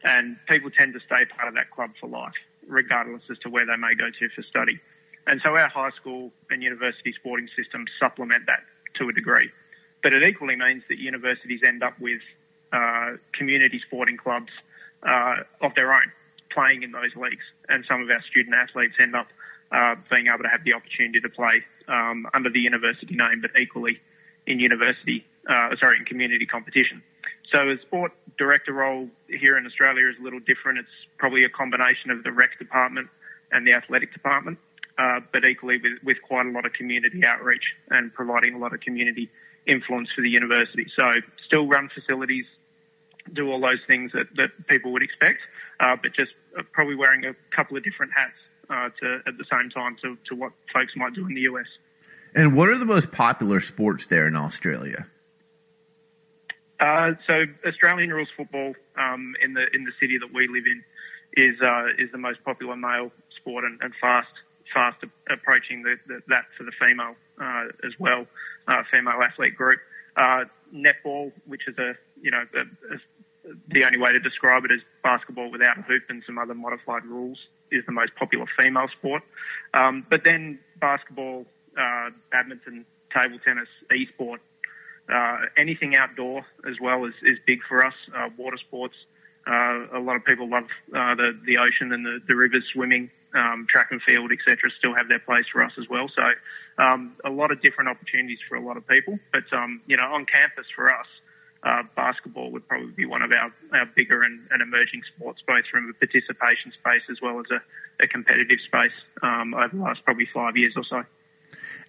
and 0.03 0.37
people 0.47 0.69
tend 0.71 0.93
to 0.93 0.99
stay 1.01 1.25
part 1.25 1.47
of 1.47 1.55
that 1.55 1.69
club 1.71 1.91
for 1.99 2.07
life, 2.07 2.33
regardless 2.67 3.21
as 3.29 3.37
to 3.39 3.49
where 3.49 3.65
they 3.65 3.77
may 3.77 3.93
go 3.93 4.09
to 4.09 4.29
for 4.29 4.41
study. 4.43 4.79
And 5.27 5.41
so 5.43 5.55
our 5.55 5.69
high 5.69 5.91
school 5.91 6.31
and 6.49 6.61
university 6.61 7.13
sporting 7.13 7.47
systems 7.55 7.89
supplement 7.99 8.45
that 8.47 8.61
to 8.95 9.09
a 9.09 9.13
degree, 9.13 9.49
but 10.01 10.13
it 10.13 10.23
equally 10.23 10.55
means 10.55 10.83
that 10.89 10.99
universities 10.99 11.61
end 11.65 11.83
up 11.83 11.99
with 11.99 12.21
uh, 12.71 13.11
community 13.33 13.79
sporting 13.85 14.17
clubs 14.17 14.51
uh, 15.03 15.35
of 15.61 15.75
their 15.75 15.93
own 15.93 16.11
playing 16.49 16.83
in 16.83 16.91
those 16.91 17.15
leagues, 17.15 17.43
and 17.69 17.83
some 17.89 18.01
of 18.01 18.09
our 18.09 18.21
student 18.29 18.55
athletes 18.55 18.95
end 18.99 19.15
up 19.15 19.27
uh, 19.73 19.95
being 20.09 20.27
able 20.27 20.43
to 20.43 20.49
have 20.49 20.63
the 20.63 20.73
opportunity 20.73 21.19
to 21.19 21.29
play 21.29 21.63
um, 21.87 22.27
under 22.33 22.49
the 22.49 22.59
university 22.59 23.15
name, 23.15 23.41
but 23.41 23.51
equally 23.59 23.99
in 24.45 24.59
university, 24.59 25.25
uh, 25.49 25.75
sorry, 25.79 25.97
in 25.97 26.05
community 26.05 26.45
competition. 26.45 27.01
So 27.51 27.69
a 27.69 27.77
sport 27.81 28.11
director 28.37 28.73
role 28.73 29.09
here 29.27 29.57
in 29.57 29.65
Australia 29.65 30.07
is 30.09 30.15
a 30.19 30.23
little 30.23 30.39
different. 30.39 30.79
It's 30.79 30.97
probably 31.17 31.43
a 31.43 31.49
combination 31.49 32.11
of 32.11 32.23
the 32.23 32.31
rec 32.31 32.57
department 32.59 33.09
and 33.51 33.67
the 33.67 33.73
athletic 33.73 34.13
department, 34.13 34.59
uh, 34.97 35.19
but 35.31 35.45
equally 35.45 35.77
with, 35.77 35.93
with 36.03 36.17
quite 36.21 36.45
a 36.45 36.49
lot 36.49 36.65
of 36.65 36.73
community 36.73 37.23
outreach 37.25 37.63
and 37.89 38.13
providing 38.13 38.53
a 38.55 38.57
lot 38.57 38.73
of 38.73 38.79
community 38.81 39.29
influence 39.65 40.09
for 40.15 40.21
the 40.21 40.29
university. 40.29 40.85
So 40.97 41.13
still 41.45 41.67
run 41.67 41.89
facilities, 41.93 42.45
do 43.31 43.51
all 43.51 43.61
those 43.61 43.81
things 43.87 44.11
that, 44.13 44.27
that 44.35 44.49
people 44.67 44.91
would 44.93 45.03
expect, 45.03 45.39
uh, 45.79 45.95
but 46.01 46.13
just 46.13 46.31
probably 46.73 46.95
wearing 46.95 47.25
a 47.25 47.33
couple 47.55 47.77
of 47.77 47.83
different 47.83 48.11
hats 48.15 48.37
uh, 48.73 48.89
to 48.99 49.19
at 49.27 49.37
the 49.37 49.45
same 49.51 49.69
time 49.69 49.95
to, 50.01 50.17
to 50.29 50.35
what 50.35 50.51
folks 50.73 50.93
might 50.95 51.13
do 51.13 51.27
in 51.27 51.35
the 51.35 51.41
US. 51.41 51.67
And 52.35 52.55
what 52.55 52.69
are 52.69 52.77
the 52.77 52.85
most 52.85 53.11
popular 53.11 53.59
sports 53.59 54.07
there 54.07 54.27
in 54.27 54.35
Australia? 54.35 55.07
Uh, 56.79 57.11
so 57.27 57.43
Australian 57.65 58.09
rules 58.09 58.29
football 58.35 58.73
um, 58.97 59.35
in 59.41 59.53
the 59.53 59.67
in 59.73 59.85
the 59.85 59.91
city 60.01 60.17
that 60.17 60.33
we 60.33 60.47
live 60.47 60.65
in 60.65 60.83
is 61.37 61.61
uh, 61.61 61.85
is 61.97 62.11
the 62.11 62.17
most 62.17 62.43
popular 62.43 62.75
male 62.75 63.11
sport 63.39 63.63
and, 63.63 63.79
and 63.81 63.93
fast 64.01 64.33
fast 64.73 64.97
approaching 65.29 65.83
the, 65.83 65.95
the, 66.07 66.19
that 66.27 66.45
for 66.57 66.63
the 66.63 66.71
female 66.81 67.15
uh, 67.39 67.65
as 67.85 67.93
well, 67.99 68.25
uh, 68.67 68.81
female 68.91 69.21
athlete 69.21 69.55
group. 69.55 69.79
Uh, 70.15 70.45
netball, 70.73 71.31
which 71.45 71.67
is 71.67 71.77
a 71.77 71.93
you 72.21 72.31
know 72.31 72.43
a, 72.55 72.61
a, 72.61 72.97
the 73.69 73.85
only 73.85 73.99
way 73.99 74.11
to 74.11 74.19
describe 74.19 74.65
it 74.65 74.71
is 74.71 74.81
basketball 75.03 75.51
without 75.51 75.77
a 75.77 75.81
hoop 75.83 76.03
and 76.09 76.23
some 76.25 76.37
other 76.37 76.53
modified 76.53 77.05
rules 77.05 77.37
is 77.73 77.83
the 77.85 77.91
most 77.91 78.13
popular 78.15 78.45
female 78.57 78.87
sport. 78.97 79.23
Um, 79.73 80.05
but 80.09 80.23
then 80.23 80.59
basketball, 80.79 81.45
uh, 81.77 82.09
badminton, 82.31 82.85
table 83.15 83.39
tennis, 83.45 83.69
e-sport 83.95 84.41
Uh, 85.09 85.37
anything 85.57 85.95
outdoor 85.95 86.45
as 86.65 86.75
well 86.79 87.03
is, 87.05 87.13
is 87.23 87.37
big 87.45 87.59
for 87.67 87.83
us. 87.85 87.93
Uh, 88.15 88.29
water 88.37 88.57
sports. 88.57 88.95
Uh, 89.45 89.99
a 89.99 89.99
lot 89.99 90.15
of 90.15 90.23
people 90.23 90.47
love 90.49 90.63
uh, 90.95 91.13
the 91.15 91.29
the 91.45 91.57
ocean 91.57 91.91
and 91.91 92.05
the, 92.05 92.19
the 92.29 92.35
rivers, 92.35 92.63
swimming, 92.73 93.11
um, 93.35 93.67
track 93.69 93.87
and 93.91 94.01
field, 94.07 94.31
etc. 94.31 94.55
Still 94.79 94.95
have 94.95 95.09
their 95.09 95.19
place 95.19 95.43
for 95.51 95.61
us 95.61 95.73
as 95.77 95.85
well. 95.89 96.07
So 96.15 96.23
um, 96.77 97.17
a 97.25 97.29
lot 97.29 97.51
of 97.51 97.61
different 97.61 97.89
opportunities 97.89 98.39
for 98.47 98.55
a 98.55 98.61
lot 98.61 98.77
of 98.77 98.87
people. 98.87 99.19
But 99.33 99.43
um, 99.51 99.81
you 99.87 99.97
know, 99.97 100.07
on 100.15 100.25
campus 100.25 100.67
for 100.73 100.89
us, 100.89 101.07
uh, 101.63 101.83
basketball 101.95 102.51
would 102.51 102.67
probably 102.67 102.91
be 102.91 103.05
one 103.05 103.21
of 103.23 103.31
our, 103.31 103.53
our 103.73 103.85
bigger 103.95 104.21
and, 104.21 104.41
and 104.51 104.61
emerging 104.61 105.01
sports, 105.15 105.41
both 105.47 105.63
from 105.71 105.89
a 105.89 105.93
participation 105.93 106.71
space 106.73 107.03
as 107.09 107.17
well 107.21 107.39
as 107.39 107.45
a, 107.51 108.03
a 108.03 108.07
competitive 108.07 108.59
space 108.65 108.91
um, 109.21 109.53
over 109.53 109.69
the 109.75 109.81
last 109.81 110.03
probably 110.03 110.27
five 110.33 110.57
years 110.57 110.73
or 110.75 110.83
so. 110.83 111.03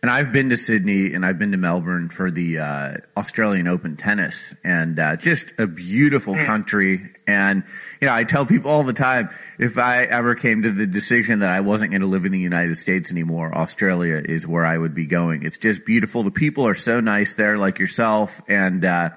And 0.02 0.10
I've 0.10 0.32
been 0.32 0.50
to 0.50 0.58
Sydney 0.58 1.14
and 1.14 1.24
I've 1.24 1.38
been 1.38 1.52
to 1.52 1.56
Melbourne 1.56 2.10
for 2.10 2.30
the 2.30 2.58
uh, 2.58 2.94
Australian 3.16 3.66
Open 3.66 3.96
tennis, 3.96 4.54
and 4.62 4.98
uh, 4.98 5.16
just 5.16 5.54
a 5.58 5.66
beautiful 5.66 6.34
Mm. 6.34 6.44
country. 6.44 7.10
And 7.26 7.62
you 8.02 8.08
know, 8.08 8.14
I 8.14 8.24
tell 8.24 8.44
people 8.44 8.70
all 8.70 8.82
the 8.82 8.92
time, 8.92 9.30
if 9.58 9.78
I 9.78 10.02
ever 10.02 10.34
came 10.34 10.60
to 10.62 10.70
the 10.72 10.86
decision 10.86 11.38
that 11.38 11.48
I 11.48 11.60
wasn't 11.60 11.92
going 11.92 12.02
to 12.02 12.06
live 12.06 12.26
in 12.26 12.32
the 12.32 12.38
United 12.38 12.76
States 12.76 13.10
anymore, 13.10 13.56
Australia 13.56 14.20
is 14.22 14.46
where 14.46 14.66
I 14.66 14.76
would 14.76 14.94
be 14.94 15.06
going. 15.06 15.42
It's 15.42 15.56
just 15.56 15.86
beautiful. 15.86 16.22
The 16.22 16.30
people 16.30 16.66
are 16.68 16.74
so 16.74 17.00
nice 17.00 17.32
there, 17.32 17.56
like 17.56 17.78
yourself, 17.78 18.42
and 18.46 18.84
uh, 18.84 19.10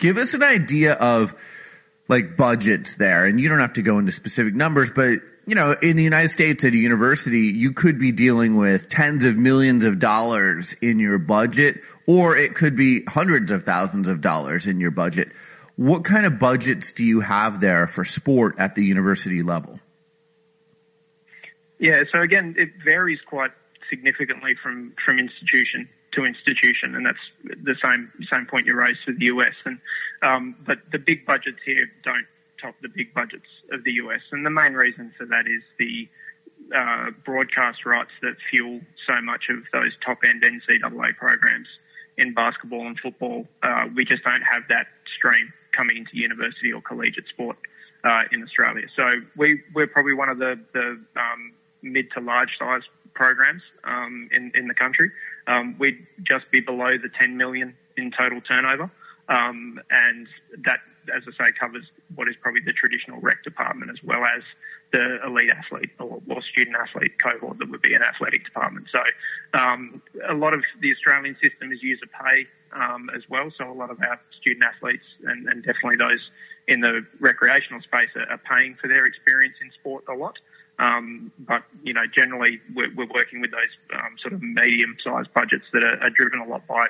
give 0.00 0.16
us 0.18 0.34
an 0.34 0.42
idea 0.42 0.94
of 0.94 1.34
like 2.08 2.36
budgets 2.36 2.96
there. 2.96 3.24
And 3.24 3.40
you 3.40 3.48
don't 3.48 3.60
have 3.60 3.74
to 3.74 3.82
go 3.82 3.98
into 3.98 4.10
specific 4.10 4.54
numbers, 4.54 4.90
but 4.90 5.20
you 5.46 5.54
know, 5.54 5.74
in 5.82 5.96
the 5.96 6.02
United 6.02 6.28
States 6.28 6.64
at 6.64 6.74
a 6.74 6.76
university, 6.76 7.46
you 7.46 7.72
could 7.72 7.98
be 7.98 8.12
dealing 8.12 8.56
with 8.56 8.88
tens 8.88 9.24
of 9.24 9.36
millions 9.36 9.84
of 9.84 9.98
dollars 9.98 10.74
in 10.82 10.98
your 10.98 11.18
budget, 11.18 11.80
or 12.06 12.36
it 12.36 12.54
could 12.54 12.76
be 12.76 13.04
hundreds 13.04 13.50
of 13.50 13.62
thousands 13.62 14.06
of 14.08 14.20
dollars 14.20 14.66
in 14.66 14.80
your 14.80 14.90
budget. 14.90 15.32
What 15.76 16.04
kind 16.04 16.26
of 16.26 16.38
budgets 16.38 16.92
do 16.92 17.04
you 17.04 17.20
have 17.20 17.60
there 17.60 17.86
for 17.86 18.04
sport 18.04 18.56
at 18.58 18.74
the 18.74 18.84
university 18.84 19.42
level? 19.42 19.80
Yeah, 21.78 22.02
so 22.12 22.20
again, 22.20 22.54
it 22.58 22.70
varies 22.84 23.20
quite 23.26 23.52
significantly 23.88 24.54
from, 24.62 24.92
from 25.04 25.18
institution 25.18 25.88
to 26.12 26.24
institution, 26.24 26.94
and 26.94 27.06
that's 27.06 27.18
the 27.44 27.76
same 27.82 28.10
same 28.32 28.46
point 28.46 28.66
you 28.66 28.74
raised 28.74 28.98
for 29.04 29.12
the 29.12 29.26
US. 29.26 29.54
And 29.64 29.78
um, 30.22 30.56
but 30.66 30.78
the 30.92 30.98
big 30.98 31.26
budgets 31.26 31.58
here 31.64 31.90
don't 32.04 32.26
top 32.60 32.74
the 32.82 32.88
big 32.88 33.14
budgets 33.14 33.46
of 33.72 33.84
the 33.84 33.92
US, 33.92 34.20
and 34.32 34.44
the 34.44 34.50
main 34.50 34.74
reason 34.74 35.12
for 35.16 35.26
that 35.26 35.46
is 35.46 35.62
the 35.78 36.08
uh, 36.74 37.10
broadcast 37.24 37.84
rights 37.84 38.10
that 38.22 38.36
fuel 38.50 38.80
so 39.08 39.20
much 39.22 39.44
of 39.50 39.58
those 39.72 39.92
top 40.04 40.18
end 40.24 40.42
NCAA 40.42 41.16
programs 41.16 41.68
in 42.16 42.34
basketball 42.34 42.86
and 42.86 42.98
football. 43.00 43.46
Uh, 43.62 43.86
we 43.94 44.04
just 44.04 44.22
don't 44.24 44.42
have 44.42 44.62
that 44.68 44.86
stream 45.16 45.52
coming 45.72 45.96
into 45.96 46.10
university 46.12 46.72
or 46.72 46.82
collegiate 46.82 47.26
sport 47.28 47.56
uh, 48.04 48.24
in 48.32 48.42
Australia. 48.42 48.86
So 48.96 49.16
we 49.36 49.62
we're 49.74 49.86
probably 49.86 50.14
one 50.14 50.28
of 50.28 50.38
the 50.38 50.60
the 50.72 51.00
um, 51.16 51.52
mid 51.82 52.10
to 52.12 52.20
large 52.20 52.50
size 52.58 52.82
programs 53.14 53.62
um, 53.84 54.28
in 54.32 54.52
in 54.54 54.68
the 54.68 54.74
country. 54.74 55.10
Um, 55.46 55.76
we'd 55.78 56.06
just 56.22 56.50
be 56.50 56.60
below 56.60 56.98
the 56.98 57.10
10 57.18 57.36
million 57.36 57.74
in 57.96 58.10
total 58.10 58.40
turnover, 58.40 58.90
um, 59.28 59.80
and 59.90 60.26
that, 60.64 60.80
as 61.14 61.22
I 61.26 61.46
say, 61.46 61.52
covers 61.58 61.84
what 62.14 62.28
is 62.28 62.34
probably 62.40 62.62
the 62.64 62.72
traditional 62.72 63.20
rec 63.20 63.42
department 63.42 63.90
as 63.90 64.02
well 64.02 64.24
as 64.24 64.42
the 64.92 65.24
elite 65.24 65.50
athlete 65.50 65.90
or, 65.98 66.20
or 66.28 66.42
student 66.42 66.76
athlete 66.76 67.12
cohort 67.22 67.58
that 67.58 67.70
would 67.70 67.82
be 67.82 67.94
an 67.94 68.02
athletic 68.02 68.44
department. 68.44 68.86
So 68.92 69.02
um, 69.58 70.02
a 70.28 70.34
lot 70.34 70.54
of 70.54 70.62
the 70.80 70.92
Australian 70.92 71.36
system 71.42 71.72
is 71.72 71.82
user 71.82 72.06
pay 72.06 72.46
um, 72.72 73.10
as 73.14 73.22
well. 73.28 73.52
So 73.56 73.70
a 73.70 73.72
lot 73.72 73.90
of 73.90 73.98
our 74.02 74.20
student 74.40 74.64
athletes 74.64 75.04
and, 75.24 75.46
and 75.48 75.64
definitely 75.64 75.96
those 75.96 76.30
in 76.68 76.80
the 76.80 77.06
recreational 77.20 77.80
space 77.82 78.08
are, 78.16 78.28
are 78.30 78.40
paying 78.50 78.76
for 78.80 78.88
their 78.88 79.06
experience 79.06 79.54
in 79.62 79.70
sport 79.72 80.04
a 80.08 80.14
lot. 80.14 80.36
Um, 80.80 81.30
but 81.38 81.62
you 81.82 81.92
know, 81.92 82.06
generally 82.06 82.58
we're, 82.74 82.92
we're 82.96 83.12
working 83.14 83.42
with 83.42 83.50
those 83.50 83.68
um, 83.92 84.16
sort 84.18 84.32
of 84.32 84.42
medium-sized 84.42 85.32
budgets 85.34 85.66
that 85.74 85.84
are, 85.84 86.02
are 86.02 86.10
driven 86.10 86.40
a 86.40 86.46
lot 86.46 86.66
by 86.66 86.88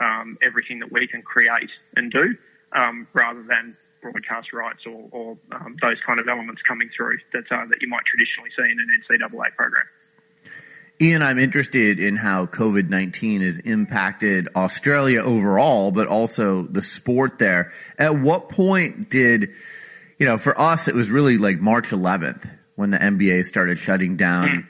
um, 0.00 0.38
everything 0.40 0.78
that 0.78 0.92
we 0.92 1.08
can 1.08 1.22
create 1.22 1.70
and 1.96 2.12
do, 2.12 2.36
um, 2.72 3.08
rather 3.12 3.42
than 3.42 3.76
broadcast 4.00 4.52
rights 4.52 4.86
or, 4.86 5.08
or 5.10 5.38
um, 5.52 5.76
those 5.82 5.96
kind 6.06 6.20
of 6.20 6.28
elements 6.28 6.62
coming 6.62 6.88
through 6.96 7.18
that 7.32 7.44
uh, 7.50 7.66
that 7.66 7.82
you 7.82 7.88
might 7.88 8.04
traditionally 8.04 8.50
see 8.56 8.70
in 8.70 8.78
an 8.78 9.02
NCAA 9.10 9.54
program. 9.56 9.84
Ian, 11.00 11.22
I'm 11.22 11.40
interested 11.40 11.98
in 11.98 12.14
how 12.14 12.46
COVID-19 12.46 13.42
has 13.42 13.58
impacted 13.58 14.50
Australia 14.54 15.20
overall, 15.20 15.90
but 15.90 16.06
also 16.06 16.62
the 16.62 16.82
sport 16.82 17.38
there. 17.38 17.72
At 17.98 18.20
what 18.20 18.50
point 18.50 19.10
did, 19.10 19.50
you 20.20 20.26
know, 20.26 20.38
for 20.38 20.60
us, 20.60 20.86
it 20.86 20.94
was 20.94 21.10
really 21.10 21.38
like 21.38 21.58
March 21.58 21.88
11th 21.88 22.48
when 22.74 22.90
the 22.90 22.98
NBA 22.98 23.44
started 23.44 23.78
shutting 23.78 24.16
down. 24.16 24.66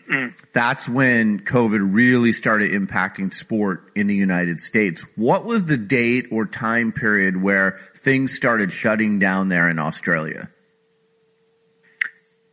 That's 0.53 0.89
when 0.89 1.41
COVID 1.41 1.95
really 1.95 2.33
started 2.33 2.73
impacting 2.73 3.33
sport 3.33 3.91
in 3.95 4.07
the 4.07 4.15
United 4.15 4.61
States. 4.61 5.05
What 5.17 5.45
was 5.45 5.65
the 5.65 5.77
date 5.77 6.27
or 6.31 6.47
time 6.47 6.93
period 6.93 7.41
where 7.41 7.79
things 7.97 8.35
started 8.35 8.73
shutting 8.73 9.19
down 9.19 9.49
there 9.49 9.71
in 9.71 9.79
Australia? 9.79 10.51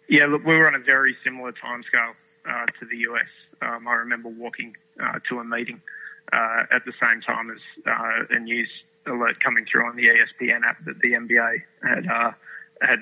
Yeah, 0.08 0.26
look, 0.26 0.44
we 0.44 0.56
were 0.56 0.68
on 0.68 0.76
a 0.76 0.80
very 0.80 1.16
similar 1.24 1.52
timescale 1.52 2.14
uh, 2.46 2.66
to 2.80 2.86
the 2.90 2.98
US. 3.10 3.28
Um, 3.62 3.88
I 3.88 3.96
remember 3.96 4.30
walking 4.30 4.76
uh, 5.00 5.20
to 5.30 5.40
a 5.40 5.44
meeting 5.44 5.82
uh, 6.32 6.64
at 6.72 6.86
the 6.86 6.94
same 7.02 7.22
time 7.22 7.52
as 7.52 7.60
uh, 7.86 8.36
a 8.36 8.40
news 8.40 8.70
alert 9.06 9.40
coming 9.40 9.66
through 9.72 9.88
on 9.88 9.96
the 9.96 10.08
ESPN 10.08 10.64
app 10.64 10.84
that 10.86 11.00
the 11.02 11.12
NBA 11.14 11.62
had 11.84 12.08
uh, 12.08 12.32
had 12.82 13.00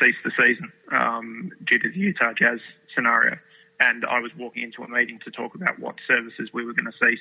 ceased 0.00 0.18
the 0.24 0.32
season 0.38 0.72
um, 0.92 1.50
due 1.66 1.78
to 1.78 1.88
the 1.90 1.98
Utah 1.98 2.32
Jazz 2.32 2.60
scenario. 2.94 3.38
And 3.78 4.04
I 4.06 4.20
was 4.20 4.30
walking 4.38 4.62
into 4.62 4.82
a 4.82 4.88
meeting 4.88 5.18
to 5.24 5.30
talk 5.30 5.54
about 5.54 5.78
what 5.78 5.96
services 6.08 6.48
we 6.52 6.64
were 6.64 6.72
going 6.72 6.90
to 6.90 7.06
cease 7.06 7.20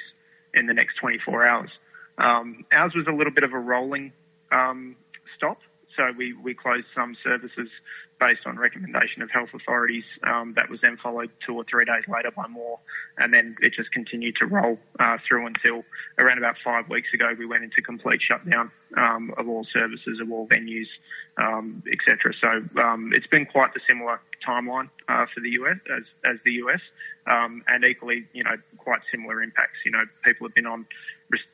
in 0.54 0.68
the 0.68 0.74
next 0.74 0.96
24 0.96 1.46
hours. 1.46 1.70
Um, 2.18 2.66
ours 2.72 2.94
was 2.96 3.08
a 3.08 3.12
little 3.12 3.34
bit 3.34 3.44
of 3.44 3.52
a 3.52 3.60
rolling 3.60 4.14
um, 4.52 4.96
stop. 5.36 5.60
So 5.98 6.12
we, 6.18 6.34
we 6.34 6.54
closed 6.54 6.86
some 6.96 7.16
services 7.24 7.70
based 8.20 8.42
on 8.46 8.58
recommendation 8.58 9.22
of 9.22 9.30
health 9.32 9.50
authorities. 9.54 10.04
Um, 10.24 10.54
that 10.56 10.70
was 10.70 10.80
then 10.82 10.98
followed 11.02 11.30
two 11.46 11.56
or 11.56 11.66
three 11.70 11.86
days 11.86 12.04
later 12.08 12.32
by 12.32 12.48
more, 12.48 12.80
and 13.18 13.34
then 13.34 13.56
it 13.62 13.74
just 13.74 13.92
continued 13.92 14.36
to 14.40 14.48
roll 14.48 14.80
uh, 15.00 15.18
through 15.28 15.48
until 15.48 15.84
around 16.18 16.38
about 16.38 16.56
five 16.64 16.90
weeks 16.90 17.10
ago 17.14 17.32
we 17.38 17.46
went 17.46 17.64
into 17.64 17.82
complete 17.82 18.22
shutdown 18.22 18.72
um, 18.98 19.34
of 19.38 19.48
all 19.48 19.66
services, 19.74 20.20
of 20.22 20.32
all 20.32 20.48
venues, 20.48 20.88
um, 21.38 21.84
etc. 21.92 22.34
So 22.42 22.82
um, 22.82 23.12
it's 23.14 23.28
been 23.28 23.46
quite 23.46 23.72
a 23.76 23.80
similar 23.90 24.22
timeline 24.48 24.90
uh, 25.10 25.26
for 25.34 25.42
the 25.42 25.50
US 25.62 25.78
as, 25.96 26.04
as 26.24 26.38
the 26.46 26.54
US, 26.54 26.82
um, 27.28 27.64
and 27.68 27.84
equally, 27.84 28.26
you 28.34 28.44
know, 28.44 28.56
quite 28.78 29.02
similar 29.12 29.42
impacts. 29.42 29.80
You 29.86 29.92
know, 29.92 30.04
people 30.24 30.48
have 30.48 30.56
been 30.56 30.68
on 30.68 30.86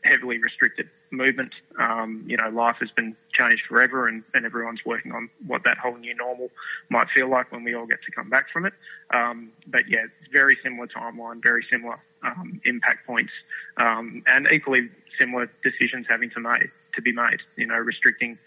heavily 0.03 0.37
restricted 0.37 0.89
movement. 1.11 1.53
Um, 1.79 2.23
you 2.27 2.37
know, 2.37 2.49
life 2.49 2.77
has 2.79 2.89
been 2.91 3.15
changed 3.37 3.63
forever, 3.67 4.07
and, 4.07 4.23
and 4.33 4.45
everyone's 4.45 4.81
working 4.85 5.11
on 5.11 5.29
what 5.45 5.63
that 5.65 5.77
whole 5.77 5.97
new 5.97 6.15
normal 6.15 6.49
might 6.89 7.07
feel 7.15 7.29
like 7.29 7.51
when 7.51 7.63
we 7.63 7.73
all 7.73 7.85
get 7.85 7.99
to 8.03 8.11
come 8.11 8.29
back 8.29 8.49
from 8.51 8.65
it. 8.65 8.73
Um, 9.13 9.51
but 9.67 9.83
yeah, 9.87 10.05
very 10.31 10.57
similar 10.63 10.87
timeline, 10.87 11.41
very 11.41 11.65
similar 11.71 11.99
um, 12.23 12.61
impact 12.65 13.05
points, 13.05 13.31
um, 13.77 14.23
and 14.27 14.47
equally 14.51 14.89
similar 15.19 15.49
decisions 15.63 16.05
having 16.09 16.29
to 16.31 16.39
made 16.39 16.69
to 16.95 17.01
be 17.01 17.11
made. 17.11 17.39
You 17.55 17.67
know, 17.67 17.77
restricting 17.77 18.37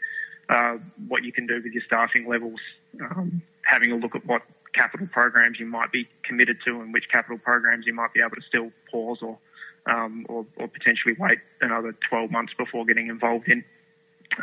uh, 0.49 0.77
what 1.09 1.25
you 1.25 1.33
can 1.33 1.47
do 1.47 1.57
with 1.63 1.73
your 1.73 1.83
staffing 1.87 2.29
levels, 2.29 2.61
um, 3.01 3.43
having 3.65 3.93
a 3.93 3.97
look 3.97 4.15
at 4.15 4.27
what 4.27 4.43
capital 4.75 5.07
programs 5.07 5.59
you 5.59 5.67
might 5.67 5.93
be 5.93 6.07
committed 6.25 6.59
to 6.67 6.81
and 6.81 6.93
which 6.93 7.09
capital 7.11 7.39
programs 7.39 7.87
you 7.87 7.95
might 7.95 8.13
be 8.13 8.21
able 8.21 8.37
to 8.37 8.43
still 8.43 8.71
pause 8.91 9.19
or 9.23 9.39
um, 9.87 10.27
or, 10.29 10.47
or 10.57 10.69
potentially 10.69 11.15
wait 11.19 11.39
another 11.61 11.95
12 12.09 12.31
months 12.31 12.53
before 12.57 12.85
getting 12.85 13.09
involved 13.09 13.49
in. 13.49 13.65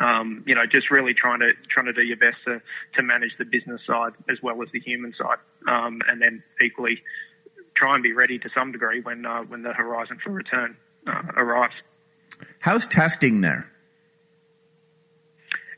Um, 0.00 0.42
you 0.46 0.54
know, 0.54 0.64
just 0.64 0.90
really 0.90 1.12
trying 1.12 1.40
to 1.40 1.52
trying 1.68 1.86
to 1.86 1.92
do 1.92 2.02
your 2.02 2.16
best 2.16 2.36
to, 2.46 2.62
to 2.96 3.02
manage 3.02 3.32
the 3.38 3.44
business 3.44 3.80
side 3.86 4.12
as 4.30 4.38
well 4.42 4.62
as 4.62 4.68
the 4.72 4.80
human 4.80 5.12
side, 5.12 5.36
um, 5.66 6.00
and 6.08 6.22
then 6.22 6.42
equally 6.62 7.02
try 7.74 7.94
and 7.94 8.02
be 8.02 8.12
ready 8.12 8.38
to 8.38 8.48
some 8.56 8.72
degree 8.72 9.00
when 9.00 9.26
uh, 9.26 9.42
when 9.42 9.62
the 9.62 9.72
horizon 9.72 10.18
for 10.22 10.30
return 10.30 10.76
uh, 11.06 11.22
arrives. 11.36 11.74
How's 12.60 12.86
testing 12.86 13.42
there? 13.42 13.70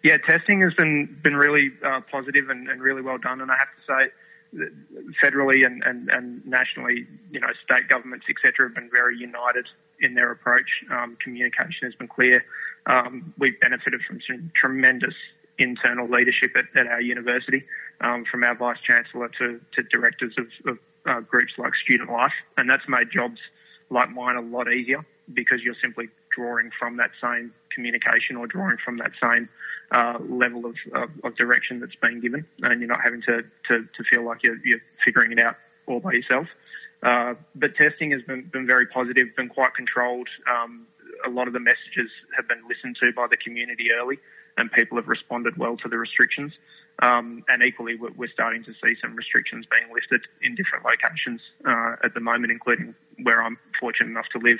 Yeah, 0.04 0.18
testing 0.18 0.60
has 0.60 0.74
been 0.74 1.18
been 1.22 1.34
really 1.34 1.72
uh, 1.82 2.02
positive 2.12 2.50
and, 2.50 2.68
and 2.68 2.80
really 2.80 3.02
well 3.02 3.18
done, 3.18 3.40
and 3.40 3.50
I 3.50 3.56
have 3.56 3.68
to 3.68 3.82
say 4.04 4.12
federally 5.22 5.66
and, 5.66 5.82
and, 5.84 6.09
and 6.11 6.44
nationally, 6.46 7.07
you 7.30 7.40
know, 7.40 7.48
state 7.64 7.88
governments, 7.88 8.26
etc., 8.28 8.68
have 8.68 8.74
been 8.74 8.90
very 8.92 9.16
united 9.16 9.66
in 10.00 10.14
their 10.14 10.30
approach. 10.30 10.84
Um, 10.90 11.16
communication 11.22 11.86
has 11.86 11.94
been 11.94 12.09
clear. 12.09 12.44
Um, 12.86 13.32
we've 13.38 13.59
benefited 13.61 14.00
from 14.07 14.20
some 14.28 14.50
tremendous 14.55 15.14
internal 15.59 16.09
leadership 16.09 16.57
at, 16.57 16.64
at 16.74 16.86
our 16.86 17.00
university, 17.00 17.64
um, 18.00 18.24
from 18.30 18.44
our 18.44 18.55
vice 18.55 18.78
chancellor 18.86 19.30
to, 19.38 19.61
to 19.72 19.82
directors 19.84 20.34
of, 20.38 20.46
of 20.66 20.78
uh, 21.07 21.20
groups 21.20 21.52
like 21.59 21.74
Student 21.74 22.11
Life, 22.11 22.32
and 22.57 22.68
that's 22.68 22.88
made 22.88 23.11
jobs 23.11 23.38
like 23.90 24.11
mine 24.11 24.36
a 24.36 24.40
lot 24.40 24.72
easier 24.72 25.05
because 25.32 25.62
you're 25.62 25.76
simply 25.82 26.08
drawing 26.30 26.70
from 26.78 26.96
that 26.98 27.10
same 27.22 27.52
communication 27.74 28.36
or 28.36 28.46
drawing 28.46 28.76
from 28.84 28.98
that 28.98 29.12
same 29.22 29.48
uh, 29.92 30.18
level 30.28 30.66
of, 30.66 30.74
of, 30.94 31.10
of, 31.24 31.36
direction 31.36 31.80
that's 31.80 31.94
being 32.02 32.20
given, 32.20 32.46
and 32.62 32.80
you're 32.80 32.88
not 32.88 33.00
having 33.02 33.22
to, 33.22 33.42
to, 33.68 33.78
to 33.96 34.04
feel 34.10 34.24
like 34.24 34.38
you're, 34.42 34.58
you're 34.64 34.80
figuring 35.04 35.32
it 35.32 35.38
out 35.38 35.56
all 35.86 36.00
by 36.00 36.12
yourself. 36.12 36.46
Uh, 37.02 37.34
but 37.54 37.74
testing 37.76 38.10
has 38.10 38.22
been, 38.22 38.48
been 38.52 38.66
very 38.66 38.86
positive, 38.86 39.28
been 39.36 39.48
quite 39.48 39.74
controlled. 39.74 40.28
Um, 40.50 40.86
a 41.26 41.30
lot 41.30 41.46
of 41.46 41.52
the 41.52 41.60
messages 41.60 42.10
have 42.36 42.48
been 42.48 42.62
listened 42.68 42.96
to 43.02 43.12
by 43.12 43.26
the 43.30 43.36
community 43.36 43.88
early, 43.92 44.18
and 44.56 44.70
people 44.72 44.96
have 44.96 45.08
responded 45.08 45.56
well 45.56 45.76
to 45.78 45.88
the 45.88 45.98
restrictions. 45.98 46.52
Um, 47.01 47.45
and 47.49 47.62
equally, 47.62 47.97
we're, 47.97 48.12
we're, 48.12 48.28
starting 48.28 48.62
to 48.64 48.72
see 48.72 48.95
some 49.03 49.16
restrictions 49.16 49.66
being 49.70 49.92
lifted 49.92 50.22
in 50.42 50.55
different 50.55 50.84
locations 50.84 51.40
uh, 51.66 51.97
at 52.05 52.14
the 52.14 52.20
moment, 52.20 52.53
including 52.53 52.95
where 53.22 53.42
I'm 53.42 53.59
fortunate 53.80 54.11
enough 54.11 54.26
to 54.32 54.38
live. 54.38 54.59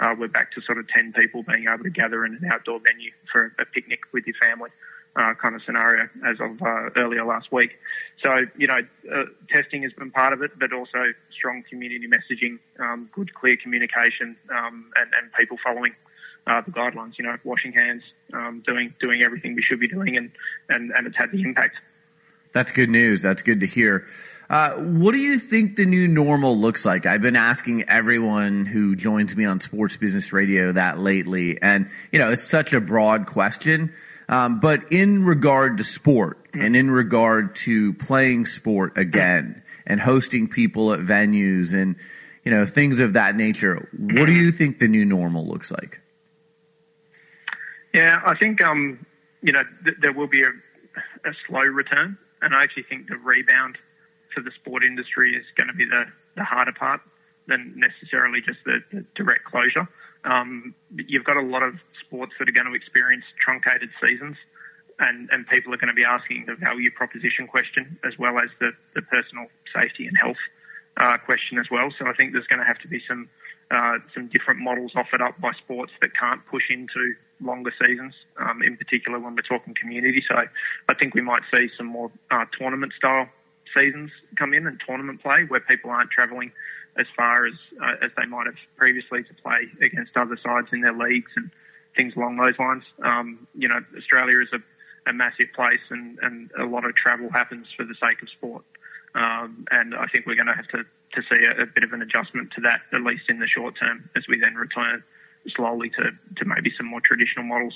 Uh, 0.00 0.14
we're 0.18 0.28
back 0.28 0.52
to 0.52 0.60
sort 0.62 0.78
of 0.78 0.88
10 0.88 1.12
people 1.12 1.44
being 1.44 1.66
able 1.72 1.84
to 1.84 1.90
gather 1.90 2.24
in 2.24 2.34
an 2.34 2.50
outdoor 2.50 2.80
venue 2.80 3.12
for 3.32 3.54
a 3.58 3.64
picnic 3.64 4.00
with 4.12 4.26
your 4.26 4.36
family. 4.40 4.70
Uh, 5.14 5.32
kind 5.32 5.54
of 5.54 5.62
scenario 5.64 6.06
as 6.26 6.36
of 6.40 6.60
uh, 6.60 6.90
earlier 6.96 7.24
last 7.24 7.50
week. 7.50 7.78
So, 8.22 8.44
you 8.58 8.66
know, 8.66 8.80
uh, 9.10 9.22
testing 9.48 9.82
has 9.84 9.92
been 9.94 10.10
part 10.10 10.34
of 10.34 10.42
it, 10.42 10.50
but 10.58 10.74
also 10.74 11.14
strong 11.34 11.64
community 11.70 12.06
messaging, 12.06 12.58
um, 12.78 13.08
good, 13.14 13.32
clear 13.32 13.56
communication, 13.56 14.36
um, 14.54 14.90
and, 14.94 15.10
and 15.16 15.32
people 15.32 15.56
following 15.64 15.94
uh, 16.46 16.60
the 16.62 16.70
guidelines. 16.70 17.18
You 17.18 17.24
know, 17.24 17.36
washing 17.44 17.72
hands, 17.72 18.02
um, 18.32 18.62
doing 18.66 18.94
doing 19.00 19.22
everything 19.22 19.54
we 19.54 19.62
should 19.62 19.80
be 19.80 19.88
doing, 19.88 20.16
and, 20.16 20.30
and 20.68 20.92
and 20.96 21.06
it's 21.06 21.16
had 21.16 21.30
the 21.30 21.42
impact. 21.42 21.76
That's 22.52 22.72
good 22.72 22.90
news. 22.90 23.22
That's 23.22 23.42
good 23.42 23.60
to 23.60 23.66
hear. 23.66 24.06
Uh, 24.48 24.70
what 24.74 25.12
do 25.12 25.18
you 25.18 25.38
think 25.38 25.74
the 25.74 25.86
new 25.86 26.06
normal 26.06 26.56
looks 26.56 26.84
like? 26.84 27.04
I've 27.04 27.20
been 27.20 27.36
asking 27.36 27.88
everyone 27.88 28.64
who 28.64 28.94
joins 28.94 29.36
me 29.36 29.44
on 29.44 29.60
Sports 29.60 29.96
Business 29.96 30.32
Radio 30.32 30.72
that 30.72 30.98
lately, 30.98 31.60
and 31.60 31.90
you 32.12 32.18
know, 32.18 32.30
it's 32.30 32.48
such 32.48 32.72
a 32.72 32.80
broad 32.80 33.26
question. 33.26 33.92
Um, 34.28 34.60
but 34.60 34.92
in 34.92 35.24
regard 35.24 35.78
to 35.78 35.84
sport 35.84 36.38
and 36.52 36.74
in 36.74 36.90
regard 36.90 37.54
to 37.56 37.92
playing 37.94 38.46
sport 38.46 38.98
again 38.98 39.62
and 39.86 40.00
hosting 40.00 40.48
people 40.48 40.92
at 40.92 41.00
venues 41.00 41.72
and 41.72 41.94
you 42.44 42.50
know 42.50 42.66
things 42.66 43.00
of 43.00 43.12
that 43.14 43.36
nature, 43.36 43.88
what 43.96 44.26
do 44.26 44.32
you 44.32 44.50
think 44.52 44.78
the 44.78 44.88
new 44.88 45.04
normal 45.04 45.46
looks 45.46 45.70
like? 45.70 46.00
Yeah, 47.96 48.20
I 48.26 48.36
think 48.36 48.60
um, 48.60 49.06
you 49.40 49.52
know 49.52 49.62
th- 49.84 49.96
there 50.02 50.12
will 50.12 50.26
be 50.26 50.42
a, 50.42 50.50
a, 51.24 51.32
slow 51.48 51.62
return, 51.62 52.18
and 52.42 52.54
I 52.54 52.62
actually 52.62 52.82
think 52.82 53.08
the 53.08 53.16
rebound 53.16 53.78
for 54.34 54.42
the 54.42 54.50
sport 54.50 54.84
industry 54.84 55.34
is 55.34 55.46
going 55.56 55.68
to 55.68 55.72
be 55.72 55.86
the, 55.86 56.04
the 56.36 56.44
harder 56.44 56.74
part 56.74 57.00
than 57.48 57.72
necessarily 57.74 58.42
just 58.42 58.58
the, 58.66 58.80
the 58.92 59.02
direct 59.14 59.44
closure. 59.44 59.88
Um, 60.24 60.74
you've 61.08 61.24
got 61.24 61.38
a 61.38 61.42
lot 61.42 61.62
of 61.62 61.76
sports 62.04 62.34
that 62.38 62.50
are 62.50 62.52
going 62.52 62.66
to 62.66 62.74
experience 62.74 63.24
truncated 63.40 63.88
seasons, 64.04 64.36
and, 64.98 65.30
and 65.32 65.46
people 65.46 65.72
are 65.72 65.78
going 65.78 65.88
to 65.88 65.94
be 65.94 66.04
asking 66.04 66.44
the 66.46 66.54
value 66.54 66.90
proposition 66.90 67.46
question 67.46 67.98
as 68.04 68.12
well 68.18 68.38
as 68.38 68.50
the, 68.60 68.72
the 68.94 69.00
personal 69.00 69.46
safety 69.74 70.06
and 70.06 70.18
health 70.18 70.36
uh, 70.98 71.16
question 71.16 71.58
as 71.58 71.70
well. 71.70 71.88
So 71.98 72.04
I 72.04 72.12
think 72.12 72.34
there's 72.34 72.46
going 72.46 72.60
to 72.60 72.66
have 72.66 72.78
to 72.80 72.88
be 72.88 73.00
some 73.08 73.30
uh, 73.70 73.98
some 74.14 74.28
different 74.28 74.60
models 74.60 74.92
offered 74.94 75.22
up 75.22 75.40
by 75.40 75.50
sports 75.64 75.92
that 76.00 76.14
can't 76.14 76.44
push 76.46 76.70
into 76.70 77.16
longer 77.40 77.72
seasons, 77.82 78.14
um, 78.38 78.62
in 78.62 78.76
particular 78.76 79.18
when 79.18 79.34
we're 79.34 79.42
talking 79.42 79.74
community. 79.74 80.24
So 80.30 80.44
I 80.88 80.94
think 80.94 81.14
we 81.14 81.22
might 81.22 81.42
see 81.52 81.68
some 81.76 81.86
more 81.86 82.10
uh, 82.30 82.44
tournament 82.58 82.92
style 82.96 83.28
seasons 83.76 84.10
come 84.36 84.54
in 84.54 84.66
and 84.66 84.80
tournament 84.86 85.22
play 85.22 85.44
where 85.48 85.60
people 85.60 85.90
aren't 85.90 86.10
travelling 86.10 86.52
as 86.96 87.06
far 87.16 87.46
as 87.46 87.54
uh, 87.82 87.94
as 88.00 88.10
they 88.16 88.26
might 88.26 88.46
have 88.46 88.54
previously 88.76 89.22
to 89.24 89.34
play 89.42 89.68
against 89.82 90.16
other 90.16 90.38
sides 90.42 90.68
in 90.72 90.80
their 90.80 90.94
leagues 90.94 91.30
and 91.36 91.50
things 91.96 92.14
along 92.16 92.36
those 92.36 92.58
lines. 92.58 92.84
Um, 93.02 93.46
you 93.54 93.68
know, 93.68 93.80
Australia 93.96 94.40
is 94.40 94.48
a, 94.52 95.10
a 95.10 95.12
massive 95.12 95.48
place 95.54 95.80
and, 95.90 96.18
and 96.22 96.50
a 96.58 96.64
lot 96.64 96.84
of 96.84 96.94
travel 96.94 97.30
happens 97.32 97.66
for 97.76 97.84
the 97.84 97.94
sake 98.02 98.22
of 98.22 98.28
sport. 98.30 98.64
Um, 99.14 99.66
and 99.70 99.94
I 99.94 100.06
think 100.06 100.26
we're 100.26 100.36
going 100.36 100.48
to 100.48 100.54
have 100.54 100.68
to, 100.68 100.84
to 100.84 101.22
see 101.30 101.44
a, 101.44 101.62
a, 101.62 101.66
bit 101.66 101.84
of 101.84 101.92
an 101.94 102.02
adjustment 102.02 102.52
to 102.56 102.60
that, 102.62 102.82
at 102.92 103.00
least 103.00 103.24
in 103.30 103.38
the 103.38 103.46
short 103.46 103.74
term, 103.80 104.10
as 104.14 104.24
we 104.28 104.38
then 104.38 104.54
return 104.56 105.02
slowly 105.54 105.90
to, 105.90 106.10
to 106.36 106.44
maybe 106.44 106.72
some 106.76 106.86
more 106.86 107.00
traditional 107.00 107.44
models. 107.44 107.74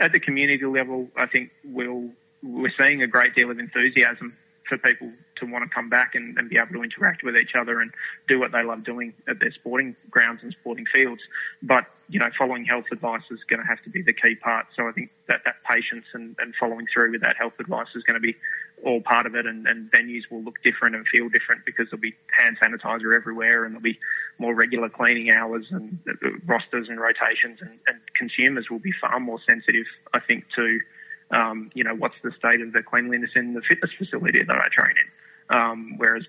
At 0.00 0.12
the 0.12 0.20
community 0.20 0.64
level, 0.64 1.08
I 1.16 1.26
think 1.26 1.50
we'll, 1.64 2.10
we're 2.42 2.72
seeing 2.78 3.02
a 3.02 3.06
great 3.06 3.34
deal 3.34 3.50
of 3.50 3.58
enthusiasm 3.58 4.36
for 4.68 4.78
people 4.78 5.10
to 5.36 5.46
want 5.46 5.64
to 5.64 5.74
come 5.74 5.88
back 5.88 6.14
and, 6.14 6.36
and, 6.38 6.50
be 6.50 6.58
able 6.58 6.72
to 6.72 6.82
interact 6.82 7.22
with 7.22 7.36
each 7.36 7.54
other 7.54 7.78
and 7.78 7.92
do 8.26 8.40
what 8.40 8.52
they 8.52 8.62
love 8.64 8.84
doing 8.84 9.14
at 9.28 9.38
their 9.38 9.52
sporting 9.52 9.94
grounds 10.10 10.40
and 10.42 10.54
sporting 10.60 10.84
fields. 10.92 11.22
But, 11.62 11.86
you 12.08 12.20
know, 12.20 12.28
following 12.38 12.64
health 12.64 12.84
advice 12.92 13.22
is 13.30 13.40
going 13.48 13.60
to 13.60 13.66
have 13.66 13.82
to 13.82 13.90
be 13.90 14.02
the 14.02 14.12
key 14.12 14.36
part. 14.36 14.66
So 14.78 14.88
I 14.88 14.92
think 14.92 15.10
that, 15.28 15.42
that 15.44 15.56
patience 15.68 16.06
and, 16.14 16.36
and 16.38 16.54
following 16.58 16.86
through 16.92 17.12
with 17.12 17.22
that 17.22 17.36
health 17.36 17.54
advice 17.58 17.88
is 17.94 18.02
going 18.04 18.14
to 18.14 18.20
be 18.20 18.36
all 18.84 19.00
part 19.00 19.26
of 19.26 19.34
it 19.34 19.46
and, 19.46 19.66
and 19.66 19.90
venues 19.90 20.22
will 20.30 20.42
look 20.42 20.62
different 20.62 20.94
and 20.94 21.06
feel 21.08 21.28
different 21.28 21.64
because 21.64 21.86
there'll 21.90 22.00
be 22.00 22.14
hand 22.30 22.58
sanitizer 22.62 23.14
everywhere 23.14 23.64
and 23.64 23.72
there'll 23.72 23.82
be 23.82 23.98
more 24.38 24.54
regular 24.54 24.88
cleaning 24.88 25.30
hours 25.30 25.66
and 25.70 25.98
rosters 26.44 26.88
and 26.88 27.00
rotations 27.00 27.58
and, 27.60 27.78
and 27.86 27.98
consumers 28.14 28.66
will 28.70 28.78
be 28.78 28.92
far 29.00 29.18
more 29.18 29.40
sensitive, 29.48 29.86
I 30.12 30.20
think, 30.20 30.44
to, 30.56 30.78
um, 31.30 31.70
you 31.74 31.82
know, 31.82 31.94
what's 31.94 32.16
the 32.22 32.32
state 32.38 32.60
of 32.60 32.72
the 32.72 32.82
cleanliness 32.82 33.30
in 33.34 33.54
the 33.54 33.62
fitness 33.62 33.90
facility 33.98 34.42
that 34.42 34.56
I 34.56 34.68
train 34.70 34.94
in. 34.96 35.56
Um, 35.56 35.94
whereas 35.96 36.24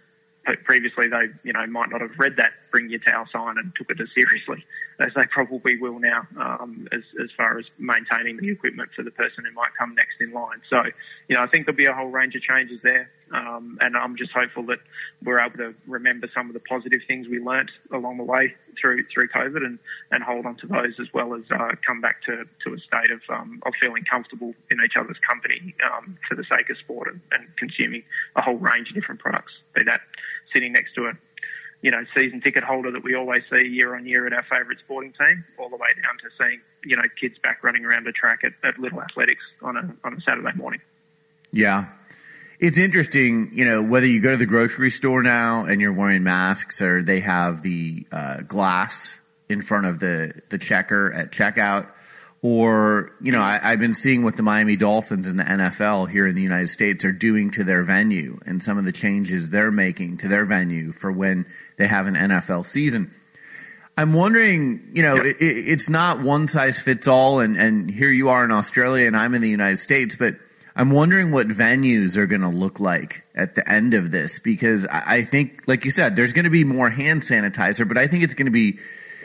previously 0.64 1.08
they, 1.08 1.28
you 1.44 1.54
know, 1.54 1.66
might 1.68 1.90
not 1.90 2.02
have 2.02 2.12
read 2.18 2.36
that 2.38 2.52
bring 2.72 2.90
your 2.90 3.00
towel 3.00 3.26
sign 3.32 3.56
and 3.58 3.74
took 3.78 3.90
it 3.90 4.00
as 4.00 4.08
seriously 4.14 4.64
as 5.00 5.10
they 5.16 5.26
probably 5.28 5.78
will 5.78 6.00
now, 6.00 6.28
um, 6.40 6.88
as, 6.92 7.02
as 7.24 7.30
far 7.38 7.58
as 7.58 7.66
maintaining 7.78 8.38
the 8.38 8.50
equipment 8.50 8.90
for 8.96 9.04
the 9.04 9.12
person 9.12 9.46
who 9.46 9.52
might 9.54 9.70
come 9.80 9.96
next 9.96 10.16
in 10.20 10.32
line. 10.32 10.62
So, 10.70 10.84
you 11.28 11.36
know, 11.36 11.44
I 11.44 11.48
think 11.48 11.66
there'll 11.66 11.78
be 11.78 11.86
a 11.86 11.94
whole 11.94 12.10
range 12.10 12.36
of 12.36 12.42
changes 12.42 12.80
there. 12.84 13.10
Um, 13.34 13.78
and 13.82 13.98
I'm 13.98 14.16
just 14.16 14.32
hopeful 14.32 14.66
that 14.68 14.80
we're 15.22 15.40
able 15.40 15.58
to 15.58 15.76
remember 15.86 16.30
some 16.34 16.48
of 16.48 16.54
the 16.54 16.62
positive 16.62 17.02
things 17.08 17.28
we 17.28 17.40
learnt 17.40 17.70
along 17.92 18.18
the 18.18 18.24
way 18.24 18.56
through 18.82 19.04
through 19.14 19.28
COVID 19.30 19.66
and, 19.66 19.80
and 20.12 20.24
hold 20.24 20.46
on 20.46 20.56
to 20.58 20.68
those 20.68 20.94
as 21.00 21.08
well 21.14 21.34
as 21.36 21.42
uh, 21.52 21.72
come 21.86 22.00
back 22.00 22.22
to, 22.24 22.46
to 22.66 22.74
a 22.74 22.80
state 22.80 23.12
of 23.12 23.20
um, 23.30 23.60
of 23.66 23.74
feeling 23.82 24.06
comfortable 24.10 24.54
in 24.72 24.78
each 24.84 24.96
other's 24.96 25.18
company 25.28 25.76
um, 25.84 26.18
for 26.30 26.36
the 26.36 26.46
sake 26.50 26.70
of 26.70 26.78
sport 26.78 27.10
and, 27.10 27.20
and 27.34 27.48
consuming 27.58 28.04
a 28.38 28.42
whole 28.42 28.56
range 28.56 28.88
of 28.90 28.96
different 28.96 29.20
products. 29.20 29.52
Be 29.76 29.84
that 29.84 30.02
sitting 30.54 30.74
next 30.74 30.94
to 30.96 31.06
a 31.06 31.14
you 31.82 31.92
know 31.92 32.04
season 32.16 32.42
ticket 32.42 32.64
holder 32.64 32.92
that 32.92 33.04
we 33.04 33.16
always 33.16 33.44
see 33.52 33.68
year 33.68 33.96
on 33.96 34.06
year 34.06 34.26
at 34.26 34.34
our 34.34 34.44
favourite 34.44 34.80
sporting 34.80 35.14
team, 35.20 35.46
all 35.58 35.70
the 35.70 35.78
way 35.78 35.90
down 36.04 36.18
to 36.18 36.30
seeing 36.40 36.62
you 36.84 36.96
know 36.96 37.04
kids 37.20 37.36
back 37.44 37.64
running 37.64 37.86
around 37.86 38.08
a 38.08 38.12
track 38.12 38.40
at, 38.44 38.54
at 38.64 38.80
Little 38.80 39.02
Athletics 39.02 39.44
on 39.62 39.78
a 39.78 39.96
on 40.04 40.14
a 40.14 40.22
Saturday 40.22 40.56
morning. 40.56 40.82
Yeah. 41.52 41.90
It's 42.60 42.80
interesting, 42.80 43.52
you 43.54 43.66
know, 43.66 43.84
whether 43.84 44.08
you 44.08 44.20
go 44.20 44.32
to 44.32 44.38
the 44.38 44.48
grocery 44.48 44.90
store 44.90 45.22
now 45.22 45.66
and 45.66 45.80
you're 45.80 45.94
wearing 45.94 46.24
masks 46.24 46.82
or 46.82 47.04
they 47.04 47.20
have 47.20 47.62
the 47.62 48.08
uh, 48.12 48.42
glass 48.42 49.20
in 49.48 49.62
front 49.62 49.86
of 49.86 50.00
the, 50.00 50.34
the 50.50 50.58
checker 50.58 51.14
at 51.14 51.32
checkout 51.32 51.88
or, 52.50 53.12
you 53.20 53.34
know, 53.34 53.42
I, 53.42 53.58
have 53.58 53.80
been 53.80 53.94
seeing 53.94 54.24
what 54.24 54.38
the 54.38 54.42
Miami 54.42 54.78
Dolphins 54.78 55.28
and 55.28 55.38
the 55.38 55.44
NFL 55.44 56.10
here 56.10 56.26
in 56.26 56.34
the 56.34 56.42
United 56.42 56.70
States 56.70 57.04
are 57.04 57.12
doing 57.12 57.52
to 57.52 57.66
their 57.66 57.84
venue 57.84 58.40
and 58.46 58.64
some 58.64 58.78
of 58.78 58.86
the 58.86 58.94
changes 58.94 59.50
they're 59.50 59.70
making 59.70 60.20
to 60.20 60.30
their 60.30 60.46
venue 60.46 60.94
for 60.94 61.12
when 61.12 61.46
they 61.78 61.88
have 61.88 62.08
an 62.08 62.14
NFL 62.14 62.66
season. 62.66 63.14
I'm 63.98 64.14
wondering, 64.14 64.92
you 64.94 65.04
know, 65.04 65.16
yeah. 65.16 65.34
it, 65.42 65.42
it's 65.42 65.90
not 65.90 66.22
one 66.22 66.48
size 66.48 66.80
fits 66.80 67.06
all 67.06 67.42
and, 67.42 67.58
and 67.58 67.92
here 67.92 68.12
you 68.12 68.30
are 68.30 68.46
in 68.46 68.52
Australia 68.52 69.08
and 69.08 69.18
I'm 69.18 69.34
in 69.34 69.42
the 69.42 69.50
United 69.50 69.80
States, 69.80 70.16
but 70.16 70.36
I'm 70.74 70.92
wondering 70.92 71.32
what 71.32 71.50
venues 71.50 72.16
are 72.16 72.28
going 72.28 72.42
to 72.42 72.48
look 72.48 72.80
like 72.80 73.26
at 73.36 73.56
the 73.56 73.70
end 73.70 73.94
of 73.94 74.10
this 74.10 74.40
because 74.40 74.86
I 74.86 75.26
think, 75.26 75.64
like 75.68 75.84
you 75.84 75.92
said, 75.92 76.16
there's 76.16 76.32
going 76.32 76.46
to 76.46 76.50
be 76.50 76.64
more 76.64 76.90
hand 76.90 77.24
sanitizer, 77.24 77.86
but 77.86 77.98
I 77.98 78.08
think 78.08 78.24
it's 78.24 78.36
going 78.36 78.46
to 78.46 78.52
be 78.52 78.80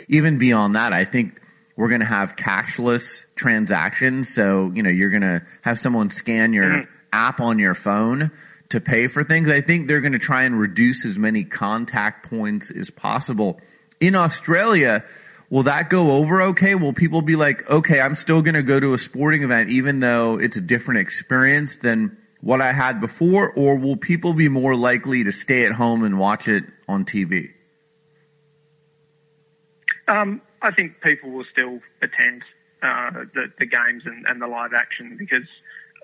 even 0.08 0.38
beyond 0.38 0.74
that. 0.74 0.92
I 0.92 1.04
think 1.04 1.38
we're 1.76 1.88
going 1.88 2.00
to 2.00 2.06
have 2.06 2.36
cashless 2.36 3.24
transactions. 3.34 4.32
So, 4.32 4.70
you 4.74 4.82
know, 4.82 4.90
you're 4.90 5.10
going 5.10 5.22
to 5.22 5.42
have 5.62 5.78
someone 5.78 6.10
scan 6.10 6.52
your 6.52 6.64
mm-hmm. 6.64 6.90
app 7.12 7.40
on 7.40 7.58
your 7.58 7.74
phone 7.74 8.30
to 8.70 8.80
pay 8.80 9.06
for 9.06 9.24
things. 9.24 9.48
I 9.48 9.60
think 9.60 9.86
they're 9.86 10.00
going 10.00 10.12
to 10.12 10.18
try 10.18 10.44
and 10.44 10.58
reduce 10.58 11.04
as 11.04 11.18
many 11.18 11.44
contact 11.44 12.28
points 12.28 12.70
as 12.70 12.90
possible. 12.90 13.60
In 14.00 14.14
Australia, 14.14 15.04
will 15.50 15.64
that 15.64 15.90
go 15.90 16.12
over 16.12 16.42
okay? 16.42 16.74
Will 16.74 16.92
people 16.92 17.22
be 17.22 17.36
like, 17.36 17.68
okay, 17.70 18.00
I'm 18.00 18.14
still 18.14 18.42
going 18.42 18.54
to 18.54 18.62
go 18.62 18.80
to 18.80 18.94
a 18.94 18.98
sporting 18.98 19.42
event 19.42 19.70
even 19.70 20.00
though 20.00 20.38
it's 20.38 20.56
a 20.56 20.60
different 20.60 21.00
experience 21.00 21.76
than 21.76 22.16
what 22.40 22.60
I 22.60 22.72
had 22.72 23.00
before? 23.00 23.52
Or 23.52 23.76
will 23.76 23.96
people 23.96 24.34
be 24.34 24.48
more 24.48 24.74
likely 24.74 25.24
to 25.24 25.32
stay 25.32 25.64
at 25.64 25.72
home 25.72 26.02
and 26.02 26.18
watch 26.18 26.48
it 26.48 26.64
on 26.88 27.04
TV? 27.04 27.52
Um, 30.08 30.42
I 30.62 30.70
think 30.70 31.00
people 31.00 31.30
will 31.30 31.44
still 31.52 31.80
attend 32.00 32.44
uh, 32.82 33.10
the, 33.34 33.52
the 33.58 33.66
games 33.66 34.04
and, 34.06 34.26
and 34.26 34.40
the 34.40 34.46
live 34.46 34.72
action 34.74 35.16
because 35.18 35.46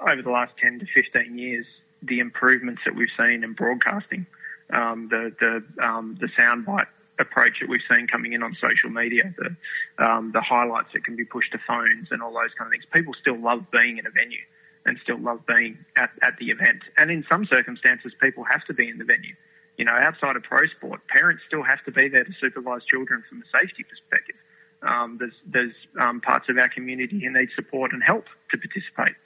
over 0.08 0.22
the 0.22 0.30
last 0.30 0.52
10 0.62 0.80
to 0.80 0.86
15 0.94 1.38
years, 1.38 1.66
the 2.02 2.18
improvements 2.20 2.82
that 2.84 2.94
we've 2.94 3.08
seen 3.18 3.44
in 3.44 3.52
broadcasting, 3.54 4.26
um, 4.70 5.08
the 5.10 5.34
the 5.40 5.84
um, 5.84 6.16
the 6.20 6.28
soundbite 6.38 6.86
approach 7.18 7.58
that 7.60 7.68
we've 7.68 7.80
seen 7.90 8.06
coming 8.06 8.32
in 8.32 8.42
on 8.42 8.56
social 8.62 8.90
media, 8.90 9.34
the 9.38 9.56
um, 10.04 10.30
the 10.32 10.40
highlights 10.40 10.88
that 10.92 11.04
can 11.04 11.16
be 11.16 11.24
pushed 11.24 11.52
to 11.52 11.58
phones 11.66 12.08
and 12.10 12.22
all 12.22 12.32
those 12.32 12.54
kind 12.56 12.68
of 12.68 12.72
things. 12.72 12.84
People 12.92 13.14
still 13.20 13.38
love 13.38 13.64
being 13.72 13.98
in 13.98 14.06
a 14.06 14.10
venue 14.10 14.44
and 14.86 14.98
still 15.02 15.18
love 15.18 15.44
being 15.46 15.78
at, 15.96 16.10
at 16.22 16.36
the 16.38 16.50
event. 16.50 16.82
And 16.96 17.10
in 17.10 17.24
some 17.28 17.44
circumstances, 17.46 18.12
people 18.20 18.44
have 18.44 18.64
to 18.66 18.74
be 18.74 18.88
in 18.88 18.98
the 18.98 19.04
venue. 19.04 19.34
You 19.76 19.84
know, 19.84 19.92
outside 19.92 20.36
of 20.36 20.42
pro 20.42 20.66
sport, 20.66 21.06
parents 21.08 21.42
still 21.46 21.62
have 21.62 21.84
to 21.84 21.92
be 21.92 22.08
there 22.08 22.24
to 22.24 22.32
supervise 22.40 22.84
children 22.84 23.22
from 23.28 23.42
a 23.42 23.58
safety 23.58 23.84
perspective. 23.84 24.36
Um, 24.82 25.18
there's 25.18 25.34
there's 25.46 25.74
um, 26.00 26.20
parts 26.20 26.48
of 26.48 26.56
our 26.58 26.68
community 26.68 27.20
who 27.20 27.30
need 27.30 27.48
support 27.54 27.92
and 27.92 28.02
help 28.02 28.26
to 28.52 28.58
participate 28.58 29.16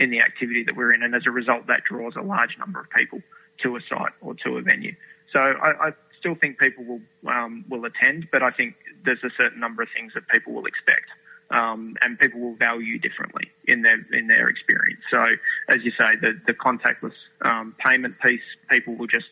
in 0.00 0.10
the 0.10 0.20
activity 0.20 0.64
that 0.64 0.76
we're 0.76 0.92
in, 0.92 1.02
and 1.02 1.14
as 1.14 1.22
a 1.26 1.30
result, 1.30 1.66
that 1.66 1.84
draws 1.84 2.14
a 2.16 2.22
large 2.22 2.56
number 2.58 2.80
of 2.80 2.90
people 2.90 3.20
to 3.62 3.76
a 3.76 3.80
site 3.88 4.12
or 4.20 4.34
to 4.34 4.56
a 4.56 4.62
venue. 4.62 4.94
So 5.32 5.40
I, 5.40 5.88
I 5.88 5.92
still 6.18 6.34
think 6.34 6.58
people 6.58 6.84
will 6.84 7.00
um, 7.30 7.64
will 7.68 7.84
attend, 7.84 8.28
but 8.32 8.42
I 8.42 8.50
think 8.50 8.74
there's 9.04 9.22
a 9.24 9.30
certain 9.36 9.60
number 9.60 9.82
of 9.82 9.88
things 9.94 10.12
that 10.14 10.28
people 10.28 10.52
will 10.52 10.66
expect. 10.66 11.06
Um, 11.50 11.96
and 12.00 12.18
people 12.18 12.40
will 12.40 12.54
value 12.54 12.98
differently 12.98 13.50
in 13.66 13.82
their 13.82 13.98
in 14.12 14.26
their 14.26 14.48
experience. 14.48 15.02
So, 15.10 15.22
as 15.68 15.80
you 15.82 15.90
say, 16.00 16.16
the 16.16 16.40
the 16.46 16.54
contactless 16.54 17.12
um, 17.42 17.74
payment 17.78 18.18
piece, 18.20 18.40
people 18.70 18.94
will 18.94 19.06
just 19.06 19.26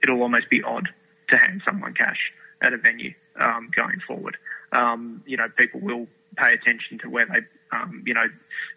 it'll 0.00 0.22
almost 0.22 0.48
be 0.48 0.62
odd 0.62 0.88
to 1.30 1.36
hand 1.36 1.62
someone 1.66 1.94
cash 1.94 2.32
at 2.62 2.72
a 2.72 2.76
venue 2.76 3.14
um, 3.40 3.68
going 3.74 4.00
forward. 4.06 4.36
Um, 4.72 5.22
you 5.26 5.36
know, 5.36 5.48
people 5.56 5.80
will 5.80 6.06
pay 6.36 6.52
attention 6.52 6.98
to 7.00 7.08
where 7.08 7.26
they 7.26 7.40
um, 7.76 8.02
you 8.06 8.14
know 8.14 8.26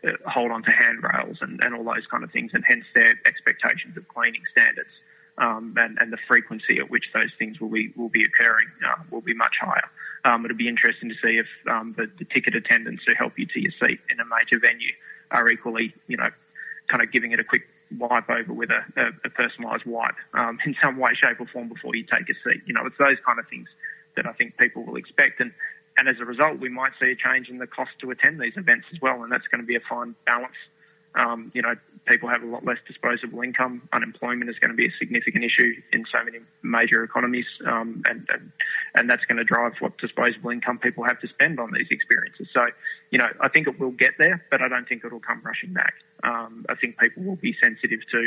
uh, 0.07 0.11
hold 0.29 0.51
on 0.51 0.63
to 0.63 0.71
handrails 0.71 1.37
and, 1.41 1.59
and 1.63 1.75
all 1.75 1.83
those 1.83 2.05
kind 2.09 2.23
of 2.23 2.31
things, 2.31 2.51
and 2.53 2.63
hence 2.65 2.85
their 2.95 3.15
expectations 3.25 3.97
of 3.97 4.07
cleaning 4.07 4.43
standards. 4.51 4.89
Um, 5.35 5.73
and, 5.77 5.97
and, 5.99 6.13
the 6.13 6.19
frequency 6.27 6.77
at 6.77 6.91
which 6.91 7.05
those 7.15 7.31
things 7.39 7.59
will 7.59 7.69
be 7.69 7.91
will 7.95 8.09
be 8.09 8.23
occurring 8.23 8.67
uh, 8.87 9.01
will 9.09 9.21
be 9.21 9.33
much 9.33 9.55
higher. 9.59 9.89
Um, 10.25 10.45
it'll 10.45 10.55
be 10.55 10.67
interesting 10.67 11.09
to 11.09 11.15
see 11.25 11.37
if 11.37 11.47
um, 11.67 11.95
the, 11.97 12.05
the, 12.19 12.25
ticket 12.25 12.55
attendants 12.55 13.01
who 13.07 13.15
help 13.15 13.33
you 13.39 13.47
to 13.47 13.59
your 13.59 13.71
seat 13.83 13.99
in 14.11 14.19
a 14.19 14.25
major 14.25 14.59
venue 14.61 14.93
are 15.31 15.49
equally, 15.49 15.91
you 16.07 16.17
know, 16.17 16.29
kind 16.87 17.01
of 17.01 17.11
giving 17.11 17.31
it 17.31 17.39
a 17.39 17.43
quick 17.43 17.63
wipe 17.97 18.29
over 18.29 18.53
with 18.53 18.69
a, 18.69 18.83
a, 18.95 19.07
a 19.25 19.29
personalised 19.29 19.85
wipe 19.85 20.15
um, 20.33 20.59
in 20.65 20.75
some 20.81 20.97
way, 20.97 21.11
shape, 21.21 21.39
or 21.39 21.47
form 21.47 21.69
before 21.69 21.95
you 21.95 22.03
take 22.03 22.29
a 22.29 22.49
seat. 22.49 22.61
You 22.65 22.73
know, 22.73 22.85
it's 22.85 22.97
those 22.99 23.17
kind 23.25 23.39
of 23.39 23.47
things 23.47 23.67
that 24.15 24.27
I 24.27 24.33
think 24.33 24.57
people 24.57 24.83
will 24.83 24.95
expect, 24.97 25.39
and 25.39 25.51
and 25.97 26.07
as 26.07 26.15
a 26.19 26.25
result, 26.25 26.59
we 26.59 26.69
might 26.69 26.91
see 27.01 27.11
a 27.11 27.15
change 27.15 27.49
in 27.49 27.57
the 27.57 27.67
cost 27.67 27.91
to 28.01 28.11
attend 28.11 28.39
these 28.39 28.53
events 28.55 28.85
as 28.93 28.99
well, 29.01 29.23
and 29.23 29.31
that's 29.31 29.47
going 29.47 29.61
to 29.61 29.67
be 29.67 29.75
a 29.75 29.81
fine 29.89 30.15
balance 30.25 30.55
um, 31.15 31.51
you 31.53 31.61
know, 31.61 31.75
people 32.05 32.27
have 32.29 32.41
a 32.41 32.45
lot 32.45 32.65
less 32.65 32.77
disposable 32.87 33.41
income. 33.41 33.87
Unemployment 33.93 34.49
is 34.49 34.57
going 34.59 34.71
to 34.71 34.75
be 34.75 34.87
a 34.87 34.91
significant 34.97 35.43
issue 35.43 35.73
in 35.91 36.05
so 36.13 36.23
many 36.23 36.39
major 36.63 37.03
economies, 37.03 37.45
um, 37.67 38.01
and, 38.07 38.27
and, 38.31 38.51
and 38.95 39.09
that's 39.09 39.23
going 39.25 39.37
to 39.37 39.43
drive 39.43 39.73
what 39.79 39.97
disposable 39.99 40.49
income 40.49 40.79
people 40.79 41.03
have 41.03 41.19
to 41.21 41.27
spend 41.27 41.59
on 41.59 41.71
these 41.71 41.87
experiences. 41.91 42.47
So, 42.53 42.65
you 43.11 43.19
know, 43.19 43.27
I 43.39 43.49
think 43.49 43.67
it 43.67 43.79
will 43.79 43.91
get 43.91 44.15
there, 44.17 44.43
but 44.49 44.61
I 44.61 44.67
don't 44.67 44.87
think 44.87 45.05
it'll 45.05 45.19
come 45.19 45.41
rushing 45.43 45.73
back. 45.73 45.93
Um, 46.23 46.65
I 46.67 46.75
think 46.75 46.97
people 46.97 47.23
will 47.23 47.35
be 47.35 47.55
sensitive 47.61 47.99
to 48.11 48.25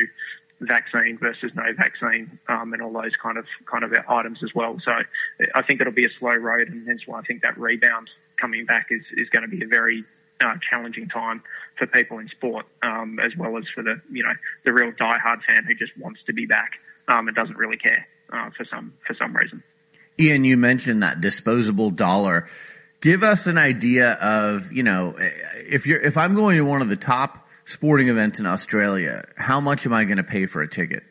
vaccine 0.60 1.18
versus 1.18 1.52
no 1.54 1.64
vaccine, 1.76 2.38
um, 2.48 2.72
and 2.72 2.82
all 2.82 2.92
those 2.92 3.16
kind 3.22 3.38
of 3.38 3.44
kind 3.70 3.84
of 3.84 3.92
items 4.08 4.42
as 4.42 4.54
well. 4.54 4.78
So, 4.84 4.96
I 5.54 5.62
think 5.62 5.80
it'll 5.80 5.92
be 5.92 6.06
a 6.06 6.10
slow 6.18 6.34
road, 6.34 6.68
and 6.68 6.86
hence 6.86 7.02
why 7.06 7.20
I 7.20 7.22
think 7.22 7.42
that 7.42 7.58
rebound 7.58 8.08
coming 8.40 8.64
back 8.66 8.86
is 8.90 9.02
is 9.16 9.28
going 9.30 9.42
to 9.42 9.48
be 9.48 9.62
a 9.64 9.68
very 9.68 10.04
uh, 10.40 10.54
challenging 10.70 11.08
time 11.08 11.42
for 11.78 11.86
people 11.86 12.18
in 12.18 12.28
sport, 12.28 12.66
um, 12.82 13.18
as 13.18 13.32
well 13.36 13.56
as 13.58 13.64
for 13.74 13.82
the 13.82 14.00
you 14.10 14.22
know 14.22 14.32
the 14.64 14.72
real 14.72 14.92
diehard 14.92 15.42
fan 15.46 15.64
who 15.64 15.74
just 15.74 15.96
wants 15.98 16.20
to 16.26 16.32
be 16.32 16.46
back 16.46 16.72
um, 17.08 17.28
and 17.28 17.36
doesn't 17.36 17.56
really 17.56 17.76
care 17.76 18.06
uh, 18.32 18.50
for 18.56 18.64
some 18.64 18.94
for 19.06 19.14
some 19.14 19.34
reason. 19.34 19.62
Ian, 20.18 20.44
you 20.44 20.56
mentioned 20.56 21.02
that 21.02 21.20
disposable 21.20 21.90
dollar. 21.90 22.48
Give 23.00 23.22
us 23.22 23.46
an 23.46 23.58
idea 23.58 24.12
of 24.12 24.72
you 24.72 24.82
know 24.82 25.14
if 25.18 25.86
you're 25.86 26.00
if 26.00 26.16
I'm 26.16 26.34
going 26.34 26.56
to 26.56 26.64
one 26.64 26.82
of 26.82 26.88
the 26.88 26.96
top 26.96 27.45
sporting 27.66 28.09
events 28.09 28.40
in 28.40 28.47
Australia, 28.47 29.24
how 29.36 29.60
much 29.60 29.84
am 29.84 29.93
I 29.93 30.05
going 30.05 30.16
to 30.16 30.24
pay 30.24 30.47
for 30.47 30.62
a 30.62 30.68
ticket? 30.68 31.02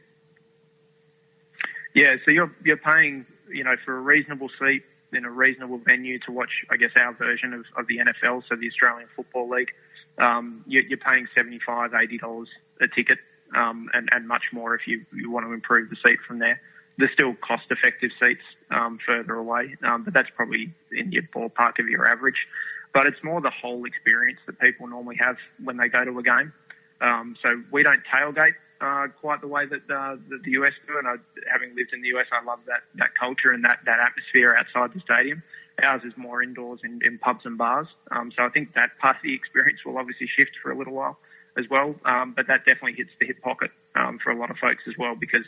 Yeah, 1.93 2.15
so 2.25 2.31
you're 2.31 2.53
you're 2.63 2.77
paying 2.77 3.25
you 3.49 3.63
know 3.63 3.75
for 3.85 3.95
a 3.95 4.01
reasonable 4.01 4.49
seat 4.59 4.83
in 5.13 5.25
a 5.25 5.29
reasonable 5.29 5.77
venue 5.77 6.19
to 6.19 6.31
watch, 6.31 6.51
I 6.69 6.77
guess, 6.77 6.91
our 6.95 7.13
version 7.13 7.53
of, 7.53 7.65
of 7.77 7.87
the 7.87 7.99
NFL, 7.99 8.43
so 8.49 8.55
the 8.55 8.67
Australian 8.67 9.07
Football 9.15 9.49
League, 9.49 9.71
um, 10.17 10.63
you're, 10.67 10.83
you're 10.83 10.97
paying 10.97 11.27
$75, 11.37 11.59
$80 11.91 12.45
a 12.81 12.87
ticket, 12.87 13.19
um, 13.55 13.89
and, 13.93 14.09
and 14.11 14.27
much 14.27 14.43
more 14.51 14.75
if 14.75 14.87
you, 14.87 15.05
you 15.13 15.31
want 15.31 15.45
to 15.45 15.53
improve 15.53 15.89
the 15.89 15.95
seat 16.05 16.19
from 16.27 16.39
there. 16.39 16.61
There's 16.97 17.11
still 17.13 17.33
cost 17.35 17.63
effective 17.69 18.11
seats 18.21 18.41
um, 18.71 18.99
further 19.05 19.35
away, 19.35 19.75
um, 19.83 20.03
but 20.03 20.13
that's 20.13 20.29
probably 20.35 20.73
in 20.91 21.11
your 21.11 21.23
ballpark 21.23 21.79
of 21.79 21.87
your 21.87 22.05
average. 22.05 22.47
But 22.95 23.07
it's 23.07 23.21
more 23.25 23.41
the 23.41 23.51
whole 23.51 23.83
experience 23.83 24.39
that 24.45 24.57
people 24.57 24.87
normally 24.87 25.17
have 25.19 25.35
when 25.61 25.75
they 25.75 25.89
go 25.89 26.05
to 26.05 26.17
a 26.17 26.23
game. 26.23 26.53
Um, 27.01 27.35
so 27.43 27.61
we 27.69 27.83
don't 27.83 28.01
tailgate 28.09 28.55
uh, 28.79 29.07
quite 29.19 29.41
the 29.41 29.49
way 29.49 29.65
that, 29.65 29.81
uh, 29.93 30.15
that 30.29 30.43
the 30.45 30.51
US 30.51 30.71
do. 30.87 30.97
And 30.97 31.05
I, 31.05 31.15
having 31.51 31.75
lived 31.75 31.91
in 31.91 32.01
the 32.01 32.07
US, 32.17 32.27
I 32.31 32.41
love 32.45 32.59
that, 32.67 32.83
that 32.95 33.13
culture 33.13 33.51
and 33.51 33.65
that, 33.65 33.79
that 33.85 33.99
atmosphere 33.99 34.55
outside 34.57 34.93
the 34.93 35.01
stadium. 35.01 35.43
Ours 35.83 36.03
is 36.05 36.13
more 36.15 36.41
indoors 36.41 36.79
in, 36.85 37.01
in 37.03 37.19
pubs 37.19 37.45
and 37.45 37.57
bars. 37.57 37.87
Um, 38.11 38.31
so 38.31 38.45
I 38.45 38.49
think 38.49 38.73
that 38.75 38.91
part 38.99 39.17
of 39.17 39.23
the 39.23 39.33
experience 39.33 39.79
will 39.85 39.97
obviously 39.97 40.27
shift 40.27 40.51
for 40.63 40.71
a 40.71 40.77
little 40.77 40.93
while 40.93 41.17
as 41.57 41.65
well. 41.69 41.95
Um, 42.05 42.33
but 42.33 42.47
that 42.47 42.65
definitely 42.65 42.93
hits 42.93 43.11
the 43.19 43.27
hip 43.27 43.41
pocket 43.41 43.71
um, 43.95 44.19
for 44.23 44.31
a 44.31 44.37
lot 44.37 44.51
of 44.51 44.57
folks 44.57 44.83
as 44.87 44.93
well 44.97 45.15
because 45.15 45.43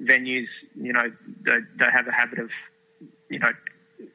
venues, 0.00 0.46
you 0.80 0.92
know, 0.92 1.10
they, 1.44 1.58
they 1.80 1.90
have 1.92 2.06
a 2.06 2.12
habit 2.12 2.38
of, 2.38 2.50
you 3.28 3.40
know, 3.40 3.50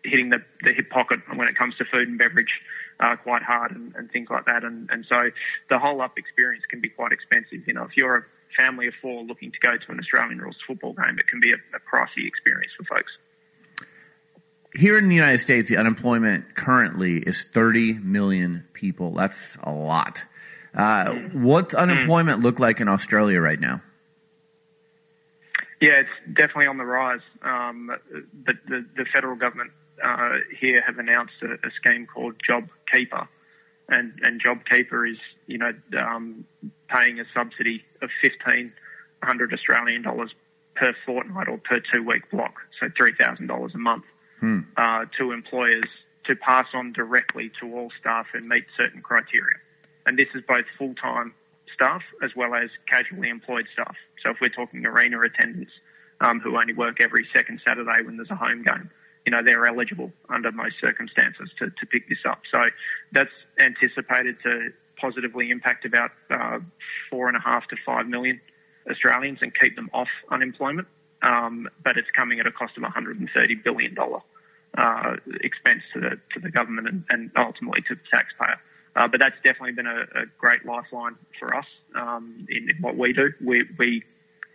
hitting 0.04 0.30
the, 0.30 0.44
the 0.64 0.74
hip 0.74 0.90
pocket 0.90 1.20
when 1.36 1.48
it 1.48 1.56
comes 1.56 1.76
to 1.78 1.86
food 1.86 2.08
and 2.08 2.18
beverage 2.18 2.62
uh, 3.00 3.16
quite 3.16 3.44
hard 3.44 3.72
and, 3.72 3.94
and 3.96 4.12
things 4.12 4.28
like 4.30 4.46
that. 4.46 4.64
And, 4.64 4.90
and 4.92 5.06
so 5.08 5.30
the 5.70 5.80
whole 5.80 6.02
up 6.02 6.18
experience 6.18 6.64
can 6.70 6.82
be 6.82 6.90
quite 6.90 7.12
expensive. 7.12 7.68
You 7.68 7.74
know, 7.74 7.84
if 7.84 7.96
you're 7.96 8.16
a 8.16 8.24
family 8.58 8.88
of 8.88 8.94
four 9.02 9.24
looking 9.24 9.52
to 9.52 9.60
go 9.60 9.78
to 9.78 9.92
an 9.92 10.00
Australian 10.00 10.40
rules 10.40 10.58
football 10.66 10.94
game, 10.94 11.18
it 11.20 11.28
can 11.28 11.40
be 11.40 11.52
a, 11.52 11.56
a 11.56 11.80
pricey 11.80 12.28
experience 12.28 12.72
for 12.78 12.84
folks. 12.96 13.12
Here 14.74 14.98
in 14.98 15.08
the 15.08 15.16
United 15.16 15.40
States, 15.40 15.70
the 15.70 15.78
unemployment 15.78 16.56
currently 16.56 17.18
is 17.18 17.46
30 17.54 17.94
million 17.94 18.68
people. 18.74 19.14
That's 19.14 19.58
a 19.64 19.72
lot. 19.72 20.24
Uh, 20.76 21.14
what's 21.34 21.74
unemployment 21.74 22.42
look 22.42 22.60
like 22.60 22.80
in 22.82 22.88
Australia 22.88 23.40
right 23.40 23.60
now? 23.60 23.82
Yeah, 25.82 26.02
it's 26.02 26.10
definitely 26.28 26.68
on 26.68 26.78
the 26.78 26.86
rise. 26.86 27.22
Um, 27.42 27.92
the, 28.46 28.54
the, 28.68 28.86
the, 28.96 29.06
federal 29.14 29.36
government 29.36 29.72
uh, 30.04 30.38
here 30.60 30.82
have 30.86 30.98
announced 30.98 31.34
a, 31.42 31.54
a, 31.68 31.72
scheme 31.76 32.06
called 32.06 32.36
Job 32.46 32.70
Keeper, 32.92 33.28
and, 33.90 34.14
and 34.22 34.42
Job 34.44 34.60
Keeper 34.70 35.06
is, 35.06 35.18
you 35.48 35.58
know, 35.58 35.72
um, 35.98 36.46
paying 36.90 37.20
a 37.20 37.26
subsidy 37.34 37.84
of 38.02 38.10
1500 38.22 39.54
Australian 39.54 40.04
dollars 40.04 40.34
per 40.76 40.94
fortnight 41.06 41.48
or 41.48 41.58
per 41.58 41.80
two 41.92 42.04
week 42.04 42.30
block, 42.32 42.56
so 42.80 42.88
$3,000 42.88 43.74
a 43.74 43.78
month, 43.78 44.04
hmm. 44.40 44.60
uh, 44.76 45.06
to 45.18 45.32
employers 45.32 45.86
to 46.26 46.36
pass 46.36 46.68
on 46.74 46.94
directly 46.94 47.52
to 47.62 47.74
all 47.74 47.90
staff 48.00 48.28
who 48.34 48.42
meet 48.42 48.66
certain 48.78 49.02
criteria. 49.02 49.58
And 50.06 50.18
this 50.18 50.28
is 50.36 50.42
both 50.48 50.66
full 50.78 50.94
time 50.96 51.34
staff 51.74 52.02
as 52.24 52.32
well 52.36 52.56
as 52.56 52.70
casually 52.90 53.30
employed 53.30 53.66
staff. 53.74 53.96
So 54.24 54.32
if 54.32 54.38
we're 54.42 54.50
talking 54.50 54.86
arena 54.86 55.20
attendants 55.22 55.72
um, 56.22 56.40
who 56.40 56.58
only 56.58 56.74
work 56.74 57.02
every 57.02 57.28
second 57.34 57.62
Saturday 57.66 58.02
when 58.04 58.18
there's 58.18 58.32
a 58.32 58.36
home 58.36 58.64
game, 58.64 58.90
you 59.28 59.32
know, 59.32 59.44
they're 59.44 59.66
eligible 59.68 60.10
under 60.30 60.54
most 60.54 60.76
circumstances 60.80 61.50
to, 61.60 61.70
to 61.70 61.86
pick 61.86 62.08
this 62.08 62.20
up. 62.26 62.40
So 62.50 62.64
that's 63.12 63.30
anticipated 63.60 64.38
to 64.44 64.70
positively 64.96 65.52
impact 65.52 65.84
about 65.84 66.12
uh, 66.30 66.60
four 67.10 67.28
and 67.28 67.36
a 67.36 67.42
half 67.42 67.68
to 67.68 67.76
five 67.86 68.08
million 68.08 68.40
Australians 68.90 69.40
and 69.42 69.54
keep 69.54 69.76
them 69.76 69.90
off 69.94 70.08
unemployment. 70.32 70.88
Um, 71.22 71.68
but 71.84 71.98
it's 71.98 72.08
coming 72.16 72.40
at 72.40 72.48
a 72.48 72.54
cost 72.54 72.78
of 72.78 72.84
130 72.84 73.56
billion 73.56 73.94
dollar 73.96 74.22
uh, 74.78 75.18
expense 75.42 75.82
to 75.94 76.00
the 76.00 76.12
to 76.34 76.40
the 76.40 76.50
government 76.50 76.88
and, 76.88 77.04
and 77.10 77.32
ultimately 77.36 77.82
to 77.90 77.96
the 77.96 78.02
taxpayer. 78.10 78.62
Uh, 78.96 79.10
but 79.10 79.20
that's 79.20 79.36
definitely 79.44 79.74
been 79.74 79.88
a, 79.88 80.06
a 80.16 80.26
great 80.38 80.66
lifeline 80.66 81.18
for 81.38 81.54
us 81.54 81.66
um, 81.96 82.48
in, 82.50 82.70
in, 82.70 82.78
what 82.80 82.96
we 82.96 83.12
do. 83.12 83.34
We, 83.44 83.66
we 83.78 84.04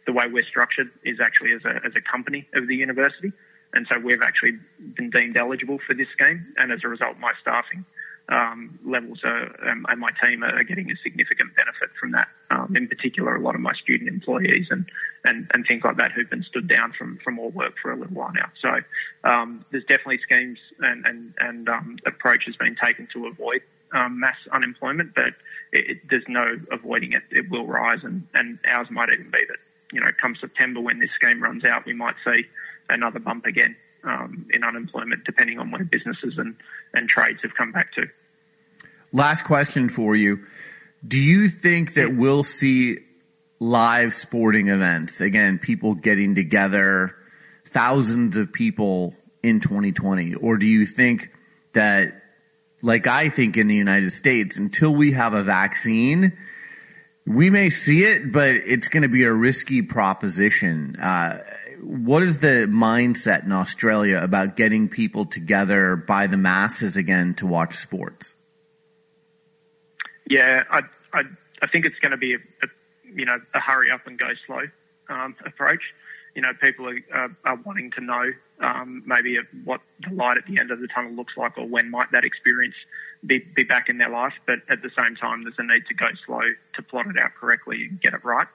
the 0.07 0.15
way 0.15 0.28
we're 0.28 0.44
structured 0.44 0.90
is 1.05 1.20
actually 1.20 1.53
as 1.53 1.65
a 1.66 1.85
as 1.85 1.93
a 1.94 2.01
company 2.01 2.49
of 2.55 2.69
the 2.69 2.74
university. 2.74 3.32
And 3.74 3.86
so 3.90 3.99
we've 3.99 4.23
actually 4.23 4.59
been 4.97 5.11
deemed 5.11 5.36
eligible 5.36 5.78
for 5.86 5.94
this 5.94 6.09
scheme, 6.12 6.55
and 6.59 6.73
as 6.73 6.81
a 6.85 6.89
result, 6.89 7.19
my 7.19 7.32
staffing 7.40 7.85
um, 8.28 8.78
levels 8.85 9.20
are, 9.24 9.44
um, 9.69 9.85
and 9.89 10.01
my 10.01 10.11
team 10.23 10.43
are 10.43 10.62
getting 10.65 10.90
a 10.90 10.97
significant 11.03 11.55
benefit 11.57 11.90
from 11.99 12.12
that. 12.12 12.28
Um, 12.51 12.74
in 12.77 12.89
particular, 12.89 13.35
a 13.35 13.40
lot 13.40 13.55
of 13.55 13.61
my 13.61 13.73
student 13.74 14.09
employees 14.09 14.66
and, 14.70 14.90
and, 15.24 15.51
and 15.53 15.66
things 15.66 15.82
like 15.85 15.97
that 15.97 16.12
who've 16.12 16.31
been 16.31 16.44
stood 16.44 16.69
down 16.69 16.93
from, 16.97 17.19
from 17.24 17.39
all 17.39 17.51
work 17.51 17.74
for 17.81 17.93
a 17.93 17.97
little 17.97 18.15
while 18.15 18.32
now. 18.32 18.51
So 18.61 18.77
um, 19.24 19.65
there's 19.70 19.85
definitely 19.85 20.20
schemes 20.23 20.59
and, 20.81 21.07
and, 21.07 21.35
and 21.39 21.69
um, 21.69 21.97
approaches 22.07 22.55
being 22.59 22.77
taken 22.82 23.09
to 23.15 23.27
avoid 23.27 23.62
um, 23.93 24.20
mass 24.20 24.36
unemployment, 24.53 25.15
but 25.15 25.35
it, 25.73 25.90
it, 25.90 25.99
there's 26.09 26.24
no 26.28 26.61
avoiding 26.70 27.12
it. 27.12 27.23
It 27.31 27.51
will 27.51 27.66
rise, 27.66 28.01
and, 28.03 28.27
and 28.35 28.59
ours 28.66 28.89
might 28.90 29.11
even 29.12 29.31
be 29.31 29.44
that 29.49 29.59
you 29.93 30.01
know, 30.01 30.10
come 30.20 30.35
September 30.40 30.81
when 30.81 30.98
this 30.98 31.10
scheme 31.14 31.43
runs 31.43 31.64
out, 31.64 31.86
we 31.86 31.93
might 31.93 32.14
see 32.27 32.44
another 32.89 33.19
bump 33.19 33.47
again 33.47 33.77
um, 34.05 34.47
in 34.51 34.64
unemployment, 34.64 35.24
depending 35.24 35.59
on 35.59 35.70
where 35.70 35.85
businesses 35.85 36.35
and, 36.39 36.56
and 36.94 37.09
trades 37.09 37.39
have 37.43 37.55
come 37.55 37.73
back 37.73 37.93
to. 37.94 38.09
Last 39.12 39.44
question 39.44 39.89
for 39.89 40.16
you. 40.16 40.40
Do 41.06 41.20
you 41.20 41.48
think 41.48 41.94
that 41.94 42.14
we'll 42.14 42.44
see 42.44 42.98
live 43.60 44.14
sporting 44.14 44.69
events? 44.69 45.20
Again, 45.20 45.59
people 45.59 45.94
getting 45.94 46.35
together, 46.35 47.14
thousands 47.66 48.36
of 48.36 48.52
people 48.52 49.14
in 49.43 49.60
2020? 49.60 50.35
Or 50.35 50.56
do 50.56 50.66
you 50.66 50.86
think 50.86 51.31
that, 51.74 52.23
like 52.82 53.06
I 53.06 53.28
think 53.28 53.56
in 53.56 53.66
the 53.66 53.74
United 53.74 54.12
States, 54.12 54.56
until 54.56 54.94
we 54.94 55.12
have 55.12 55.35
a 55.35 55.43
vaccine, 55.43 56.36
we 57.27 57.51
may 57.51 57.70
see 57.70 58.05
it, 58.05 58.32
but 58.32 58.51
it's 58.51 58.89
going 58.89 59.03
to 59.03 59.09
be 59.09 59.24
a 59.24 59.32
risky 59.32 59.82
proposition. 59.82 60.97
Uh, 60.97 61.39
what 61.81 62.23
is 62.23 62.39
the 62.39 62.66
mindset 62.69 63.44
in 63.44 63.53
Australia 63.53 64.19
about 64.23 64.57
getting 64.57 64.89
people 64.89 65.27
together 65.27 65.97
by 65.97 66.27
the 66.27 66.36
masses 66.36 66.97
again 66.97 67.35
to 67.35 67.47
watch 67.47 67.77
sports? 67.77 68.35
Yeah, 70.28 70.62
I 70.70 70.82
I, 71.12 71.23
I 71.61 71.66
think 71.69 71.85
it's 71.86 71.99
going 71.99 72.12
to 72.12 72.16
be 72.16 72.35
a, 72.35 72.39
a 72.62 72.69
you 73.15 73.24
know 73.24 73.39
a 73.55 73.61
hurry 73.61 73.90
up 73.90 74.07
and 74.07 74.19
go 74.19 74.28
slow 74.47 74.62
um, 75.09 75.35
approach. 75.44 75.82
You 76.35 76.43
know, 76.43 76.53
people 76.61 76.89
are, 76.89 76.99
are, 77.12 77.36
are 77.44 77.57
wanting 77.57 77.90
to 77.93 78.01
know 78.01 78.24
um, 78.61 79.03
maybe 79.05 79.39
what 79.65 79.81
the 80.09 80.15
light 80.15 80.39
at 80.39 80.47
the 80.47 80.59
end 80.59 80.70
of 80.70 80.81
the 80.81 80.89
tunnel 80.89 81.12
looks 81.12 81.35
like, 81.36 81.59
or 81.59 81.66
when 81.66 81.90
might 81.90 82.11
that 82.12 82.24
experience 82.24 82.74
be, 83.24 83.39
be 83.39 83.65
back 83.65 83.89
in 83.89 83.99
their 83.99 84.11
life. 84.11 84.35
But 84.47 84.61
at 84.69 84.82
the 84.82 84.90
same 84.97 85.16
time, 85.16 85.44
there's 85.44 85.55
a 85.59 85.62
need 85.62 85.86
to 85.86 85.94
go 85.94 86.09
slow 86.27 86.43
to 86.74 86.82
plot 86.82 87.07
it 87.07 87.19
out 87.19 87.35
correctly 87.39 87.86
and 87.89 88.01
get 88.01 88.15
it 88.15 88.24
right. 88.24 88.49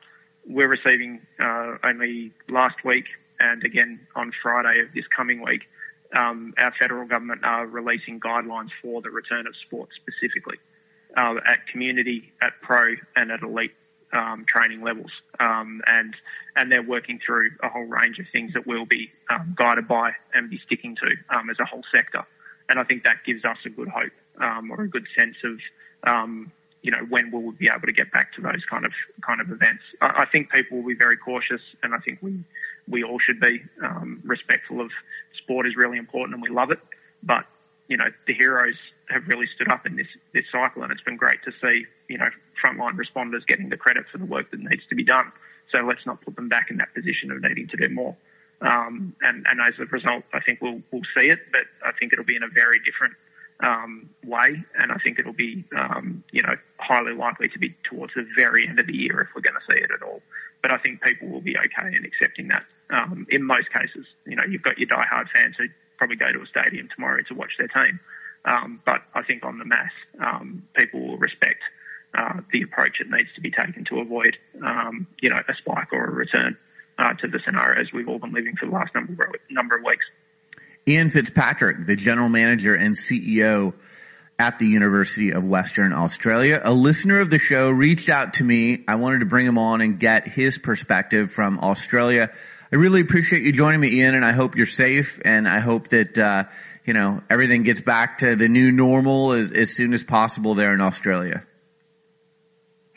We're 0.45 0.69
receiving 0.69 1.21
uh, 1.39 1.77
only 1.83 2.31
last 2.47 2.83
week 2.85 3.05
and 3.39 3.63
again 3.63 3.99
on 4.15 4.31
Friday 4.41 4.81
of 4.81 4.93
this 4.93 5.05
coming 5.15 5.43
week, 5.43 5.63
um, 6.13 6.53
our 6.57 6.73
federal 6.79 7.07
government 7.07 7.41
are 7.43 7.65
releasing 7.65 8.19
guidelines 8.19 8.69
for 8.81 9.01
the 9.01 9.09
return 9.09 9.47
of 9.47 9.53
sport 9.65 9.89
specifically 9.95 10.57
uh, 11.15 11.35
at 11.45 11.67
community, 11.67 12.31
at 12.41 12.53
pro, 12.61 12.95
and 13.15 13.31
at 13.31 13.41
elite 13.41 13.73
um, 14.13 14.45
training 14.47 14.81
levels, 14.81 15.11
um, 15.39 15.81
and 15.85 16.15
and 16.55 16.71
they're 16.71 16.81
working 16.81 17.19
through 17.23 17.49
a 17.61 17.69
whole 17.69 17.85
range 17.85 18.19
of 18.19 18.25
things 18.31 18.53
that 18.53 18.65
we'll 18.65 18.85
be 18.85 19.11
um, 19.29 19.53
guided 19.57 19.87
by 19.87 20.11
and 20.33 20.49
be 20.49 20.59
sticking 20.65 20.95
to 20.95 21.37
um, 21.37 21.49
as 21.49 21.57
a 21.59 21.65
whole 21.65 21.83
sector. 21.93 22.25
And 22.69 22.79
I 22.79 22.83
think 22.83 23.03
that 23.03 23.17
gives 23.25 23.45
us 23.45 23.57
a 23.65 23.69
good 23.69 23.87
hope 23.89 24.11
um, 24.39 24.71
or 24.71 24.81
a 24.81 24.89
good 24.89 25.07
sense 25.17 25.35
of 25.43 25.59
um, 26.03 26.51
you 26.81 26.91
know 26.91 27.05
when 27.09 27.31
will 27.31 27.41
we 27.41 27.51
be 27.55 27.69
able 27.69 27.87
to 27.87 27.93
get 27.93 28.11
back 28.11 28.33
to 28.33 28.41
those 28.41 28.63
kind 28.69 28.85
of 28.85 28.91
kind 29.25 29.41
of 29.41 29.49
events. 29.51 29.83
I, 30.01 30.23
I 30.23 30.25
think 30.25 30.51
people 30.51 30.77
will 30.77 30.87
be 30.87 30.95
very 30.95 31.17
cautious, 31.17 31.61
and 31.83 31.93
I 31.93 31.99
think 31.99 32.19
we 32.21 32.43
we 32.87 33.03
all 33.03 33.19
should 33.19 33.39
be 33.39 33.61
um, 33.83 34.21
respectful 34.23 34.81
of 34.81 34.91
sport 35.37 35.67
is 35.67 35.75
really 35.75 35.97
important 35.97 36.33
and 36.33 36.41
we 36.41 36.49
love 36.49 36.71
it, 36.71 36.79
but 37.23 37.45
you 37.87 37.97
know 37.97 38.07
the 38.25 38.33
heroes 38.33 38.75
have 39.09 39.27
really 39.27 39.47
stood 39.55 39.69
up 39.69 39.85
in 39.85 39.95
this 39.95 40.07
this 40.33 40.45
cycle, 40.51 40.83
and 40.83 40.91
it's 40.91 41.01
been 41.01 41.17
great 41.17 41.39
to 41.43 41.51
see 41.61 41.85
you 42.07 42.17
know 42.17 42.29
frontline 42.63 42.97
responders 42.97 43.45
getting 43.47 43.69
the 43.69 43.77
credit 43.77 44.05
for 44.11 44.17
the 44.17 44.25
work 44.25 44.51
that 44.51 44.59
needs 44.59 44.83
to 44.89 44.95
be 44.95 45.03
done. 45.03 45.31
So 45.73 45.81
let's 45.81 46.05
not 46.05 46.21
put 46.21 46.35
them 46.35 46.47
back 46.47 46.71
in 46.71 46.77
that 46.77 46.93
position 46.93 47.31
of 47.31 47.41
needing 47.41 47.67
to 47.67 47.77
do 47.77 47.89
more. 47.93 48.15
Um, 48.61 49.13
and, 49.21 49.45
and 49.47 49.61
as 49.61 49.73
a 49.79 49.85
result, 49.85 50.23
I 50.33 50.39
think 50.39 50.61
we'll 50.61 50.81
we'll 50.91 51.07
see 51.15 51.29
it, 51.29 51.39
but 51.51 51.63
I 51.85 51.91
think 51.99 52.13
it'll 52.13 52.25
be 52.25 52.35
in 52.35 52.43
a 52.43 52.49
very 52.49 52.79
different 52.79 53.13
um, 53.61 54.09
way, 54.23 54.63
and 54.79 54.91
I 54.91 54.97
think 55.03 55.19
it'll 55.19 55.33
be 55.33 55.63
um, 55.75 56.23
you 56.31 56.41
know 56.43 56.55
highly 56.79 57.13
likely 57.13 57.49
to 57.49 57.59
be 57.59 57.75
towards 57.89 58.13
the 58.15 58.25
very 58.37 58.67
end 58.67 58.79
of 58.79 58.87
the 58.87 58.95
year 58.95 59.21
if 59.21 59.27
we're 59.35 59.41
going 59.41 59.55
to 59.55 59.73
see 59.73 59.79
it 59.79 59.91
at 59.91 60.03
all. 60.03 60.21
But 60.61 60.71
I 60.71 60.77
think 60.77 61.01
people 61.01 61.27
will 61.29 61.41
be 61.41 61.55
okay 61.57 61.95
in 61.95 62.05
accepting 62.05 62.47
that. 62.49 62.63
Um, 62.89 63.27
in 63.29 63.43
most 63.43 63.71
cases, 63.73 64.05
you 64.25 64.35
know, 64.35 64.43
you've 64.47 64.63
got 64.63 64.77
your 64.77 64.87
die-hard 64.87 65.27
fans 65.33 65.55
who 65.57 65.65
probably 65.97 66.15
go 66.15 66.31
to 66.31 66.41
a 66.41 66.45
stadium 66.47 66.87
tomorrow 66.93 67.19
to 67.27 67.33
watch 67.33 67.51
their 67.59 67.67
team. 67.67 67.99
Um, 68.45 68.81
but 68.85 69.01
I 69.13 69.23
think 69.23 69.43
on 69.43 69.59
the 69.59 69.65
mass, 69.65 69.91
um, 70.23 70.63
people 70.73 71.05
will 71.05 71.17
respect 71.17 71.61
uh, 72.17 72.39
the 72.51 72.61
approach 72.61 72.99
that 72.99 73.09
needs 73.09 73.29
to 73.35 73.41
be 73.41 73.51
taken 73.51 73.83
to 73.85 73.99
avoid, 73.99 74.37
um, 74.65 75.07
you 75.21 75.29
know, 75.29 75.41
a 75.47 75.53
spike 75.55 75.91
or 75.91 76.05
a 76.05 76.11
return 76.11 76.57
uh, 76.97 77.13
to 77.15 77.27
the 77.27 77.39
scenarios 77.45 77.87
we've 77.93 78.07
all 78.07 78.19
been 78.19 78.33
living 78.33 78.55
for 78.55 78.65
the 78.65 78.71
last 78.71 78.93
number 78.95 79.11
of, 79.23 79.35
number 79.49 79.75
of 79.75 79.83
weeks. 79.83 80.05
Ian 80.87 81.09
Fitzpatrick, 81.09 81.85
the 81.85 81.95
general 81.95 82.29
manager 82.29 82.73
and 82.73 82.95
CEO 82.95 83.73
at 84.39 84.59
the 84.59 84.67
University 84.67 85.31
of 85.31 85.43
Western 85.43 85.91
Australia. 85.91 86.61
A 86.63 86.71
listener 86.71 87.19
of 87.19 87.29
the 87.29 87.39
show 87.39 87.69
reached 87.69 88.07
out 88.07 88.35
to 88.35 88.43
me. 88.43 88.83
I 88.87 88.95
wanted 88.95 89.19
to 89.19 89.25
bring 89.25 89.45
him 89.45 89.57
on 89.57 89.81
and 89.81 89.99
get 89.99 90.27
his 90.27 90.57
perspective 90.57 91.31
from 91.31 91.59
Australia. 91.59 92.31
I 92.71 92.75
really 92.75 93.01
appreciate 93.01 93.43
you 93.43 93.51
joining 93.51 93.79
me, 93.79 93.89
Ian, 93.89 94.15
and 94.15 94.23
I 94.23 94.31
hope 94.31 94.55
you're 94.55 94.65
safe 94.65 95.19
and 95.25 95.47
I 95.47 95.59
hope 95.59 95.89
that, 95.89 96.17
uh, 96.17 96.43
you 96.85 96.93
know, 96.93 97.21
everything 97.29 97.63
gets 97.63 97.81
back 97.81 98.19
to 98.19 98.35
the 98.35 98.47
new 98.47 98.71
normal 98.71 99.31
as, 99.31 99.51
as 99.51 99.73
soon 99.73 99.93
as 99.93 100.03
possible 100.03 100.53
there 100.53 100.73
in 100.73 100.81
Australia. 100.81 101.43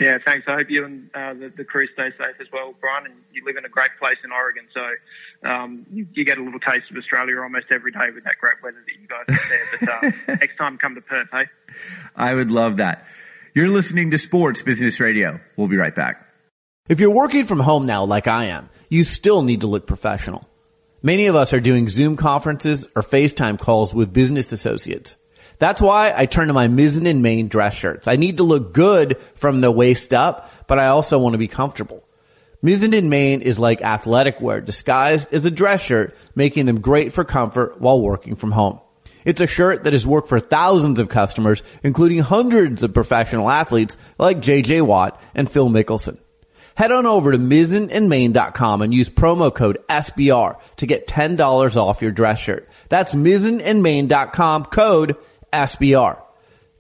Yeah, 0.01 0.17
thanks. 0.25 0.47
I 0.49 0.55
hope 0.55 0.71
you 0.71 0.87
and 0.87 1.11
uh, 1.15 1.35
the, 1.35 1.53
the, 1.59 1.65
crew 1.65 1.87
stay 1.93 2.11
safe 2.17 2.37
as 2.41 2.47
well, 2.51 2.75
Brian. 2.81 3.05
And 3.05 3.15
you 3.35 3.45
live 3.45 3.59
in 3.59 3.67
a 3.67 3.69
great 3.69 3.91
place 3.99 4.17
in 4.25 4.33
Oregon, 4.33 4.67
so 4.73 5.49
um, 5.49 5.85
you, 5.93 6.07
you, 6.15 6.25
get 6.25 6.39
a 6.39 6.43
little 6.43 6.59
taste 6.59 6.91
of 6.91 6.97
Australia 6.97 7.39
almost 7.43 7.67
every 7.71 7.93
day 7.93 8.09
with 8.15 8.25
that 8.25 8.39
great 8.41 8.55
weather 8.63 8.79
that 8.87 8.99
you 8.99 9.07
guys 9.07 9.27
have 9.29 9.49
there. 9.51 10.13
But 10.25 10.33
uh, 10.33 10.37
next 10.41 10.57
time, 10.57 10.79
come 10.79 10.95
to 10.95 11.03
Perth, 11.03 11.29
hey? 11.31 11.45
I 12.17 12.35
would 12.35 12.51
love 12.51 12.79
that. 12.79 13.05
You're 13.55 13.69
listening 13.69 14.11
to 14.13 14.19
Sports 14.19 14.63
Business 14.63 15.01
Radio. 15.01 15.39
We'll 15.59 15.69
be 15.69 15.77
right 15.77 15.95
back. 15.95 16.27
If 16.89 16.99
you're 16.99 17.11
working 17.11 17.45
from 17.45 17.61
home 17.61 17.85
now, 17.85 18.05
like 18.05 18.27
I 18.27 18.47
am, 18.47 18.71
you 18.89 19.05
still 19.05 19.43
need 19.43 19.61
to 19.61 19.67
look 19.67 19.87
professional. 19.87 20.49
Many 21.03 21.27
of 21.27 21.37
us 21.37 21.53
are 21.53 21.61
doing 21.61 21.91
Zoom 21.91 22.17
conferences 22.17 22.87
or 22.97 23.03
FaceTime 23.03 23.59
calls 23.59 23.95
with 23.95 24.15
business 24.15 24.51
associates. 24.53 25.17
That's 25.61 25.81
why 25.81 26.15
I 26.17 26.25
turn 26.25 26.49
to 26.49 26.55
my 26.55 26.69
Mizzen 26.69 27.07
and 27.07 27.23
Main 27.23 27.49
dress 27.49 27.75
shirts. 27.75 28.09
I 28.09 28.17
need 28.17 28.39
to 28.39 28.43
look 28.43 28.73
good 28.73 29.19
from 29.35 29.61
the 29.61 29.71
waist 29.71 30.15
up, 30.15 30.51
but 30.67 30.79
I 30.79 30.87
also 30.87 31.19
want 31.19 31.35
to 31.35 31.39
be 31.39 31.49
comfortable. 31.49 32.03
Mizzen 32.65 32.97
and 32.97 33.11
Main 33.11 33.43
is 33.43 33.59
like 33.59 33.83
athletic 33.83 34.41
wear 34.41 34.63
disguised 34.63 35.35
as 35.35 35.45
a 35.45 35.51
dress 35.51 35.83
shirt, 35.83 36.17
making 36.35 36.65
them 36.65 36.81
great 36.81 37.13
for 37.13 37.25
comfort 37.25 37.79
while 37.79 38.01
working 38.01 38.37
from 38.37 38.53
home. 38.53 38.81
It's 39.27 39.43
a 39.43 39.47
shirt 39.47 39.85
that 39.85 39.93
has 39.93 40.07
worked 40.07 40.29
for 40.29 40.41
thousands 40.41 40.99
of 40.99 41.11
customers, 41.11 41.63
including 41.83 42.21
hundreds 42.21 42.83
of 42.83 42.95
professional 42.95 43.51
athletes 43.51 43.99
like 44.19 44.39
JJ 44.39 44.81
Watt 44.81 45.21
and 45.35 45.51
Phil 45.51 45.69
Mickelson. 45.69 46.19
Head 46.75 46.91
on 46.91 47.05
over 47.05 47.33
to 47.33 47.39
mizzenandmain.com 47.39 48.81
and 48.81 48.95
use 48.95 49.11
promo 49.11 49.55
code 49.55 49.79
SBR 49.91 50.59
to 50.77 50.87
get 50.87 51.07
$10 51.07 51.77
off 51.77 52.01
your 52.01 52.13
dress 52.13 52.39
shirt. 52.39 52.71
That's 52.89 53.15
mizzenandmain.com 53.15 54.65
code 54.65 55.17
SBR. 55.53 56.23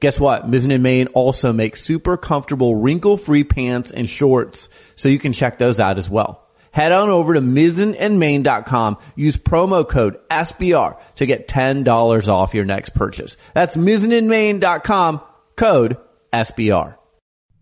Guess 0.01 0.18
what? 0.18 0.51
Mizzen 0.51 0.72
and 0.72 0.82
Main 0.82 1.09
also 1.09 1.52
makes 1.52 1.82
super 1.82 2.16
comfortable 2.16 2.74
wrinkle-free 2.74 3.44
pants 3.44 3.90
and 3.90 4.09
shorts, 4.09 4.68
so 4.97 5.09
you 5.09 5.18
can 5.18 5.32
check 5.32 5.59
those 5.59 5.78
out 5.78 5.98
as 5.98 6.09
well. 6.09 6.47
Head 6.72 6.92
on 6.92 7.10
over 7.10 7.34
to 7.34 7.40
mizzenandmain.com. 7.40 8.98
Use 9.16 9.36
promo 9.36 9.86
code 9.86 10.18
SBR 10.30 10.98
to 11.16 11.26
get 11.26 11.48
$10 11.48 12.28
off 12.28 12.55
your 12.55 12.64
next 12.64 12.94
purchase. 12.94 13.36
That's 13.55 13.76
mizzenandmain.com, 13.76 15.20
code 15.56 15.97
SBR. 16.32 16.97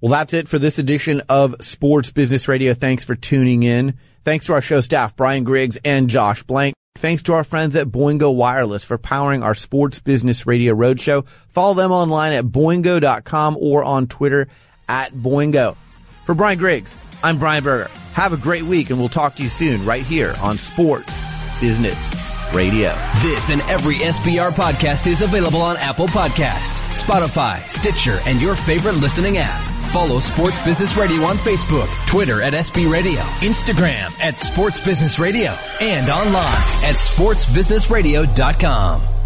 Well, 0.01 0.12
that's 0.12 0.35
it 0.35 0.47
for 0.47 0.60
this 0.60 0.78
edition 0.78 1.22
of 1.28 1.56
Sports 1.60 2.12
Business 2.12 2.47
Radio. 2.47 2.72
Thanks 2.72 3.02
for 3.02 3.16
tuning 3.16 3.64
in. 3.64 3.98
Thanks 4.24 4.47
to 4.47 4.52
our 4.52 4.60
show 4.60 4.80
staff, 4.80 5.16
Brian 5.16 5.43
Griggs 5.43 5.76
and 5.85 6.09
Josh 6.09 6.44
Blank. 6.44 6.78
Thanks 6.97 7.23
to 7.24 7.35
our 7.35 7.44
friends 7.44 7.77
at 7.77 7.86
Boingo 7.89 8.35
Wireless 8.35 8.82
for 8.82 8.98
powering 8.98 9.43
our 9.44 9.55
Sports 9.55 10.01
Business 10.01 10.47
Radio 10.47 10.74
Roadshow. 10.74 11.27
Follow 11.48 11.74
them 11.74 11.93
online 11.93 12.32
at 12.32 12.44
boingo.com 12.47 13.56
or 13.60 13.85
on 13.85 14.09
Twitter 14.09 14.48
at 14.89 15.12
Boingo. 15.15 15.77
For 16.24 16.35
Brian 16.35 16.59
Griggs, 16.59 16.97
I'm 17.23 17.39
Brian 17.39 17.62
Berger. 17.62 17.89
Have 18.15 18.32
a 18.32 18.36
great 18.36 18.65
week 18.65 18.90
and 18.90 18.98
we'll 18.98 19.09
talk 19.09 19.36
to 19.36 19.44
you 19.44 19.48
soon 19.48 19.85
right 19.86 20.05
here 20.05 20.35
on 20.40 20.59
Sports 20.59 21.23
Business 21.60 21.97
Radio. 22.52 22.93
This 23.23 23.51
and 23.51 23.60
every 23.62 23.94
SBR 23.97 24.51
podcast 24.51 25.06
is 25.06 25.20
available 25.23 25.62
on 25.62 25.77
Apple 25.77 26.09
Podcasts, 26.09 26.81
Spotify, 27.01 27.69
Stitcher, 27.70 28.19
and 28.27 28.40
your 28.40 28.56
favorite 28.56 28.97
listening 28.97 29.36
app. 29.39 29.78
Follow 29.89 30.20
Sports 30.20 30.62
Business 30.65 30.97
Radio 30.97 31.23
on 31.23 31.35
Facebook, 31.36 31.89
Twitter 32.06 32.40
at 32.43 32.52
SB 32.52 32.89
Radio, 32.93 33.20
Instagram 33.40 34.16
at 34.20 34.39
Sports 34.39 34.78
Business 34.85 35.19
Radio, 35.19 35.56
and 35.81 36.09
online 36.09 36.44
at 36.85 36.94
sportsbusinessradio.com. 36.94 39.18